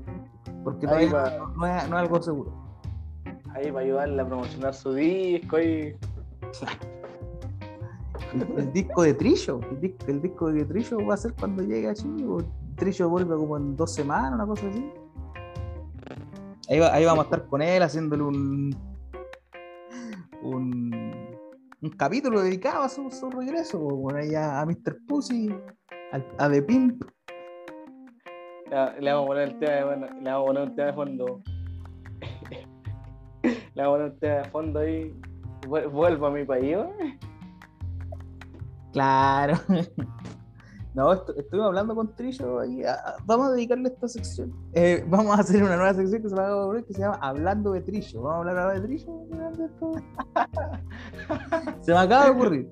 porque 0.63 0.85
todavía 0.85 1.13
va. 1.13 1.29
no, 1.37 1.47
no 1.55 1.65
es, 1.65 1.89
no 1.89 1.95
es 1.97 2.03
algo 2.03 2.21
seguro. 2.21 2.51
Ahí 3.55 3.71
para 3.71 3.85
ayudarle 3.85 4.21
a 4.21 4.25
promocionar 4.27 4.73
su 4.75 4.93
disco 4.93 5.59
y. 5.59 5.95
El, 8.33 8.59
el 8.59 8.73
disco 8.73 9.01
de 9.03 9.13
Trillo, 9.13 9.59
el 10.07 10.21
disco 10.21 10.51
de 10.51 10.65
Trillo 10.65 10.97
va 11.07 11.13
a 11.13 11.17
ser 11.17 11.33
cuando 11.33 11.63
llegue 11.63 11.89
a 11.89 11.93
Chile. 11.95 12.25
Trillo 12.77 13.09
vuelve 13.09 13.35
como 13.35 13.57
en 13.57 13.75
dos 13.75 13.93
semanas, 13.93 14.33
una 14.33 14.45
cosa 14.45 14.67
así. 14.67 14.89
Ahí, 16.69 16.79
va- 16.79 16.93
ahí 16.93 17.05
vamos 17.05 17.23
a 17.25 17.27
estar 17.27 17.47
con 17.47 17.61
él 17.61 17.81
haciéndole 17.83 18.23
un, 18.23 18.75
un, 20.43 21.27
un 21.81 21.89
capítulo 21.91 22.41
dedicado 22.41 22.83
a 22.83 22.89
su, 22.89 23.09
su 23.09 23.29
regreso, 23.29 23.79
bueno, 23.79 24.19
ahí 24.19 24.35
a, 24.35 24.61
a 24.61 24.65
Mr. 24.65 24.97
Pussy, 25.07 25.49
al- 26.11 26.27
a 26.37 26.49
The 26.49 26.61
Pimp. 26.61 27.03
Le, 28.69 29.01
le 29.01 29.11
vamos 29.13 29.25
a 29.25 29.27
poner 29.27 29.43
el 29.49 29.59
tema 29.59 29.71
de, 29.73 29.83
bueno, 29.85 30.07
le 30.21 30.31
vamos 30.31 30.43
a 30.43 30.45
poner 30.45 30.63
un 30.63 30.75
tema 30.75 30.87
de 30.87 30.93
fondo. 30.93 31.41
le 33.73 33.83
vamos 33.83 33.87
a 33.87 33.91
poner 33.97 34.11
un 34.11 34.19
tema 34.19 34.35
de 34.35 34.45
fondo 34.49 34.79
ahí. 34.79 35.19
Vuel- 35.67 35.89
Vuelvo 35.89 36.27
a 36.27 36.31
mi 36.31 36.45
país, 36.45 36.75
¿eh? 36.77 37.19
Claro. 38.93 39.53
No, 40.97 41.13
estu- 41.13 41.35
estuvimos 41.37 41.67
hablando 41.67 41.93
con 41.93 42.15
Trillo 42.15 42.65
y 42.65 42.83
ah, 42.83 43.17
vamos 43.27 43.49
a 43.49 43.51
dedicarle 43.51 43.89
esta 43.89 44.07
sección. 44.07 44.51
Eh, 44.73 45.05
vamos 45.09 45.37
a 45.37 45.41
hacer 45.41 45.61
una 45.63 45.75
nueva 45.77 45.93
sección 45.93 46.23
que 46.23 46.29
se, 46.29 46.35
va 46.35 46.47
a 46.47 46.81
que 46.81 46.91
se 46.93 46.99
llama 47.01 47.19
Hablando 47.21 47.71
de 47.73 47.81
Trillo. 47.81 48.23
Vamos 48.23 48.33
a 48.35 48.39
hablar 48.49 48.57
ahora 48.57 48.79
de 48.79 48.87
Trillo. 48.87 49.13
Se 51.81 51.91
me 51.91 51.99
acaba 51.99 52.25
de 52.25 52.31
ocurrir. 52.31 52.69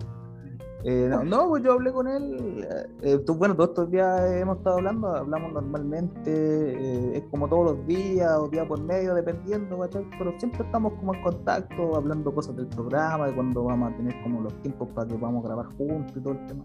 Eh, 0.88 1.08
no, 1.10 1.24
no, 1.24 1.50
pues 1.50 1.64
yo 1.64 1.74
hablé 1.74 1.92
con 1.94 2.08
él. 2.08 2.68
eh, 3.04 3.20
tú- 3.28 3.36
bueno, 3.36 3.56
todos 3.56 3.70
estos 3.70 3.92
días 3.92 4.20
hemos 4.34 4.58
estado 4.58 4.78
hablando, 4.78 5.08
hablamos 5.16 5.54
normalmente, 5.54 6.32
eh, 6.32 7.18
es 7.18 7.24
como 7.30 7.48
todos 7.48 7.76
los 7.78 7.88
días 7.88 8.32
o 8.40 8.48
día 8.50 8.68
por 8.68 8.82
medio, 8.82 9.14
dependiendo. 9.14 9.80
Pero 10.18 10.34
siempre 10.40 10.64
estamos 10.64 10.94
como 10.94 11.14
en 11.14 11.22
contacto, 11.22 11.96
hablando 11.96 12.34
cosas 12.34 12.56
del 12.56 12.68
programa, 12.68 13.28
de 13.28 13.36
cuando 13.36 13.64
vamos 13.66 13.94
a 13.94 13.98
tener 13.98 14.16
como 14.24 14.42
los 14.42 14.54
tiempos 14.64 14.88
para 14.96 15.08
que 15.08 15.14
podamos 15.16 15.44
grabar 15.44 15.68
juntos 15.78 16.18
y 16.18 16.20
todo 16.22 16.34
el 16.34 16.46
tema. 16.48 16.64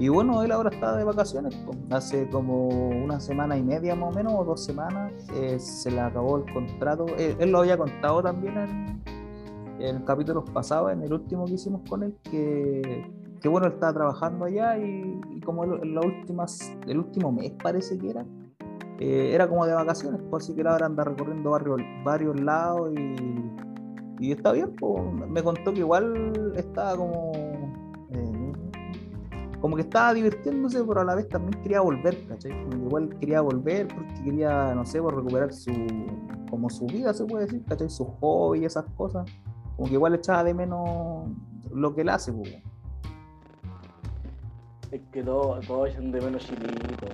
Y 0.00 0.08
bueno, 0.08 0.42
él 0.42 0.50
ahora 0.50 0.70
está 0.70 0.96
de 0.96 1.04
vacaciones, 1.04 1.54
hace 1.90 2.26
como 2.30 2.88
una 2.88 3.20
semana 3.20 3.58
y 3.58 3.62
media 3.62 3.94
más 3.94 4.14
o 4.14 4.16
menos, 4.16 4.32
o 4.34 4.44
dos 4.44 4.64
semanas, 4.64 5.12
eh, 5.34 5.58
se 5.60 5.90
le 5.90 6.00
acabó 6.00 6.38
el 6.38 6.50
contrato. 6.54 7.04
Él, 7.18 7.36
él 7.38 7.50
lo 7.50 7.58
había 7.58 7.76
contado 7.76 8.22
también 8.22 8.56
en, 8.56 9.02
en 9.78 10.02
capítulos 10.06 10.48
pasados, 10.54 10.90
en 10.90 11.02
el 11.02 11.12
último 11.12 11.44
que 11.44 11.52
hicimos 11.52 11.82
con 11.86 12.02
él, 12.02 12.16
que, 12.22 13.12
que 13.42 13.48
bueno, 13.50 13.66
él 13.66 13.74
estaba 13.74 13.92
trabajando 13.92 14.46
allá 14.46 14.78
y, 14.78 15.20
y 15.32 15.40
como 15.42 15.64
en 15.64 15.94
las 15.94 16.06
últimas, 16.06 16.72
el 16.86 16.96
último 16.96 17.30
mes 17.30 17.52
parece 17.62 17.98
que 17.98 18.08
era, 18.08 18.24
eh, 19.00 19.32
era 19.34 19.46
como 19.50 19.66
de 19.66 19.74
vacaciones, 19.74 20.22
pues 20.30 20.44
así 20.44 20.54
que 20.54 20.66
ahora 20.66 20.86
anda 20.86 21.04
recorriendo 21.04 21.50
varios, 21.50 21.78
varios 22.06 22.40
lados 22.40 22.90
y, 22.94 23.16
y 24.18 24.32
está 24.32 24.52
bien, 24.52 24.74
me 25.28 25.42
contó 25.42 25.74
que 25.74 25.80
igual 25.80 26.54
estaba 26.56 26.96
como... 26.96 27.49
como 29.60 29.76
que 29.76 29.82
estaba 29.82 30.14
divirtiéndose, 30.14 30.82
pero 30.84 31.02
a 31.02 31.04
la 31.04 31.14
vez 31.14 31.28
también 31.28 31.62
quería 31.62 31.80
volver, 31.80 32.26
¿cachai? 32.26 32.50
Como 32.64 32.86
igual 32.86 33.18
quería 33.18 33.40
volver 33.42 33.88
porque 33.88 34.14
quería, 34.24 34.74
no 34.74 34.86
sé, 34.86 35.02
por 35.02 35.14
recuperar 35.14 35.52
su, 35.52 35.72
como 36.48 36.70
su 36.70 36.86
vida, 36.86 37.12
se 37.12 37.24
puede 37.26 37.44
decir, 37.44 37.64
¿cachai? 37.66 37.90
Su 37.90 38.06
hobby 38.06 38.60
y 38.60 38.64
esas 38.64 38.86
cosas. 38.96 39.30
Como 39.76 39.88
que 39.88 39.94
igual 39.94 40.14
echaba 40.14 40.44
de 40.44 40.54
menos 40.54 41.28
lo 41.72 41.94
que 41.94 42.00
él 42.00 42.08
hace, 42.08 42.32
pues. 42.32 42.56
Es 44.90 45.00
que 45.12 45.22
todos 45.22 45.66
todo 45.66 45.86
echan 45.86 46.10
de 46.10 46.20
menos 46.20 46.42
chilito. 46.46 47.06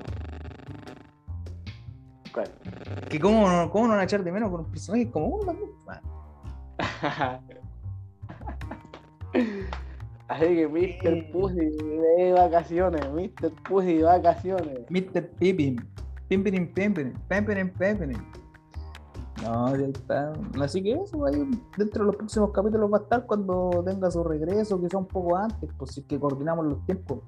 Que 3.08 3.18
cómo 3.18 3.48
no, 3.48 3.70
cómo 3.70 3.86
no 3.86 3.90
van 3.92 4.00
a 4.00 4.04
echar 4.04 4.22
de 4.22 4.30
menos 4.30 4.50
con 4.50 4.60
un 4.60 4.70
personaje 4.70 5.10
como 5.10 5.26
uno 5.26 5.44
también. 5.46 5.70
Así 10.28 10.46
que 10.46 10.68
Mr. 10.68 11.30
Pussy 11.30 11.70
de 12.16 12.32
vacaciones, 12.32 13.00
Mr. 13.12 13.52
Pussy 13.68 13.98
de 13.98 14.02
vacaciones. 14.02 14.80
Mr. 14.90 15.30
Pippin. 15.38 15.76
Pimpirin, 16.28 16.72
pimpirin, 16.74 17.14
pimpirin, 17.28 17.70
pimpirin. 17.70 18.18
No, 19.42 19.76
ya 19.76 19.86
está. 19.86 20.32
Así 20.60 20.82
que 20.82 20.92
eso, 20.94 21.24
ahí 21.24 21.48
dentro 21.76 22.02
de 22.02 22.06
los 22.06 22.16
próximos 22.16 22.50
capítulos 22.50 22.92
va 22.92 22.98
a 22.98 23.02
estar 23.02 23.26
cuando 23.26 23.84
tenga 23.84 24.10
su 24.10 24.24
regreso, 24.24 24.80
quizá 24.80 24.98
un 24.98 25.06
poco 25.06 25.36
antes, 25.36 25.70
pues 25.78 25.92
si 25.92 26.00
es 26.00 26.06
que 26.06 26.18
coordinamos 26.18 26.66
los 26.66 26.84
tiempos. 26.84 27.20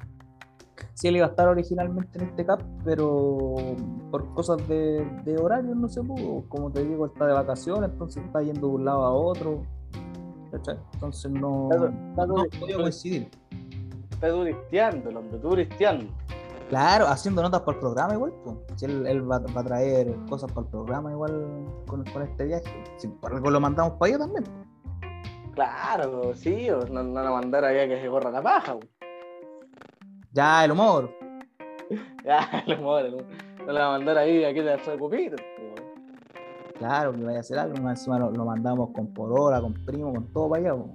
Sí, 0.94 1.06
él 1.06 1.16
iba 1.16 1.26
a 1.26 1.28
estar 1.30 1.46
originalmente 1.46 2.18
en 2.18 2.28
este 2.28 2.44
cap, 2.44 2.60
pero 2.84 3.54
por 4.10 4.34
cosas 4.34 4.66
de, 4.66 5.08
de 5.24 5.38
horario 5.38 5.76
no 5.76 5.88
se 5.88 6.02
pudo. 6.02 6.42
Como 6.48 6.72
te 6.72 6.84
digo, 6.84 7.06
está 7.06 7.26
de 7.26 7.34
vacaciones, 7.34 7.90
entonces 7.92 8.24
está 8.24 8.42
yendo 8.42 8.66
de 8.66 8.74
un 8.74 8.84
lado 8.84 9.04
a 9.04 9.12
otro. 9.12 9.62
¿Cachai? 10.50 10.76
Entonces 10.94 11.30
no, 11.30 11.68
Está- 11.72 11.86
está 12.10 12.26
no, 12.26 12.34
podía 12.60 12.76
coincidir. 12.76 13.30
Está 14.10 14.30
turisteando, 14.30 15.10
el 15.10 15.16
hombre, 15.16 15.38
turisteando. 15.38 16.06
Claro, 16.68 17.06
haciendo 17.06 17.40
notas 17.40 17.60
para 17.62 17.76
el 17.76 17.80
programa 17.80 18.14
igual, 18.14 18.32
pues. 18.44 18.56
Si 18.76 18.84
él, 18.84 19.06
él 19.06 19.30
va, 19.30 19.38
va 19.38 19.60
a 19.60 19.64
traer 19.64 20.14
cosas 20.28 20.50
para 20.52 20.66
el 20.66 20.70
programa 20.70 21.10
igual 21.12 21.64
con, 21.86 22.04
con 22.04 22.22
este 22.22 22.44
viaje. 22.44 22.84
Si 22.98 23.08
por 23.08 23.32
algo 23.34 23.50
lo 23.50 23.58
mandamos 23.60 23.94
para 23.94 24.10
allá 24.14 24.18
también. 24.24 24.44
Claro, 25.54 26.34
sí, 26.34 26.68
no, 26.90 27.02
no 27.02 27.22
la 27.22 27.30
mandar 27.30 27.64
allá 27.64 27.88
que 27.88 28.00
se 28.00 28.08
corra 28.08 28.30
la 28.30 28.42
paja. 28.42 28.74
po. 28.74 28.86
Ya, 30.32 30.64
el 30.64 30.72
humor. 30.72 31.10
Ya, 32.24 32.64
el 32.66 32.78
humor, 32.78 33.06
el 33.06 33.14
humor. 33.14 33.26
No 33.66 33.72
la 33.72 33.88
mandar 33.88 34.18
ahí 34.18 34.44
a 34.44 34.52
que 34.52 34.62
te 34.62 34.76
fue 34.78 34.98
cupito. 34.98 35.36
Claro, 36.78 37.12
que 37.12 37.24
vaya 37.24 37.38
a 37.38 37.40
hacer 37.40 37.59
algo. 37.59 37.76
Encima 37.88 38.18
lo, 38.18 38.30
lo 38.30 38.44
mandamos 38.44 38.90
con 38.90 39.09
Porola, 39.09 39.60
con 39.60 39.74
Primo, 39.74 40.12
con 40.12 40.26
todo 40.32 40.48
para 40.50 40.62
allá. 40.62 40.74
po. 40.82 40.90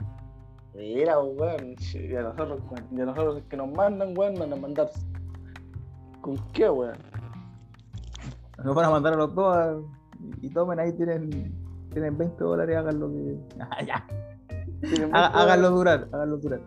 Mira, 0.76 1.20
weón, 1.20 1.76
y 1.94 2.16
a 2.16 2.22
nosotros, 2.24 2.60
y 2.92 3.02
a 3.02 3.06
nosotros 3.06 3.44
que 3.50 3.58
nos 3.58 3.72
mandan, 3.72 4.18
weón, 4.18 4.36
van 4.36 4.54
a 4.54 4.56
mandar. 4.56 4.90
¿Con 6.22 6.38
qué, 6.54 6.70
weón? 6.70 6.98
Nos 8.64 8.74
van 8.76 8.86
a 8.86 8.90
mandar 8.90 9.14
a 9.14 9.18
los 9.18 9.36
dos 9.36 9.56
a- 9.56 9.78
y 10.42 10.50
tomen 10.50 10.80
ahí, 10.80 10.94
tienen, 10.94 11.30
tienen 11.92 12.18
20 12.18 12.44
dólares, 12.44 12.78
hagan 12.78 13.00
lo 13.00 13.10
que. 13.12 13.38
Ah, 13.60 13.84
ya. 13.86 14.08
Háganlo 15.14 15.70
durar, 15.72 16.08
háganlo 16.12 16.38
durar. 16.38 16.62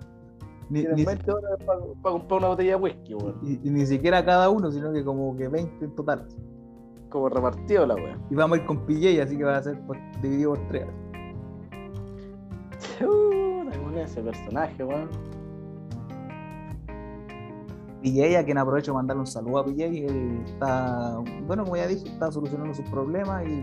Ni, 0.68 0.80
Tienen 0.80 0.96
ni- 0.96 1.04
20 1.04 1.30
horas 1.32 1.50
para 1.64 1.80
comprar 2.02 2.38
una 2.40 2.48
botella 2.48 2.70
de 2.76 2.82
whisky, 2.82 3.14
weón. 3.14 3.38
y- 3.42 3.66
y 3.66 3.70
ni 3.70 3.86
siquiera 3.86 4.24
cada 4.24 4.50
uno, 4.50 4.70
sino 4.70 4.92
que 4.92 5.04
como 5.04 5.34
que 5.36 5.48
20 5.48 5.84
en 5.84 5.94
total. 5.94 6.26
Como 7.08 7.28
repartido 7.28 7.86
la 7.86 7.94
weón. 7.94 8.22
Y 8.30 8.34
vamos 8.34 8.58
a 8.58 8.60
ir 8.60 8.66
con 8.66 8.84
PJ, 8.86 9.22
así 9.22 9.36
que 9.36 9.44
va 9.44 9.56
a 9.56 9.62
ser 9.62 9.80
por- 9.86 9.98
dividido 10.20 10.54
por 10.54 10.68
tres. 10.68 10.86
Ese 13.96 14.20
personaje, 14.20 14.84
weón. 14.84 15.08
PJ, 18.02 18.38
a 18.38 18.44
quien 18.44 18.58
aprovecho 18.58 18.92
de 18.92 18.96
mandarle 18.96 19.20
un 19.20 19.26
saludo 19.26 19.58
a 19.58 19.64
PJ, 19.64 19.84
él 19.84 20.42
está, 20.44 21.18
bueno, 21.46 21.64
como 21.64 21.76
ya 21.76 21.86
dije, 21.86 22.06
está 22.08 22.30
solucionando 22.30 22.74
sus 22.74 22.88
problemas 22.90 23.44
y, 23.48 23.62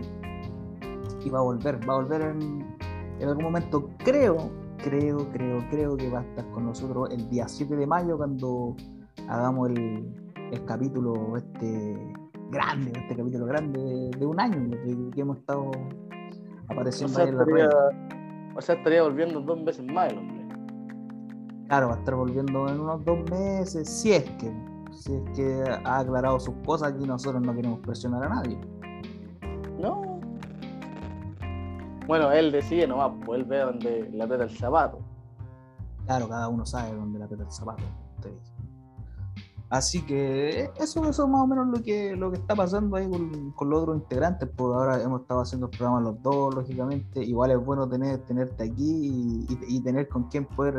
y 1.24 1.30
va 1.30 1.38
a 1.38 1.42
volver, 1.42 1.78
va 1.88 1.94
a 1.94 1.96
volver 1.98 2.20
en, 2.22 2.76
en 3.20 3.28
algún 3.28 3.44
momento, 3.44 3.88
creo, 3.98 4.50
creo, 4.78 5.18
creo, 5.32 5.64
creo 5.70 5.96
que 5.96 6.10
va 6.10 6.18
a 6.20 6.22
estar 6.24 6.50
con 6.50 6.66
nosotros 6.66 7.08
el 7.10 7.28
día 7.30 7.48
7 7.48 7.76
de 7.76 7.86
mayo 7.86 8.18
cuando 8.18 8.76
hagamos 9.28 9.70
el, 9.70 10.04
el 10.52 10.64
capítulo 10.66 11.36
este 11.36 11.96
grande, 12.54 12.92
este 12.96 13.16
capítulo 13.16 13.46
grande 13.46 13.78
de, 13.80 14.10
de 14.18 14.26
un 14.26 14.40
año 14.40 14.70
que, 14.70 15.10
que 15.14 15.20
hemos 15.20 15.38
estado 15.38 15.70
O 16.68 16.72
apareciendo 16.72 17.14
sea, 17.14 17.24
ahí 17.24 17.30
en 17.30 17.36
la 17.36 17.42
estaría, 17.44 17.68
red. 17.68 18.56
o 18.56 18.60
sea, 18.62 18.74
estaría 18.76 19.02
volviendo 19.02 19.40
dos 19.40 19.64
veces 19.64 19.84
más 19.86 20.12
el 20.12 20.18
hombre. 20.18 20.44
Claro, 21.68 21.88
va 21.88 21.94
a 21.94 21.98
estar 21.98 22.14
volviendo 22.14 22.68
en 22.68 22.80
unos 22.80 23.04
dos 23.04 23.18
meses, 23.30 23.88
si 23.88 24.12
es 24.12 24.24
que, 24.38 24.52
si 24.92 25.14
es 25.14 25.22
que 25.34 25.64
ha 25.84 25.98
aclarado 25.98 26.38
sus 26.38 26.54
cosas, 26.66 26.92
aquí 26.92 27.06
nosotros 27.06 27.42
no 27.42 27.54
queremos 27.54 27.80
presionar 27.80 28.22
a 28.24 28.28
nadie. 28.28 28.58
No. 29.80 30.20
Bueno, 32.06 32.30
él 32.32 32.52
decide 32.52 32.86
nomás, 32.86 33.12
pues 33.24 33.40
él 33.40 33.46
ve 33.46 33.58
donde 33.60 34.10
la 34.12 34.24
aprieta 34.24 34.44
el 34.44 34.50
zapato. 34.50 34.98
Claro, 36.06 36.28
cada 36.28 36.48
uno 36.48 36.66
sabe 36.66 36.94
dónde 36.94 37.18
la 37.18 37.26
peta 37.26 37.44
el 37.44 37.50
zapato. 37.50 37.82
usted 38.16 38.30
dice. 38.30 38.53
Así 39.74 40.02
que 40.06 40.70
eso, 40.78 41.04
eso 41.08 41.24
es 41.24 41.28
más 41.28 41.40
o 41.42 41.46
menos 41.48 41.66
lo 41.66 41.82
que, 41.82 42.14
lo 42.14 42.30
que 42.30 42.36
está 42.38 42.54
pasando 42.54 42.94
ahí 42.96 43.10
con, 43.10 43.50
con 43.50 43.70
los 43.70 43.82
otros 43.82 43.96
integrantes, 43.96 44.48
porque 44.56 44.76
ahora 44.76 45.02
hemos 45.02 45.22
estado 45.22 45.40
haciendo 45.40 45.66
el 45.66 45.76
programa 45.76 46.00
los 46.00 46.22
dos, 46.22 46.54
lógicamente. 46.54 47.24
Igual 47.24 47.50
es 47.50 47.58
bueno 47.58 47.88
tener, 47.88 48.18
tenerte 48.20 48.62
aquí 48.62 48.84
y, 48.88 49.52
y- 49.52 49.76
y 49.76 49.80
tener 49.80 50.08
con 50.08 50.28
quien 50.28 50.44
poder 50.44 50.76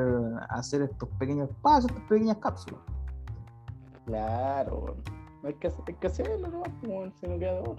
hacer 0.49 0.81
estos 0.83 1.09
pequeños 1.19 1.49
espacios, 1.49 1.91
estas 1.91 2.07
pequeñas 2.07 2.37
cápsulas. 2.37 2.79
Claro. 4.05 4.95
Hay 5.43 5.53
que, 5.55 5.67
hay 5.87 5.93
que 5.95 6.07
hacerlo 6.07 6.49
pues, 6.49 6.73
weón, 6.89 7.13
si 7.19 7.27
no 7.27 7.37
queda 7.37 7.61
weón. 7.63 7.77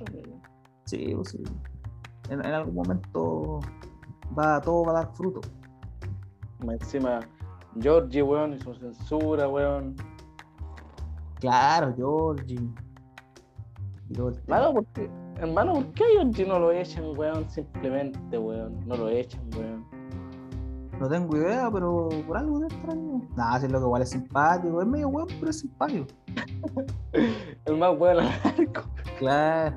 Sí, 0.84 1.12
pues 1.14 1.30
sí. 1.30 1.42
En, 2.28 2.44
en 2.44 2.52
algún 2.52 2.74
momento 2.74 3.60
va, 4.38 4.60
todo 4.60 4.84
va 4.84 4.90
a 4.90 4.94
dar 5.04 5.14
fruto. 5.14 5.40
Encima, 6.60 7.20
Georgie, 7.80 8.22
weón, 8.22 8.52
y 8.52 8.60
su 8.60 8.74
censura, 8.74 9.48
weón. 9.48 9.96
Claro, 11.40 11.94
Georgie. 11.96 12.58
Todo 14.14 14.28
el 14.28 14.40
tema. 14.42 14.56
Hermano, 14.56 14.74
¿por 14.74 14.86
qué? 14.86 15.10
Hermano, 15.36 15.72
¿por 15.74 15.92
qué 15.92 16.04
a 16.04 16.06
Georgie 16.12 16.46
no 16.46 16.58
lo 16.58 16.72
echan, 16.72 17.04
weón? 17.16 17.50
Simplemente, 17.50 18.38
weón. 18.38 18.86
No 18.86 18.96
lo 18.96 19.08
echan, 19.08 19.42
weón. 19.56 19.84
No 20.98 21.08
tengo 21.08 21.36
idea, 21.36 21.70
pero 21.70 22.08
por 22.26 22.38
algo 22.38 22.60
de 22.60 22.68
extraño. 22.68 23.20
Nada, 23.36 23.60
si 23.60 23.66
es 23.66 23.72
lo 23.72 23.78
que 23.80 23.84
igual 23.84 24.02
es 24.02 24.10
simpático. 24.10 24.80
Es 24.80 24.88
medio 24.88 25.08
weón, 25.08 25.28
pero 25.38 25.50
es 25.50 25.60
simpático. 25.60 26.06
El 27.66 27.76
más 27.76 27.98
weón 27.98 28.24
arco. 28.24 28.82
Claro. 29.18 29.76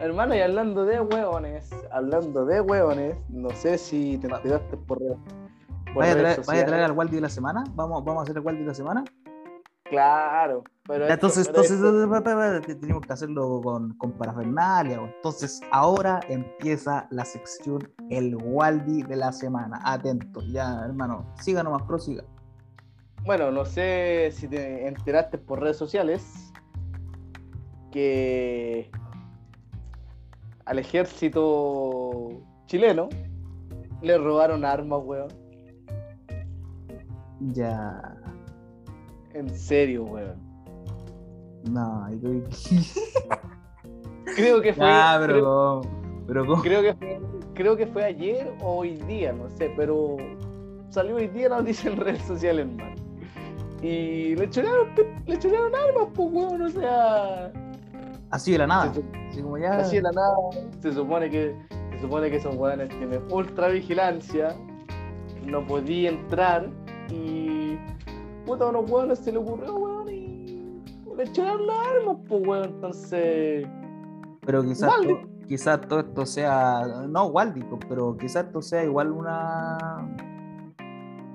Hermano, 0.00 0.34
y 0.34 0.40
hablando 0.40 0.84
de 0.84 1.00
hueones, 1.00 1.70
hablando 1.92 2.44
de 2.44 2.60
hueones, 2.60 3.16
no 3.28 3.50
sé 3.50 3.78
si 3.78 4.18
te 4.18 4.26
enteraste 4.26 4.76
por, 4.76 4.98
por 4.98 5.96
Vaya 5.96 6.12
a, 6.12 6.16
traer, 6.16 6.42
vaya 6.46 6.62
a 6.62 6.66
traer 6.66 6.66
sociales. 6.66 6.84
al 6.84 6.92
Waldi 6.92 7.14
de 7.16 7.20
la 7.22 7.28
semana. 7.28 7.64
Vamos, 7.74 8.04
vamos 8.04 8.20
a 8.20 8.22
hacer 8.24 8.36
el 8.36 8.42
Waldi 8.42 8.60
de 8.62 8.66
la 8.68 8.74
semana. 8.74 9.04
Claro, 9.94 10.64
pero 10.86 11.04
esto- 11.04 11.14
entonces, 11.14 11.48
pero 11.48 11.62
entonces, 11.62 12.60
esto- 12.68 12.80
tenemos 12.80 13.02
que 13.06 13.12
hacerlo 13.12 13.60
con, 13.62 13.94
con 13.96 14.12
parafernalia. 14.12 15.00
Entonces, 15.00 15.60
ahora 15.72 16.20
empieza 16.28 17.06
la 17.10 17.24
sección 17.24 17.88
El 18.10 18.36
Waldi 18.36 19.02
de 19.02 19.16
la 19.16 19.32
semana. 19.32 19.80
Atentos, 19.84 20.44
ya, 20.52 20.84
hermano. 20.84 21.26
Siga 21.40 21.62
nomás, 21.62 21.82
prosiga. 21.82 22.24
bueno, 23.24 23.50
no 23.50 23.64
sé 23.64 24.30
si 24.32 24.46
te 24.48 24.86
enteraste 24.86 25.38
por 25.38 25.60
redes 25.60 25.78
sociales 25.78 26.52
que 27.90 28.90
al 30.66 30.78
ejército 30.78 32.28
chileno 32.66 33.08
le 34.02 34.18
robaron 34.18 34.64
armas, 34.64 35.00
weón. 35.04 35.28
Ya. 37.52 38.13
En 39.34 39.50
serio, 39.50 40.04
weón. 40.04 40.36
No, 41.70 42.06
Creo 44.36 44.60
que 44.62 44.72
fue. 44.74 44.84
Creo- 44.84 45.20
pero 45.26 45.44
¿cómo? 45.44 45.80
Pero 46.26 46.46
¿cómo? 46.46 46.62
Creo 46.62 46.82
que, 46.82 46.94
fue, 46.94 47.20
creo 47.54 47.76
que 47.76 47.86
fue 47.86 48.04
ayer 48.04 48.52
o 48.62 48.76
hoy 48.78 48.94
día, 49.08 49.32
no 49.32 49.50
sé, 49.50 49.72
pero 49.76 50.16
salió 50.88 51.16
hoy 51.16 51.28
día 51.28 51.48
la 51.50 51.58
noticia 51.58 51.90
en 51.90 51.96
redes 51.98 52.22
sociales, 52.22 52.66
hermano. 52.66 52.94
Y 53.82 54.34
le 54.36 54.48
choraron, 54.48 54.88
le 55.26 55.38
choraron 55.38 55.72
armas, 55.74 56.08
pues, 56.14 56.28
weón, 56.32 56.62
o 56.62 56.68
sea. 56.70 57.52
Así 58.30 58.52
de 58.52 58.58
la 58.58 58.66
nada. 58.66 58.92
Se, 58.94 59.02
Así 59.30 59.42
como 59.42 59.58
ya. 59.58 59.76
así 59.78 59.96
de 59.96 60.02
la 60.02 60.12
nada, 60.12 60.34
se 60.80 60.92
supone 60.92 61.28
que, 61.30 61.54
se 61.92 62.00
supone 62.00 62.30
que 62.30 62.36
esos 62.36 62.56
weones 62.56 62.88
tienen 62.88 63.20
ultra 63.30 63.68
vigilancia, 63.68 64.54
no 65.44 65.66
podía 65.66 66.10
entrar 66.10 66.70
y. 67.10 67.76
Puta, 68.46 68.64
a 68.64 68.68
unos 68.68 68.90
weones 68.90 69.18
se 69.20 69.32
le 69.32 69.38
ocurrió, 69.38 69.74
weón, 69.74 70.08
y 70.08 70.82
le 71.16 71.32
choraron 71.32 71.66
las 71.66 71.76
armas, 71.78 72.16
pues, 72.28 72.46
weón, 72.46 72.64
entonces. 72.64 73.66
Pero 74.44 74.62
quizás 74.62 74.92
to- 75.02 75.20
quizás 75.48 75.80
todo 75.82 76.00
esto 76.00 76.26
sea, 76.26 76.82
no 77.08 77.26
Waldi, 77.26 77.62
po, 77.64 77.78
pero 77.88 78.16
quizás 78.16 78.46
esto 78.46 78.60
sea 78.62 78.84
igual 78.84 79.12
una 79.12 79.78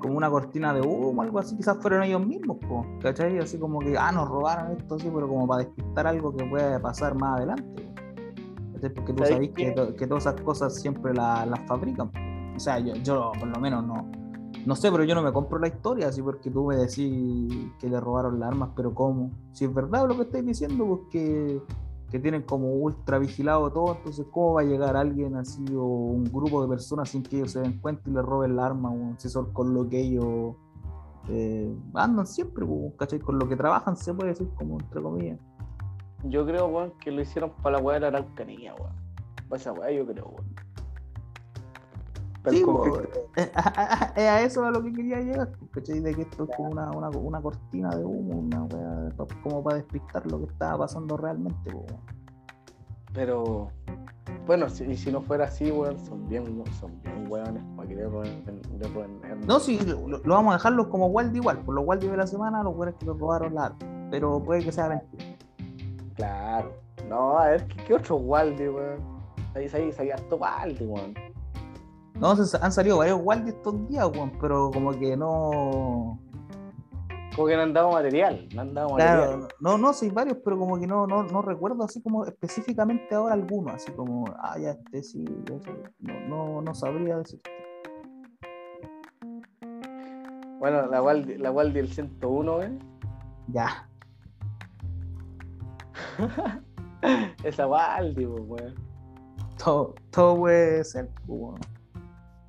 como 0.02 0.16
una 0.16 0.30
cortina 0.30 0.74
de 0.74 0.80
humo, 0.82 1.22
algo 1.22 1.40
así, 1.40 1.58
quizás 1.58 1.78
fueron 1.82 2.04
ellos 2.04 2.26
mismos, 2.26 2.58
po, 2.68 2.86
¿cachai? 3.02 3.38
Así 3.40 3.58
como 3.60 3.80
que, 3.80 3.98
ah, 3.98 4.12
nos 4.14 4.30
robaron 4.30 4.72
esto, 4.78 4.96
así, 4.96 5.10
pero 5.14 5.28
como 5.28 5.46
para 5.46 5.64
despistar 5.66 6.08
algo 6.08 6.34
que 6.36 6.46
puede 6.46 6.80
pasar 6.80 7.16
más 7.16 7.38
adelante. 7.38 7.90
¿Cachai? 8.76 8.94
Porque 8.94 9.12
tú 9.14 9.24
¿Sabes 9.24 9.34
sabés 9.34 9.50
que, 9.52 9.96
que 9.98 10.08
todas 10.08 10.26
esas 10.26 10.40
cosas 10.42 10.74
siempre 10.80 11.14
la- 11.14 11.46
las 11.46 11.60
fabrican. 11.68 12.10
po. 12.12 12.20
O 12.56 12.60
sea, 12.60 12.80
yo, 12.80 12.94
yo 12.96 13.32
por 13.38 13.48
lo 13.50 13.60
menos 13.60 13.86
no, 13.86 14.10
no 14.66 14.76
sé, 14.76 14.92
pero 14.92 15.04
yo 15.04 15.16
no 15.16 15.22
me 15.22 15.32
compro 15.32 15.60
la 15.60 15.68
historia, 15.68 16.08
así 16.08 16.22
porque 16.22 16.50
tú 16.50 16.66
me 16.66 16.76
decís 16.76 17.72
que 17.80 17.90
le 17.90 18.00
robaron 18.00 18.40
las 18.40 18.50
armas, 18.50 18.70
pero 18.76 18.94
¿cómo? 18.94 19.32
Si 19.52 19.66
es 19.66 19.74
verdad 19.74 20.08
lo 20.08 20.16
que 20.16 20.24
estáis 20.24 20.46
diciendo, 20.46 20.86
pues 20.86 21.02
que, 21.12 21.62
que 22.12 22.20
tienen 22.20 22.44
como 22.44 22.74
ultra 22.74 23.20
vigilado 23.20 23.72
todo, 23.72 23.96
entonces 23.96 24.26
¿cómo 24.32 24.54
va 24.54 24.62
a 24.62 24.66
llegar 24.66 24.96
alguien 24.96 25.36
así 25.36 25.66
o 25.76 25.84
un 25.84 26.26
grupo 26.26 26.62
de 26.62 26.68
personas 26.68 27.10
sin 27.10 27.24
que 27.24 27.38
ellos 27.38 27.52
se 27.52 27.62
den 27.62 27.80
cuenta 27.80 28.10
y 28.10 28.14
le 28.14 28.22
roben 28.22 28.56
la 28.56 28.68
arma, 28.68 28.92
si 29.18 29.30
son 29.30 29.54
con 29.54 29.74
lo 29.74 29.88
que 29.88 30.02
ellos 30.02 30.56
eh, 31.30 31.76
andan 31.94 32.26
siempre, 32.26 32.66
pues, 32.66 32.94
¿cachai? 32.98 33.20
Con 33.20 33.38
lo 33.38 33.48
que 33.48 33.56
trabajan, 33.56 33.96
se 33.96 34.14
puede 34.14 34.30
decir 34.30 34.50
como 34.56 34.80
entre 34.80 35.02
comillas. 35.02 35.40
Yo 36.24 36.46
creo, 36.46 36.68
weón, 36.68 36.94
que 37.00 37.12
lo 37.12 37.22
hicieron 37.22 37.52
para 37.62 37.78
la 37.78 37.84
weá 37.84 37.96
de 37.96 38.02
la 38.02 38.08
Araucanía, 38.08 38.74
weón. 38.76 38.94
Para 39.48 39.62
esa 39.62 39.72
weá, 39.72 39.92
yo 39.92 40.06
creo, 40.06 40.26
weón. 40.26 40.69
Sí, 42.50 42.64
po, 42.64 43.00
eh, 43.36 43.52
a, 43.56 43.60
a- 43.70 44.06
a- 44.16 44.36
a 44.36 44.42
eso 44.42 44.64
a 44.66 44.72
lo 44.72 44.82
que 44.84 44.94
quería 44.94 45.20
llegar, 45.20 45.52
¿cachai? 45.72 46.00
De 46.00 46.16
que 46.16 46.22
esto 46.24 46.46
es 46.50 46.56
como 46.56 46.70
una, 46.70 46.90
una, 46.92 47.10
una 47.10 47.42
cortina 47.42 47.90
de 47.96 48.06
humo, 48.06 48.40
una 48.40 48.64
weá, 48.64 49.10
pa- 49.18 49.28
como 49.44 49.64
para 49.64 49.78
despistar 49.78 50.26
lo 50.32 50.40
que 50.40 50.46
estaba 50.46 50.80
pasando 50.80 51.18
realmente. 51.18 51.72
Pero, 53.14 53.70
bueno, 54.46 54.70
si, 54.70 54.84
y 54.86 54.96
si 54.96 55.12
no 55.12 55.22
fuera 55.22 55.46
así, 55.46 55.72
weón, 55.72 55.98
son 56.06 56.28
bien, 56.30 56.46
son 56.80 57.02
bien 57.02 57.26
weones 57.30 57.64
para 57.76 57.88
que 57.90 57.96
le 57.96 58.08
roben. 58.08 58.44
No, 59.48 59.60
sí, 59.60 59.80
lo, 59.80 60.08
lo 60.08 60.34
vamos 60.34 60.52
a 60.54 60.58
dejarlos 60.58 60.88
como 60.88 61.08
Waldi 61.08 61.40
igual, 61.40 61.60
por 61.60 61.76
los 61.76 61.86
Waldi 61.86 62.08
de 62.08 62.18
la 62.18 62.28
semana, 62.28 62.64
los 62.64 62.76
weones 62.76 62.96
que 62.96 63.06
los 63.06 63.20
robaron 63.20 63.56
la. 63.56 63.74
Pero 64.12 64.42
puede 64.42 64.64
que 64.64 64.72
sea 64.72 64.90
mentira. 64.90 65.26
Claro. 66.16 66.74
No, 67.08 67.40
a 67.40 67.48
ver, 67.50 67.68
¿qué, 67.68 67.84
qué 67.86 67.94
otro 67.96 68.18
Waldi, 68.18 68.68
weón? 68.68 69.00
Ahí, 69.56 69.68
ahí, 69.74 69.92
ahí, 69.98 70.12
harto 70.12 70.36
Waldi, 70.38 70.86
weón. 70.86 71.14
No, 72.20 72.32
han 72.32 72.72
salido 72.72 72.98
varios 72.98 73.20
Waldi 73.24 73.50
estos 73.52 73.88
días, 73.88 74.06
weón, 74.14 74.32
pero 74.42 74.70
como 74.72 74.92
que 74.92 75.16
no. 75.16 76.20
Como 77.36 77.48
que 77.48 77.56
no 77.56 77.62
han 77.62 77.74
dado 77.74 77.92
material, 77.92 78.50
no 78.54 78.62
han 78.62 78.74
dado 78.74 78.96
Claro, 78.96 79.22
material. 79.22 79.48
no, 79.62 79.78
no, 79.78 79.94
sí, 79.94 80.10
varios, 80.10 80.38
pero 80.44 80.60
como 80.60 80.78
que 80.78 80.86
no, 80.86 81.08
no, 81.08 81.24
no 81.24 81.42
recuerdo 81.42 81.84
así 81.86 82.02
como 82.02 82.26
específicamente 82.26 83.16
ahora 83.16 83.36
alguno, 83.36 83.72
así 83.72 83.92
como, 83.94 84.26
ah, 84.40 84.58
ya, 84.60 84.72
este 84.72 85.04
sí, 85.04 85.24
ya 85.46 85.60
sé. 85.62 85.72
no, 86.00 86.20
no, 86.28 86.62
no 86.62 86.76
sabría 86.76 87.18
decirte. 87.18 87.50
Bueno, 90.60 90.88
la 90.88 91.02
Waldi, 91.02 91.38
la 91.38 91.52
Waldi 91.52 91.76
del 91.76 91.88
101, 91.94 92.58
weón. 92.58 92.80
Ya, 93.48 93.88
Esa 97.44 97.66
Waldi, 97.68 98.26
pues, 98.26 98.44
weón. 98.46 98.76
todo, 99.64 99.96
todo 100.12 100.36
puede 100.38 100.84
ser, 100.84 101.08
pues, 101.26 101.40
weón. 101.40 101.60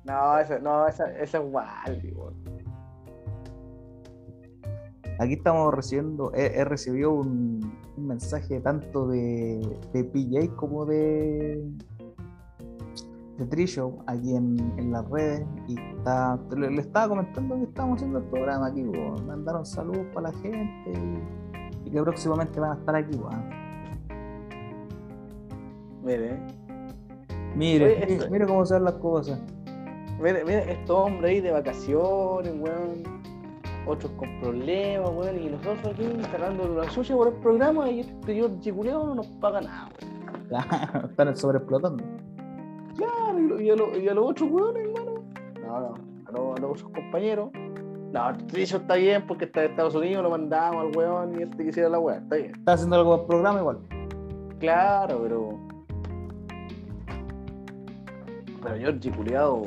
No, 0.03 0.37
esa, 0.39 0.59
no, 0.59 0.87
esa, 0.87 1.11
esa 1.19 1.37
es 1.37 1.43
weón. 1.43 1.65
aquí 5.19 5.33
estamos 5.33 5.71
recibiendo, 5.73 6.33
he, 6.33 6.47
he 6.59 6.65
recibido 6.65 7.11
un, 7.13 7.59
un 7.97 8.07
mensaje 8.07 8.59
tanto 8.61 9.07
de, 9.07 9.59
de 9.93 10.03
PJ 10.03 10.55
como 10.55 10.85
de, 10.85 11.63
de 13.37 13.45
Trillo 13.45 13.97
aquí 14.07 14.35
en, 14.35 14.57
en 14.77 14.91
las 14.91 15.07
redes 15.11 15.45
y 15.67 15.79
está, 15.97 16.39
le, 16.57 16.71
le 16.71 16.81
estaba 16.81 17.09
comentando 17.09 17.55
que 17.57 17.63
estamos 17.65 17.97
haciendo 17.97 18.17
el 18.19 18.25
programa 18.25 18.67
aquí, 18.67 18.83
po. 18.83 19.21
mandaron 19.21 19.63
saludos 19.65 20.07
para 20.15 20.31
la 20.31 20.37
gente 20.39 20.91
y, 20.91 21.87
y 21.87 21.91
que 21.91 22.01
próximamente 22.01 22.59
van 22.59 22.71
a 22.71 22.79
estar 22.79 22.95
aquí. 22.95 23.15
po. 23.17 23.29
Mire, 26.03 26.39
Mire, 27.55 27.85
Oye, 27.85 27.95
mire, 27.99 28.13
esto- 28.15 28.31
mire 28.31 28.47
cómo 28.47 28.65
se 28.65 28.73
ven 28.73 28.83
las 28.85 28.93
cosas. 28.95 29.39
Mire, 30.21 30.71
estos 30.71 30.89
hombres 30.97 31.31
ahí 31.31 31.41
de 31.41 31.51
vacaciones, 31.51 32.53
weón. 32.59 33.03
Otros 33.87 34.11
con 34.13 34.39
problemas, 34.39 35.09
weón. 35.11 35.39
Y 35.41 35.49
nosotros 35.49 35.93
aquí 35.93 36.07
sacando 36.31 36.67
la 36.69 36.89
suya 36.89 37.15
por 37.15 37.27
el 37.29 37.33
programa 37.35 37.89
y 37.89 38.01
este 38.01 38.33
Georgie 38.35 38.71
culiao 38.73 39.07
no 39.07 39.15
nos 39.15 39.27
paga 39.27 39.61
nada, 39.61 39.89
weón. 40.51 41.05
Están 41.09 41.35
sobreexplotando. 41.35 42.03
Claro, 42.97 43.39
y, 43.39 43.47
lo- 43.47 43.61
y 43.61 43.69
a, 43.69 43.75
lo- 43.75 43.97
y 43.97 44.07
a 44.07 44.13
los 44.13 44.29
otros 44.31 44.51
weones, 44.51 44.83
hermano. 44.87 45.11
No, 45.65 45.79
no, 45.79 45.95
a, 46.27 46.31
los- 46.31 46.57
a 46.57 46.61
los 46.61 46.71
otros 46.71 46.91
compañeros. 46.93 47.49
No, 48.11 48.37
Trillo 48.47 48.77
está 48.77 48.95
bien 48.95 49.25
porque 49.25 49.45
está 49.45 49.61
de 49.61 49.67
Estados 49.67 49.95
Unidos, 49.95 50.21
lo 50.21 50.29
mandamos 50.29 50.85
al 50.85 50.97
weón 50.97 51.39
y 51.39 51.43
este 51.43 51.63
quisiera 51.65 51.87
la 51.87 51.97
weá, 51.99 52.17
está 52.17 52.35
bien. 52.35 52.51
Está 52.55 52.73
haciendo 52.73 52.97
algo 52.97 53.15
el 53.15 53.21
programa 53.25 53.59
igual. 53.59 53.79
Claro, 54.59 55.19
pero. 55.23 55.57
Pero 58.61 58.75
Georgie 58.77 59.11
culiado, 59.11 59.63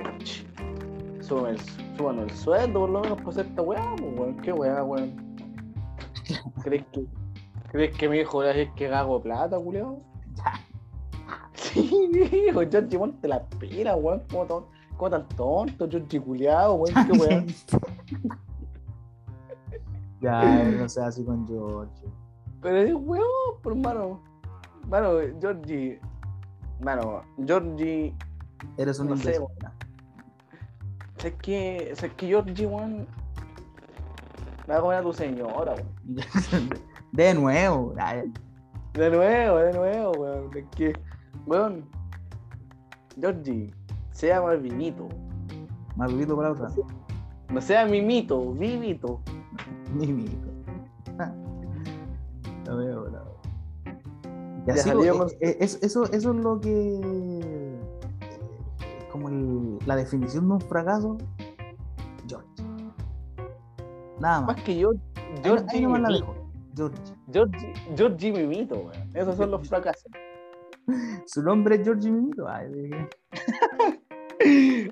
suban 1.20 1.56
el, 1.56 2.18
el 2.20 2.30
sueldo 2.30 2.80
por 2.80 2.90
lo 2.90 3.00
menos 3.00 3.18
para 3.18 3.30
hacer 3.30 3.46
esta 3.46 3.62
weá, 3.62 3.94
pues 3.96 4.18
weón. 4.18 4.36
Qué 4.36 4.52
weá, 4.52 4.84
weón. 4.84 5.36
¿Crees 6.62 6.84
que, 6.92 7.04
¿Crees 7.70 7.96
que 7.96 8.08
mi 8.08 8.18
hijo 8.18 8.42
es 8.44 8.70
que 8.72 8.88
gago 8.88 9.20
plata, 9.22 9.58
culiado? 9.58 9.98
Sí, 11.54 12.10
hijo, 12.48 12.60
Georgie, 12.70 12.98
ponte 12.98 13.26
la 13.26 13.42
pila, 13.58 13.96
weón. 13.96 14.22
¿Cómo, 14.30 14.44
ton- 14.46 14.64
cómo 14.96 15.10
tan 15.10 15.28
tonto, 15.28 15.88
Georgie 15.88 16.20
culiado, 16.20 16.74
weón? 16.74 16.94
Qué 17.06 17.12
weá. 17.18 17.44
ya, 20.20 20.64
no 20.64 20.88
sea 20.88 21.06
así 21.06 21.24
con 21.24 21.46
George. 21.48 21.92
Pero 22.60 22.78
es 22.78 22.94
weón, 22.94 23.24
por 23.62 23.72
hermano. 23.72 24.20
Mano, 24.88 25.14
Georgie. 25.40 26.00
Mano, 26.80 27.22
Georgie 27.46 28.14
Eres 28.76 28.98
un 28.98 29.08
No 29.08 29.16
sé, 29.16 29.36
imbécil. 29.36 29.46
Es 31.24 31.32
que, 31.34 31.90
es 31.90 32.00
que 32.16 32.26
Georgie, 32.26 32.66
weón, 32.66 33.06
me 34.66 34.74
va 34.74 34.76
a 34.78 34.80
comer 34.80 34.98
a 34.98 35.02
tu 35.02 35.12
señora, 35.12 35.74
weón. 35.74 36.70
De 37.12 37.34
nuevo. 37.34 37.94
De 38.94 39.10
nuevo, 39.10 39.56
de 39.58 39.72
nuevo, 39.72 40.12
weón. 40.12 40.50
Es 40.56 40.64
que, 40.76 40.92
weón, 41.46 41.84
Georgie, 43.20 43.72
sea. 44.10 44.42
Más 45.96 46.10
vivito 46.12 46.36
para 46.36 46.52
otra. 46.52 46.70
No 47.50 47.60
sea 47.60 47.86
mimito, 47.86 48.52
vivito. 48.52 49.20
Ni 49.94 50.12
mico. 50.12 50.48
Lo 52.66 52.76
veo. 52.78 53.06
Y 54.64 54.66
Ya 54.66 54.74
así, 54.74 54.90
es- 55.40 55.78
eso, 55.82 56.04
eso 56.04 56.30
es 56.30 56.36
lo 56.36 56.60
que. 56.60 57.53
Como 59.14 59.28
el- 59.28 59.78
la 59.86 59.94
definición 59.94 60.48
de 60.48 60.54
un 60.54 60.60
fracaso. 60.60 61.16
George. 62.26 62.48
Nada 64.18 64.40
más. 64.40 64.56
Más 64.56 64.64
que 64.64 64.76
yo, 64.76 64.90
Ahí, 64.90 65.40
Georgie, 65.44 65.66
ahí 65.76 65.82
nomás 65.82 66.00
la 66.00 66.08
dejo. 66.08 66.34
George. 66.76 66.98
Georgie, 67.32 67.72
Georgie 67.96 68.32
mimito, 68.32 68.74
weón. 68.74 69.10
Esos 69.14 69.36
son 69.36 69.52
los 69.52 69.68
fracasos. 69.68 70.10
Su 71.26 71.44
nombre 71.44 71.76
es 71.76 71.84
George 71.84 72.10
Mimito. 72.10 72.44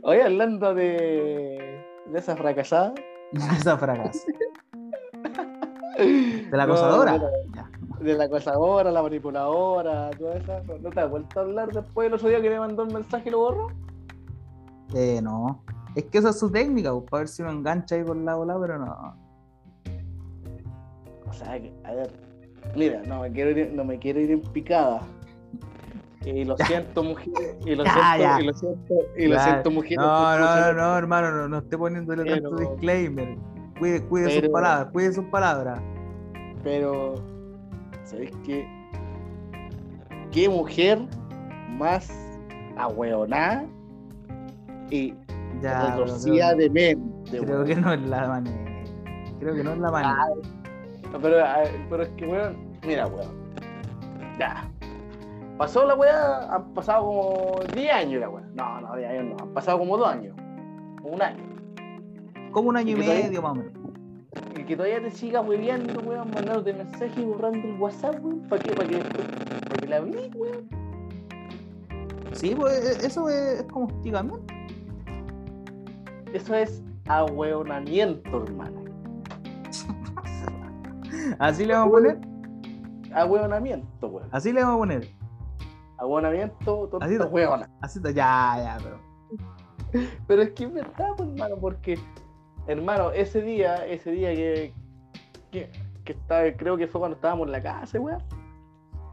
Oye, 0.04 0.22
hablando 0.22 0.72
de, 0.72 1.84
de 2.06 2.18
esa 2.18 2.36
fracasada. 2.36 2.94
Esa 3.58 3.76
fracaso. 3.76 4.20
De 5.98 6.48
la 6.56 6.62
acosadora. 6.62 7.18
No, 7.18 7.28
de 7.98 8.14
la 8.14 8.24
acosadora, 8.24 8.92
la 8.92 9.02
manipuladora, 9.02 10.10
toda 10.10 10.36
esa. 10.36 10.62
¿No 10.80 10.90
te 10.90 11.00
has 11.00 11.10
vuelto 11.10 11.40
a 11.40 11.42
hablar 11.42 11.72
después 11.72 12.06
del 12.06 12.14
otro 12.14 12.28
día 12.28 12.40
que 12.40 12.50
le 12.50 12.60
mandó 12.60 12.84
el 12.84 12.92
mensaje 12.94 13.28
y 13.28 13.32
lo 13.32 13.38
borró? 13.40 13.66
Eh, 14.94 15.20
no. 15.22 15.62
Es 15.94 16.04
que 16.04 16.18
esa 16.18 16.30
es 16.30 16.38
su 16.38 16.50
técnica, 16.50 16.92
pues, 16.92 17.04
para 17.10 17.20
ver 17.20 17.28
si 17.28 17.42
me 17.42 17.50
engancha 17.50 17.94
ahí 17.96 18.04
con 18.04 18.24
la 18.24 18.34
bola, 18.34 18.56
pero 18.60 18.78
no. 18.78 19.16
O 21.28 21.32
sea, 21.32 21.60
que, 21.60 21.72
a 21.84 21.92
ver, 21.94 22.10
mira, 22.76 23.02
no 23.06 23.20
me 23.20 23.30
quiero 23.32 23.50
ir, 23.50 23.72
no 23.72 23.84
me 23.84 23.98
quiero 23.98 24.20
ir 24.20 24.30
en 24.30 24.40
picada. 24.42 25.00
Y 26.24 26.44
lo 26.44 26.56
siento, 26.58 27.02
mujer. 27.02 27.32
Y 27.66 27.74
lo 27.74 27.84
Ya, 27.84 27.92
siento, 27.92 28.18
ya. 28.22 28.40
y 28.40 28.44
lo 28.46 28.54
siento, 28.54 28.94
y 29.16 29.26
lo 29.26 29.34
Ya. 29.34 29.44
siento, 29.44 29.70
mujer. 29.70 29.98
No, 29.98 30.38
no, 30.38 30.46
no, 30.56 30.72
no, 30.74 30.96
hermano, 30.98 31.30
no, 31.32 31.48
no 31.48 31.58
esté 31.58 31.76
poniéndole 31.76 32.24
tanto 32.24 32.50
Pero- 32.56 32.70
disclaimer. 32.70 33.36
Cuide, 33.78 34.02
cuide 34.06 34.40
sus 34.40 34.48
palabras, 34.50 34.92
cuide 34.92 35.12
sus 35.12 35.24
palabras. 35.24 35.80
Pero, 36.62 37.14
¿sabes 38.04 38.30
qué? 38.44 38.64
¿Qué 40.30 40.48
mujer 40.48 41.00
más 41.70 42.08
ahueonada 42.76 43.66
y 44.92 45.14
Ya, 45.62 45.90
retorcida 45.96 46.48
creo, 46.54 46.58
de 46.58 46.70
mente? 46.70 47.30
creo 47.30 47.42
weón? 47.44 47.66
que 47.66 47.76
no 47.76 47.92
es 47.94 48.02
la 48.02 48.28
manera. 48.28 48.84
Creo 49.40 49.54
que 49.54 49.64
no 49.64 49.72
es 49.72 49.78
la 49.78 49.90
manera. 49.90 50.16
Ah, 50.18 50.28
no, 51.12 51.18
pero, 51.20 51.44
a 51.44 51.58
ver, 51.58 51.70
pero 51.90 52.02
es 52.02 52.08
que, 52.10 52.26
weón, 52.26 52.78
mira, 52.86 53.06
weón. 53.06 53.32
Ya. 54.38 54.68
Pasó 55.58 55.86
la 55.86 55.94
weá, 55.94 56.54
han 56.54 56.74
pasado 56.74 57.04
como 57.06 57.60
10 57.74 57.92
años 57.92 58.20
la 58.20 58.28
weá. 58.28 58.44
No, 58.54 58.80
no, 58.80 58.96
10 58.96 59.10
años 59.10 59.24
no, 59.36 59.44
han 59.44 59.54
pasado 59.54 59.78
como 59.78 59.96
2 59.96 60.08
años. 60.08 60.36
Un 61.04 61.22
año. 61.22 61.42
Como 62.52 62.68
un 62.68 62.76
año 62.76 62.90
y 62.90 63.00
¿Y 63.00 63.06
medio, 63.06 63.42
más 63.42 63.52
o 63.52 63.54
menos. 63.56 63.72
Y 64.58 64.64
que 64.64 64.76
todavía 64.76 65.00
te 65.00 65.10
siga 65.10 65.40
hueveando, 65.40 66.00
weón, 66.00 66.30
mandándote 66.34 66.72
mensajes 66.74 67.16
y 67.16 67.24
borrando 67.24 67.66
el 67.66 67.80
WhatsApp, 67.80 68.16
weón. 68.22 68.40
¿Para 68.48 68.62
qué? 68.62 68.72
¿Para 68.72 68.88
qué? 68.88 68.98
¿Para 69.68 69.80
que 69.80 69.88
la 69.88 69.96
abrí, 69.96 70.30
weón? 70.34 70.68
Sí, 72.32 72.54
pues 72.58 73.02
e- 73.02 73.06
eso 73.06 73.28
es, 73.28 73.60
es 73.60 73.62
como 73.64 73.86
hostigamiento. 73.86 74.54
Eso 76.32 76.54
es 76.54 76.82
ahueonamiento, 77.06 78.44
hermano. 78.44 78.84
Así 81.38 81.64
le 81.66 81.74
vamos 81.74 81.88
a 81.88 81.90
poner. 81.90 82.18
Ahueonamiento, 83.14 84.06
weón. 84.08 84.28
Así 84.32 84.52
le 84.52 84.62
vamos 84.62 84.76
a 84.76 84.78
poner. 84.78 85.08
Ahueonamiento, 85.98 86.84
Así 87.00 87.16
tonta 87.16 87.24
no. 87.24 87.30
hueona. 87.30 87.70
Así 87.80 87.98
está, 87.98 88.10
ya, 88.10 88.54
ya, 88.56 88.78
pero. 88.82 88.98
Pero 90.26 90.42
es 90.42 90.50
que 90.52 90.64
es 90.64 90.72
verdad, 90.72 91.08
pues, 91.16 91.28
hermano, 91.28 91.56
porque, 91.60 91.98
hermano, 92.66 93.10
ese 93.10 93.42
día, 93.42 93.84
ese 93.86 94.10
día 94.12 94.34
que, 94.34 94.72
que, 95.50 95.70
que 96.04 96.12
estaba, 96.12 96.50
creo 96.56 96.78
que 96.78 96.88
fue 96.88 96.98
cuando 96.98 97.16
estábamos 97.16 97.46
en 97.46 97.52
la 97.52 97.62
casa, 97.62 98.00
weón. 98.00 98.22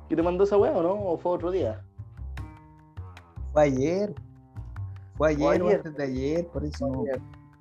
¿Que 0.07 0.15
te 0.15 0.23
mandó 0.23 0.45
esa 0.45 0.57
weá 0.57 0.71
o 0.71 0.81
no? 0.81 0.93
¿O 0.93 1.17
fue 1.17 1.33
otro 1.33 1.51
día? 1.51 1.83
Fue 3.51 3.63
ayer. 3.63 4.15
Fue 5.19 5.31
ayer, 5.31 5.61
o 5.61 5.67
ayer. 5.67 5.75
antes 5.75 5.97
de 5.97 6.03
ayer, 6.03 6.47
por 6.47 6.63
eso. 6.63 7.03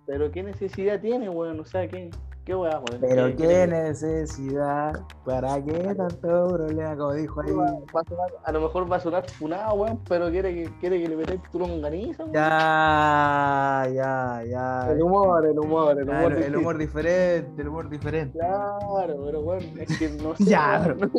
Pero 0.06 0.30
qué 0.30 0.44
necesidad 0.44 1.00
tiene, 1.00 1.28
weón, 1.28 1.58
o 1.58 1.64
sea, 1.64 1.88
qué, 1.88 2.08
qué 2.48 2.54
weá, 2.56 2.78
weón. 2.78 3.00
Pero 3.00 3.36
qué 3.36 3.66
necesidad, 3.66 5.00
¿para 5.24 5.62
qué 5.62 5.94
tanto 5.94 6.48
problema? 6.48 6.96
Como 6.96 7.12
dijo 7.12 7.40
ahí. 7.42 7.52
Va- 7.52 7.66
a 8.00 8.04
sonar- 8.04 8.32
a 8.44 8.52
lo 8.52 8.60
mejor 8.62 8.90
va 8.90 8.96
a 8.96 9.00
sonar 9.00 9.28
funado, 9.30 9.74
weón, 9.74 10.00
pero 10.08 10.30
quiere 10.30 10.54
que, 10.54 10.70
quiere 10.80 11.02
que 11.02 11.08
le 11.10 11.16
metáis 11.16 11.42
tu 11.52 11.58
longaniza, 11.58 12.22
weón. 12.24 12.32
Ya, 12.34 13.86
ya, 13.94 14.42
ya. 14.48 14.92
El 14.92 15.02
humor, 15.02 15.46
el 15.46 15.58
humor, 15.58 15.98
el 16.00 16.08
humor. 16.08 16.32
el, 16.32 16.56
humor 16.56 16.78
diferente, 16.78 17.60
el 17.62 17.68
humor 17.68 17.90
diferente. 17.90 18.38
Claro, 18.38 19.22
pero 19.26 19.40
weón, 19.40 19.62
es 19.78 19.98
que 19.98 20.08
no 20.08 20.34
sé. 20.36 20.44
Ya, 20.44 20.82
weón. 20.86 21.12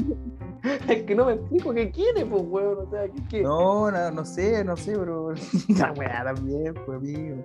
es 0.89 1.03
que 1.03 1.15
no 1.15 1.25
me 1.25 1.33
explico 1.33 1.71
qué 1.73 1.91
quiere, 1.91 2.25
pues, 2.25 2.43
weón, 2.47 2.87
o 2.87 2.89
sea, 2.89 3.03
¿qué 3.03 3.21
quiere? 3.29 3.45
No, 3.45 3.91
no, 3.91 4.11
no 4.11 4.25
sé, 4.25 4.63
no 4.65 4.75
sé, 4.75 4.97
pero 4.97 5.31
la 5.77 5.91
weá 5.93 6.23
también, 6.23 6.73
pues 6.85 6.97
amigo. 6.97 7.35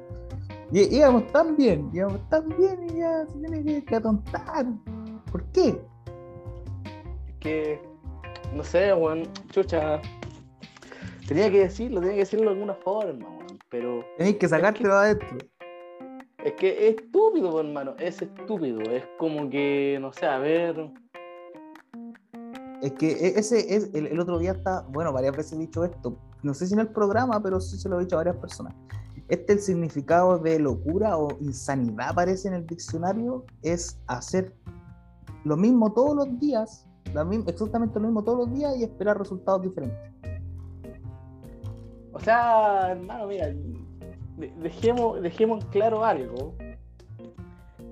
Y, 0.73 0.97
íbamos 0.97 1.27
tan 1.33 1.57
bien, 1.57 1.91
íbamos 1.93 2.29
tan 2.29 2.49
bien 2.57 2.79
y 2.91 2.99
ya 2.99 3.27
se 3.27 3.39
tiene 3.39 3.65
que, 3.65 3.85
que 3.85 3.97
atontar. 3.97 4.67
¿Por 5.31 5.45
qué? 5.53 5.81
que 7.41 7.79
no 8.55 8.65
sé, 8.65 8.95
weón, 8.95 9.25
chucha. 9.51 10.01
Tenía 11.29 11.51
que 11.51 11.61
decirlo, 11.61 12.01
tenía 12.01 12.15
que 12.15 12.21
decirlo 12.21 12.47
de 12.47 12.53
alguna 12.55 12.75
forma, 12.75 13.29
weón. 13.29 13.59
Pero 13.71 14.05
Tenéis 14.17 14.37
que 14.37 14.49
sacártelo 14.49 14.95
de 14.95 15.01
adentro. 15.01 15.39
es 16.45 16.53
que 16.55 16.89
es 16.89 16.97
estúpido, 16.97 17.61
hermano. 17.61 17.95
Es 17.99 18.23
estúpido. 18.23 18.81
Es 18.91 19.05
como 19.19 19.51
que, 19.51 19.99
no 20.01 20.13
sé, 20.13 20.27
a 20.27 20.39
ver. 20.39 20.91
Es 22.83 22.93
que 22.93 23.13
e- 23.13 23.39
ese 23.39 23.75
es 23.75 23.91
el, 23.95 24.07
el 24.07 24.21
otro 24.21 24.39
día 24.39 24.53
está, 24.53 24.83
bueno, 24.89 25.13
varias 25.13 25.37
veces 25.37 25.53
he 25.55 25.59
dicho 25.59 25.85
esto. 25.85 26.17
No 26.43 26.55
sé 26.55 26.67
si 26.67 26.75
en 26.75 26.81
el 26.81 26.89
programa, 26.89 27.43
pero 27.43 27.61
sí 27.61 27.77
se 27.79 27.89
lo 27.89 27.99
he 27.99 28.05
dicho 28.05 28.17
a 28.17 28.19
varias 28.19 28.37
personas. 28.37 28.75
Este 29.29 29.55
el 29.55 29.61
significado 29.61 30.39
de 30.39 30.59
locura 30.59 31.17
o 31.17 31.29
insanidad 31.41 32.11
aparece 32.11 32.49
en 32.49 32.55
el 32.55 32.67
diccionario 32.67 33.45
es 33.63 33.99
hacer 34.07 34.55
lo 35.45 35.57
mismo 35.57 35.93
todos 35.93 36.17
los 36.17 36.41
días, 36.41 36.87
exactamente 37.47 37.99
lo 37.99 38.07
mismo 38.07 38.23
todos 38.23 38.47
los 38.47 38.55
días 38.55 38.77
y 38.77 38.85
esperar 38.85 39.19
resultados 39.19 39.63
diferentes. 39.63 39.99
O 42.13 42.21
sea, 42.21 42.93
hermano, 42.93 43.27
mira, 43.27 43.53
dejemos, 44.37 45.21
dejemos 45.21 45.65
claro 45.67 46.05
algo. 46.05 46.55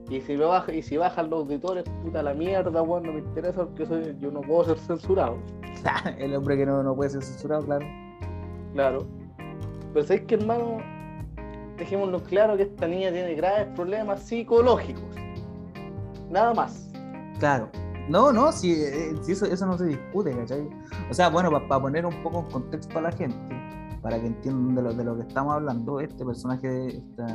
Y 0.09 0.21
si, 0.21 0.37
me 0.37 0.45
baja, 0.45 0.73
y 0.73 0.83
si 0.83 0.97
bajan 0.97 1.31
los 1.31 1.41
auditores, 1.41 1.85
puta 2.03 2.23
la 2.23 2.35
mierda, 2.35 2.83
weón, 2.83 3.05
no 3.05 3.13
me 3.15 3.21
interesa 3.21 3.65
porque 3.65 3.87
soy, 3.87 4.17
yo 4.21 4.31
no 4.31 4.43
puedo 4.43 4.65
ser 4.65 4.79
censurado. 4.79 5.39
El 6.19 6.35
hombre 6.35 6.57
que 6.57 6.67
no, 6.67 6.83
no 6.83 6.95
puede 6.95 7.11
ser 7.11 7.23
censurado, 7.23 7.65
claro. 7.65 7.87
Claro. 8.75 9.07
Pero 9.93 10.07
sabéis 10.07 10.27
que, 10.27 10.35
hermano, 10.35 10.79
dejémoslo 11.77 12.23
claro 12.23 12.57
que 12.57 12.65
esta 12.65 12.87
niña 12.87 13.11
tiene 13.13 13.35
graves 13.35 13.69
problemas 13.75 14.23
psicológicos. 14.23 15.03
Nada 16.31 16.55
más. 16.55 16.91
Claro. 17.39 17.69
No, 18.09 18.33
no, 18.33 18.51
si, 18.53 18.73
eh, 18.73 19.15
eso, 19.29 19.47
eso 19.47 19.67
no 19.67 19.79
se 19.79 19.87
discute, 19.87 20.37
¿cachai? 20.37 20.69
O 21.11 21.15
sea, 21.15 21.29
bueno, 21.29 21.51
para 21.51 21.81
poner 21.81 22.05
un 22.05 22.23
poco 22.23 22.41
en 22.41 22.47
contexto 22.47 22.99
a 22.99 23.03
la 23.03 23.13
gente, 23.13 23.39
para 24.03 24.19
que 24.21 24.27
entiendan 24.27 24.75
de 24.75 24.83
lo, 24.83 24.93
de 24.93 25.05
lo 25.05 25.17
que 25.17 25.23
estamos 25.23 25.55
hablando, 25.55 26.01
este 26.01 26.25
personaje, 26.25 26.97
esta 26.97 27.27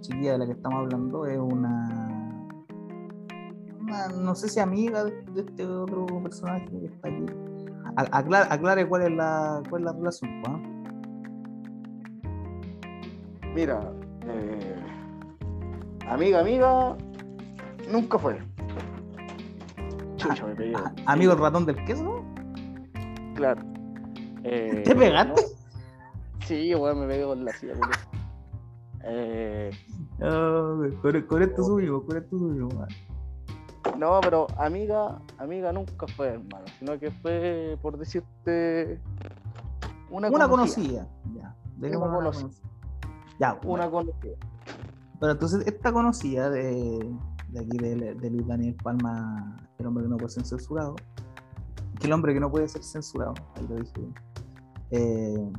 chiquilla 0.00 0.32
de 0.32 0.38
la 0.38 0.46
que 0.46 0.52
estamos 0.52 0.80
hablando 0.80 1.26
es 1.26 1.38
una, 1.38 2.36
no 4.16 4.34
sé 4.34 4.48
si 4.48 4.60
amiga 4.60 5.04
de, 5.04 5.12
este 5.36 5.66
otro 5.66 6.06
personaje 6.22 6.66
que 6.66 6.86
está 6.86 7.08
aquí. 7.08 7.26
aclare, 8.50 8.88
cuál 8.88 9.02
es 9.02 9.12
la, 9.12 9.62
cuál 9.70 9.82
es 9.82 9.86
la 9.86 9.92
relación, 9.92 10.42
¿no? 10.42 10.75
Mira, 13.56 13.90
eh, 14.26 14.76
amiga, 16.10 16.40
amiga, 16.40 16.94
nunca 17.90 18.18
fue. 18.18 18.38
Chucha, 20.16 20.44
me 20.44 20.54
pegué. 20.54 20.74
¿Amigo 21.06 21.32
el 21.32 21.38
ratón 21.38 21.64
del 21.64 21.82
queso? 21.86 22.22
Claro. 23.34 23.62
Eh, 24.44 24.82
¿Te 24.84 24.94
pegaste? 24.94 25.42
Sí, 26.44 26.74
weón, 26.74 27.00
me 27.00 27.06
pegué 27.06 27.24
con 27.24 27.46
la 27.46 27.52
silla, 27.52 27.72
Eh... 29.04 29.70
No, 30.18 30.82
con, 31.00 31.42
esto 31.42 31.64
subimos, 31.64 32.04
con 32.04 32.18
esto 32.18 32.36
subimos, 32.36 32.74
No, 33.96 34.20
pero 34.20 34.48
amiga, 34.58 35.18
amiga 35.38 35.72
nunca 35.72 36.06
fue, 36.08 36.28
hermano, 36.28 36.66
sino 36.78 36.98
que 36.98 37.10
fue, 37.10 37.78
por 37.80 37.96
decirte, 37.96 39.00
una, 40.10 40.28
una 40.28 40.46
conocida. 40.46 41.08
Ya, 41.34 41.56
una 41.80 42.10
conocida. 42.10 42.50
Ya, 43.38 43.58
una 43.64 43.90
conocida. 43.90 44.36
Pero 45.20 45.32
entonces, 45.32 45.66
esta 45.66 45.92
conocida 45.92 46.50
de, 46.50 47.14
de 47.48 47.60
aquí, 47.60 47.78
de, 47.78 48.14
de 48.14 48.30
Luis 48.30 48.46
Daniel 48.46 48.76
Palma, 48.82 49.56
el 49.78 49.86
hombre 49.86 50.04
que 50.04 50.10
no 50.10 50.16
puede 50.16 50.30
ser 50.30 50.44
censurado, 50.44 50.96
que 51.98 52.06
el 52.06 52.12
hombre 52.12 52.34
que 52.34 52.40
no 52.40 52.50
puede 52.50 52.68
ser 52.68 52.82
censurado, 52.82 53.34
ahí 53.56 53.66
lo 53.68 53.76
dije 53.76 54.00
eh, 54.90 55.52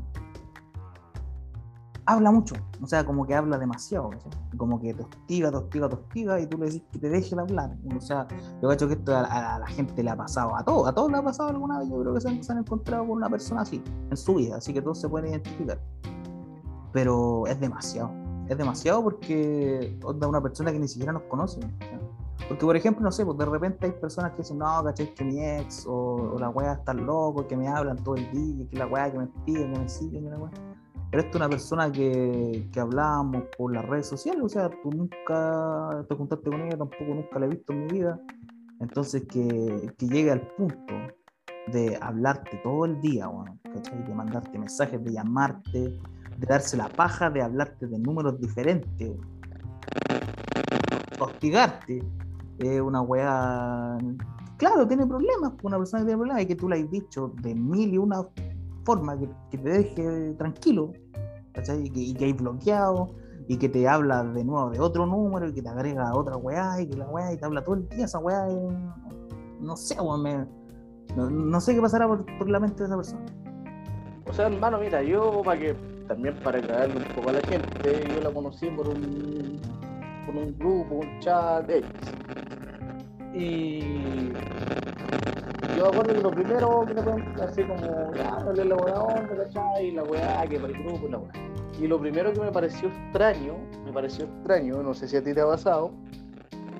habla 2.05 2.31
mucho, 2.31 2.55
o 2.81 2.87
sea, 2.87 3.05
como 3.05 3.27
que 3.27 3.35
habla 3.35 3.57
demasiado, 3.57 4.11
como 4.55 4.79
que 4.79 4.93
te 4.93 5.03
hostiga, 5.03 5.51
te 5.51 5.57
hostiga, 5.57 5.89
te 5.89 5.95
hostiga, 5.95 6.39
y 6.39 6.47
tú 6.47 6.57
le 6.57 6.67
decís 6.67 6.83
que 6.89 6.99
te 6.99 7.09
deje 7.09 7.35
de 7.35 7.41
hablar. 7.41 7.75
O 7.95 7.99
sea, 7.99 8.25
yo 8.61 8.71
hecho 8.71 8.87
que 8.87 8.93
esto 8.93 9.13
a, 9.13 9.59
la 9.59 9.67
gente 9.67 10.01
le 10.01 10.09
ha 10.09 10.15
pasado, 10.15 10.55
a 10.55 10.63
todos, 10.63 10.87
a 10.87 10.93
todos 10.93 11.11
le 11.11 11.17
ha 11.17 11.21
pasado 11.21 11.49
alguna 11.49 11.79
vez, 11.79 11.89
yo 11.89 11.99
creo 11.99 12.13
que 12.13 12.21
se 12.21 12.29
han, 12.29 12.59
encontrado 12.59 13.05
con 13.05 13.17
una 13.17 13.29
persona 13.29 13.61
así 13.61 13.83
en 14.09 14.15
su 14.15 14.35
vida, 14.35 14.55
así 14.55 14.73
que 14.73 14.81
todos 14.81 15.01
se 15.01 15.09
pueden 15.09 15.31
identificar. 15.31 15.79
Pero 16.97 17.45
es 17.45 17.59
demasiado, 17.59 18.09
es 18.49 18.57
demasiado 18.57 19.03
porque 19.03 19.99
onda 20.03 20.27
una 20.27 20.41
persona 20.41 20.71
que 20.71 20.79
ni 20.79 20.87
siquiera 20.87 21.13
nos 21.13 21.21
conoce. 21.29 21.59
Porque, 22.47 22.65
por 22.65 22.75
ejemplo, 22.75 23.03
no 23.03 23.11
sé, 23.11 23.23
pues 23.23 23.37
de 23.37 23.45
repente 23.45 23.85
hay 23.85 23.91
personas 23.91 24.31
que 24.31 24.37
dicen, 24.37 24.57
no, 24.57 24.83
caché 24.83 25.13
que 25.13 25.23
mi 25.23 25.45
ex, 25.45 25.85
o, 25.87 26.37
la 26.39 26.49
weá 26.49 26.73
está 26.73 26.95
loco, 26.95 27.45
que 27.45 27.55
me 27.55 27.67
hablan 27.67 27.97
todo 28.03 28.15
el 28.15 28.31
día, 28.31 28.67
que 28.67 28.77
la 28.79 28.87
weá 28.87 29.11
que 29.11 29.19
me 29.19 29.27
piden, 29.45 29.73
que 29.73 29.79
me 29.79 29.87
siguen, 29.87 30.23
que 30.23 30.29
la 30.31 30.39
weá 30.39 30.51
pero 31.11 31.21
esto 31.21 31.37
es 31.37 31.41
una 31.41 31.49
persona 31.49 31.91
que, 31.91 32.67
que 32.73 32.79
hablamos 32.79 33.43
por 33.55 33.71
las 33.71 33.85
redes 33.85 34.07
sociales, 34.07 34.41
o 34.43 34.49
sea, 34.49 34.71
tú 34.81 34.89
nunca 34.89 36.03
te 36.09 36.15
juntaste 36.15 36.49
con 36.49 36.61
ella, 36.61 36.77
tampoco 36.79 37.13
nunca 37.13 37.37
la 37.37 37.45
he 37.45 37.49
visto 37.49 37.73
en 37.73 37.85
mi 37.85 37.91
vida. 37.93 38.19
Entonces, 38.79 39.23
que, 39.27 39.93
que 39.99 40.07
llegue 40.07 40.31
al 40.31 40.41
punto 40.55 40.95
de 41.67 41.95
hablarte 42.01 42.59
todo 42.63 42.85
el 42.85 42.99
día, 43.01 43.27
bueno, 43.27 43.59
de 43.63 44.15
mandarte 44.15 44.57
mensajes, 44.57 45.03
de 45.03 45.11
llamarte, 45.11 45.99
de 46.37 46.47
darse 46.47 46.77
la 46.77 46.87
paja, 46.89 47.29
de 47.29 47.41
hablarte 47.41 47.87
de 47.87 47.97
números 47.97 48.39
diferentes, 48.39 49.11
hostigarte, 51.19 52.03
es 52.59 52.81
una 52.81 53.01
weá. 53.01 53.97
Claro, 54.57 54.87
tiene 54.87 55.05
problemas, 55.05 55.53
una 55.63 55.77
persona 55.77 56.01
que 56.01 56.07
tiene 56.07 56.17
problemas, 56.17 56.43
y 56.43 56.45
que 56.47 56.55
tú 56.55 56.69
le 56.69 56.79
has 56.79 56.91
dicho 56.91 57.33
de 57.41 57.53
mil 57.53 57.93
y 57.93 57.97
una 57.97 58.25
forma 58.83 59.17
que, 59.17 59.57
te 59.57 59.69
deje 59.69 60.33
tranquilo, 60.33 60.93
¿cachai? 61.53 61.91
Y 61.93 62.13
que, 62.13 62.25
hay 62.25 62.33
bloqueado, 62.33 63.09
y 63.47 63.57
que 63.57 63.69
te 63.69 63.87
habla 63.87 64.23
de 64.23 64.43
nuevo 64.43 64.69
de 64.69 64.79
otro 64.79 65.05
número, 65.05 65.47
y 65.47 65.53
que 65.53 65.61
te 65.61 65.69
agrega 65.69 66.13
otra 66.15 66.37
weá, 66.37 66.81
y 66.81 66.87
que 66.87 66.97
la 66.97 67.07
weá, 67.07 67.33
y 67.33 67.37
te 67.37 67.45
habla 67.45 67.63
todo 67.63 67.75
el 67.75 67.89
día, 67.89 68.05
esa 68.05 68.19
weá, 68.19 68.47
no 69.59 69.75
sé, 69.75 69.99
weón, 69.99 70.47
no, 71.15 71.61
sé 71.61 71.73
qué 71.73 71.81
pasará 71.81 72.07
por, 72.07 72.49
la 72.49 72.59
mente 72.59 72.83
de 72.83 72.85
esa 72.85 72.95
persona. 72.95 73.25
O 74.27 74.33
sea, 74.33 74.47
hermano, 74.47 74.79
mira, 74.79 75.01
yo 75.01 75.41
para 75.43 75.59
que 75.59 75.96
también 76.07 76.35
para 76.43 76.59
aclararle 76.59 76.97
un 76.97 77.03
poco 77.15 77.29
a 77.29 77.33
la 77.33 77.41
gente, 77.41 78.05
yo 78.13 78.21
la 78.21 78.31
conocí 78.31 78.67
por 78.67 78.87
un, 78.87 79.59
por 80.25 80.35
un 80.35 80.57
grupo, 80.57 80.95
un 80.95 81.19
chat 81.19 81.69
X. 81.69 81.85
Y 83.33 83.79
yo 85.77 85.83
me 85.83 85.89
acuerdo 85.89 86.13
que 86.15 86.21
lo 86.21 86.31
primero 86.31 86.85
que 86.87 86.93
me 86.93 87.01
pregunté, 87.03 87.41
así 87.43 87.63
como, 87.63 88.13
ya, 88.15 88.39
no 88.43 88.53
le 88.53 88.65
la 88.65 88.75
onda, 88.75 89.43
¿cachai? 89.43 89.87
Y 89.87 89.91
la 89.91 90.03
weá, 90.03 90.47
que 90.47 90.59
para 90.59 90.73
el 90.73 90.83
grupo, 90.83 91.07
la 91.07 91.17
weá. 91.19 91.31
Y 91.79 91.87
lo 91.87 91.99
primero 91.99 92.33
que 92.33 92.39
me 92.39 92.51
pareció 92.51 92.89
extraño, 92.89 93.57
me 93.85 93.93
pareció 93.93 94.25
extraño, 94.25 94.81
no 94.81 94.93
sé 94.95 95.07
si 95.07 95.17
a 95.17 95.23
ti 95.23 95.33
te 95.33 95.41
ha 95.41 95.45
pasado, 95.45 95.91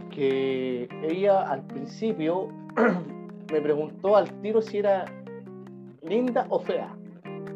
que 0.10 0.90
ella 1.04 1.44
al 1.44 1.62
principio 1.68 2.48
me 3.52 3.62
preguntó 3.62 4.16
al 4.16 4.32
tiro 4.42 4.64
si 4.64 4.80
era 4.80 5.06
linda 6.02 6.48
o 6.50 6.60
fea, 6.60 6.92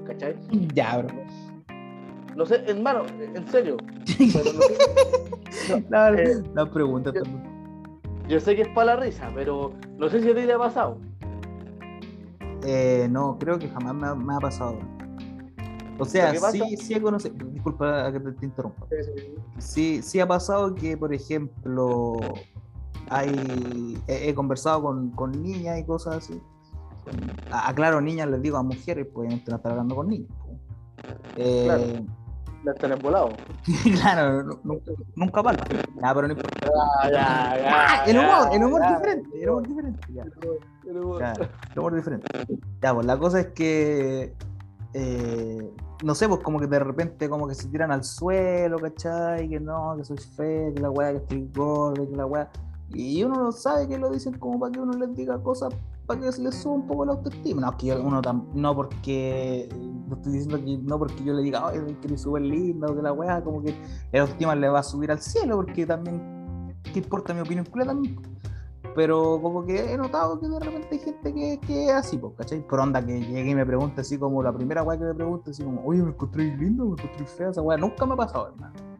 ¿cachai? 0.05 0.35
Ya, 0.75 0.99
bro. 0.99 1.09
No 2.35 2.45
sé, 2.45 2.63
hermano, 2.67 3.05
en 3.19 3.47
serio. 3.47 3.77
no, 5.89 6.07
eh, 6.15 6.43
la 6.53 6.65
pregunta 6.65 7.11
también. 7.11 7.51
Yo 8.27 8.39
sé 8.39 8.55
que 8.55 8.61
es 8.61 8.67
para 8.69 8.95
la 8.95 9.01
risa, 9.01 9.29
pero 9.35 9.73
no 9.97 10.09
sé 10.09 10.21
si 10.21 10.29
a 10.29 10.35
ti 10.35 10.45
te 10.45 10.53
ha 10.53 10.57
pasado. 10.57 10.97
Eh, 12.63 13.07
no, 13.09 13.37
creo 13.37 13.59
que 13.59 13.67
jamás 13.67 14.15
me 14.17 14.33
ha, 14.33 14.39
pasado. 14.39 14.79
O 15.97 16.05
sea, 16.05 16.33
sí, 16.51 16.77
sí 16.77 16.93
he 16.93 17.01
conocido. 17.01 17.35
Disculpa 17.51 18.11
que 18.11 18.19
te, 18.19 18.45
interrumpa. 18.45 18.87
Sí, 19.57 20.01
sí 20.01 20.19
ha 20.19 20.27
pasado 20.27 20.73
que, 20.73 20.95
por 20.95 21.13
ejemplo, 21.13 22.19
hay 23.09 23.97
he, 24.07 24.33
conversado 24.33 24.81
con, 24.81 25.31
niñas 25.41 25.79
y 25.79 25.83
cosas 25.83 26.17
así. 26.17 26.41
Aclaro, 27.51 27.99
niñas 27.99 28.29
les 28.29 28.41
digo 28.41 28.57
a 28.57 28.63
mujeres, 28.63 29.07
pueden 29.07 29.33
estar 29.33 29.59
hablando 29.63 29.95
con 29.95 30.07
niños. 30.07 30.29
Eh, 31.35 31.63
claro. 31.65 32.20
La 32.63 32.73
están 32.73 32.99
volado. 32.99 33.29
claro, 33.95 34.43
nunca, 34.63 34.91
nunca 35.15 35.43
palpa. 35.43 35.65
pero 35.67 36.27
no 36.27 36.33
importa. 36.33 36.67
Ya, 37.03 37.11
ya, 37.11 37.57
ya, 37.57 38.03
el 38.05 38.17
humor, 38.19 38.49
el 38.53 38.63
humor 38.63 38.81
diferente, 38.87 39.43
el 39.43 39.49
humor 39.49 39.67
diferente. 39.67 40.07
Ya. 40.13 40.23
El 40.87 40.97
humor. 40.97 41.23
el 41.23 41.79
humor 41.79 41.95
diferente. 41.95 42.27
Ya, 42.81 42.93
pues 42.93 43.05
la 43.05 43.17
cosa 43.17 43.39
es 43.39 43.47
que. 43.47 44.35
Eh, 44.93 45.71
no 46.03 46.15
sé, 46.15 46.27
pues 46.27 46.41
como 46.41 46.59
que 46.59 46.67
de 46.67 46.79
repente 46.79 47.29
como 47.29 47.47
que 47.47 47.55
se 47.55 47.67
tiran 47.69 47.91
al 47.91 48.03
suelo, 48.03 48.77
¿cachai? 48.79 49.49
Que 49.49 49.59
no, 49.59 49.95
que 49.97 50.03
soy 50.03 50.17
feo, 50.17 50.73
que 50.73 50.81
la 50.81 50.89
weá 50.89 51.11
que 51.11 51.17
estoy 51.17 51.49
gordo, 51.53 52.09
que 52.09 52.15
la 52.15 52.25
weá. 52.25 52.49
Y 52.89 53.23
uno 53.23 53.35
no 53.35 53.51
sabe 53.51 53.87
que 53.87 53.97
lo 53.97 54.09
dicen 54.09 54.37
como 54.37 54.59
para 54.59 54.71
que 54.71 54.79
uno 54.79 54.93
les 54.93 55.15
diga 55.15 55.41
cosas 55.41 55.73
para 56.05 56.19
que 56.19 56.31
se 56.31 56.41
les 56.41 56.55
suba 56.55 56.75
un 56.75 56.87
poco 56.87 57.05
la 57.05 57.13
autoestima. 57.13 57.61
No, 57.61 57.77
que 57.77 57.93
uno 57.93 58.21
no 58.53 58.75
porque 58.75 59.69
no 60.07 60.15
estoy 60.15 60.33
diciendo 60.33 60.63
que 60.63 60.77
no 60.77 60.99
porque 60.99 61.23
yo 61.23 61.33
le 61.33 61.41
diga, 61.41 61.67
ay, 61.67 61.97
que 62.01 62.07
eres 62.07 62.21
súper 62.21 62.41
lindo, 62.43 62.95
que 62.95 63.01
la 63.01 63.13
weá, 63.13 63.43
como 63.43 63.61
que 63.61 63.75
la 64.11 64.21
autoestima 64.21 64.55
le 64.55 64.69
va 64.69 64.79
a 64.79 64.83
subir 64.83 65.11
al 65.11 65.19
cielo, 65.19 65.57
porque 65.57 65.85
también, 65.85 66.75
¿qué 66.93 66.99
importa 66.99 67.33
mi 67.33 67.41
opinión? 67.41 67.65
también. 67.65 68.19
Pero 68.93 69.39
como 69.41 69.65
que 69.65 69.93
he 69.93 69.97
notado 69.97 70.37
que 70.39 70.49
de 70.49 70.59
repente 70.59 70.87
hay 70.91 70.99
gente 70.99 71.33
que, 71.33 71.59
que 71.65 71.85
es 71.85 71.93
así, 71.93 72.17
pues, 72.17 72.33
¿cachai? 72.37 72.65
Por 72.67 72.79
onda 72.81 73.05
que 73.05 73.21
llegue 73.21 73.51
y 73.51 73.55
me 73.55 73.65
pregunte 73.65 74.01
así 74.01 74.17
como 74.17 74.43
la 74.43 74.53
primera 74.53 74.83
weá 74.83 74.97
que 74.97 75.05
me 75.05 75.13
pregunte, 75.13 75.51
así 75.51 75.63
como, 75.63 75.81
oye, 75.85 76.01
me 76.01 76.09
encontré 76.09 76.43
lindo, 76.57 76.85
me 76.85 76.91
encontré 76.91 77.25
fea, 77.25 77.49
esa 77.49 77.61
weá 77.61 77.77
nunca 77.77 78.05
me 78.05 78.13
ha 78.13 78.17
pasado, 78.17 78.49
hermano. 78.49 78.90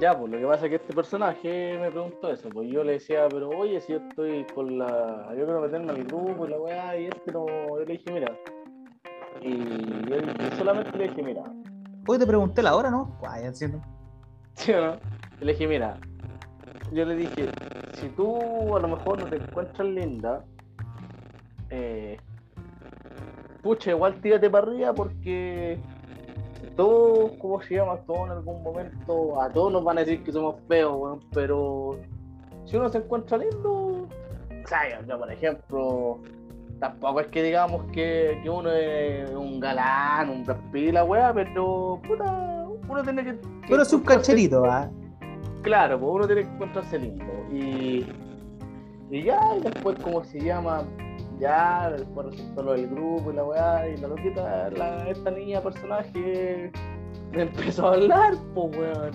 Ya, 0.00 0.16
pues 0.16 0.30
lo 0.30 0.38
que 0.38 0.46
pasa 0.46 0.66
es 0.66 0.70
que 0.70 0.76
este 0.76 0.94
personaje 0.94 1.76
me 1.80 1.90
preguntó 1.90 2.30
eso, 2.30 2.48
pues 2.50 2.70
yo 2.70 2.84
le 2.84 2.92
decía, 2.92 3.26
pero 3.28 3.48
oye, 3.48 3.80
si 3.80 3.92
yo 3.92 3.98
estoy 3.98 4.44
con 4.54 4.78
la. 4.78 5.26
Yo 5.36 5.44
quiero 5.44 5.60
meterme 5.60 5.90
al 5.90 6.04
grupo 6.04 6.46
y 6.46 6.50
la 6.50 6.60
weá, 6.60 6.96
y 7.00 7.06
este 7.06 7.32
no. 7.32 7.46
Yo 7.48 7.84
le 7.84 7.94
dije, 7.94 8.12
mira. 8.12 8.38
Y 9.40 9.58
yo, 10.08 10.16
solamente 10.56 10.96
le 10.96 11.08
dije, 11.08 11.22
mira. 11.22 11.42
Hoy 12.06 12.16
te 12.16 12.26
pregunté 12.26 12.62
la 12.62 12.76
hora, 12.76 12.90
¿no? 12.90 13.18
Vaya, 13.20 13.52
¿cierto? 13.52 13.80
¿Sí 14.54 14.72
o 14.72 14.80
no? 14.80 14.96
le 15.40 15.52
dije, 15.52 15.66
mira, 15.66 15.98
yo 16.92 17.04
le 17.04 17.16
dije, 17.16 17.48
si 17.94 18.08
tú 18.10 18.76
a 18.76 18.80
lo 18.80 18.88
mejor 18.88 19.18
no 19.20 19.26
te 19.26 19.36
encuentras 19.36 19.86
linda, 19.86 20.44
eh, 21.70 22.18
pucha, 23.62 23.90
igual 23.90 24.20
tírate 24.20 24.48
para 24.48 24.66
arriba 24.66 24.94
porque 24.94 25.78
todos, 26.78 27.32
¿cómo 27.40 27.60
se 27.60 27.74
llama? 27.74 27.96
Todos 28.06 28.26
en 28.26 28.32
algún 28.34 28.62
momento, 28.62 29.42
a 29.42 29.50
todos 29.50 29.72
nos 29.72 29.82
van 29.82 29.98
a 29.98 30.02
decir 30.02 30.22
que 30.22 30.30
somos 30.30 30.54
feos, 30.68 30.96
weón, 30.96 31.20
pero 31.34 31.98
si 32.66 32.76
uno 32.76 32.88
se 32.88 32.98
encuentra 32.98 33.36
lindo, 33.36 33.72
o 33.72 34.08
sea, 34.64 35.04
yo, 35.04 35.18
por 35.18 35.32
ejemplo, 35.32 36.20
tampoco 36.78 37.20
es 37.20 37.26
que 37.26 37.42
digamos 37.42 37.82
que, 37.90 38.38
que 38.44 38.48
uno 38.48 38.70
es 38.70 39.28
un 39.30 39.58
galán, 39.58 40.30
un 40.30 40.94
la 40.94 41.02
weá, 41.02 41.34
pero 41.34 42.00
puta, 42.06 42.64
uno 42.88 43.02
tiene 43.02 43.24
que. 43.24 43.38
pero 43.68 43.82
es 43.82 43.92
un 43.92 44.02
cancherito, 44.02 44.64
¿ah? 44.64 44.88
Claro, 45.62 45.98
pues 45.98 46.12
uno 46.12 46.26
tiene 46.28 46.42
que 46.42 46.48
encontrarse 46.48 46.96
lindo. 46.96 47.24
Y, 47.50 48.06
y 49.10 49.22
ya, 49.24 49.40
y 49.56 49.62
después, 49.62 49.98
¿cómo 50.00 50.22
se 50.22 50.40
llama? 50.40 50.84
Ya, 51.38 51.90
después 51.90 52.26
resultó 52.26 52.62
lo 52.62 52.72
del 52.72 52.88
grupo 52.88 53.30
y 53.30 53.36
la 53.36 53.44
weá, 53.44 53.88
y 53.88 53.96
la 53.98 54.08
loquita, 54.08 54.70
esta 55.08 55.30
niña 55.30 55.60
personaje 55.60 56.72
empezó 57.32 57.88
a 57.88 57.94
hablar, 57.94 58.34
pues 58.54 58.76
weón. 58.76 59.10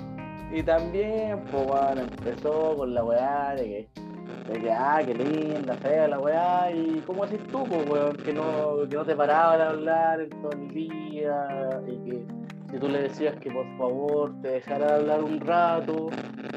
Y 0.54 0.64
también, 0.64 1.44
pues 1.52 1.68
weón, 1.68 2.00
empezó 2.00 2.76
con 2.78 2.94
la 2.94 3.04
weá 3.04 3.56
de 3.56 3.64
que 3.64 4.04
de 4.48 4.60
que, 4.60 4.72
ah, 4.72 5.02
qué 5.06 5.14
linda, 5.14 5.74
fea 5.76 6.08
la 6.08 6.20
weá, 6.20 6.72
y 6.72 7.02
cómo 7.06 7.24
haces 7.24 7.42
tú, 7.48 7.64
pues, 7.64 7.90
weón, 7.90 8.16
que 8.18 8.34
no, 8.34 8.88
que 8.90 8.96
no 8.96 9.06
te 9.06 9.16
paraban 9.16 9.62
a 9.62 9.70
hablar 9.70 10.22
en 10.22 10.30
todo 10.42 10.52
el 10.52 10.68
día, 10.70 11.80
y 11.88 12.10
que 12.10 12.26
si 12.72 12.78
tú 12.78 12.88
le 12.90 13.04
decías 13.04 13.36
que 13.38 13.52
por 13.52 13.66
favor 13.78 14.34
te 14.42 14.50
dejara 14.50 14.96
hablar 14.96 15.24
un 15.24 15.40
rato, 15.40 16.10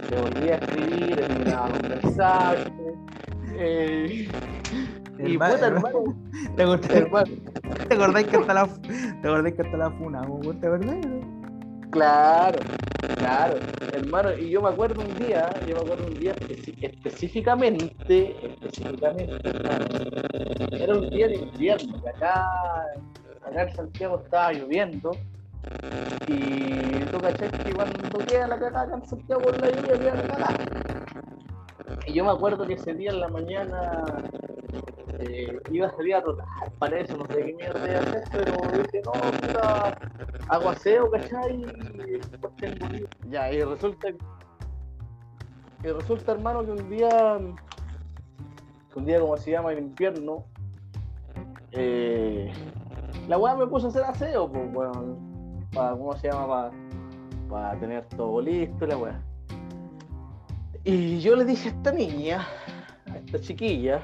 te 0.09 0.17
volvía 0.21 0.55
a 0.55 0.57
escribir, 0.57 1.17
terminaba 1.17 1.69
mensaje. 1.89 2.73
Eh, 3.59 4.29
y 5.19 5.39
puta, 5.39 5.67
hermano. 5.67 6.17
¿Te 6.57 6.63
acordás, 6.63 7.31
¿Te 7.89 7.95
acordás 7.95 8.25
que 8.25 8.37
hasta 8.37 8.55
la, 8.55 8.67
te 8.67 9.29
acordás 9.29 9.53
que 9.53 9.63
hasta 9.63 9.77
la 9.77 9.91
funa, 9.91 10.23
¿te? 10.61 10.71
Claro, 11.91 12.59
claro, 13.17 13.59
hermano, 13.93 14.37
y 14.37 14.51
yo 14.51 14.61
me 14.61 14.69
acuerdo 14.69 15.01
un 15.01 15.15
día, 15.15 15.49
yo 15.67 15.77
me 15.77 15.81
acuerdo 15.81 16.07
un 16.09 16.19
día 16.19 16.35
específicamente, 16.81 18.37
específicamente, 18.45 19.33
era 20.73 20.95
un 20.95 21.09
día 21.09 21.29
de 21.29 21.37
invierno, 21.37 22.03
que 22.03 22.09
acá, 22.09 22.51
acá 23.47 23.63
en 23.63 23.77
Santiago 23.77 24.21
estaba 24.23 24.53
lloviendo, 24.53 25.13
y 26.27 27.05
tú 27.11 27.19
caché 27.21 27.51
que 27.51 27.73
cuando 27.73 28.19
queda 28.27 28.47
la 28.47 28.59
cagada 28.59 28.83
acá 28.83 28.95
en 28.97 29.07
Santiago 29.07 29.43
por 29.43 29.61
la 29.61 29.71
lluvia 29.71 29.99
queda 29.99 30.15
la 30.15 30.23
cagada. 30.23 31.36
Y 32.07 32.13
yo 32.13 32.25
me 32.25 32.31
acuerdo 32.31 32.67
que 32.67 32.75
ese 32.75 32.95
día 32.95 33.11
en 33.11 33.21
la 33.21 33.29
mañana 33.29 34.05
eh, 35.19 35.61
iba 35.71 35.87
a 35.87 35.97
salir 35.97 36.15
a 36.15 36.23
trotar, 36.23 36.47
para 36.79 36.99
eso, 36.99 37.17
no 37.17 37.27
sé 37.27 37.45
qué 37.45 37.53
mierda 37.55 37.89
iba 37.89 37.99
a 37.99 38.03
hacer, 38.03 38.25
pero 38.33 38.83
dije, 38.83 39.03
no, 39.05 39.13
puta, 39.13 39.99
aguaceo, 40.49 41.11
¿cachai? 41.11 41.65
Y 41.65 43.31
Ya, 43.31 43.53
y 43.53 43.63
resulta, 43.63 44.09
y 45.83 45.89
resulta, 45.89 46.33
hermano, 46.33 46.65
que 46.65 46.71
un 46.73 46.91
día, 46.91 47.39
un 48.95 49.07
día 49.07 49.21
como 49.21 49.37
se 49.37 49.53
llama 49.53 49.73
el 49.73 49.79
invierno, 49.79 50.45
eh, 51.73 52.53
la 53.29 53.39
weá 53.39 53.55
me 53.57 53.67
puso 53.67 53.87
a 53.87 53.91
hacer 53.91 54.03
aseo, 54.05 54.51
pues, 54.51 54.73
bueno, 54.73 55.17
para, 55.73 55.93
¿cómo 55.93 56.17
se 56.17 56.31
llama? 56.31 56.71
Para 57.49 57.79
tener 57.79 58.05
todo 58.07 58.41
listo, 58.41 58.87
la 58.87 58.97
weá. 58.97 59.23
Y 60.89 61.19
yo 61.19 61.35
le 61.35 61.45
dije 61.45 61.69
a 61.69 61.73
esta 61.73 61.91
niña, 61.91 62.47
a 63.11 63.17
esta 63.17 63.41
chiquilla, 63.41 64.01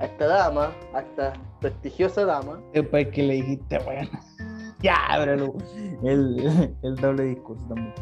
a 0.00 0.06
esta 0.06 0.26
dama, 0.26 0.72
a 0.92 1.02
esta 1.02 1.34
prestigiosa 1.60 2.24
dama. 2.24 2.60
Después 2.72 3.06
que 3.10 3.22
le 3.22 3.34
dijiste, 3.34 3.78
bueno, 3.84 4.10
ya, 4.82 4.96
pero 5.18 5.54
el, 6.02 6.74
el 6.82 6.96
doble 6.96 7.22
discurso 7.26 7.64
también. 7.68 7.94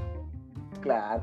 Claro. 0.80 1.22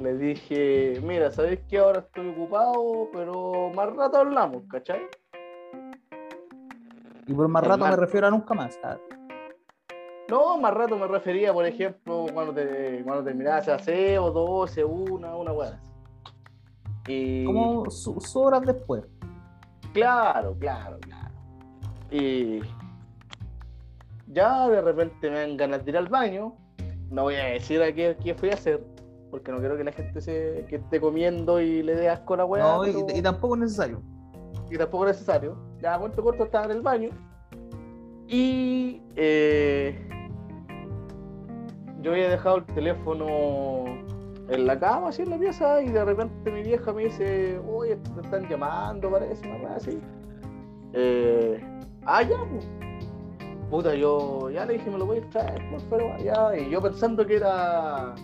Le 0.00 0.16
dije, 0.18 1.00
mira, 1.02 1.32
¿sabéis 1.32 1.58
que 1.68 1.78
ahora 1.78 1.98
estoy 1.98 2.28
ocupado, 2.28 3.08
pero 3.12 3.72
más 3.74 3.92
rato 3.96 4.18
hablamos, 4.18 4.62
¿cachai? 4.70 5.00
Y 7.26 7.34
por 7.34 7.48
más 7.48 7.66
rato 7.66 7.84
me 7.84 7.96
refiero 7.96 8.28
a 8.28 8.30
nunca 8.30 8.54
más. 8.54 8.78
No, 10.32 10.56
más 10.56 10.72
rato 10.72 10.96
me 10.96 11.06
refería, 11.06 11.52
por 11.52 11.66
ejemplo, 11.66 12.24
cuando, 12.32 12.54
te, 12.54 13.02
cuando 13.04 13.22
terminabas 13.22 13.68
aseo, 13.68 14.30
12, 14.30 14.82
una, 14.82 15.36
una 15.36 15.52
weá. 15.52 15.78
Y... 17.06 17.44
Como 17.44 17.90
sus 17.90 18.34
horas 18.34 18.62
después. 18.62 19.04
Claro, 19.92 20.56
claro, 20.58 20.98
claro. 21.00 21.34
Y 22.10 22.60
ya 24.28 24.70
de 24.70 24.80
repente 24.80 25.28
me 25.28 25.40
dan 25.40 25.58
ganas 25.58 25.84
de 25.84 25.90
ir 25.90 25.98
al 25.98 26.08
baño. 26.08 26.54
No 27.10 27.24
voy 27.24 27.34
a 27.34 27.44
decir 27.48 27.82
a 27.82 27.92
qué, 27.92 28.16
qué 28.24 28.34
fui 28.34 28.48
a 28.48 28.54
hacer, 28.54 28.82
porque 29.30 29.52
no 29.52 29.58
quiero 29.58 29.76
que 29.76 29.84
la 29.84 29.92
gente 29.92 30.18
se 30.22 30.64
que 30.66 30.76
esté 30.76 30.98
comiendo 30.98 31.60
y 31.60 31.82
le 31.82 31.94
dé 31.94 32.08
asco 32.08 32.32
a 32.32 32.36
la 32.38 32.44
weá. 32.46 32.62
No, 32.62 32.86
y, 32.86 33.20
tampoco 33.20 33.56
es 33.56 33.60
necesario. 33.60 34.00
Y 34.70 34.78
tampoco 34.78 35.08
es 35.08 35.12
necesario. 35.12 35.58
Ya, 35.82 35.98
cuento 35.98 36.22
corto, 36.22 36.44
estaba 36.44 36.64
en 36.64 36.70
el 36.70 36.80
baño. 36.80 37.10
Y 38.28 39.02
eh, 39.14 40.08
yo 42.02 42.12
había 42.12 42.28
dejado 42.30 42.58
el 42.58 42.66
teléfono 42.66 43.84
en 44.48 44.66
la 44.66 44.78
cama, 44.78 45.08
así 45.08 45.22
en 45.22 45.30
la 45.30 45.38
pieza, 45.38 45.80
y 45.82 45.88
de 45.88 46.04
repente 46.04 46.50
mi 46.50 46.62
vieja 46.62 46.92
me 46.92 47.04
dice, 47.04 47.58
oye, 47.68 47.96
te 47.96 48.20
están 48.20 48.48
llamando, 48.48 49.10
parece, 49.10 49.48
una 49.48 49.58
cosa 49.60 49.76
así. 49.76 50.00
Eh, 50.92 51.60
ah, 52.04 52.22
ya, 52.22 52.36
pues. 52.50 52.68
Puta, 53.70 53.94
yo 53.94 54.50
ya 54.50 54.66
le 54.66 54.74
dije, 54.74 54.90
me 54.90 54.98
lo 54.98 55.06
voy 55.06 55.18
a 55.18 55.30
traer, 55.30 55.62
pues, 55.70 55.82
pero 55.88 56.12
allá, 56.12 56.58
y 56.58 56.68
yo 56.68 56.82
pensando 56.82 57.26
que 57.26 57.36
era, 57.36 58.14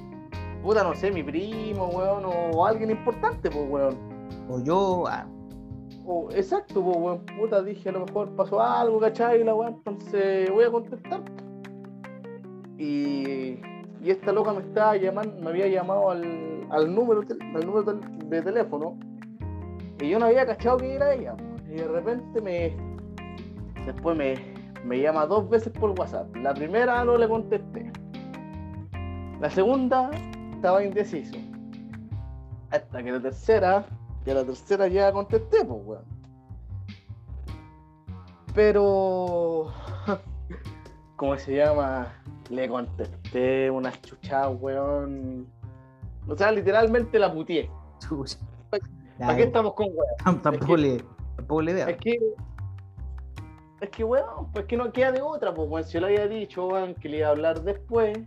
puta, 0.62 0.82
no 0.82 0.94
sé, 0.94 1.10
mi 1.10 1.22
primo, 1.22 1.86
weón, 1.86 2.24
o 2.26 2.66
alguien 2.66 2.90
importante, 2.90 3.48
pues, 3.50 3.70
weón. 3.70 3.96
O 4.50 4.60
yo, 4.62 5.04
ah. 5.08 5.26
Exacto, 6.34 6.82
pues, 6.82 6.96
weón, 6.96 7.24
puta, 7.38 7.62
dije, 7.62 7.88
a 7.88 7.92
lo 7.92 8.04
mejor 8.04 8.34
pasó 8.36 8.60
algo, 8.60 8.98
¿cachai? 8.98 9.44
La 9.44 9.54
weón, 9.54 9.74
entonces 9.74 10.50
voy 10.50 10.64
a 10.64 10.70
contestar. 10.70 11.22
Y 12.78 13.58
y 14.00 14.10
esta 14.10 14.32
loca 14.32 14.52
me 14.52 14.60
estaba 14.60 14.96
llamando, 14.96 15.40
me 15.42 15.50
había 15.50 15.66
llamado 15.66 16.10
al, 16.10 16.66
al 16.70 16.94
número, 16.94 17.22
al 17.54 17.66
número 17.66 18.00
de 18.26 18.42
teléfono 18.42 18.98
y 20.00 20.08
yo 20.08 20.18
no 20.18 20.26
había 20.26 20.46
cachado 20.46 20.78
que 20.78 20.94
era 20.94 21.12
ella. 21.14 21.36
Y 21.66 21.74
de 21.74 21.88
repente 21.88 22.40
me 22.40 22.76
después 23.84 24.16
me, 24.16 24.34
me 24.84 25.00
llama 25.00 25.26
dos 25.26 25.48
veces 25.50 25.72
por 25.72 25.90
WhatsApp. 25.98 26.34
La 26.36 26.54
primera 26.54 27.04
no 27.04 27.18
le 27.18 27.28
contesté. 27.28 27.90
La 29.40 29.50
segunda 29.50 30.10
estaba 30.52 30.84
indeciso. 30.84 31.36
Hasta 32.70 33.02
que 33.02 33.12
la 33.12 33.20
tercera, 33.20 33.86
que 34.24 34.34
la 34.34 34.44
tercera 34.44 34.86
ya 34.88 35.10
contesté, 35.10 35.64
pues 35.64 35.80
weón. 35.84 36.04
Pero 38.54 39.72
¿cómo 41.16 41.36
se 41.36 41.56
llama? 41.56 42.12
Le 42.50 42.68
contesté 42.68 43.70
unas 43.70 44.00
chuchadas, 44.02 44.56
weón. 44.60 45.46
O 46.26 46.36
sea, 46.36 46.50
literalmente 46.50 47.18
la 47.18 47.32
putié. 47.32 47.70
¿Para 49.18 49.36
qué 49.36 49.42
estamos 49.42 49.74
con 49.74 49.88
weón? 49.88 50.42
Tampoco 50.42 50.76
le, 50.76 51.04
tampoco 51.36 51.62
le 51.62 51.90
Es 51.90 51.96
que, 51.98 52.18
es 53.80 53.90
que, 53.90 54.04
weón, 54.04 54.50
pues 54.52 54.64
que 54.66 54.76
no 54.76 54.92
queda 54.92 55.12
de 55.12 55.20
otra, 55.20 55.52
pues, 55.52 55.68
weón. 55.68 55.84
Si 55.84 55.94
yo 55.94 56.00
le 56.00 56.06
había 56.06 56.28
dicho, 56.28 56.66
weón, 56.66 56.94
que 56.94 57.08
le 57.08 57.18
iba 57.18 57.28
a 57.28 57.30
hablar 57.30 57.62
después, 57.62 58.18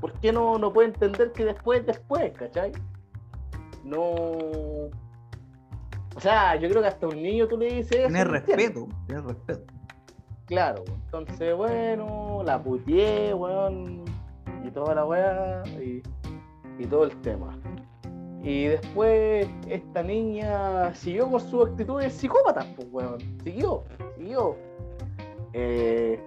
¿por 0.00 0.12
qué 0.20 0.32
no, 0.32 0.58
no 0.58 0.72
puede 0.72 0.88
entender 0.88 1.32
que 1.32 1.44
después 1.44 1.80
es 1.80 1.86
después, 1.86 2.32
cachai? 2.32 2.72
No. 3.84 4.02
O 4.02 4.90
sea, 6.20 6.56
yo 6.56 6.68
creo 6.68 6.82
que 6.82 6.88
hasta 6.88 7.06
un 7.06 7.22
niño 7.22 7.48
tú 7.48 7.56
le 7.56 7.66
dices 7.66 7.92
eso. 7.92 8.08
Tienes 8.08 8.28
respeto, 8.28 8.88
tienes 9.06 9.24
respeto. 9.24 9.79
Claro, 10.50 10.82
entonces, 11.04 11.56
bueno, 11.56 12.42
la 12.44 12.60
putié, 12.60 13.32
weón, 13.32 14.04
y 14.66 14.70
toda 14.72 14.96
la 14.96 15.06
weá, 15.06 15.62
y, 15.78 16.02
todo 16.86 17.04
el 17.04 17.16
tema. 17.20 17.56
Y 18.42 18.64
después 18.64 19.46
esta 19.68 20.02
niña 20.02 20.92
siguió 20.96 21.30
con 21.30 21.40
su 21.40 21.62
actitud 21.62 22.00
de 22.00 22.10
psicópata, 22.10 22.66
pues, 22.74 22.88
weón. 22.90 23.18
Siguió, 23.44 23.84
siguió. 24.18 24.56
Eh, 25.52 26.20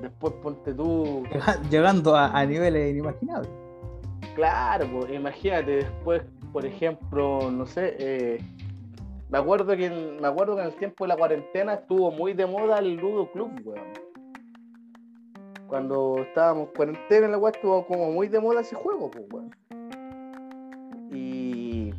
después 0.00 0.34
ponte 0.34 0.72
tú. 0.72 1.24
Llegando 1.70 2.14
a, 2.14 2.46
niveles 2.46 2.92
inimaginables. 2.92 3.50
Claro, 4.36 4.86
pues 4.92 5.12
imagínate, 5.12 5.70
después, 5.78 6.22
por 6.52 6.64
ejemplo, 6.64 7.50
no 7.50 7.66
sé, 7.66 7.96
eh, 7.98 8.38
me 9.30 9.38
acuerdo 9.38 9.76
que 9.76 9.90
me 9.90 10.26
acuerdo 10.26 10.56
que 10.56 10.62
en 10.62 10.68
el 10.68 10.76
tiempo 10.76 11.04
de 11.04 11.08
la 11.08 11.16
cuarentena 11.16 11.74
estuvo 11.74 12.10
muy 12.10 12.32
de 12.32 12.46
moda 12.46 12.78
el 12.78 12.94
Ludo 12.94 13.30
Club, 13.30 13.50
weón. 13.64 14.08
Cuando 15.66 16.16
estábamos 16.20 16.70
cuarentena 16.74 17.26
en 17.26 17.32
la 17.32 17.38
weá 17.38 17.52
estuvo 17.52 17.86
como 17.86 18.10
muy 18.10 18.28
de 18.28 18.40
moda 18.40 18.62
ese 18.62 18.74
juego, 18.74 19.10
pues, 19.10 19.26
weón. 19.30 19.50
Y. 21.12 21.92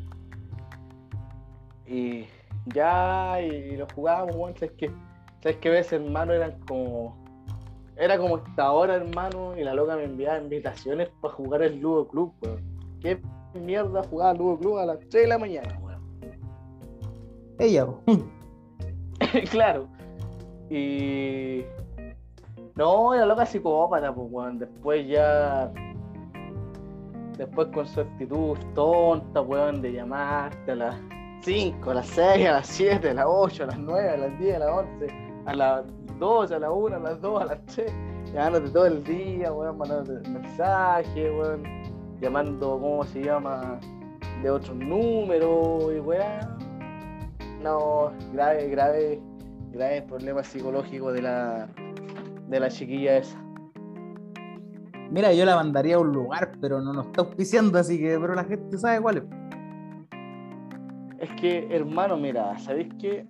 Y 1.85 2.25
ya, 2.73 3.39
y, 3.41 3.77
lo 3.77 3.85
jugábamos, 3.93 4.35
weón. 4.35 4.55
Sabes 4.55 4.73
que, 4.75 4.91
sabes 5.43 5.57
que 5.57 5.69
veces, 5.69 5.93
hermano, 5.93 6.33
eran 6.33 6.59
como. 6.61 7.15
Era 7.95 8.17
como 8.17 8.37
esta 8.37 8.71
hora, 8.71 8.95
hermano, 8.95 9.55
y 9.55 9.63
la 9.63 9.73
loca 9.75 9.95
me 9.97 10.05
enviaba 10.05 10.39
invitaciones 10.39 11.09
para 11.21 11.33
jugar 11.35 11.61
el 11.61 11.79
Ludo 11.79 12.07
Club, 12.07 12.33
weón. 12.41 12.63
¿Qué 13.01 13.21
mierda 13.53 14.01
jugaba 14.03 14.31
el 14.31 14.37
Ludo 14.39 14.57
Club 14.57 14.77
a 14.79 14.85
las 14.87 14.99
3 14.99 15.11
de 15.11 15.27
la 15.27 15.37
mañana, 15.37 15.77
weón? 15.79 15.88
Ella, 17.59 17.85
claro. 19.51 19.87
Y. 20.69 21.63
No, 22.75 23.13
la 23.13 23.25
loca 23.25 23.45
psicópata, 23.45 24.13
pues, 24.13 24.27
weón. 24.31 24.59
Después 24.59 25.07
ya. 25.07 25.71
Después 27.37 27.67
con 27.73 27.85
su 27.85 28.01
actitud 28.01 28.57
tonta, 28.73 29.41
weón, 29.41 29.81
de 29.81 29.93
llamarte 29.93 30.71
a 30.71 30.75
las 30.75 30.95
5, 31.41 31.91
a 31.91 31.93
las 31.95 32.07
6, 32.07 32.47
a 32.47 32.51
las 32.51 32.67
7, 32.67 33.09
a 33.09 33.13
las 33.13 33.25
8, 33.27 33.63
a 33.63 33.67
las 33.67 33.79
9, 33.79 34.09
a 34.09 34.17
las 34.17 34.39
10, 34.39 34.55
a 34.55 34.59
las 34.59 34.69
11, 34.69 35.07
a 35.45 35.53
las 35.55 35.85
12, 36.19 36.55
a 36.55 36.59
las 36.59 36.71
1, 36.73 36.95
a 36.95 36.99
las 36.99 37.21
2, 37.21 37.41
a 37.41 37.45
las 37.45 37.65
3, 37.67 37.93
llamándote 38.33 38.69
todo 38.71 38.85
el 38.85 39.03
día, 39.03 39.53
weón, 39.53 39.77
mandándote 39.77 40.29
mensajes, 40.29 41.31
weón, 41.31 41.63
llamando, 42.19 42.79
¿cómo 42.79 43.03
se 43.05 43.23
llama? 43.23 43.79
De 44.43 44.49
otros 44.49 44.75
números, 44.75 45.93
y 45.93 45.99
weón. 45.99 46.58
No, 47.61 48.11
grave, 48.33 48.69
grave, 48.69 49.21
grave 49.71 50.01
problema 50.03 50.43
psicológico 50.43 51.11
de 51.11 51.21
la, 51.21 51.67
de 52.47 52.59
la 52.59 52.69
chiquilla 52.69 53.17
esa. 53.17 53.37
Mira, 55.11 55.33
yo 55.33 55.43
la 55.43 55.55
mandaría 55.55 55.95
a 55.95 55.99
un 55.99 56.11
lugar, 56.11 56.51
pero 56.61 56.79
no 56.79 56.93
nos 56.93 57.07
está 57.07 57.21
auspiciando, 57.21 57.79
así 57.79 57.97
que, 57.97 58.17
pero 58.19 58.35
la 58.35 58.43
gente 58.43 58.77
sabe 58.77 59.01
cuál 59.01 59.17
es. 59.17 59.23
Es 61.19 61.31
que, 61.41 61.67
hermano, 61.75 62.15
mira, 62.15 62.57
¿sabéis 62.59 62.89
qué? 62.99 63.25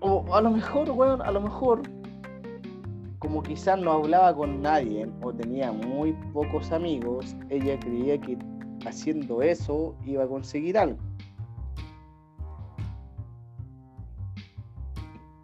O 0.00 0.24
a 0.32 0.40
lo 0.40 0.50
mejor, 0.50 0.90
weón, 0.90 1.22
a 1.22 1.32
lo 1.32 1.40
mejor, 1.40 1.82
como 3.18 3.42
quizás 3.42 3.80
no 3.80 3.92
hablaba 3.92 4.34
con 4.36 4.62
nadie 4.62 5.08
o 5.22 5.32
tenía 5.32 5.72
muy 5.72 6.12
pocos 6.32 6.70
amigos, 6.70 7.34
ella 7.48 7.78
creía 7.80 8.20
que 8.20 8.38
haciendo 8.86 9.42
eso 9.42 9.96
iba 10.04 10.24
a 10.24 10.28
conseguir 10.28 10.78
algo. 10.78 11.07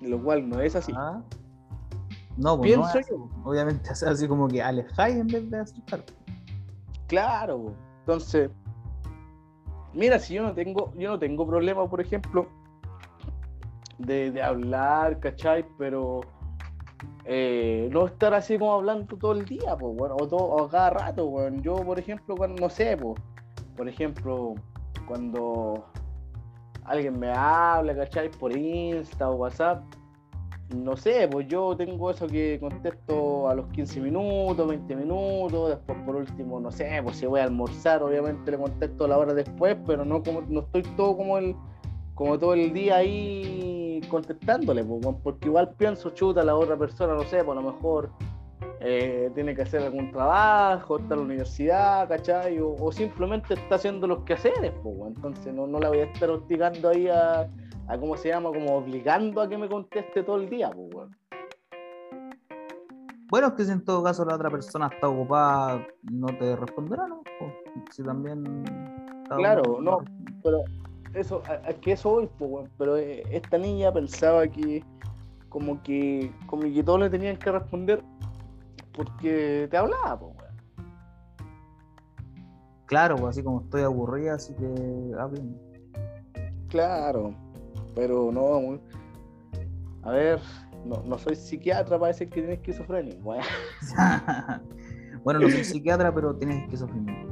Lo 0.05 0.23
cual 0.23 0.49
no 0.49 0.61
es 0.61 0.77
así. 0.77 0.93
Ah. 0.97 1.23
No, 2.37 2.57
pues 2.59 2.73
Pienso 2.73 2.93
no 2.95 3.01
es- 3.01 3.09
yo. 3.09 3.29
obviamente 3.45 3.91
así 4.07 4.29
como 4.29 4.49
que 4.49 4.63
alejáis 4.63 5.17
en 5.17 5.27
vez 5.29 5.51
de 5.51 5.59
acercar. 5.61 6.05
Claro, 7.07 7.75
entonces, 8.01 8.51
mira, 9.93 10.19
si 10.19 10.35
yo 10.35 10.43
no 10.43 10.53
tengo, 10.55 10.93
yo 10.97 11.11
no 11.11 11.19
tengo 11.19 11.47
problema, 11.47 11.89
por 11.89 12.01
ejemplo, 12.01 12.49
de, 13.99 14.31
de 14.33 14.43
hablar, 14.43 15.21
¿cachai? 15.21 15.65
Pero 15.79 16.21
eh, 17.25 17.89
no 17.93 18.07
estar 18.07 18.35
así 18.35 18.59
como 18.59 18.73
hablando 18.73 19.17
todo 19.17 19.33
el 19.33 19.45
día, 19.45 19.77
pues, 19.79 19.95
bueno, 19.97 20.17
o, 20.19 20.27
todo, 20.27 20.41
o 20.45 20.69
cada 20.69 20.91
rato, 20.91 21.27
bueno. 21.27 21.63
Yo, 21.63 21.77
por 21.77 21.99
ejemplo, 21.99 22.35
cuando, 22.37 22.61
no 22.61 22.69
sé, 22.71 22.97
pues, 22.97 23.21
por 23.77 23.89
ejemplo, 23.89 24.55
cuando 25.07 25.85
alguien 26.85 27.19
me 27.19 27.31
habla, 27.31 27.95
¿cachai? 27.95 28.31
Por 28.31 28.57
Insta 28.57 29.31
o 29.31 29.37
WhatsApp, 29.37 29.83
no 30.75 30.97
sé, 30.97 31.29
pues 31.31 31.47
yo 31.47 31.77
tengo 31.77 32.11
eso 32.11 32.27
que 32.27 32.59
contesto 32.59 33.49
a 33.49 33.55
los 33.55 33.67
15 33.69 34.01
minutos, 34.01 34.67
20 34.67 34.97
minutos, 34.97 35.71
después 35.71 35.99
por 36.05 36.17
último, 36.17 36.59
no 36.59 36.71
sé, 36.71 37.01
pues 37.03 37.17
si 37.17 37.27
voy 37.27 37.41
a 37.41 37.45
almorzar, 37.45 38.03
obviamente 38.03 38.51
le 38.51 38.59
contesto 38.59 39.07
la 39.07 39.19
hora 39.19 39.35
después, 39.35 39.77
pero 39.87 40.05
no 40.05 40.23
como 40.23 40.41
no 40.43 40.61
estoy 40.61 40.83
todo 40.97 41.17
como 41.17 41.39
el 41.39 41.55
como 42.15 42.39
todo 42.39 42.55
el 42.55 42.73
día 42.73 42.97
ahí 42.97 44.01
contestándole, 44.09 44.85
pues, 44.85 45.17
porque 45.23 45.49
igual 45.49 45.75
pienso, 45.77 46.11
chuta, 46.11 46.45
la 46.45 46.55
otra 46.55 46.77
persona, 46.77 47.15
no 47.15 47.25
sé, 47.25 47.43
pues 47.45 47.59
a 47.59 47.61
lo 47.61 47.73
mejor 47.73 48.11
eh, 48.87 49.31
tiene 49.35 49.55
que 49.55 49.63
hacer 49.63 49.83
algún 49.83 50.13
trabajo, 50.13 50.99
está 50.99 51.15
en 51.15 51.21
la 51.21 51.25
universidad, 51.25 52.07
¿cachai? 52.07 52.61
O, 52.61 52.75
o 52.75 52.93
simplemente 52.93 53.55
está 53.55 53.77
haciendo 53.77 54.07
los 54.07 54.25
quehaceres, 54.25 54.73
pues, 54.83 54.97
entonces 55.07 55.55
no, 55.55 55.67
no 55.67 55.79
la 55.79 55.89
voy 55.89 56.01
a 56.01 56.05
estar 56.05 56.29
hostigando 56.29 56.91
ahí 56.91 57.09
a, 57.09 57.49
a, 57.89 57.99
¿cómo 57.99 58.15
se 58.19 58.29
llama? 58.29 58.51
Como 58.51 58.77
obligando 58.77 59.41
a 59.41 59.49
que 59.49 59.57
me 59.57 59.71
conteste 59.71 60.23
todo 60.23 60.37
el 60.37 60.51
día, 60.51 60.71
pues, 60.71 60.95
weón. 60.95 61.17
Bueno, 63.31 63.47
es 63.47 63.53
que 63.55 63.65
si 63.65 63.73
en 63.73 63.83
todo 63.83 64.05
caso 64.05 64.23
la 64.27 64.35
otra 64.35 64.51
persona 64.51 64.91
está 64.93 65.09
ocupada, 65.09 65.87
no 66.03 66.27
te 66.39 66.55
responderá, 66.55 67.09
¿no? 67.09 67.23
Pues, 67.39 67.53
si 67.91 68.03
también. 68.03 68.65
Claro, 69.35 69.81
no, 69.81 70.05
pero 70.43 70.59
eso, 71.15 71.43
a, 71.49 71.71
a 71.71 71.73
que 71.73 71.93
eso 71.93 72.11
voy, 72.11 72.29
pues, 72.39 72.51
weón. 72.51 72.71
Pero 72.77 72.99
eh, 72.99 73.23
esta 73.31 73.57
niña 73.57 73.91
pensaba 73.91 74.47
que 74.47 74.85
como 75.49 75.83
que 75.83 76.31
como 76.47 76.65
que 76.65 76.83
todos 76.83 77.01
le 77.01 77.09
tenían 77.09 77.39
que 77.39 77.51
responder 77.51 78.03
porque 78.95 79.69
te 79.71 79.77
hablaba, 79.77 80.19
pues, 80.19 80.33
weón. 80.37 80.55
Claro, 82.87 83.17
pues 83.17 83.31
así 83.31 83.43
como 83.43 83.63
estoy 83.63 83.83
aburrida, 83.83 84.35
así 84.35 84.55
que 84.55 85.13
hablen. 85.19 85.59
Claro, 86.69 87.35
pero 87.95 88.31
no, 88.33 88.59
weón. 88.59 88.81
a 90.03 90.11
ver, 90.11 90.41
no, 90.85 91.03
no 91.05 91.19
soy 91.19 91.35
psiquiatra 91.37 91.99
para 91.99 92.09
decir 92.09 92.29
que 92.29 92.41
tienes 92.41 92.59
esquizofrenia, 92.59 93.17
weón. 93.23 93.43
bueno, 95.25 95.41
no 95.41 95.49
soy 95.49 95.65
psiquiatra, 95.65 96.15
pero 96.15 96.35
tienes 96.37 96.63
esquizofrenia. 96.65 97.25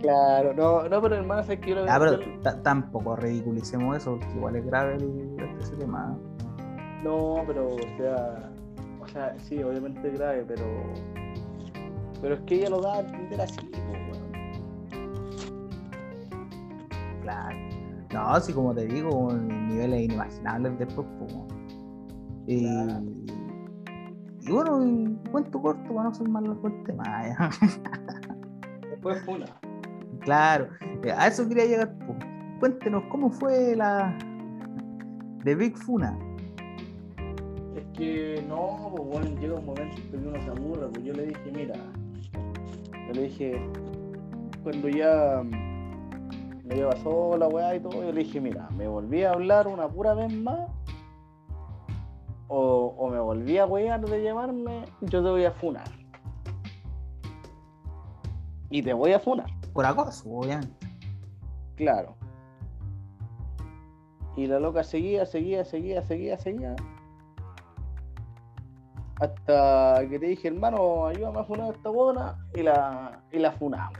Claro, 0.00 0.54
no, 0.54 0.88
no, 0.88 1.02
pero 1.02 1.16
hermano, 1.16 1.42
sé 1.42 1.60
que 1.60 1.70
yo 1.70 1.76
lo 1.76 1.90
Ah, 1.90 1.98
pero 1.98 2.18
tampoco 2.62 3.16
ridiculicemos 3.16 3.98
eso, 3.98 4.12
porque 4.18 4.34
igual 4.34 4.56
es 4.56 4.64
grave 4.64 4.96
el, 4.96 5.36
ese 5.60 5.76
tema. 5.76 6.16
No, 7.02 7.42
pero, 7.46 7.68
o 7.68 7.96
sea, 7.98 8.50
sea, 9.12 9.34
sí, 9.40 9.62
obviamente 9.62 10.06
es 10.08 10.14
grave, 10.18 10.44
pero, 10.46 10.64
pero 12.20 12.34
es 12.34 12.40
que 12.42 12.54
ella 12.56 12.70
lo 12.70 12.80
da 12.80 12.94
a 12.94 13.00
entender 13.00 13.40
así, 13.40 13.56
pues, 13.70 13.82
weón. 13.82 15.30
Claro. 17.22 17.56
No, 18.12 18.20
así 18.30 18.52
como 18.52 18.74
te 18.74 18.86
digo, 18.86 19.32
niveles 19.32 20.02
inimaginables 20.02 20.78
después. 20.78 21.06
Como... 21.18 21.46
Y, 22.46 22.62
Claro. 22.64 23.02
y 24.40 24.50
bueno, 24.52 24.84
y 24.84 25.30
cuento 25.30 25.62
corto 25.62 25.94
para 25.94 26.04
no 26.08 26.14
ser 26.14 26.28
más 26.28 26.42
largo 26.42 26.68
el 26.68 26.82
tema. 26.84 27.04
ya. 27.28 27.50
Después 28.90 29.22
una. 29.28 29.46
claro, 30.20 30.68
eh, 31.04 31.12
a 31.12 31.28
eso 31.28 31.48
quería 31.48 31.66
llegar. 31.66 31.96
po. 31.98 32.14
Cuéntenos 32.58 33.04
cómo 33.10 33.30
fue 33.30 33.74
la 33.76 34.16
de 35.44 35.54
Big 35.54 35.76
Funa. 35.78 36.18
Que 38.00 38.42
no, 38.48 38.94
pues 38.96 39.08
bueno, 39.08 39.38
llega 39.38 39.56
un 39.56 39.66
momento 39.66 39.94
en 39.94 40.10
que 40.10 40.16
uno 40.16 40.42
se 40.42 40.50
aburre, 40.50 40.86
pues 40.88 41.04
yo 41.04 41.12
le 41.12 41.26
dije, 41.26 41.52
mira, 41.52 41.74
yo 43.06 43.12
le 43.12 43.22
dije, 43.24 43.60
cuando 44.62 44.88
ya 44.88 45.42
mm, 45.44 46.66
me 46.66 46.76
lleva 46.76 46.96
sola, 47.02 47.46
weá 47.48 47.76
y 47.76 47.80
todo, 47.80 48.02
yo 48.02 48.10
le 48.10 48.24
dije, 48.24 48.40
mira, 48.40 48.70
me 48.70 48.88
volví 48.88 49.22
a 49.22 49.32
hablar 49.32 49.68
una 49.68 49.86
pura 49.86 50.14
vez 50.14 50.32
más, 50.32 50.70
o, 52.48 52.94
o 52.96 53.10
me 53.10 53.20
volví 53.20 53.58
a 53.58 53.66
wear 53.66 54.00
de 54.00 54.22
llevarme, 54.22 54.86
yo 55.02 55.22
te 55.22 55.28
voy 55.28 55.44
a 55.44 55.52
funar. 55.52 55.90
Y 58.70 58.82
te 58.82 58.94
voy 58.94 59.12
a 59.12 59.20
funar. 59.20 59.50
Por 59.74 59.84
acoso, 59.84 60.26
obviamente. 60.30 60.86
Claro. 61.76 62.14
Y 64.38 64.46
la 64.46 64.58
loca 64.58 64.84
seguía, 64.84 65.26
seguía, 65.26 65.66
seguía, 65.66 66.00
seguía, 66.00 66.38
seguía. 66.38 66.76
Hasta 69.20 70.00
que 70.08 70.18
te 70.18 70.26
dije, 70.26 70.48
hermano, 70.48 71.06
ayúdame 71.06 71.40
a 71.40 71.44
funar 71.44 71.74
esta 71.74 71.90
buena 71.90 72.38
y 72.54 72.62
la, 72.62 73.22
y 73.30 73.38
la 73.38 73.52
funamos. 73.52 73.98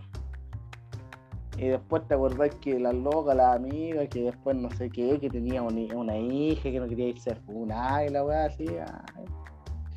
Y 1.59 1.68
después 1.68 2.09
te 2.09 2.14
acordás 2.14 2.55
que 2.55 2.80
la 2.80 2.94
loca, 2.94 3.34
la 3.34 3.52
amiga, 3.52 4.06
que 4.06 4.22
después 4.22 4.56
no 4.56 4.70
sé 4.70 4.88
qué, 4.88 5.20
que 5.20 5.28
tenía 5.28 5.62
una, 5.62 6.16
hija 6.16 6.62
que 6.62 6.80
no 6.80 6.88
quería 6.88 7.09
irse 7.09 7.32
a 7.32 7.36
funar 7.36 8.06
y 8.06 8.09
la 8.09 8.24
weá 8.24 8.47
así. 8.47 8.66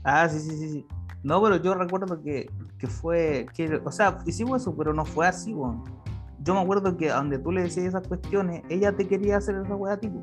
Ah, 0.04 0.28
sí, 0.28 0.40
sí, 0.40 0.58
sí, 0.58 0.70
sí. 0.70 0.88
No, 1.24 1.42
pero 1.42 1.56
yo 1.56 1.74
recuerdo 1.74 2.22
que, 2.22 2.50
que 2.78 2.88
fue, 2.88 3.46
que, 3.56 3.82
o 3.86 3.92
sea, 3.94 4.20
hicimos 4.26 4.62
eso, 4.62 4.76
pero 4.76 4.94
no 4.94 5.06
fue 5.06 5.26
así, 5.26 5.54
weón. 5.54 5.86
Yo 6.40 6.54
me 6.54 6.60
acuerdo 6.60 6.98
que 6.98 7.08
donde 7.08 7.40
tú 7.40 7.54
le 7.54 7.62
decías 7.62 7.86
esas 7.86 8.06
cuestiones, 8.06 8.62
ella 8.68 8.92
te 8.92 9.08
quería 9.08 9.38
hacer 9.38 9.56
esa 9.56 9.74
weá 9.74 9.98
tipo. 9.98 10.22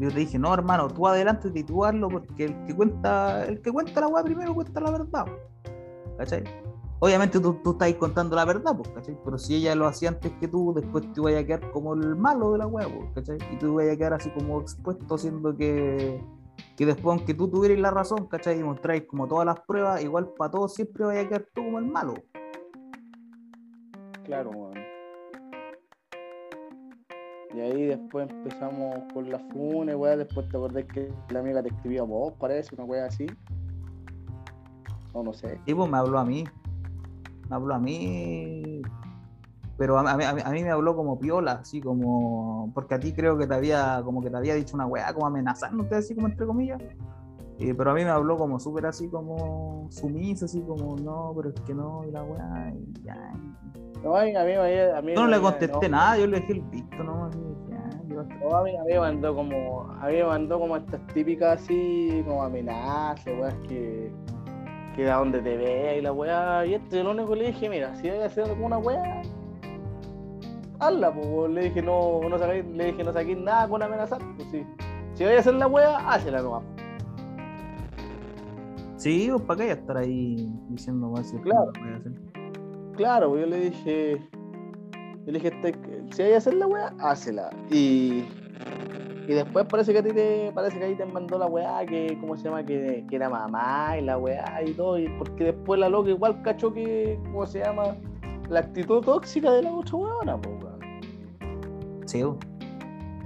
Yo 0.00 0.08
te 0.08 0.20
dije, 0.20 0.38
no, 0.38 0.54
hermano, 0.54 0.88
tú 0.88 1.06
adelante 1.06 1.50
y 1.54 1.62
tú 1.62 1.82
porque 2.10 2.44
el 2.46 2.64
que 2.66 2.74
cuenta, 2.74 3.44
el 3.44 3.60
que 3.60 3.70
cuenta 3.70 4.00
la 4.00 4.08
weá 4.08 4.24
primero 4.24 4.54
cuenta 4.54 4.80
la 4.80 4.90
verdad. 4.92 5.26
¿Cachai? 6.16 6.42
Obviamente 7.00 7.38
tú, 7.38 7.52
tú 7.62 7.72
estás 7.72 7.92
contando 7.94 8.34
la 8.34 8.46
verdad, 8.46 8.74
pues, 8.74 8.88
¿cachai? 8.90 9.18
Pero 9.22 9.36
si 9.36 9.56
ella 9.56 9.74
lo 9.74 9.86
hacía 9.86 10.08
antes 10.08 10.32
que 10.40 10.48
tú, 10.48 10.72
después 10.74 11.04
te 11.12 11.20
ibas 11.20 11.34
a 11.34 11.44
quedar 11.44 11.70
como 11.72 11.92
el 11.92 12.16
malo 12.16 12.52
de 12.52 12.58
la 12.58 12.66
weá, 12.66 12.86
¿cachai? 13.14 13.36
Y 13.52 13.58
tú 13.58 13.78
ibas 13.78 13.94
a 13.94 13.96
quedar 13.98 14.14
así 14.14 14.30
como 14.30 14.62
expuesto, 14.62 15.18
siendo 15.18 15.54
que, 15.54 16.22
que 16.76 16.86
después, 16.86 17.18
aunque 17.18 17.34
tú 17.34 17.48
tuvieras 17.48 17.78
la 17.78 17.90
razón, 17.90 18.26
¿cachai? 18.26 18.58
Y 18.58 18.62
mostráis 18.62 19.04
como 19.06 19.28
todas 19.28 19.44
las 19.44 19.60
pruebas, 19.60 20.02
igual 20.02 20.30
para 20.36 20.50
todos 20.50 20.74
siempre 20.74 21.04
vaya 21.04 21.20
a 21.20 21.28
quedar 21.28 21.46
tú 21.54 21.62
como 21.62 21.78
el 21.78 21.86
malo. 21.86 22.14
claro, 24.24 24.50
weón. 24.50 24.99
Y 27.52 27.60
ahí 27.60 27.86
después 27.86 28.30
empezamos 28.30 28.96
con 29.12 29.30
la 29.30 29.38
fune, 29.38 29.94
weón. 29.94 30.18
Después 30.18 30.48
te 30.48 30.56
acordás 30.56 30.84
que 30.84 31.12
la 31.30 31.40
amiga 31.40 31.62
te 31.62 31.68
escribía 31.68 32.02
vos, 32.02 32.32
parece, 32.38 32.74
una 32.76 32.84
weá 32.84 33.06
así. 33.06 33.26
O 35.12 35.22
no 35.22 35.32
sé. 35.32 35.58
Sí, 35.66 35.74
pues 35.74 35.90
me 35.90 35.98
habló 35.98 36.18
a 36.18 36.24
mí. 36.24 36.44
Me 37.48 37.56
habló 37.56 37.74
a 37.74 37.78
mí. 37.80 38.82
Pero 39.76 39.98
a, 39.98 40.02
a 40.02 40.12
a 40.12 40.16
mí- 40.34 40.42
a 40.44 40.50
me 40.50 40.70
habló 40.70 40.94
como 40.94 41.18
piola, 41.18 41.52
así 41.62 41.80
como. 41.80 42.70
Porque 42.74 42.94
a 42.94 43.00
ti 43.00 43.12
creo 43.12 43.36
que 43.36 43.46
te 43.46 43.54
había, 43.54 44.00
como 44.04 44.22
que 44.22 44.30
te 44.30 44.36
había 44.36 44.54
dicho 44.54 44.76
una 44.76 44.86
weá, 44.86 45.12
como 45.12 45.26
amenazándote, 45.26 45.96
así 45.96 46.14
como 46.14 46.28
entre 46.28 46.46
comillas. 46.46 46.80
Pero 47.58 47.90
a 47.90 47.94
mí 47.94 48.04
me 48.04 48.10
habló 48.10 48.38
como 48.38 48.58
súper 48.58 48.86
así, 48.86 49.08
como 49.08 49.86
sumisa, 49.90 50.46
así 50.46 50.62
como, 50.62 50.96
no, 50.96 51.32
pero 51.36 51.50
es 51.50 51.60
que 51.62 51.74
no, 51.74 52.04
y 52.06 52.10
la 52.10 52.22
weá, 52.22 52.72
y 52.74 53.02
ya. 53.02 53.32
No, 54.02 54.16
a 54.16 54.24
mí, 54.24 54.34
a 54.34 54.44
mí, 54.44 54.52
a 54.54 55.02
mí 55.02 55.14
Yo 55.14 55.20
no 55.22 55.26
le 55.28 55.40
contesté 55.40 55.88
no, 55.88 55.96
nada, 55.96 56.16
yo 56.18 56.26
le 56.26 56.40
dejé 56.40 56.52
el 56.54 56.60
visto 56.62 57.04
nomás. 57.04 57.36
"Ah, 57.72 57.90
No, 58.40 58.56
a 58.56 58.62
mí, 58.64 58.74
a 58.76 58.82
mí 58.84 58.92
me 58.92 59.00
mandó 59.00 59.34
como, 59.34 59.82
a 60.00 60.06
mí 60.08 60.14
me 60.14 60.24
mandó 60.24 60.58
como 60.58 60.76
estas 60.76 61.06
típicas 61.08 61.60
así, 61.62 62.22
como 62.26 62.42
amenazas, 62.42 63.26
weas 63.38 63.54
que, 63.68 64.10
que 64.96 65.04
da 65.04 65.16
donde 65.18 65.40
te 65.40 65.56
vea 65.56 65.96
y 65.96 66.00
la 66.02 66.12
wea, 66.12 66.64
y 66.66 66.74
esto, 66.74 66.96
yo 66.96 67.04
lo 67.04 67.10
único 67.12 67.30
que 67.30 67.36
le 67.36 67.46
dije, 67.48 67.68
mira, 67.68 67.94
si 67.96 68.08
hay 68.08 68.20
hacer 68.22 68.44
alguna 68.44 68.78
wea, 68.78 69.22
hazla, 70.80 71.12
pues, 71.12 71.50
le 71.50 71.60
dije, 71.64 71.82
no, 71.82 72.20
no 72.28 72.38
saquéis, 72.38 72.64
le 72.66 72.84
dije, 72.86 73.04
no 73.04 73.12
saquéis 73.12 73.38
nada 73.38 73.68
con 73.68 73.82
amenazar, 73.82 74.20
pues 74.36 74.48
sí. 74.50 74.66
Si 75.14 75.24
vais 75.24 75.36
a 75.36 75.40
hacer 75.40 75.54
la 75.54 75.66
wea, 75.66 75.98
hácela 76.10 76.40
nomás. 76.42 76.62
Sí, 78.96 79.28
pues 79.30 79.42
para 79.42 79.60
qué 79.64 79.70
estar 79.72 79.96
ahí 79.96 80.52
diciendo 80.68 81.14
si 81.22 81.36
Claro. 81.38 81.70
voy 81.80 81.90
a 81.92 81.96
hacer. 81.96 82.12
Claro, 82.96 83.30
pues 83.30 83.42
yo 83.42 83.46
le 83.46 83.60
dije, 83.60 84.28
yo 85.26 85.32
le 85.32 85.38
dije, 85.38 85.48
este, 85.48 85.74
si 86.10 86.22
hay 86.22 86.30
que 86.30 86.36
hacer 86.36 86.54
la 86.54 86.66
wea, 86.66 86.94
hácela. 86.98 87.50
Y, 87.70 88.24
y 89.26 89.32
después 89.32 89.66
parece 89.66 89.92
que 89.92 90.00
a 90.00 90.02
ti 90.02 90.12
te, 90.12 90.50
parece 90.54 90.78
que 90.78 90.84
ahí 90.84 90.94
te 90.96 91.06
mandó 91.06 91.38
la 91.38 91.46
weá, 91.46 91.84
que, 91.86 92.16
¿cómo 92.20 92.36
se 92.36 92.44
llama? 92.44 92.64
Que, 92.64 93.04
que 93.08 93.16
era 93.16 93.28
mamá 93.28 93.96
y 93.98 94.02
la 94.02 94.18
weá 94.18 94.62
y 94.66 94.72
todo, 94.72 94.98
y 94.98 95.08
porque 95.18 95.44
después 95.44 95.78
la 95.78 95.88
loca 95.88 96.10
igual 96.10 96.42
cachó 96.42 96.72
que, 96.72 97.18
¿cómo 97.24 97.46
se 97.46 97.60
llama? 97.60 97.96
La 98.48 98.60
actitud 98.60 99.02
tóxica 99.02 99.52
de 99.52 99.62
la 99.62 99.72
otra 99.72 99.96
weona, 99.96 100.40
pues. 100.40 100.56
Sí, 102.06 102.24
pues. 102.24 102.49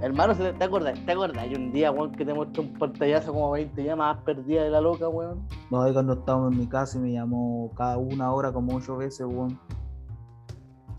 Hermano, 0.01 0.35
¿te 0.35 0.63
acuerdas? 0.63 0.99
¿Te 1.05 1.11
acuerdas? 1.13 1.37
Hay 1.43 1.55
un 1.55 1.71
día, 1.71 1.91
weón, 1.91 2.11
que 2.11 2.25
te 2.25 2.33
muestra 2.33 2.61
un 2.63 2.73
pantallazo 2.73 3.31
como 3.33 3.51
20 3.51 3.83
llamadas 3.83 4.21
perdidas 4.23 4.65
de 4.65 4.69
la 4.69 4.81
loca, 4.81 5.07
weón. 5.07 5.47
No, 5.71 5.81
ahí 5.81 5.93
cuando 5.93 6.13
estábamos 6.13 6.51
en 6.51 6.59
mi 6.59 6.67
casa 6.67 6.97
y 6.97 7.01
me 7.01 7.11
llamó 7.13 7.71
cada 7.75 7.97
una 7.97 8.31
hora 8.33 8.51
como 8.51 8.75
ocho 8.75 8.97
veces, 8.97 9.25
weón. 9.25 9.57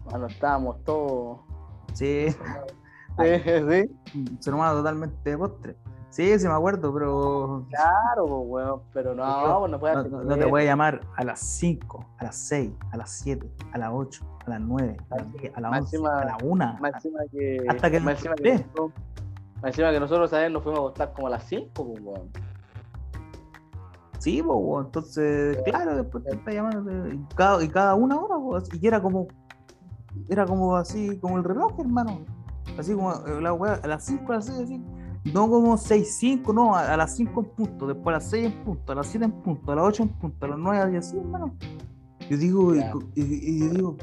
Bueno, 0.05 0.27
estábamos 0.27 0.83
todos. 0.85 1.41
Sí, 1.93 2.27
Sí, 3.19 3.25
sí. 3.47 4.27
ser 4.41 4.53
humano 4.55 4.77
totalmente 4.77 5.31
de 5.31 5.39
postre. 5.39 5.77
Sí, 6.17 6.39
sí 6.39 6.49
me 6.49 6.55
acuerdo, 6.55 6.95
pero 6.95 7.67
Claro, 7.69 8.27
pues, 8.27 8.43
weón, 8.47 8.81
pero 8.95 9.15
no, 9.15 9.59
pues 9.61 9.71
no 9.71 9.79
puede 9.79 9.93
no, 9.95 10.01
hacer 10.01 10.13
no- 10.13 10.25
no 10.25 10.39
te 10.39 10.47
voy 10.47 10.63
a 10.63 10.65
llamar 10.65 11.03
a 11.15 11.25
las 11.25 11.41
5, 11.41 12.07
a 12.17 12.25
las 12.25 12.37
6, 12.37 12.73
a 12.91 12.97
las 12.97 13.11
7, 13.11 13.47
a 13.73 13.77
las 13.77 13.91
8, 13.93 14.25
a 14.47 14.49
las 14.51 14.61
9, 14.63 14.97
a 15.11 15.17
las 15.17 15.33
10, 15.35 15.53
a 15.55 15.61
las 15.61 15.71
Más 15.71 15.81
11, 15.83 15.97
encima- 15.97 16.19
a 16.21 16.25
la 16.25 16.37
1. 16.43 16.77
Más 16.81 16.95
encima 16.95 17.19
que. 17.31 17.59
Hasta 17.69 17.91
que 17.91 17.97
encima 17.99 18.35
que, 18.35 18.51
nosotros, 18.55 18.93
más 19.57 19.65
encima 19.65 19.91
que 19.93 20.01
nosotros, 20.01 20.31
¿sabes? 20.31 20.51
Nos 20.51 20.63
fuimos 20.63 20.79
a 20.79 20.83
acostar 20.85 21.13
como 21.13 21.27
a 21.27 21.31
las 21.31 21.45
5, 21.45 21.69
pues, 21.75 22.01
weón. 22.03 22.31
Sí, 24.19 24.43
pues, 24.43 24.59
weón, 24.59 24.87
entonces, 24.87 25.59
claro, 25.67 25.97
después 25.97 26.25
te 26.25 26.31
está 26.35 26.51
llamando 26.51 27.09
y 27.13 27.23
cada, 27.35 27.63
y 27.63 27.69
cada 27.69 27.95
una 27.95 28.19
hora, 28.19 28.37
pues, 28.43 28.71
y 28.81 28.87
era 28.87 29.03
como, 29.03 29.27
era 30.31 30.47
como 30.47 30.77
así, 30.77 31.19
como 31.19 31.37
el 31.37 31.45
reloj, 31.45 31.79
hermano. 31.79 32.21
Así 32.79 32.95
como 32.95 33.13
eh, 33.13 33.39
la 33.43 33.53
weá, 33.53 33.75
a 33.83 33.87
las 33.87 34.03
5, 34.05 34.33
a 34.33 34.37
las 34.37 34.47
6, 34.47 34.61
así. 34.61 34.83
No 35.33 35.49
como 35.51 35.77
6, 35.77 36.17
5, 36.19 36.53
no, 36.53 36.75
a, 36.75 36.93
a 36.93 36.97
las 36.97 37.17
5 37.17 37.41
en 37.41 37.47
punto, 37.51 37.87
después 37.87 38.09
a 38.09 38.19
las 38.19 38.31
6 38.31 38.47
en 38.47 38.65
punto, 38.65 38.93
a 38.93 38.95
las 38.95 39.07
7 39.09 39.25
en 39.25 39.33
punto, 39.33 39.73
a 39.73 39.75
las 39.77 39.85
8 39.87 40.03
en 40.05 40.09
punto, 40.11 40.47
a 40.47 40.49
las 40.51 40.59
9 40.59 40.93
y 40.93 40.97
así, 40.97 41.17
hermano. 41.19 41.55
Yo 42.31 42.37
digo, 42.37 42.75
y, 42.75 42.79
Claro. 42.79 42.99
y- 43.15 43.23
y 43.57 43.59
yo 43.61 43.69
digo, 43.71 43.97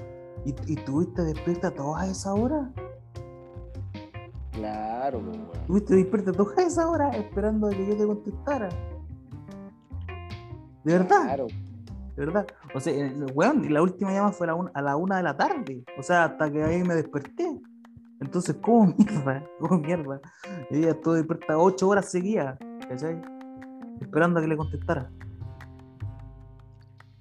¿y, 0.46 0.74
y 0.74 0.76
tuviste 0.76 1.22
despierta 1.24 1.70
a 1.70 1.72
todas 1.72 2.10
esas 2.10 2.38
horas? 2.38 2.68
Claro, 4.52 5.20
pues, 5.22 5.38
weón. 5.38 5.66
¿Tuviste 5.68 5.96
despierta 5.96 6.32
a 6.32 6.34
todas 6.34 6.58
esas 6.60 6.86
horas 6.86 7.16
esperando 7.16 7.68
a 7.68 7.70
que 7.72 7.88
yo 7.88 7.96
te 7.98 8.06
contestara? 8.06 8.70
¿De 10.84 10.94
verdad? 10.94 11.24
Claro. 11.24 11.48
De 11.48 12.26
verdad. 12.26 12.48
O 12.76 12.80
sea, 12.80 12.94
eh, 12.94 13.14
weón, 13.34 13.66
y 13.66 13.70
la 13.70 13.82
última 13.82 14.12
llamada 14.12 14.34
fue 14.34 14.46
a 14.46 14.52
la, 14.52 14.56
una, 14.56 14.72
a 14.74 14.82
la 14.82 14.96
una 14.98 15.18
de 15.18 15.24
la 15.24 15.36
tarde. 15.38 15.84
O 15.98 16.04
sea, 16.04 16.26
hasta 16.26 16.52
que 16.52 16.64
ahí 16.64 16.84
me 16.84 16.96
desperté. 16.96 17.60
Entonces, 18.24 18.56
¿cómo 18.62 18.86
mierda? 18.98 19.44
¿Cómo 19.60 19.78
mierda? 19.80 20.20
Y 20.70 20.78
ella 20.80 20.92
estuvo 20.92 21.14
despierta 21.16 21.58
ocho 21.58 21.90
horas 21.90 22.10
seguidas, 22.10 22.58
¿cachai? 22.88 23.22
Esperando 24.02 24.40
a 24.40 24.42
que 24.42 24.48
le 24.48 24.58
contestara. 24.58 25.10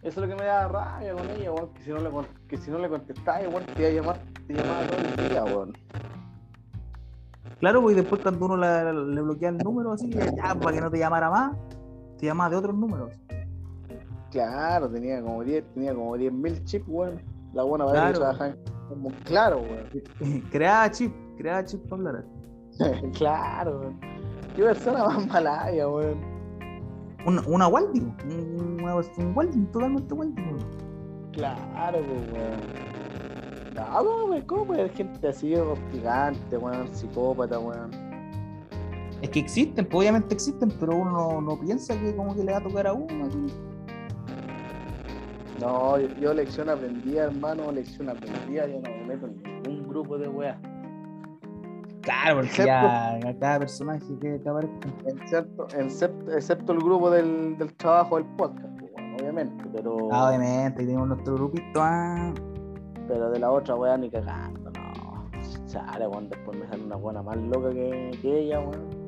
Eso 0.03 0.21
es 0.23 0.29
lo 0.29 0.35
que 0.35 0.41
me 0.41 0.47
da 0.47 0.67
rabia 0.69 1.13
con 1.15 1.29
ella, 1.31 1.53
weón. 1.53 1.73
Que 1.75 1.83
si 1.85 1.91
no 1.91 1.99
le, 1.99 2.11
que 2.49 2.57
si 2.57 2.71
no 2.71 2.79
le 2.79 2.89
contestaba, 2.89 3.39
weón, 3.49 3.65
te 3.77 3.83
iba 3.83 3.89
a 3.89 3.93
llamar, 3.93 4.23
te 4.47 4.55
llamaba 4.55 4.87
todo 4.87 4.99
el 4.99 5.29
día, 5.29 5.45
weón. 5.45 5.73
Claro, 7.61 7.83
pues 7.83 7.97
y 7.97 8.01
después 8.01 8.21
cuando 8.23 8.47
uno 8.47 8.57
la- 8.57 8.93
le 8.93 9.21
bloquea 9.21 9.51
el 9.51 9.59
número 9.59 9.93
así, 9.93 10.11
ya, 10.11 10.55
para 10.57 10.75
que 10.75 10.81
no 10.81 10.91
te 10.91 10.99
llamara 10.99 11.31
más, 11.31 11.57
te 12.19 12.27
llamaba 12.27 12.51
de 12.51 12.57
otros 12.57 12.75
números. 12.75 13.13
Claro, 14.33 14.89
tenía 14.91 15.23
como 15.23 15.45
10, 15.45 15.65
tenía 15.75 15.95
como 15.95 16.17
10.000 16.17 16.65
chips, 16.65 16.85
weón. 16.89 17.21
La 17.53 17.63
buena 17.63 17.85
para 17.85 17.99
que 18.09 18.15
Claro. 18.15 18.19
trabajaba 18.19 18.51
en 18.51 18.59
como 18.95 19.11
claro, 19.25 19.61
weón. 19.63 20.43
creaba 20.51 20.91
chip, 20.91 21.13
creaba 21.37 21.65
chip 21.65 21.81
para 21.89 22.09
hablar. 22.09 22.25
claro, 23.19 23.81
weón. 23.81 24.01
Qué 24.57 24.63
persona 24.63 25.05
más 25.05 25.27
malaya, 25.27 25.89
weón. 25.89 26.19
Una, 27.25 27.41
una 27.47 27.69
Walding, 27.69 28.13
un, 28.25 28.81
una- 28.83 28.97
un 28.97 29.33
Walding, 29.37 29.67
totalmente 29.67 30.13
Walding. 30.15 30.59
Claro, 31.33 31.99
pues, 31.99 32.33
weón. 32.33 32.61
No, 33.75 34.03
weón, 34.29 34.43
¿cómo 34.43 34.67
puede 34.67 34.81
haber 34.83 34.93
gente 34.95 35.29
así, 35.29 35.55
hostigante, 35.55 36.57
weón, 36.59 36.89
psicópata, 36.95 37.59
weón? 37.59 37.91
Es 39.23 39.31
que 39.31 39.39
existen, 39.39 39.87
pues 39.87 40.01
obviamente 40.01 40.35
existen, 40.35 40.69
pero 40.81 40.97
uno 40.97 41.13
no, 41.13 41.41
no 41.41 41.61
piensa 41.61 41.99
que 41.99 42.15
como 42.17 42.35
que 42.35 42.43
le 42.43 42.53
va 42.53 42.59
a 42.59 42.63
tocar 42.63 42.89
a 42.89 42.93
uno. 42.93 43.25
así. 43.27 43.39
No, 45.63 45.99
yo, 45.99 46.09
yo 46.21 46.35
lección 46.35 46.69
aprendida, 46.69 47.25
hermano, 47.25 47.71
lección 47.73 48.09
aprendida, 48.09 48.67
yo 48.67 48.81
no 48.81 48.91
me 48.91 49.05
meto 49.07 49.27
en 49.27 49.43
ningún 49.63 49.89
grupo 49.89 50.19
de 50.19 50.29
weas. 50.29 50.59
Claro, 52.03 52.37
porque 52.37 52.49
Excepto- 52.49 52.65
ya 52.67 53.39
cada 53.39 53.59
personaje 53.61 54.05
que, 54.21 54.41
aparezca. 54.45 54.89
Excepto, 55.07 55.67
excepto, 55.79 56.33
excepto 56.33 56.73
el 56.73 56.79
grupo 56.81 57.11
del, 57.11 57.57
del 57.59 57.73
trabajo 57.75 58.17
del 58.17 58.27
podcast, 58.37 58.67
pues, 58.81 58.91
weón, 58.97 59.15
obviamente, 59.21 59.65
pero, 59.73 60.09
Ah, 60.11 60.29
obviamente, 60.29 60.85
tenemos 60.85 61.07
nuestro 61.09 61.35
grupito. 61.35 61.81
Ah, 61.81 62.33
pero 63.07 63.31
de 63.31 63.39
la 63.39 63.51
otra 63.53 63.77
wea 63.77 63.97
ni 63.97 64.11
cagando, 64.11 64.71
no. 64.73 65.31
Chale, 65.67 66.09
weón, 66.09 66.29
después 66.29 66.59
me 66.59 66.67
sale 66.67 66.83
una 66.85 66.97
buena 66.97 67.23
más 67.23 67.37
loca 67.37 67.71
que, 67.71 68.11
que 68.21 68.39
ella, 68.41 68.59
weón. 68.61 69.02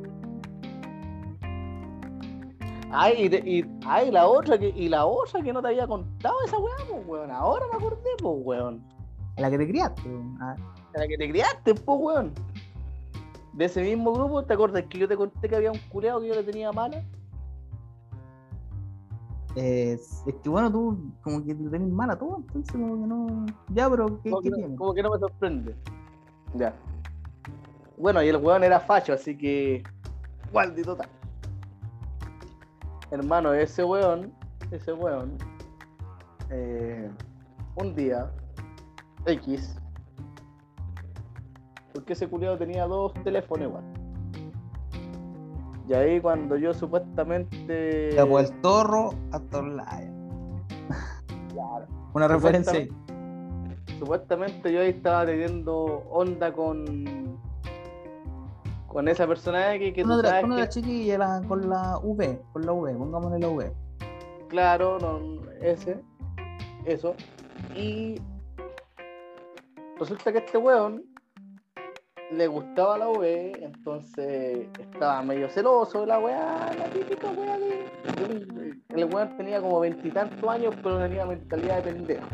Ay, 2.97 3.25
y, 3.25 3.29
de- 3.29 3.39
y- 3.45 3.65
ay, 3.87 4.11
la 4.12 4.27
otra 4.29 4.57
que, 4.57 4.69
y 4.69 4.89
la 4.89 5.05
otra 5.05 5.43
que 5.43 5.53
no 5.53 5.61
te 5.61 5.69
había 5.69 5.87
contado 5.87 6.37
esa 6.47 6.59
weá, 6.59 6.75
pues, 6.89 7.03
weón. 7.07 7.31
Ahora 7.31 7.66
me 7.71 7.77
acordé, 7.77 8.11
pues, 8.19 8.35
weón. 8.45 8.83
la 9.37 9.51
que 9.51 9.59
te 9.59 9.66
criaste. 9.69 10.03
Ah, 10.41 10.55
En 10.95 11.01
la 11.01 11.09
que 11.09 11.16
te 11.19 11.29
criaste, 11.29 11.75
pues, 11.75 11.99
weón. 12.01 12.33
De 13.53 13.65
ese 13.65 13.83
mismo 13.83 14.12
grupo, 14.12 14.45
¿te 14.45 14.55
acuerdas 14.55 14.85
que 14.89 14.99
yo 14.99 15.09
te 15.09 15.16
conté 15.16 15.49
que 15.49 15.57
había 15.57 15.73
un 15.73 15.79
culeado 15.89 16.21
que 16.21 16.29
yo 16.29 16.35
le 16.35 16.43
tenía 16.45 16.71
mala? 16.73 17.03
es, 19.57 20.23
es 20.27 20.35
que 20.43 20.49
bueno, 20.49 20.71
tú 20.71 20.99
como 21.23 21.45
que 21.45 21.55
te 21.55 21.69
tenés 21.71 21.89
mala 21.89 22.16
todo, 22.19 22.39
entonces 22.39 22.73
como 22.73 22.95
que 23.01 23.07
no. 23.07 23.47
Ya, 23.69 23.89
pero 23.89 24.21
¿qué, 24.23 24.31
Como 24.31 24.43
qué 24.43 24.51
que, 24.51 24.57
no, 24.69 24.77
como 24.77 24.95
que 24.95 25.03
no 25.03 25.11
me 25.11 25.19
sorprende. 25.19 25.77
Ya. 26.55 26.75
Bueno, 27.97 28.21
y 28.23 28.29
el 28.29 28.37
weón 28.37 28.65
era 28.65 28.81
facho, 28.81 29.12
así 29.12 29.37
que. 29.39 29.83
Waldi 30.53 30.83
total. 30.83 31.09
Hermano, 33.11 33.53
ese 33.53 33.85
weón, 33.85 34.33
ese 34.71 34.93
weón, 34.93 35.37
eh, 36.51 37.11
un 37.77 37.95
día, 37.95 38.31
X, 39.27 39.77
porque 41.93 42.15
ese 42.15 42.29
culiado 42.29 42.59
tenía 42.59 42.87
dos 42.87 43.15
teléfonos 43.23 43.69
igual. 43.69 43.85
Y 45.89 45.93
ahí 45.93 46.21
cuando 46.21 46.57
yo 46.57 46.73
supuestamente. 46.73 48.11
Pues 48.29 48.51
el 48.51 48.61
torro 48.61 49.11
hasta 49.33 49.59
Olaya. 49.59 50.11
Claro. 51.53 51.87
Una 52.15 52.27
referencia 52.27 52.73
ahí. 52.73 52.89
supuestamente 53.99 54.73
yo 54.73 54.81
ahí 54.81 54.91
estaba 54.91 55.27
teniendo 55.27 56.03
onda 56.11 56.53
con 56.53 57.39
con 58.95 59.09
esa 59.09 59.27
persona 59.27 59.77
que, 59.77 59.93
que 59.93 60.03
tú 60.03 60.09
Con 60.09 60.19
otra, 60.21 60.31
sabes 60.31 60.43
con 60.45 60.51
que, 60.51 60.62
otra 60.62 60.69
chiquilla 60.69 61.19
la- 61.19 61.43
con 61.49 61.69
la 61.69 61.99
V, 61.99 62.41
con 62.53 62.65
la 62.65 62.73
V, 62.73 62.95
pongámosle 62.95 63.39
la 63.41 63.49
V. 63.49 63.73
claro, 64.49 64.99
no, 65.01 65.43
ese, 65.61 66.01
eso, 66.87 67.16
y 67.75 68.21
resulta 69.99 70.31
que 70.31 70.39
este 70.39 70.59
weón 70.59 71.03
le 72.31 72.47
gustaba 72.47 72.97
la 72.99 73.09
V, 73.09 73.53
entonces 73.65 74.69
estaba 74.79 75.23
medio 75.23 75.49
celoso 75.49 76.03
de 76.03 76.07
la 76.07 76.21
weá, 76.21 76.71
la 76.79 76.85
típica 76.91 77.31
weá 77.33 77.59
de. 77.59 77.85
El 78.91 79.05
weón 79.12 79.37
tenía 79.37 79.61
como 79.61 79.81
veintitantos 79.81 80.49
años, 80.49 80.73
pero 80.85 80.99
tenía 81.01 81.27
mentalidad 81.27 81.83
de 81.83 81.93
pendejo. 81.93 82.27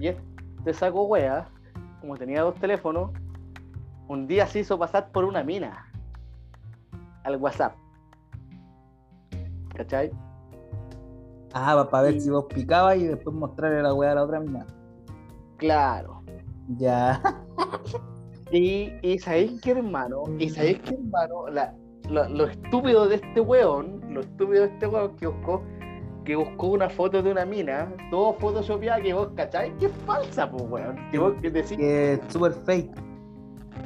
Y 0.00 0.08
este 0.08 0.72
saco 0.72 1.02
weá, 1.04 1.48
como 2.00 2.16
tenía 2.16 2.40
dos 2.42 2.54
teléfonos, 2.56 3.10
un 4.08 4.26
día 4.26 4.46
se 4.46 4.60
hizo 4.60 4.78
pasar 4.78 5.10
por 5.10 5.24
una 5.24 5.42
mina 5.42 5.90
al 7.24 7.36
WhatsApp. 7.36 7.74
¿Cachai? 9.74 10.10
Ah, 11.52 11.86
para 11.90 12.04
ver 12.04 12.20
si 12.20 12.30
vos 12.30 12.46
picabas 12.46 12.96
y 12.96 13.04
después 13.04 13.34
mostrarle 13.34 13.82
la 13.82 13.94
weá 13.94 14.12
a 14.12 14.14
la 14.16 14.24
otra 14.24 14.40
mina. 14.40 14.66
Claro. 15.56 16.22
Ya. 16.76 17.20
Y, 18.50 18.92
y 19.02 19.18
sabéis 19.18 19.60
que 19.62 19.72
hermano, 19.72 20.24
y 20.38 20.48
sabéis 20.48 20.78
que 20.80 20.94
hermano, 20.94 21.48
la, 21.48 21.74
lo, 22.08 22.28
lo 22.28 22.44
estúpido 22.46 23.08
de 23.08 23.16
este 23.16 23.40
weón, 23.40 24.00
lo 24.10 24.20
estúpido 24.20 24.62
de 24.62 24.68
este 24.68 24.86
weón 24.86 25.16
que 25.16 25.26
buscó, 25.26 25.62
que 26.24 26.36
buscó 26.36 26.68
una 26.68 26.88
foto 26.88 27.22
de 27.22 27.32
una 27.32 27.44
mina, 27.44 27.92
todo 28.10 28.34
photoshopeada 28.34 29.00
que 29.00 29.12
vos 29.14 29.28
cacháis 29.34 29.72
que 29.80 29.86
es 29.86 29.92
falsa, 30.06 30.48
pues 30.50 30.62
weón. 30.68 30.96
Que 31.10 31.18
vos 31.18 31.34
que 31.40 31.50
decís, 31.50 31.76
Que 31.76 32.12
es 32.14 32.20
super 32.28 32.52
fake. 32.52 32.94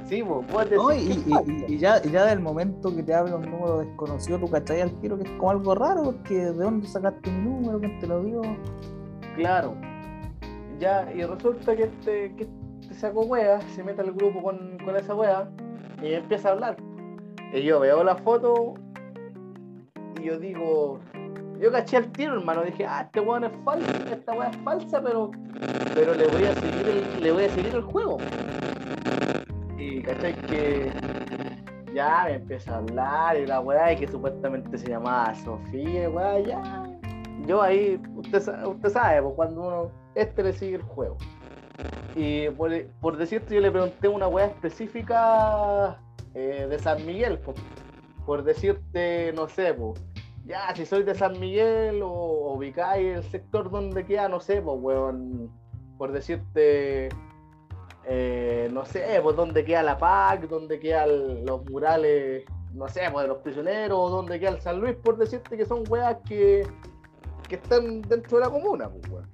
Sí, 0.09 0.23
vos, 0.23 0.45
vos 0.51 0.71
No, 0.71 0.93
y, 0.93 1.79
ya, 1.79 2.03
ya 2.03 2.25
del 2.25 2.41
momento 2.41 2.95
que 2.95 3.03
te 3.03 3.15
habla 3.15 3.37
un 3.37 3.51
número 3.51 3.79
desconocido, 3.81 4.39
tú 4.39 4.51
cachai 4.51 4.81
al 4.81 4.93
tiro 5.01 5.19
que 5.19 5.25
es 5.25 5.31
como 5.33 5.51
algo 5.51 5.75
raro, 5.75 6.05
porque 6.05 6.35
¿de 6.35 6.53
dónde 6.53 6.87
sacaste 6.87 7.31
mi 7.31 7.51
número? 7.51 7.79
¿Quién 7.81 7.99
te 8.01 8.07
lo 8.07 8.23
dio? 8.23 8.43
Claro. 9.37 9.75
Ya, 10.79 11.11
y 11.13 11.23
resulta 11.23 11.77
que 11.77 11.85
este, 11.85 12.35
que 12.37 12.49
este 12.81 12.95
saco 12.95 13.23
wea 13.23 13.61
se 13.75 13.83
mete 13.83 14.01
al 14.01 14.13
grupo 14.13 14.43
con, 14.43 14.79
con 14.85 14.97
esa 14.97 15.15
wea 15.15 15.49
y 16.03 16.15
empieza 16.15 16.51
a 16.51 16.53
hablar. 16.53 16.77
Y 17.53 17.63
yo 17.63 17.81
veo 17.81 18.05
la 18.05 18.17
foto 18.17 18.75
y 20.21 20.25
yo 20.25 20.39
digo, 20.39 21.01
yo 21.61 21.73
caché 21.73 21.97
al 21.97 22.13
tiro, 22.13 22.35
hermano. 22.35 22.63
Dije, 22.63 22.87
ah, 22.87 23.03
este 23.03 23.21
weón 23.21 23.45
es 23.45 23.53
falso, 23.65 23.91
esta 24.13 24.33
wea 24.33 24.51
es 24.51 24.57
falsa, 24.59 25.03
pero, 25.03 25.31
pero 25.95 26.15
le 26.15 26.27
voy 26.29 26.45
a 26.45 26.55
seguir 26.55 26.89
el, 26.89 27.23
le 27.23 27.33
voy 27.33 27.45
a 27.45 27.49
seguir 27.51 27.75
el 27.75 27.83
juego. 27.83 28.19
Cachai 30.09 30.35
que 30.47 30.91
ya 31.95 32.25
me 32.25 32.37
empieza 32.37 32.73
a 32.73 32.79
hablar 32.79 33.37
y 33.37 33.47
la 33.47 33.61
weá 33.61 33.95
que 33.95 34.09
supuestamente 34.09 34.79
se 34.79 34.89
llamaba 34.89 35.35
Sofía, 35.35 36.09
weá, 36.09 36.41
ya. 36.41 36.85
Yo 37.47 37.61
ahí, 37.61 38.01
usted, 38.17 38.43
usted 38.65 38.89
sabe, 38.89 39.21
pues 39.21 39.35
cuando 39.35 39.61
uno, 39.61 39.93
este 40.15 40.43
le 40.43 40.55
sigue 40.55 40.77
el 40.77 40.83
juego. 40.83 41.19
Y 42.17 42.49
por, 42.51 42.73
por 43.03 43.19
decirte, 43.19 43.55
yo 43.55 43.61
le 43.61 43.71
pregunté 43.71 44.09
una 44.09 44.29
weá 44.29 44.47
específica 44.47 46.01
eh, 46.33 46.67
de 46.71 46.79
San 46.79 47.05
Miguel, 47.05 47.39
pues, 47.41 47.59
por 48.25 48.45
decirte, 48.45 49.35
no 49.35 49.47
sé, 49.47 49.75
pues, 49.75 50.01
ya, 50.47 50.75
si 50.75 50.87
soy 50.87 51.03
de 51.03 51.15
San 51.15 51.39
Miguel 51.39 52.01
o 52.03 52.55
ubicáis 52.55 53.19
el 53.19 53.25
sector 53.25 53.71
donde 53.71 54.07
queda, 54.07 54.27
no 54.29 54.41
sé, 54.41 54.63
pues, 54.63 54.79
weón, 54.81 55.51
por 55.99 56.13
decirte, 56.13 57.11
eh, 58.09 58.69
no 58.73 58.85
sé, 58.87 59.21
pues, 59.23 59.37
dónde 59.37 59.65
queda 59.65 59.83
la 59.83 59.99
PAC, 59.99 60.49
dónde 60.49 60.79
quedan 60.81 61.45
los 61.45 61.65
murales, 61.71 62.45
no 62.73 62.89
sé, 62.89 63.03
pues, 63.13 63.25
de 63.25 63.29
los 63.29 63.39
prisioneros, 63.39 64.11
dónde 64.11 64.41
queda 64.41 64.51
el 64.51 64.61
San 64.61 64.81
Luis, 64.81 64.97
por 64.97 65.17
decirte 65.19 65.57
que 65.57 65.65
son 65.67 65.85
weas 65.89 66.17
que, 66.27 66.67
que 67.49 67.57
están 67.57 68.03
dentro 68.03 68.39
de 68.39 68.45
la 68.45 68.51
comuna, 68.51 68.89
pues, 68.89 69.11
weón. 69.13 69.29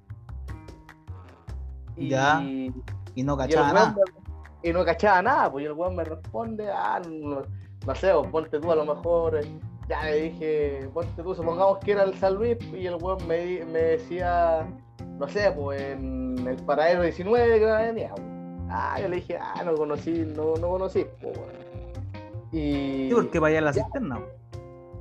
Y, 1.96 2.08
Ya. 2.08 2.40
y 2.42 2.72
Y 3.14 3.22
no 3.22 3.36
cachaba 3.36 3.72
weón 3.72 3.74
nada. 3.74 3.94
me- 3.94 4.24
y 4.68 4.72
no 4.72 4.84
cachaba 4.84 5.20
nada, 5.22 5.52
pues 5.52 5.62
y 5.62 5.66
el 5.66 5.72
weón 5.72 5.94
me 5.94 6.04
responde, 6.04 6.70
ah, 6.70 7.00
no, 7.08 7.42
no 7.86 7.94
sé, 7.94 8.12
pues, 8.14 8.30
ponte 8.30 8.58
tú 8.58 8.72
a 8.72 8.76
lo 8.76 8.84
mejor, 8.86 9.36
eh, 9.36 9.46
ya 9.88 10.02
le 10.04 10.22
dije, 10.22 10.88
ponte 10.94 11.22
tú, 11.22 11.34
supongamos 11.34 11.78
que 11.78 11.92
era 11.92 12.02
el 12.04 12.14
San 12.14 12.34
Luis, 12.36 12.56
y 12.72 12.86
el 12.86 12.94
weón 12.96 13.18
me, 13.28 13.62
me 13.66 13.78
decía, 13.78 14.66
no 15.18 15.28
sé, 15.28 15.52
pues 15.52 15.80
en 15.82 16.38
el 16.48 16.56
paradero 16.64 17.02
19 17.02 17.58
que 17.58 17.64
venía, 17.66 18.08
pues. 18.14 18.33
Ah, 18.68 18.98
yo 19.00 19.08
le 19.08 19.16
dije, 19.16 19.36
ah, 19.40 19.62
no 19.64 19.74
conocí, 19.74 20.10
no, 20.36 20.54
no 20.56 20.68
conocí, 20.70 21.06
pues. 21.20 21.38
Y 22.52 23.08
Sí, 23.08 23.10
porque 23.14 23.38
vaya 23.38 23.58
a 23.58 23.62
la 23.62 23.72
cisterna. 23.72 24.20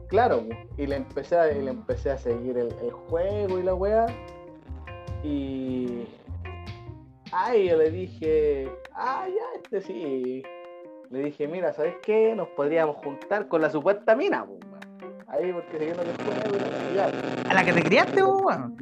claro, 0.08 0.44
pues, 0.46 0.58
y 0.78 0.88
le 0.88 0.96
empecé 0.98 1.38
a, 1.38 1.46
le 1.46 1.70
empecé 1.70 2.12
a 2.12 2.18
seguir 2.18 2.58
el, 2.58 2.74
el 2.84 2.92
juego 2.92 3.60
y 3.60 3.64
la 3.64 3.74
weá. 3.76 4.06
Y. 5.24 6.06
Ay, 7.32 7.70
yo 7.70 7.78
le 7.78 7.90
dije, 7.90 8.70
ah, 8.94 9.26
ya, 9.28 9.60
este 9.62 9.82
sí. 9.82 10.44
Le 11.10 11.20
dije, 11.26 11.48
mira, 11.48 11.74
¿sabes 11.74 11.96
qué? 12.04 12.34
Nos 12.36 12.48
podríamos 12.50 12.96
juntar 12.98 13.48
con 13.48 13.62
la 13.62 13.70
supuesta 13.70 14.16
mina, 14.16 14.46
pues, 14.46 14.60
weón. 14.66 15.14
Ahí, 15.28 15.52
porque 15.54 15.78
siguiendo 15.80 16.04
el 16.04 16.16
juego 16.18 16.58
y 16.92 16.96
la. 16.96 17.50
A 17.50 17.54
la 17.54 17.64
que 17.64 17.74
te 17.74 17.84
criaste, 17.84 18.24
weón. 18.24 18.76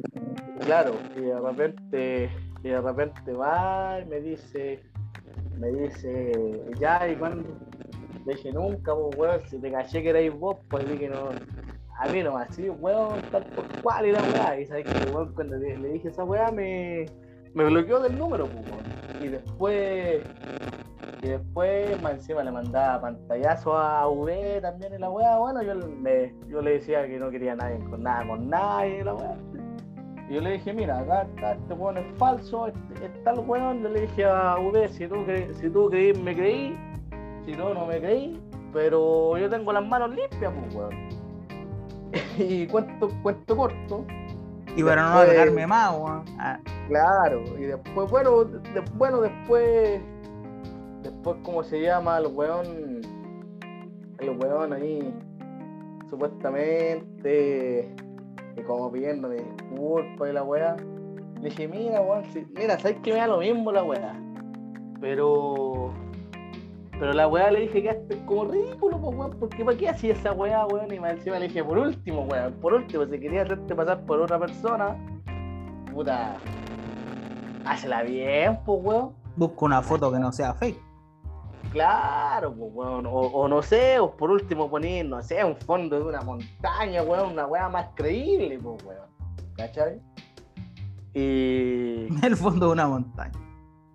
Claro, 0.64 0.92
y 1.16 1.20
de 1.22 1.40
repente, 1.40 2.30
y 2.62 2.68
de 2.68 2.80
repente 2.80 3.32
va 3.32 4.00
y 4.00 4.04
me 4.06 4.20
dice, 4.20 4.82
me 5.58 5.68
dice, 5.72 6.32
ya, 6.78 7.08
y 7.08 7.16
cuando 7.16 7.48
le 8.24 8.34
dije 8.34 8.52
nunca, 8.52 8.94
pues 8.94 9.16
weón, 9.18 9.40
si 9.46 9.58
te 9.58 9.70
caché 9.72 10.02
que 10.02 10.10
erais 10.10 10.32
vos, 10.38 10.58
pues 10.70 10.88
dije 10.88 11.08
no, 11.08 11.30
a 11.98 12.08
mí 12.08 12.22
no, 12.22 12.36
así, 12.38 12.68
weón, 12.70 13.20
tal 13.30 13.44
por 13.54 13.66
cual 13.82 14.06
y 14.06 14.12
la 14.12 14.22
weá, 14.22 14.60
y 14.60 14.66
sabes 14.66 14.84
que 14.86 15.10
weón, 15.10 15.32
cuando 15.34 15.56
le, 15.56 15.76
dije 15.76 16.08
esa 16.08 16.24
weá 16.24 16.50
me, 16.50 17.04
me 17.54 17.64
bloqueó 17.64 18.00
del 18.00 18.16
número, 18.16 18.48
pues 18.48 18.86
y 19.20 19.28
después, 19.28 20.24
y 21.22 21.28
después 21.28 22.00
más 22.00 22.14
encima 22.14 22.42
le 22.42 22.50
mandaba 22.50 23.00
pantallazo 23.02 23.76
a 23.76 24.08
V 24.08 24.60
también 24.60 24.94
y 24.94 24.98
la 24.98 25.10
weá, 25.10 25.38
bueno, 25.38 25.62
yo, 25.62 25.74
le- 25.74 26.34
yo 26.48 26.60
le 26.62 26.72
decía 26.72 27.06
que 27.06 27.18
no 27.18 27.30
quería 27.30 27.54
nadie 27.54 27.78
con 27.90 28.02
nada 28.02 28.26
con 28.26 28.48
nadie 28.48 29.04
la 29.04 29.14
weá. 29.14 29.36
Yo 30.32 30.40
le 30.40 30.52
dije, 30.52 30.72
mira, 30.72 31.00
acá 31.00 31.22
está, 31.22 31.52
este 31.52 31.74
weón 31.74 31.98
es 31.98 32.06
falso, 32.16 32.66
este, 32.68 33.04
es 33.04 33.24
tal 33.24 33.40
weón. 33.40 33.82
Yo 33.82 33.90
le 33.90 34.00
dije 34.02 34.24
a 34.24 34.56
V, 34.58 34.88
si 34.88 35.06
tú, 35.06 35.24
cre 35.26 35.52
si 35.54 35.68
tú 35.68 35.90
creí, 35.90 36.14
me 36.14 36.34
creí, 36.34 36.74
si 37.44 37.52
no, 37.52 37.74
no 37.74 37.84
me 37.84 37.98
creí, 38.00 38.40
pero 38.72 39.36
yo 39.36 39.50
tengo 39.50 39.72
las 39.74 39.86
manos 39.86 40.08
limpias, 40.14 40.50
pues 40.58 40.74
weón. 40.74 40.94
y 42.38 42.66
cuento, 42.66 43.10
cuento 43.22 43.56
corto, 43.56 44.04
Y 44.74 44.82
para 44.82 45.02
no 45.02 45.18
alargarme 45.18 45.66
más, 45.66 45.92
weón. 45.98 46.24
Ah, 46.38 46.58
claro, 46.88 47.42
y 47.58 47.64
después, 47.64 48.10
bueno, 48.10 48.44
de- 48.44 48.82
bueno, 48.94 49.20
después, 49.20 50.00
después, 51.02 51.36
¿cómo 51.42 51.62
se 51.62 51.82
llama? 51.82 52.16
El 52.18 52.28
weón, 52.28 53.02
el 54.18 54.30
weón 54.30 54.72
ahí, 54.72 55.14
supuestamente, 56.08 57.94
y 58.56 58.62
como 58.62 58.90
pidiéndome 58.90 59.36
disculpas 59.36 60.30
y 60.30 60.32
la 60.32 60.42
weá. 60.42 60.76
Le 61.40 61.48
dije, 61.48 61.66
mira, 61.68 62.00
weón, 62.00 62.24
mira, 62.56 62.78
sabes 62.78 62.98
que 63.02 63.12
me 63.12 63.18
da 63.18 63.26
lo 63.26 63.38
mismo 63.38 63.72
la 63.72 63.82
weá. 63.82 64.14
Pero. 65.00 65.92
Pero 66.98 67.12
la 67.14 67.26
weá 67.26 67.50
le 67.50 67.60
dije 67.60 67.82
que 67.82 67.88
es 67.88 68.22
como 68.26 68.44
ridículo, 68.44 69.00
pues 69.00 69.16
weón, 69.16 69.36
porque 69.40 69.64
¿para 69.64 69.76
qué 69.76 69.88
hacía 69.88 70.12
esa 70.12 70.32
weá, 70.32 70.66
weón? 70.66 70.92
Y 70.92 71.00
más 71.00 71.12
encima 71.12 71.38
le 71.38 71.48
dije, 71.48 71.64
por 71.64 71.78
último, 71.78 72.22
weón, 72.22 72.52
por 72.54 72.74
último, 72.74 73.04
si 73.06 73.18
quería 73.18 73.42
hacerte 73.42 73.74
pasar 73.74 74.04
por 74.06 74.20
otra 74.20 74.38
persona, 74.38 74.96
puta. 75.92 76.36
Hazla 77.64 78.02
bien, 78.02 78.58
pues 78.64 78.80
weón. 78.84 79.12
busco 79.36 79.64
una 79.64 79.82
foto 79.82 80.12
que 80.12 80.18
no 80.18 80.30
sea 80.32 80.54
fake. 80.54 80.91
Claro, 81.72 82.54
pues, 82.54 82.70
weón. 82.74 83.06
O, 83.06 83.10
o 83.10 83.48
no 83.48 83.62
sé, 83.62 83.98
o 83.98 84.14
por 84.14 84.30
último 84.30 84.68
poner, 84.70 85.06
no 85.06 85.22
sé, 85.22 85.42
un 85.44 85.56
fondo 85.56 85.98
de 85.98 86.04
una 86.04 86.20
montaña, 86.20 87.02
weón, 87.02 87.32
una 87.32 87.46
weá 87.46 87.68
más 87.68 87.88
creíble, 87.94 88.58
pues, 88.58 88.84
weón. 88.84 89.08
¿Cachai? 89.56 90.00
Y. 91.14 92.08
El 92.26 92.36
fondo 92.36 92.66
de 92.66 92.72
una 92.72 92.86
montaña. 92.88 93.32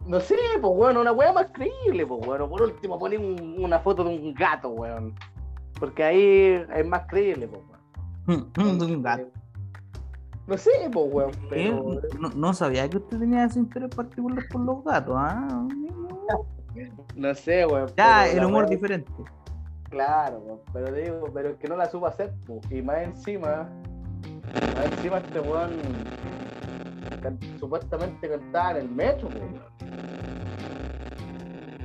No 0.06 0.20
sé, 0.20 0.36
pues, 0.62 0.74
weón, 0.76 0.98
una 0.98 1.12
weá 1.12 1.34
más 1.34 1.48
creíble, 1.52 2.06
pues, 2.06 2.26
weón. 2.28 2.50
Por 2.50 2.62
último 2.62 2.98
poner 2.98 3.20
un- 3.20 3.56
una 3.64 3.80
foto 3.80 4.04
de 4.04 4.18
un 4.18 4.34
gato, 4.34 4.70
weón. 4.70 5.14
Porque 5.80 6.04
ahí 6.04 6.66
es 6.76 6.88
más 6.88 7.04
creíble, 7.08 7.48
pues, 7.48 7.62
weón. 8.28 8.52
De 8.54 8.86
un 8.96 9.04
gato. 9.04 9.28
No 10.48 10.58
sé, 10.58 10.72
pues, 10.92 11.06
weón, 11.14 11.32
pero. 11.50 11.94
Eh, 11.94 12.02
No, 12.20 12.30
no 12.30 12.54
sabía 12.54 12.90
que 12.90 12.98
usted 12.98 13.20
tenía 13.20 13.44
ese 13.46 13.60
interés 13.60 13.94
particular 13.94 14.44
por 14.52 14.62
los 14.62 14.84
gatos, 14.84 15.16
¿ah? 15.18 15.68
No 17.16 17.34
sé, 17.36 17.66
weón. 17.66 17.90
Ya, 17.98 18.28
el 18.28 18.44
humor 18.46 18.68
diferente. 18.70 19.12
Claro, 19.90 20.40
weón, 20.40 20.60
pero 20.74 20.92
digo, 20.92 21.30
pero 21.34 21.50
es 21.50 21.56
que 21.58 21.68
no 21.68 21.76
la 21.78 21.86
supo 21.90 22.08
hacer, 22.08 22.32
po. 22.46 22.60
y 22.70 22.82
más 22.82 22.98
encima, 23.04 23.70
más 24.76 24.86
encima 24.92 25.18
este 25.20 25.40
weón 25.40 25.72
can- 27.22 27.40
supuestamente 27.60 28.30
cantaba 28.30 28.72
en 28.72 28.78
el 28.78 28.90
metro, 28.90 29.30
weón. 29.30 29.62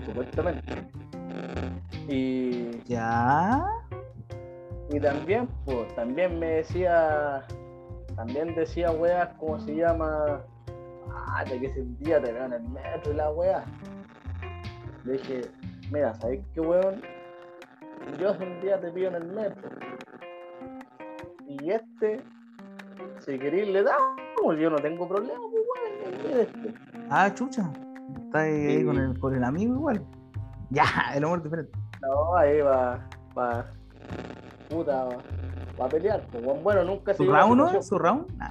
supuestamente. 0.04 0.74
Y, 2.08 2.82
Ya. 2.88 3.64
y 4.90 4.98
también, 5.00 5.48
pues, 5.64 5.94
también 5.94 6.38
me 6.40 6.46
decía, 6.46 7.44
también 8.16 8.54
decía 8.54 8.90
weas, 8.90 9.28
¿cómo 9.38 9.60
se 9.60 9.76
llama? 9.76 10.40
ah, 11.14 11.44
que 11.46 11.66
ese 11.66 11.84
día 12.00 12.20
te 12.20 12.32
veo 12.32 12.46
en 12.46 12.52
el 12.54 12.62
metro 12.68 13.12
y 13.12 13.16
la 13.16 13.30
weá. 13.30 13.64
Le 15.04 15.12
dije, 15.14 15.40
mira, 15.90 16.14
¿sabes 16.14 16.40
qué 16.54 16.60
weón? 16.60 17.02
Yo 18.18 18.32
un 18.32 18.60
día 18.60 18.80
te 18.80 18.90
pido 18.90 19.08
en 19.08 19.14
el 19.16 19.24
metro. 19.26 19.68
Y 21.46 21.70
este, 21.70 22.20
si 23.20 23.38
queréis 23.38 23.68
le 23.68 23.82
damos, 23.82 24.58
yo 24.58 24.70
no 24.70 24.76
tengo 24.76 25.08
problema, 25.08 25.40
pues 25.50 25.64
weón, 26.24 26.40
este. 26.40 26.74
Ah, 27.10 27.32
chucha. 27.34 27.70
Está 28.24 28.40
ahí, 28.40 28.78
Sí. 28.78 28.84
con, 28.84 28.98
el, 28.98 29.18
con 29.18 29.34
el 29.34 29.44
amigo 29.44 29.74
igual. 29.74 30.04
Ya, 30.70 30.84
el 31.14 31.24
amor 31.24 31.42
diferente. 31.42 31.72
No, 32.00 32.36
ahí 32.36 32.60
va, 32.60 32.98
va, 33.36 33.66
puta, 34.68 35.04
va, 35.04 35.16
va 35.80 35.86
a 35.86 35.88
pelear. 35.88 36.22
Pues, 36.30 36.44
weón. 36.44 36.62
bueno, 36.62 36.84
nunca 36.84 37.12
se 37.12 37.24
¿Su 37.24 37.30
round 37.32 37.56
no? 37.56 37.82
¿Su 37.82 37.98
round? 37.98 38.30
Nah. 38.36 38.50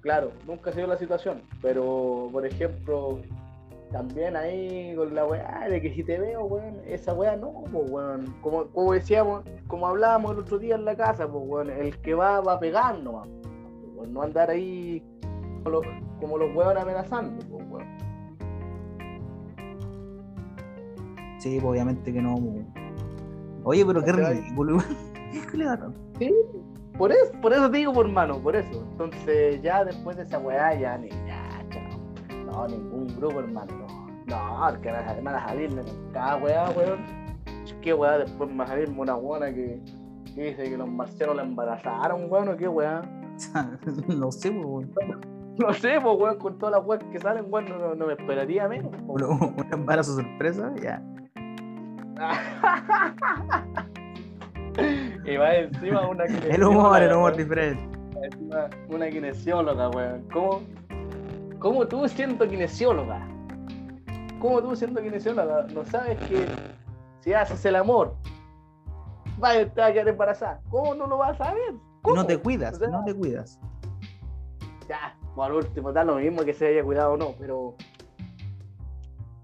Claro, 0.00 0.30
nunca 0.46 0.70
se 0.70 0.78
dio 0.78 0.86
la 0.86 0.96
situación, 0.96 1.42
pero 1.60 2.28
por 2.30 2.46
ejemplo, 2.46 3.20
también 3.96 4.36
ahí 4.36 4.94
con 4.94 5.14
la 5.14 5.24
weá 5.24 5.68
de 5.70 5.80
que 5.80 5.94
si 5.94 6.04
te 6.04 6.18
veo, 6.18 6.44
weón, 6.44 6.80
esa 6.86 7.14
weá 7.14 7.34
no, 7.34 7.64
pues 7.72 7.90
weón, 7.90 8.34
como, 8.42 8.66
como 8.66 8.92
decíamos, 8.92 9.42
como 9.66 9.86
hablábamos 9.86 10.32
el 10.32 10.40
otro 10.40 10.58
día 10.58 10.74
en 10.74 10.84
la 10.84 10.94
casa, 10.94 11.26
pues 11.26 11.44
weón, 11.46 11.70
el 11.70 11.96
que 12.00 12.14
va 12.14 12.40
va 12.42 12.54
a 12.54 12.60
pegar 12.60 12.98
nomás, 12.98 13.26
pues, 13.26 13.96
weón, 13.96 14.12
no 14.12 14.22
andar 14.22 14.50
ahí 14.50 15.02
como 15.64 15.70
los, 15.70 15.86
como 16.20 16.38
los 16.38 16.54
weones 16.54 16.82
amenazando, 16.82 17.44
pues 17.48 17.64
weón. 17.70 17.86
Sí, 21.38 21.58
pues, 21.60 21.64
obviamente 21.64 22.12
que 22.12 22.20
no. 22.20 22.34
Oye, 23.64 23.84
pero 23.84 24.04
qué 24.04 24.12
ridículo. 24.12 24.72
igual. 24.72 24.96
¿Qué 25.50 25.56
le 25.56 25.64
da 25.64 25.78
tanto? 25.78 26.00
Por 26.98 27.12
eso, 27.12 27.32
por 27.42 27.52
eso 27.52 27.70
te 27.70 27.78
digo, 27.78 27.92
por 27.92 28.08
mano, 28.08 28.38
por 28.38 28.56
eso. 28.56 28.86
Entonces, 28.92 29.60
ya 29.62 29.84
después 29.84 30.16
de 30.16 30.22
esa 30.22 30.38
weá, 30.38 30.74
ya 30.74 30.96
ni. 30.98 31.10
No, 32.56 32.66
ningún 32.66 33.06
grupo, 33.16 33.40
hermano, 33.40 33.74
no. 33.74 34.06
No, 34.26 34.66
porque 34.70 34.90
van 34.90 35.28
a, 35.28 35.46
salirme 35.46 35.82
con 35.82 36.12
cada 36.12 36.36
weá, 36.36 36.70
weón. 36.70 37.04
¿Qué 37.82 37.92
weá 37.92 38.16
después 38.18 38.48
me 38.48 38.56
va 38.56 38.64
a 38.64 38.68
salirme 38.68 39.02
una 39.02 39.14
buena 39.14 39.52
que, 39.52 39.78
que 40.34 40.42
dice 40.42 40.70
que 40.70 40.78
los 40.78 40.88
marcianos 40.88 41.36
la 41.36 41.42
embarazaron, 41.42 42.32
weón? 42.32 42.48
¿O 42.48 42.56
qué 42.56 42.66
weá? 42.66 43.02
no 44.08 44.32
sé, 44.32 44.50
weón. 44.50 44.90
No 45.58 45.72
sé, 45.72 45.98
pues, 46.02 46.18
weón, 46.18 46.38
con 46.38 46.58
todas 46.58 46.76
las 46.76 46.86
weas 46.86 47.02
que 47.04 47.18
salen, 47.18 47.46
weón, 47.48 47.98
no, 47.98 48.06
me 48.06 48.12
esperaría 48.12 48.68
menos. 48.68 48.92
Un, 49.06 49.66
embarazo 49.72 50.14
sorpresa, 50.14 50.70
ya. 50.82 51.02
y 55.24 55.36
va 55.36 55.54
encima 55.54 56.06
una 56.08 56.24
El 56.24 56.62
humor, 56.62 57.02
el 57.02 57.12
humor 57.12 57.36
diferente. 57.36 57.98
Encima 58.22 58.68
una 58.88 59.08
kinesióloga, 59.08 59.88
weón. 59.88 60.28
¿Cómo, 60.30 60.60
¿Cómo 61.58 61.86
tú 61.86 62.06
siendo 62.08 62.46
kinesióloga? 62.46 63.26
¿Cómo 64.38 64.60
tú 64.60 64.76
siendo 64.76 65.00
kinesióloga 65.00 65.66
no 65.72 65.84
sabes 65.84 66.18
que 66.28 66.46
si 67.20 67.32
haces 67.32 67.64
el 67.64 67.76
amor, 67.76 68.14
vaya, 69.38 69.72
te 69.72 69.80
va 69.80 69.86
a 69.86 69.92
quedar 69.92 70.08
embarazada? 70.08 70.60
¿Cómo 70.70 70.94
no 70.94 71.06
lo 71.06 71.18
vas 71.18 71.40
a 71.40 71.46
saber? 71.46 71.74
No 72.14 72.26
te 72.26 72.38
cuidas, 72.38 72.74
O 72.74 72.78
sea, 72.78 72.88
no 72.88 73.04
te 73.04 73.14
cuidas. 73.14 73.58
Ya, 74.88 75.16
por 75.34 75.50
último, 75.52 75.92
da 75.92 76.04
lo 76.04 76.16
mismo 76.16 76.44
que 76.44 76.52
se 76.52 76.68
haya 76.68 76.84
cuidado 76.84 77.14
o 77.14 77.16
no, 77.16 77.34
pero. 77.38 77.74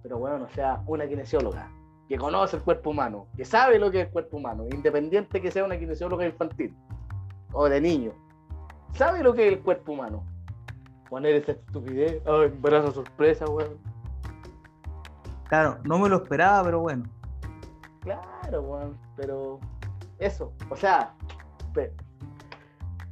Pero 0.03 0.19
bueno, 0.19 0.45
o 0.45 0.55
sea, 0.55 0.83
una 0.87 1.09
kinesióloga 1.09 1.71
que 2.09 2.19
conoce 2.19 2.57
el 2.57 2.63
cuerpo 2.63 2.91
humano, 2.91 3.27
que 3.37 3.45
sabe 3.45 3.79
lo 3.79 3.91
que 3.91 4.01
es 4.03 4.07
el 4.07 4.13
cuerpo 4.13 4.37
humano, 4.37 4.67
independiente 4.71 5.41
que 5.41 5.51
sea 5.51 5.65
una 5.65 5.79
kinesióloga 5.79 6.27
infantil 6.27 6.77
o 7.53 7.69
de 7.69 7.81
niño, 7.81 8.13
sabe 8.95 9.23
lo 9.23 9.33
que 9.33 9.47
es 9.47 9.53
el 9.55 9.61
cuerpo 9.61 9.93
humano. 9.93 10.25
Poner 11.13 11.35
esa 11.35 11.53
estupidez, 11.53 12.23
ay, 12.27 12.47
embarazo 12.47 12.91
sorpresa, 12.91 13.45
weón. 13.45 13.77
Claro, 15.47 15.77
no 15.85 15.99
me 15.99 16.09
lo 16.09 16.17
esperaba, 16.17 16.65
pero 16.65 16.81
bueno. 16.81 17.05
Claro, 18.01 18.63
weón, 18.63 18.97
pero 19.15 19.61
eso, 20.19 20.55
o 20.71 20.75
sea, 20.77 21.13
pe- 21.75 21.93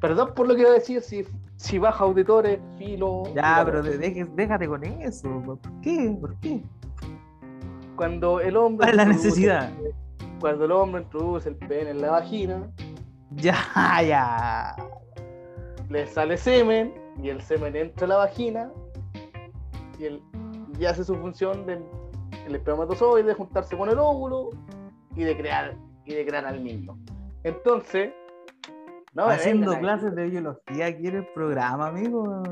perdón 0.01 0.33
por 0.35 0.49
lo 0.49 0.57
que 0.57 0.63
voy 0.63 0.71
a 0.71 0.75
decir, 0.77 1.03
si, 1.03 1.27
si 1.57 1.79
baja 1.79 2.03
auditores, 2.05 2.59
filo. 2.79 3.25
Ya, 3.35 3.61
pero 3.67 3.83
de- 3.83 4.27
déjate 4.35 4.67
con 4.67 4.83
eso. 4.83 5.29
¿Por 5.45 5.59
qué? 5.83 6.17
¿Por 6.19 6.35
qué? 6.37 6.63
cuando 7.97 8.41
el 8.41 8.57
hombre. 8.57 8.87
¿Cuál 8.87 8.91
es 8.93 8.97
la 8.97 9.05
necesidad? 9.13 9.71
Cuando 10.41 10.65
el 10.65 10.73
hombre 10.73 11.03
introduce 11.03 11.51
el 11.51 11.57
pene 11.57 11.91
en 11.91 12.01
la 12.01 12.13
vagina, 12.13 12.67
Ya, 13.33 13.55
ya. 14.03 14.75
le 15.91 16.07
sale 16.07 16.39
semen 16.39 16.95
y 17.23 17.29
el 17.29 17.41
semen 17.43 17.77
entra 17.77 18.07
a 18.07 18.09
la 18.09 18.17
vagina 18.17 18.71
y, 19.99 20.05
el, 20.05 20.23
y 20.79 20.85
hace 20.87 21.05
su 21.05 21.15
función 21.17 21.67
del 21.67 21.85
el 22.47 22.55
espermatozoide 22.55 23.23
de 23.29 23.35
juntarse 23.35 23.77
con 23.77 23.89
el 23.91 23.99
óvulo 23.99 24.51
y 25.15 25.25
de 25.25 25.37
crear 25.37 25.77
y 26.07 26.15
de 26.15 26.27
crear 26.27 26.47
al 26.47 26.65
niño. 26.65 26.99
Entonces, 27.45 28.13
no 29.13 29.27
Haciendo 29.27 29.79
clases 29.79 30.15
de 30.15 30.25
biología 30.29 30.87
aquí 30.87 31.09
en 31.09 31.17
el 31.17 31.27
programa, 31.35 31.89
amigo. 31.89 32.43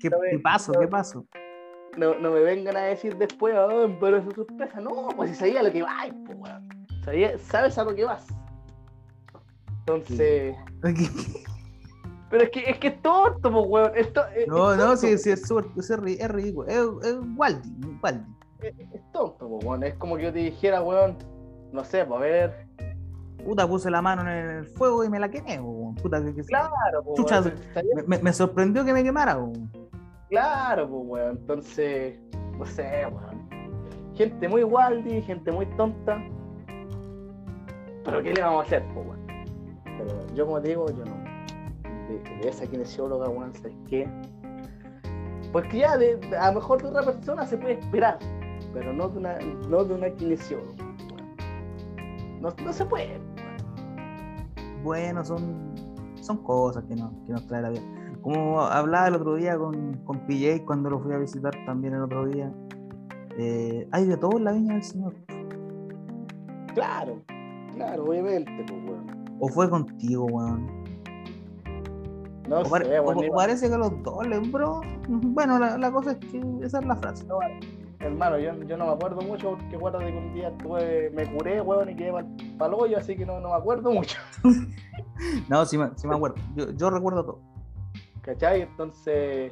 ¿Qué, 0.00 0.10
No 0.10 0.18
me- 0.18 0.30
qué 0.30 0.38
paso? 0.38 0.72
no- 0.72 0.80
¿Qué 0.80 0.88
paso? 0.88 1.24
no, 1.96 2.14
no 2.18 2.30
me 2.30 2.40
vengan 2.40 2.76
a 2.76 2.80
decir 2.82 3.16
después, 3.16 3.54
ah, 3.56 3.84
embarazo 3.84 4.30
sorpresa. 4.32 4.80
No, 4.80 5.08
pues 5.16 5.30
si 5.30 5.36
sabía 5.36 5.62
lo 5.62 5.72
que 5.72 5.82
vas. 5.82 6.10
Sabía- 7.04 7.38
sabes 7.38 7.76
a 7.78 7.84
lo 7.84 7.94
que 7.94 8.04
vas. 8.04 8.26
Entonces, 9.80 10.54
pero 12.30 12.44
es 12.44 12.50
que 12.50 12.60
es 12.70 12.78
que 12.78 12.88
es 12.88 13.02
tonto, 13.02 13.50
pues, 13.50 13.64
weón. 13.68 13.92
Es, 13.94 14.10
No, 14.48 14.72
es 14.72 14.78
no, 14.78 14.96
sí, 14.96 15.16
sí, 15.18 15.30
es, 15.30 15.46
súper- 15.48 15.66
es 15.76 15.90
ri- 15.90 16.16
es 16.20 16.28
ridículo. 16.30 16.68
Es, 16.68 17.06
es 17.08 17.16
Waldi, 17.36 17.70
Waldi. 18.02 18.24
es, 18.60 18.74
tonto, 19.12 19.48
pues, 19.48 19.64
weón. 19.64 19.82
Es 19.84 19.94
como 19.94 20.16
que 20.16 20.24
yo 20.24 20.32
te 20.32 20.38
dijera, 20.40 20.82
weón, 20.82 21.16
no 21.72 21.84
sé, 21.84 22.04
pues 22.04 22.18
a 22.18 22.22
ver. 22.22 22.68
Puta, 23.44 23.66
puse 23.68 23.90
la 23.90 24.02
mano 24.02 24.22
en 24.22 24.28
el 24.28 24.66
fuego 24.66 25.04
y 25.04 25.08
me 25.08 25.18
la 25.20 25.28
quemé, 25.30 25.58
weón. 25.60 25.94
Puta, 25.94 26.22
que, 26.24 26.34
que- 26.34 26.42
Claro, 26.42 26.70
pues, 27.04 27.16
Chucha, 27.16 27.40
weón. 27.40 27.54
me, 27.94 28.02
me- 28.16 28.22
me 28.22 28.32
sorprendió 28.32 28.84
que 28.84 28.92
me 28.92 29.02
quemara, 29.02 29.36
weón. 29.36 29.70
Claro, 30.28 30.88
pues, 30.88 31.02
weón. 31.06 31.36
Entonces, 31.38 32.18
no 32.58 32.64
sé, 32.66 33.06
weón. 33.06 33.48
Gente 34.14 34.48
muy 34.48 34.64
waldi, 34.64 35.22
gente 35.22 35.52
muy 35.52 35.64
tonta. 35.76 36.20
Pero 38.04 38.22
¿qué 38.22 38.32
le 38.34 38.42
vamos 38.42 38.64
a 38.64 38.66
hacer, 38.66 38.82
pues, 38.94 39.06
weón? 39.06 39.26
Pero 39.84 40.34
yo, 40.34 40.46
como 40.46 40.60
te 40.60 40.68
digo, 40.68 40.86
yo 40.90 41.04
no. 41.04 41.17
De, 42.08 42.18
de 42.42 42.48
esa 42.48 42.66
kinesióloga, 42.66 43.28
weón, 43.28 43.54
¿sabes 43.54 43.76
qué? 43.88 44.08
Porque 45.52 45.78
ya 45.78 45.96
de, 45.96 46.18
a 46.38 46.48
lo 46.48 46.60
mejor 46.60 46.82
de 46.82 46.88
otra 46.88 47.02
persona 47.04 47.46
se 47.46 47.56
puede 47.56 47.74
esperar, 47.74 48.18
pero 48.72 48.92
no 48.92 49.08
de 49.08 49.18
una, 49.18 49.38
no 49.68 49.84
de 49.84 49.94
una 49.94 50.10
kinesióloga. 50.10 50.72
No, 52.40 52.54
no 52.64 52.72
se 52.72 52.84
puede. 52.84 53.20
Bueno, 54.84 55.24
son, 55.24 55.74
son 56.20 56.38
cosas 56.44 56.84
que, 56.84 56.94
no, 56.94 57.12
que 57.26 57.32
nos 57.32 57.46
trae 57.46 57.62
la 57.62 57.70
vida. 57.70 57.82
Como 58.22 58.60
hablaba 58.62 59.08
el 59.08 59.14
otro 59.14 59.36
día 59.36 59.56
con, 59.58 59.94
con 60.04 60.20
PJ 60.26 60.64
cuando 60.64 60.90
lo 60.90 61.00
fui 61.00 61.12
a 61.14 61.18
visitar 61.18 61.52
también 61.66 61.94
el 61.94 62.02
otro 62.02 62.26
día. 62.26 62.52
eh, 63.38 63.88
hay 63.92 64.06
de 64.06 64.16
todo 64.16 64.36
en 64.38 64.44
la 64.44 64.52
viña 64.52 64.74
del 64.74 64.82
Señor. 64.82 65.14
Claro, 66.74 67.22
claro, 67.74 68.04
obviamente, 68.04 68.50
pues, 68.66 68.84
weón. 68.84 69.06
O 69.40 69.48
fue 69.48 69.68
contigo, 69.70 70.26
weón. 70.26 70.77
No 72.48 72.60
O, 72.60 72.64
pare- 72.64 72.86
sé, 72.86 72.98
o- 72.98 73.02
weón. 73.04 73.18
o 73.18 73.20
ni- 73.22 73.30
parece 73.30 73.68
que 73.70 73.76
los 73.76 74.02
dos 74.02 74.26
le 74.26 74.38
bro. 74.38 74.80
Bueno, 75.08 75.58
la, 75.58 75.76
la 75.78 75.92
cosa 75.92 76.12
es 76.12 76.16
que 76.18 76.40
esa 76.62 76.78
es 76.80 76.86
la 76.86 76.96
frase. 76.96 77.26
Hermano, 78.00 78.38
yo, 78.38 78.54
yo 78.64 78.76
no 78.76 78.86
me 78.86 78.92
acuerdo 78.92 79.20
mucho 79.22 79.50
porque 79.58 79.76
guarda 79.76 79.98
que 79.98 80.06
un 80.16 80.32
día 80.32 80.48
estuve, 80.48 81.10
me 81.10 81.26
curé, 81.34 81.60
weón, 81.60 81.90
y 81.90 81.96
quedé 81.96 82.12
para 82.56 82.72
el 82.74 82.80
hoyo, 82.80 82.96
así 82.98 83.16
que 83.16 83.26
no, 83.26 83.40
no 83.40 83.48
me 83.48 83.54
acuerdo 83.54 83.90
mucho. 83.90 84.18
No, 85.48 85.66
sí 85.66 85.76
me, 85.76 85.90
sí 85.96 86.06
me 86.06 86.14
acuerdo. 86.14 86.36
Yo, 86.54 86.70
yo 86.70 86.90
recuerdo 86.90 87.24
todo. 87.24 87.38
¿Cachai? 88.22 88.62
Entonces, 88.62 89.50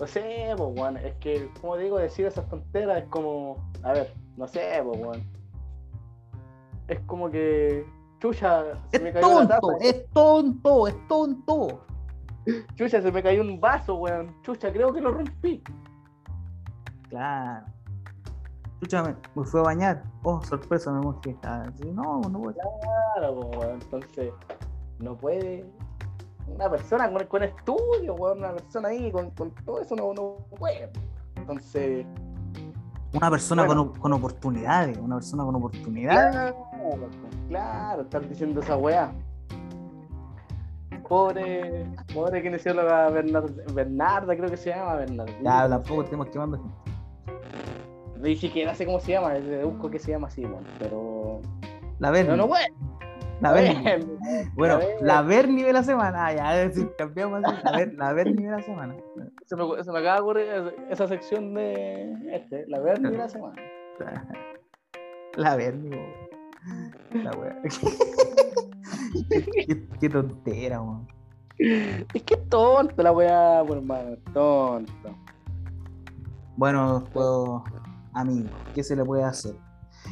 no 0.00 0.06
sé, 0.08 0.52
pues, 0.56 0.70
weón, 0.76 0.96
es 0.96 1.14
que, 1.20 1.48
como 1.60 1.76
digo, 1.76 1.98
decir 1.98 2.26
esas 2.26 2.48
tonteras 2.48 3.04
es 3.04 3.08
como, 3.08 3.58
a 3.84 3.92
ver, 3.92 4.12
no 4.36 4.48
sé, 4.48 4.82
pues, 4.84 4.98
weón. 5.00 5.22
Es 6.88 6.98
como 7.06 7.30
que, 7.30 7.86
chucha, 8.18 8.64
se 8.90 8.98
me 8.98 9.10
Es 9.10 9.14
cayó 9.14 9.40
la 9.42 9.60
tonto, 9.60 9.68
taza, 9.78 9.84
es 9.88 10.10
tonto, 10.10 10.88
es 10.88 11.08
tonto. 11.08 11.80
Chucha, 12.74 13.00
se 13.02 13.12
me 13.12 13.22
cayó 13.22 13.40
un 13.42 13.60
vaso, 13.60 13.96
weón, 13.96 14.34
chucha, 14.42 14.72
creo 14.72 14.92
que 14.92 15.00
lo 15.00 15.12
rompí. 15.12 15.62
Claro. 17.08 17.66
Escúchame, 18.74 19.14
me 19.34 19.44
fui 19.44 19.60
a 19.60 19.62
bañar. 19.64 20.02
Oh, 20.24 20.42
sorpresa, 20.42 20.90
me 20.92 21.00
mojé. 21.00 21.36
Ah, 21.44 21.64
sí, 21.80 21.90
no, 21.92 22.20
no 22.22 22.38
voy. 22.38 22.54
Claro, 23.14 23.32
weón, 23.34 23.80
entonces, 23.80 24.32
no 24.98 25.16
puede. 25.16 25.64
Una 26.48 26.68
persona 26.68 27.10
con, 27.12 27.24
con 27.26 27.42
estudio, 27.44 28.14
weón, 28.14 28.38
una 28.38 28.52
persona 28.54 28.88
ahí 28.88 29.12
con, 29.12 29.30
con 29.30 29.50
todo 29.64 29.80
eso 29.80 29.94
no, 29.94 30.12
no 30.14 30.36
puede. 30.58 30.90
Entonces, 31.36 32.04
Una 33.14 33.30
persona 33.30 33.64
Bueno. 33.66 33.92
con, 33.92 34.00
con 34.00 34.12
oportunidades, 34.14 34.96
una 34.98 35.16
persona 35.16 35.44
con 35.44 35.54
oportunidades. 35.54 36.32
claro, 36.32 37.08
claro, 37.48 38.02
estar 38.02 38.28
diciendo 38.28 38.60
esa 38.60 38.76
weá. 38.76 39.12
Pobre, 41.12 41.84
pobre 42.14 42.42
kinesióloga 42.42 43.10
Bernard, 43.10 43.50
Bernarda, 43.74 44.34
creo 44.34 44.48
que 44.48 44.56
se 44.56 44.70
llama 44.70 44.94
Bernarda. 44.94 45.32
Ya, 45.42 45.68
tampoco 45.68 46.04
tenemos 46.06 46.28
que 46.28 46.38
mandar. 46.38 46.60
Ni 48.18 48.34
siquiera 48.34 48.74
sé 48.74 48.86
cómo 48.86 48.98
se 48.98 49.12
llama, 49.12 49.34
deduzco 49.34 49.90
que 49.90 49.98
se 49.98 50.12
llama 50.12 50.28
así, 50.28 50.42
bueno, 50.42 50.66
pero. 50.78 51.42
La 51.98 52.10
Berni. 52.10 52.30
No, 52.30 52.36
no, 52.38 52.46
bueno. 52.46 52.74
La 53.42 53.52
Berni. 53.52 54.06
Bueno, 54.54 54.78
la 55.02 55.20
Berni 55.20 55.62
de 55.62 55.74
la 55.74 55.82
semana. 55.82 56.28
Ah, 56.28 56.32
ya, 56.32 56.62
es 56.62 56.74
decir, 56.74 56.90
cambiamos 56.96 57.44
así. 57.44 57.60
La, 57.62 57.72
Ber, 57.72 57.92
la 57.92 58.12
Berni 58.14 58.44
de 58.44 58.50
la 58.50 58.62
semana. 58.62 58.96
Se 59.44 59.54
me, 59.54 59.84
se 59.84 59.92
me 59.92 59.98
acaba 59.98 60.14
de 60.14 60.22
ocurrir 60.22 60.46
esa 60.88 61.08
sección 61.08 61.52
de 61.52 62.10
este, 62.32 62.64
la 62.68 62.80
Berni 62.80 63.10
de 63.10 63.18
la 63.18 63.28
semana. 63.28 63.60
La 65.36 65.56
Berni, 65.56 65.90
La 67.12 67.30
wea. 67.32 67.58
qué, 69.28 69.88
qué, 70.00 70.08
tontera, 70.08 70.82
man. 70.82 71.06
Es 71.58 72.22
que 72.22 72.36
tonta 72.48 73.02
la 73.02 73.12
weá, 73.12 73.62
bueno, 73.62 73.82
hermano, 73.82 74.16
tonta. 74.32 75.14
Bueno, 76.56 77.04
pues, 77.12 77.26
amigo, 78.12 78.48
¿qué 78.74 78.82
se 78.82 78.96
le 78.96 79.04
puede 79.04 79.24
hacer? 79.24 79.54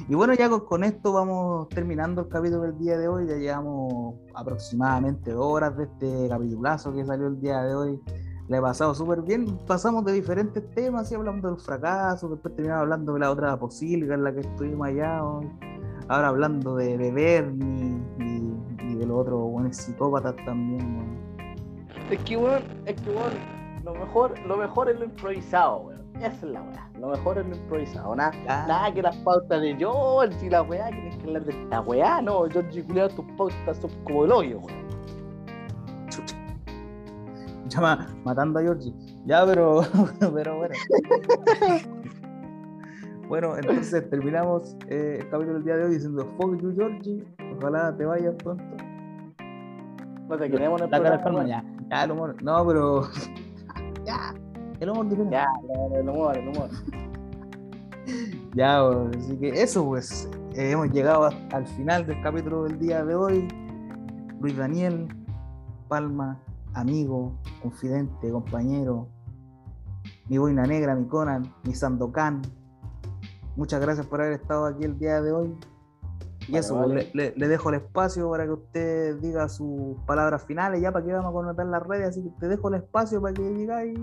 Y 0.08 0.14
bueno, 0.14 0.34
ya 0.34 0.48
con, 0.48 0.84
esto 0.84 1.12
vamos 1.12 1.68
terminando 1.68 2.22
el 2.22 2.28
capítulo 2.28 2.62
del 2.62 2.78
día 2.78 2.98
de 2.98 3.08
hoy. 3.08 3.26
Ya 3.26 3.36
llevamos 3.36 4.14
aproximadamente 4.34 5.34
horas 5.34 5.76
de 5.76 5.84
este 5.84 6.28
capitulazo 6.28 6.92
que 6.92 7.04
salió 7.04 7.26
el 7.26 7.40
día 7.40 7.62
de 7.62 7.74
hoy. 7.74 8.00
Le 8.48 8.56
he 8.56 8.60
pasado 8.60 8.94
súper 8.94 9.22
bien. 9.22 9.58
Pasamos 9.66 10.04
de 10.04 10.12
diferentes 10.12 10.68
temas, 10.72 11.10
y 11.12 11.14
hablando 11.14 11.50
del 11.50 11.60
fracaso, 11.60 12.28
después 12.28 12.54
terminamos 12.54 12.82
hablando 12.82 13.14
de 13.14 13.20
la 13.20 13.30
otra 13.30 13.58
posibilidad 13.58 14.14
en 14.14 14.24
la 14.24 14.32
que 14.32 14.40
estuvimos 14.40 14.88
allá. 14.88 15.18
Ahora 16.08 16.28
hablando 16.28 16.74
de 16.74 16.96
beber 16.96 17.52
y, 17.54 17.89
y, 19.00 19.02
de 19.02 19.06
los 19.06 19.18
otros 19.18 19.40
buenos 19.50 19.76
psicópatas 19.76 20.36
también. 20.44 21.18
Es 22.10 22.18
que, 22.24 22.36
bueno, 22.36 22.66
es 22.86 23.00
que, 23.00 23.10
bueno, 23.10 23.36
lo 23.84 23.94
mejor, 23.94 24.38
lo 24.46 24.56
mejor 24.56 24.90
es 24.90 24.98
lo 24.98 25.04
improvisado, 25.06 25.78
weón. 25.78 26.00
Esa 26.16 26.28
es 26.28 26.42
la 26.42 26.60
weá. 26.60 26.90
Lo 26.98 27.08
mejor 27.08 27.38
es 27.38 27.46
lo 27.46 27.56
improvisado. 27.56 28.14
Nada, 28.14 28.32
nada 28.66 28.92
que 28.92 29.00
las 29.00 29.16
pautas 29.18 29.60
de 29.60 29.74
George 29.76 30.46
y 30.46 30.50
la 30.50 30.62
weá, 30.62 30.90
que 30.90 30.96
tienes 30.96 31.16
que 31.16 31.26
hablar 31.26 31.44
de 31.46 31.52
esta 31.52 31.80
weá. 31.80 32.20
No, 32.20 32.44
George 32.50 32.80
y 32.80 32.82
tus 32.82 33.24
pautas 33.38 33.78
son 33.78 33.90
como 34.04 34.24
el 34.26 34.32
hoyo, 34.32 34.58
weón. 34.58 34.90
Llama 37.68 38.08
matando 38.24 38.58
a 38.58 38.62
Georgie. 38.62 38.92
Ya, 39.24 39.46
pero, 39.46 39.82
pero 40.34 40.58
bueno. 40.58 40.74
bueno, 43.28 43.56
entonces 43.56 44.10
terminamos 44.10 44.76
eh, 44.88 45.18
el 45.20 45.30
capítulo 45.30 45.54
del 45.54 45.64
día 45.64 45.76
de 45.76 45.84
hoy 45.84 45.94
diciendo 45.94 46.26
Fuck 46.36 46.60
you, 46.60 46.74
Georgie. 46.74 47.24
Ojalá 47.56 47.96
te 47.96 48.04
vayas 48.04 48.34
pronto. 48.34 48.79
No 50.30 50.38
te 50.38 50.48
queremos 50.48 50.80
en 50.80 50.94
el 50.94 51.02
la 51.02 51.20
programa. 51.20 51.48
ya. 51.48 51.64
Ya, 51.90 52.04
el 52.04 52.12
humor. 52.12 52.40
No, 52.40 52.64
pero. 52.64 53.02
ya. 54.06 54.32
El 54.78 54.90
humor 54.90 55.08
diferente. 55.08 55.32
Ya, 55.34 55.46
el 55.98 56.08
humor, 56.08 56.38
el 56.38 56.48
humor. 56.48 56.70
ya, 58.54 58.88
así 58.88 59.36
que 59.38 59.48
eso, 59.48 59.84
pues. 59.84 60.30
Eh, 60.54 60.70
hemos 60.70 60.88
llegado 60.92 61.28
al 61.52 61.66
final 61.66 62.06
del 62.06 62.22
capítulo 62.22 62.62
del 62.62 62.78
día 62.78 63.04
de 63.04 63.16
hoy. 63.16 63.48
Luis 64.40 64.56
Daniel, 64.56 65.08
Palma, 65.88 66.40
amigo, 66.74 67.36
confidente, 67.60 68.30
compañero, 68.30 69.08
mi 70.28 70.38
boina 70.38 70.62
negra, 70.62 70.94
mi 70.94 71.06
Conan, 71.08 71.52
mi 71.64 71.74
Sandokan. 71.74 72.40
Muchas 73.56 73.80
gracias 73.80 74.06
por 74.06 74.20
haber 74.20 74.34
estado 74.34 74.66
aquí 74.66 74.84
el 74.84 74.96
día 74.96 75.20
de 75.20 75.32
hoy. 75.32 75.56
Y 76.48 76.56
eso, 76.56 76.86
Le, 76.86 77.32
dejo 77.32 77.68
el 77.68 77.76
espacio 77.76 78.30
para 78.30 78.44
que 78.44 78.52
usted 78.52 79.16
diga 79.16 79.48
sus 79.48 79.96
palabras 80.06 80.44
finales, 80.44 80.80
ya 80.80 80.90
para 80.90 81.04
que 81.04 81.12
vamos 81.12 81.30
a 81.30 81.32
conectar 81.32 81.66
las 81.66 81.82
redes, 81.86 82.08
así 82.08 82.22
que 82.22 82.30
te 82.40 82.48
dejo 82.48 82.68
el 82.68 82.76
espacio 82.76 83.20
para 83.20 83.34
que 83.34 83.42
digáis 83.42 83.98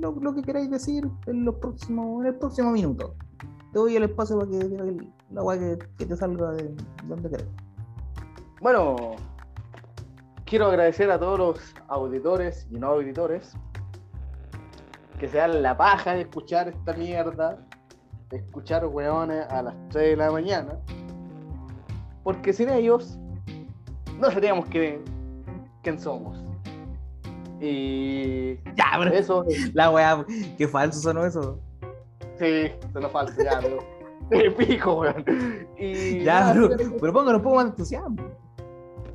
lo, 0.00 0.34
que 0.34 0.42
queráis 0.42 0.70
decir 0.70 1.08
en, 1.26 1.44
los 1.44 1.56
próximos, 1.56 2.22
en 2.22 2.26
el 2.28 2.34
próximo 2.36 2.72
minuto. 2.72 3.14
Te 3.72 3.78
doy 3.78 3.96
el 3.96 4.04
espacio 4.04 4.38
para 4.38 4.50
que 4.50 4.58
digas 4.58 4.86
la 5.30 5.42
guay 5.42 5.58
que, 5.58 5.78
que, 5.98 6.06
te 6.06 6.16
salga 6.16 6.52
de 6.52 6.74
donde 7.04 7.30
querés. 7.30 7.48
Bueno, 8.60 8.96
quiero 10.46 10.66
agradecer 10.66 11.10
a 11.10 11.18
todos 11.18 11.38
los 11.38 11.74
auditores 11.88 12.66
y 12.70 12.78
no 12.78 12.88
auditores 12.88 13.54
que 15.18 15.28
se 15.28 15.38
dan 15.38 15.62
la 15.62 15.76
paja 15.76 16.14
de 16.14 16.22
escuchar 16.22 16.68
esta 16.68 16.92
mierda, 16.94 17.58
de 18.30 18.38
escuchar 18.38 18.86
weones 18.86 19.46
a 19.50 19.62
las 19.62 19.74
3 19.90 20.10
de 20.10 20.16
la 20.16 20.30
mañana, 20.30 20.78
porque 22.22 22.52
sin 22.52 22.68
ellos 22.68 23.18
no 24.18 24.30
seríamos 24.30 24.66
que, 24.68 25.00
quién 25.82 25.98
somos. 25.98 26.38
Y 27.60 28.54
ya, 28.76 28.92
pero 28.98 29.12
eso. 29.12 29.44
La 29.74 29.90
weá, 29.90 30.24
qué 30.56 30.68
falso 30.68 31.00
sonó 31.00 31.26
eso. 31.26 31.58
Sí, 32.38 32.70
sonó 32.92 33.08
falso, 33.08 33.42
ya, 33.42 33.58
pero. 33.60 33.78
De 34.30 34.50
pico, 34.50 35.00
weón. 35.00 35.24
Y, 35.78 36.22
ya, 36.22 36.52
pero, 36.52 36.96
pero 37.00 37.12
pónganos 37.12 37.38
un 37.38 37.42
poco 37.42 37.56
más 37.56 37.64
de 37.64 37.70
entusiasmo 37.70 38.16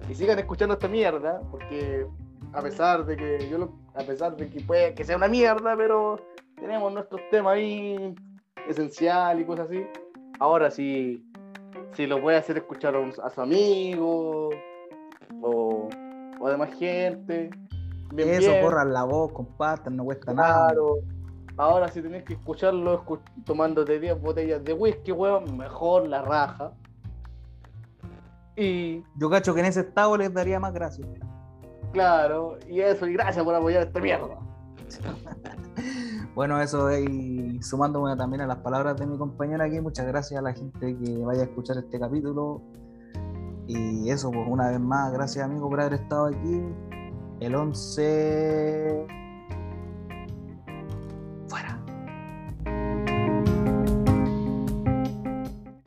y 0.10 0.16
sigan 0.16 0.40
escuchando 0.40 0.74
esta 0.74 0.88
mierda, 0.88 1.42
porque 1.52 2.06
a 2.54 2.62
pesar 2.62 3.06
de 3.06 3.16
que 3.16 3.50
yo 3.50 3.58
lo, 3.58 3.74
a 3.96 4.04
pesar 4.04 4.36
de 4.36 4.50
que 4.50 4.62
puede 4.62 4.94
que 4.94 5.04
sea 5.04 5.18
una 5.18 5.28
mierda, 5.28 5.76
pero 5.76 6.20
tenemos 6.56 6.94
nuestros 6.94 7.22
temas 7.32 7.56
ahí 7.56 8.14
esencial 8.68 9.40
y 9.40 9.46
cosas 9.46 9.68
así. 9.68 9.86
Ahora 10.40 10.70
si, 10.70 11.26
si 11.96 12.08
lo 12.08 12.22
puede 12.22 12.38
hacer 12.38 12.58
escuchar 12.58 12.96
a, 12.96 13.30
su 13.30 13.42
amigo 13.42 14.50
o, 15.42 15.90
o 16.40 16.50
demás 16.50 16.74
gente. 16.76 17.50
Eso, 18.18 18.52
corran 18.62 18.94
la 18.94 19.04
voz, 19.04 19.32
compartan, 19.32 19.96
no 19.96 20.06
cuesta 20.06 20.34
nada. 20.34 20.68
Claro. 20.68 20.98
Ahora 21.58 21.88
si 21.90 22.02
tenés 22.02 22.24
que 22.24 22.34
escucharlo 22.34 23.04
tomándote 23.46 24.00
10 24.00 24.22
botellas 24.22 24.64
de 24.64 24.74
whisky, 24.74 25.12
weón, 25.12 25.58
mejor 25.58 26.08
la 26.08 26.22
raja. 26.22 26.72
Y. 28.56 29.04
Yo 29.18 29.30
cacho 29.30 29.54
que 29.54 29.62
en 29.62 29.68
ese 29.68 29.82
estado 29.82 30.18
les 30.18 30.34
daría 30.34 30.60
más 30.60 30.74
gracias. 30.74 31.08
Claro, 31.92 32.58
y 32.68 32.82
eso, 32.82 33.06
y 33.08 33.14
gracias 33.14 33.44
por 33.44 33.54
apoyar 33.54 33.84
esta 33.84 34.00
mierda. 34.00 34.38
Bueno, 36.36 36.60
eso 36.60 36.92
y 36.98 37.62
sumándome 37.62 38.16
también 38.16 38.42
a 38.42 38.48
las 38.48 38.58
palabras 38.58 38.98
de 38.98 39.06
mi 39.06 39.18
compañera 39.20 39.66
aquí, 39.66 39.80
muchas 39.80 40.08
gracias 40.08 40.40
a 40.40 40.42
la 40.42 40.54
gente 40.54 40.98
que 40.98 41.18
vaya 41.20 41.42
a 41.42 41.44
escuchar 41.44 41.78
este 41.78 42.00
capítulo. 42.00 42.62
Y 43.68 44.10
eso, 44.10 44.32
pues 44.32 44.46
una 44.50 44.70
vez 44.70 44.80
más, 44.80 45.14
gracias 45.14 45.46
amigo 45.46 45.70
por 45.70 45.80
haber 45.80 45.94
estado 45.94 46.26
aquí. 46.28 46.62
El 47.40 47.56
11... 47.56 49.08
Fuera. 51.48 51.83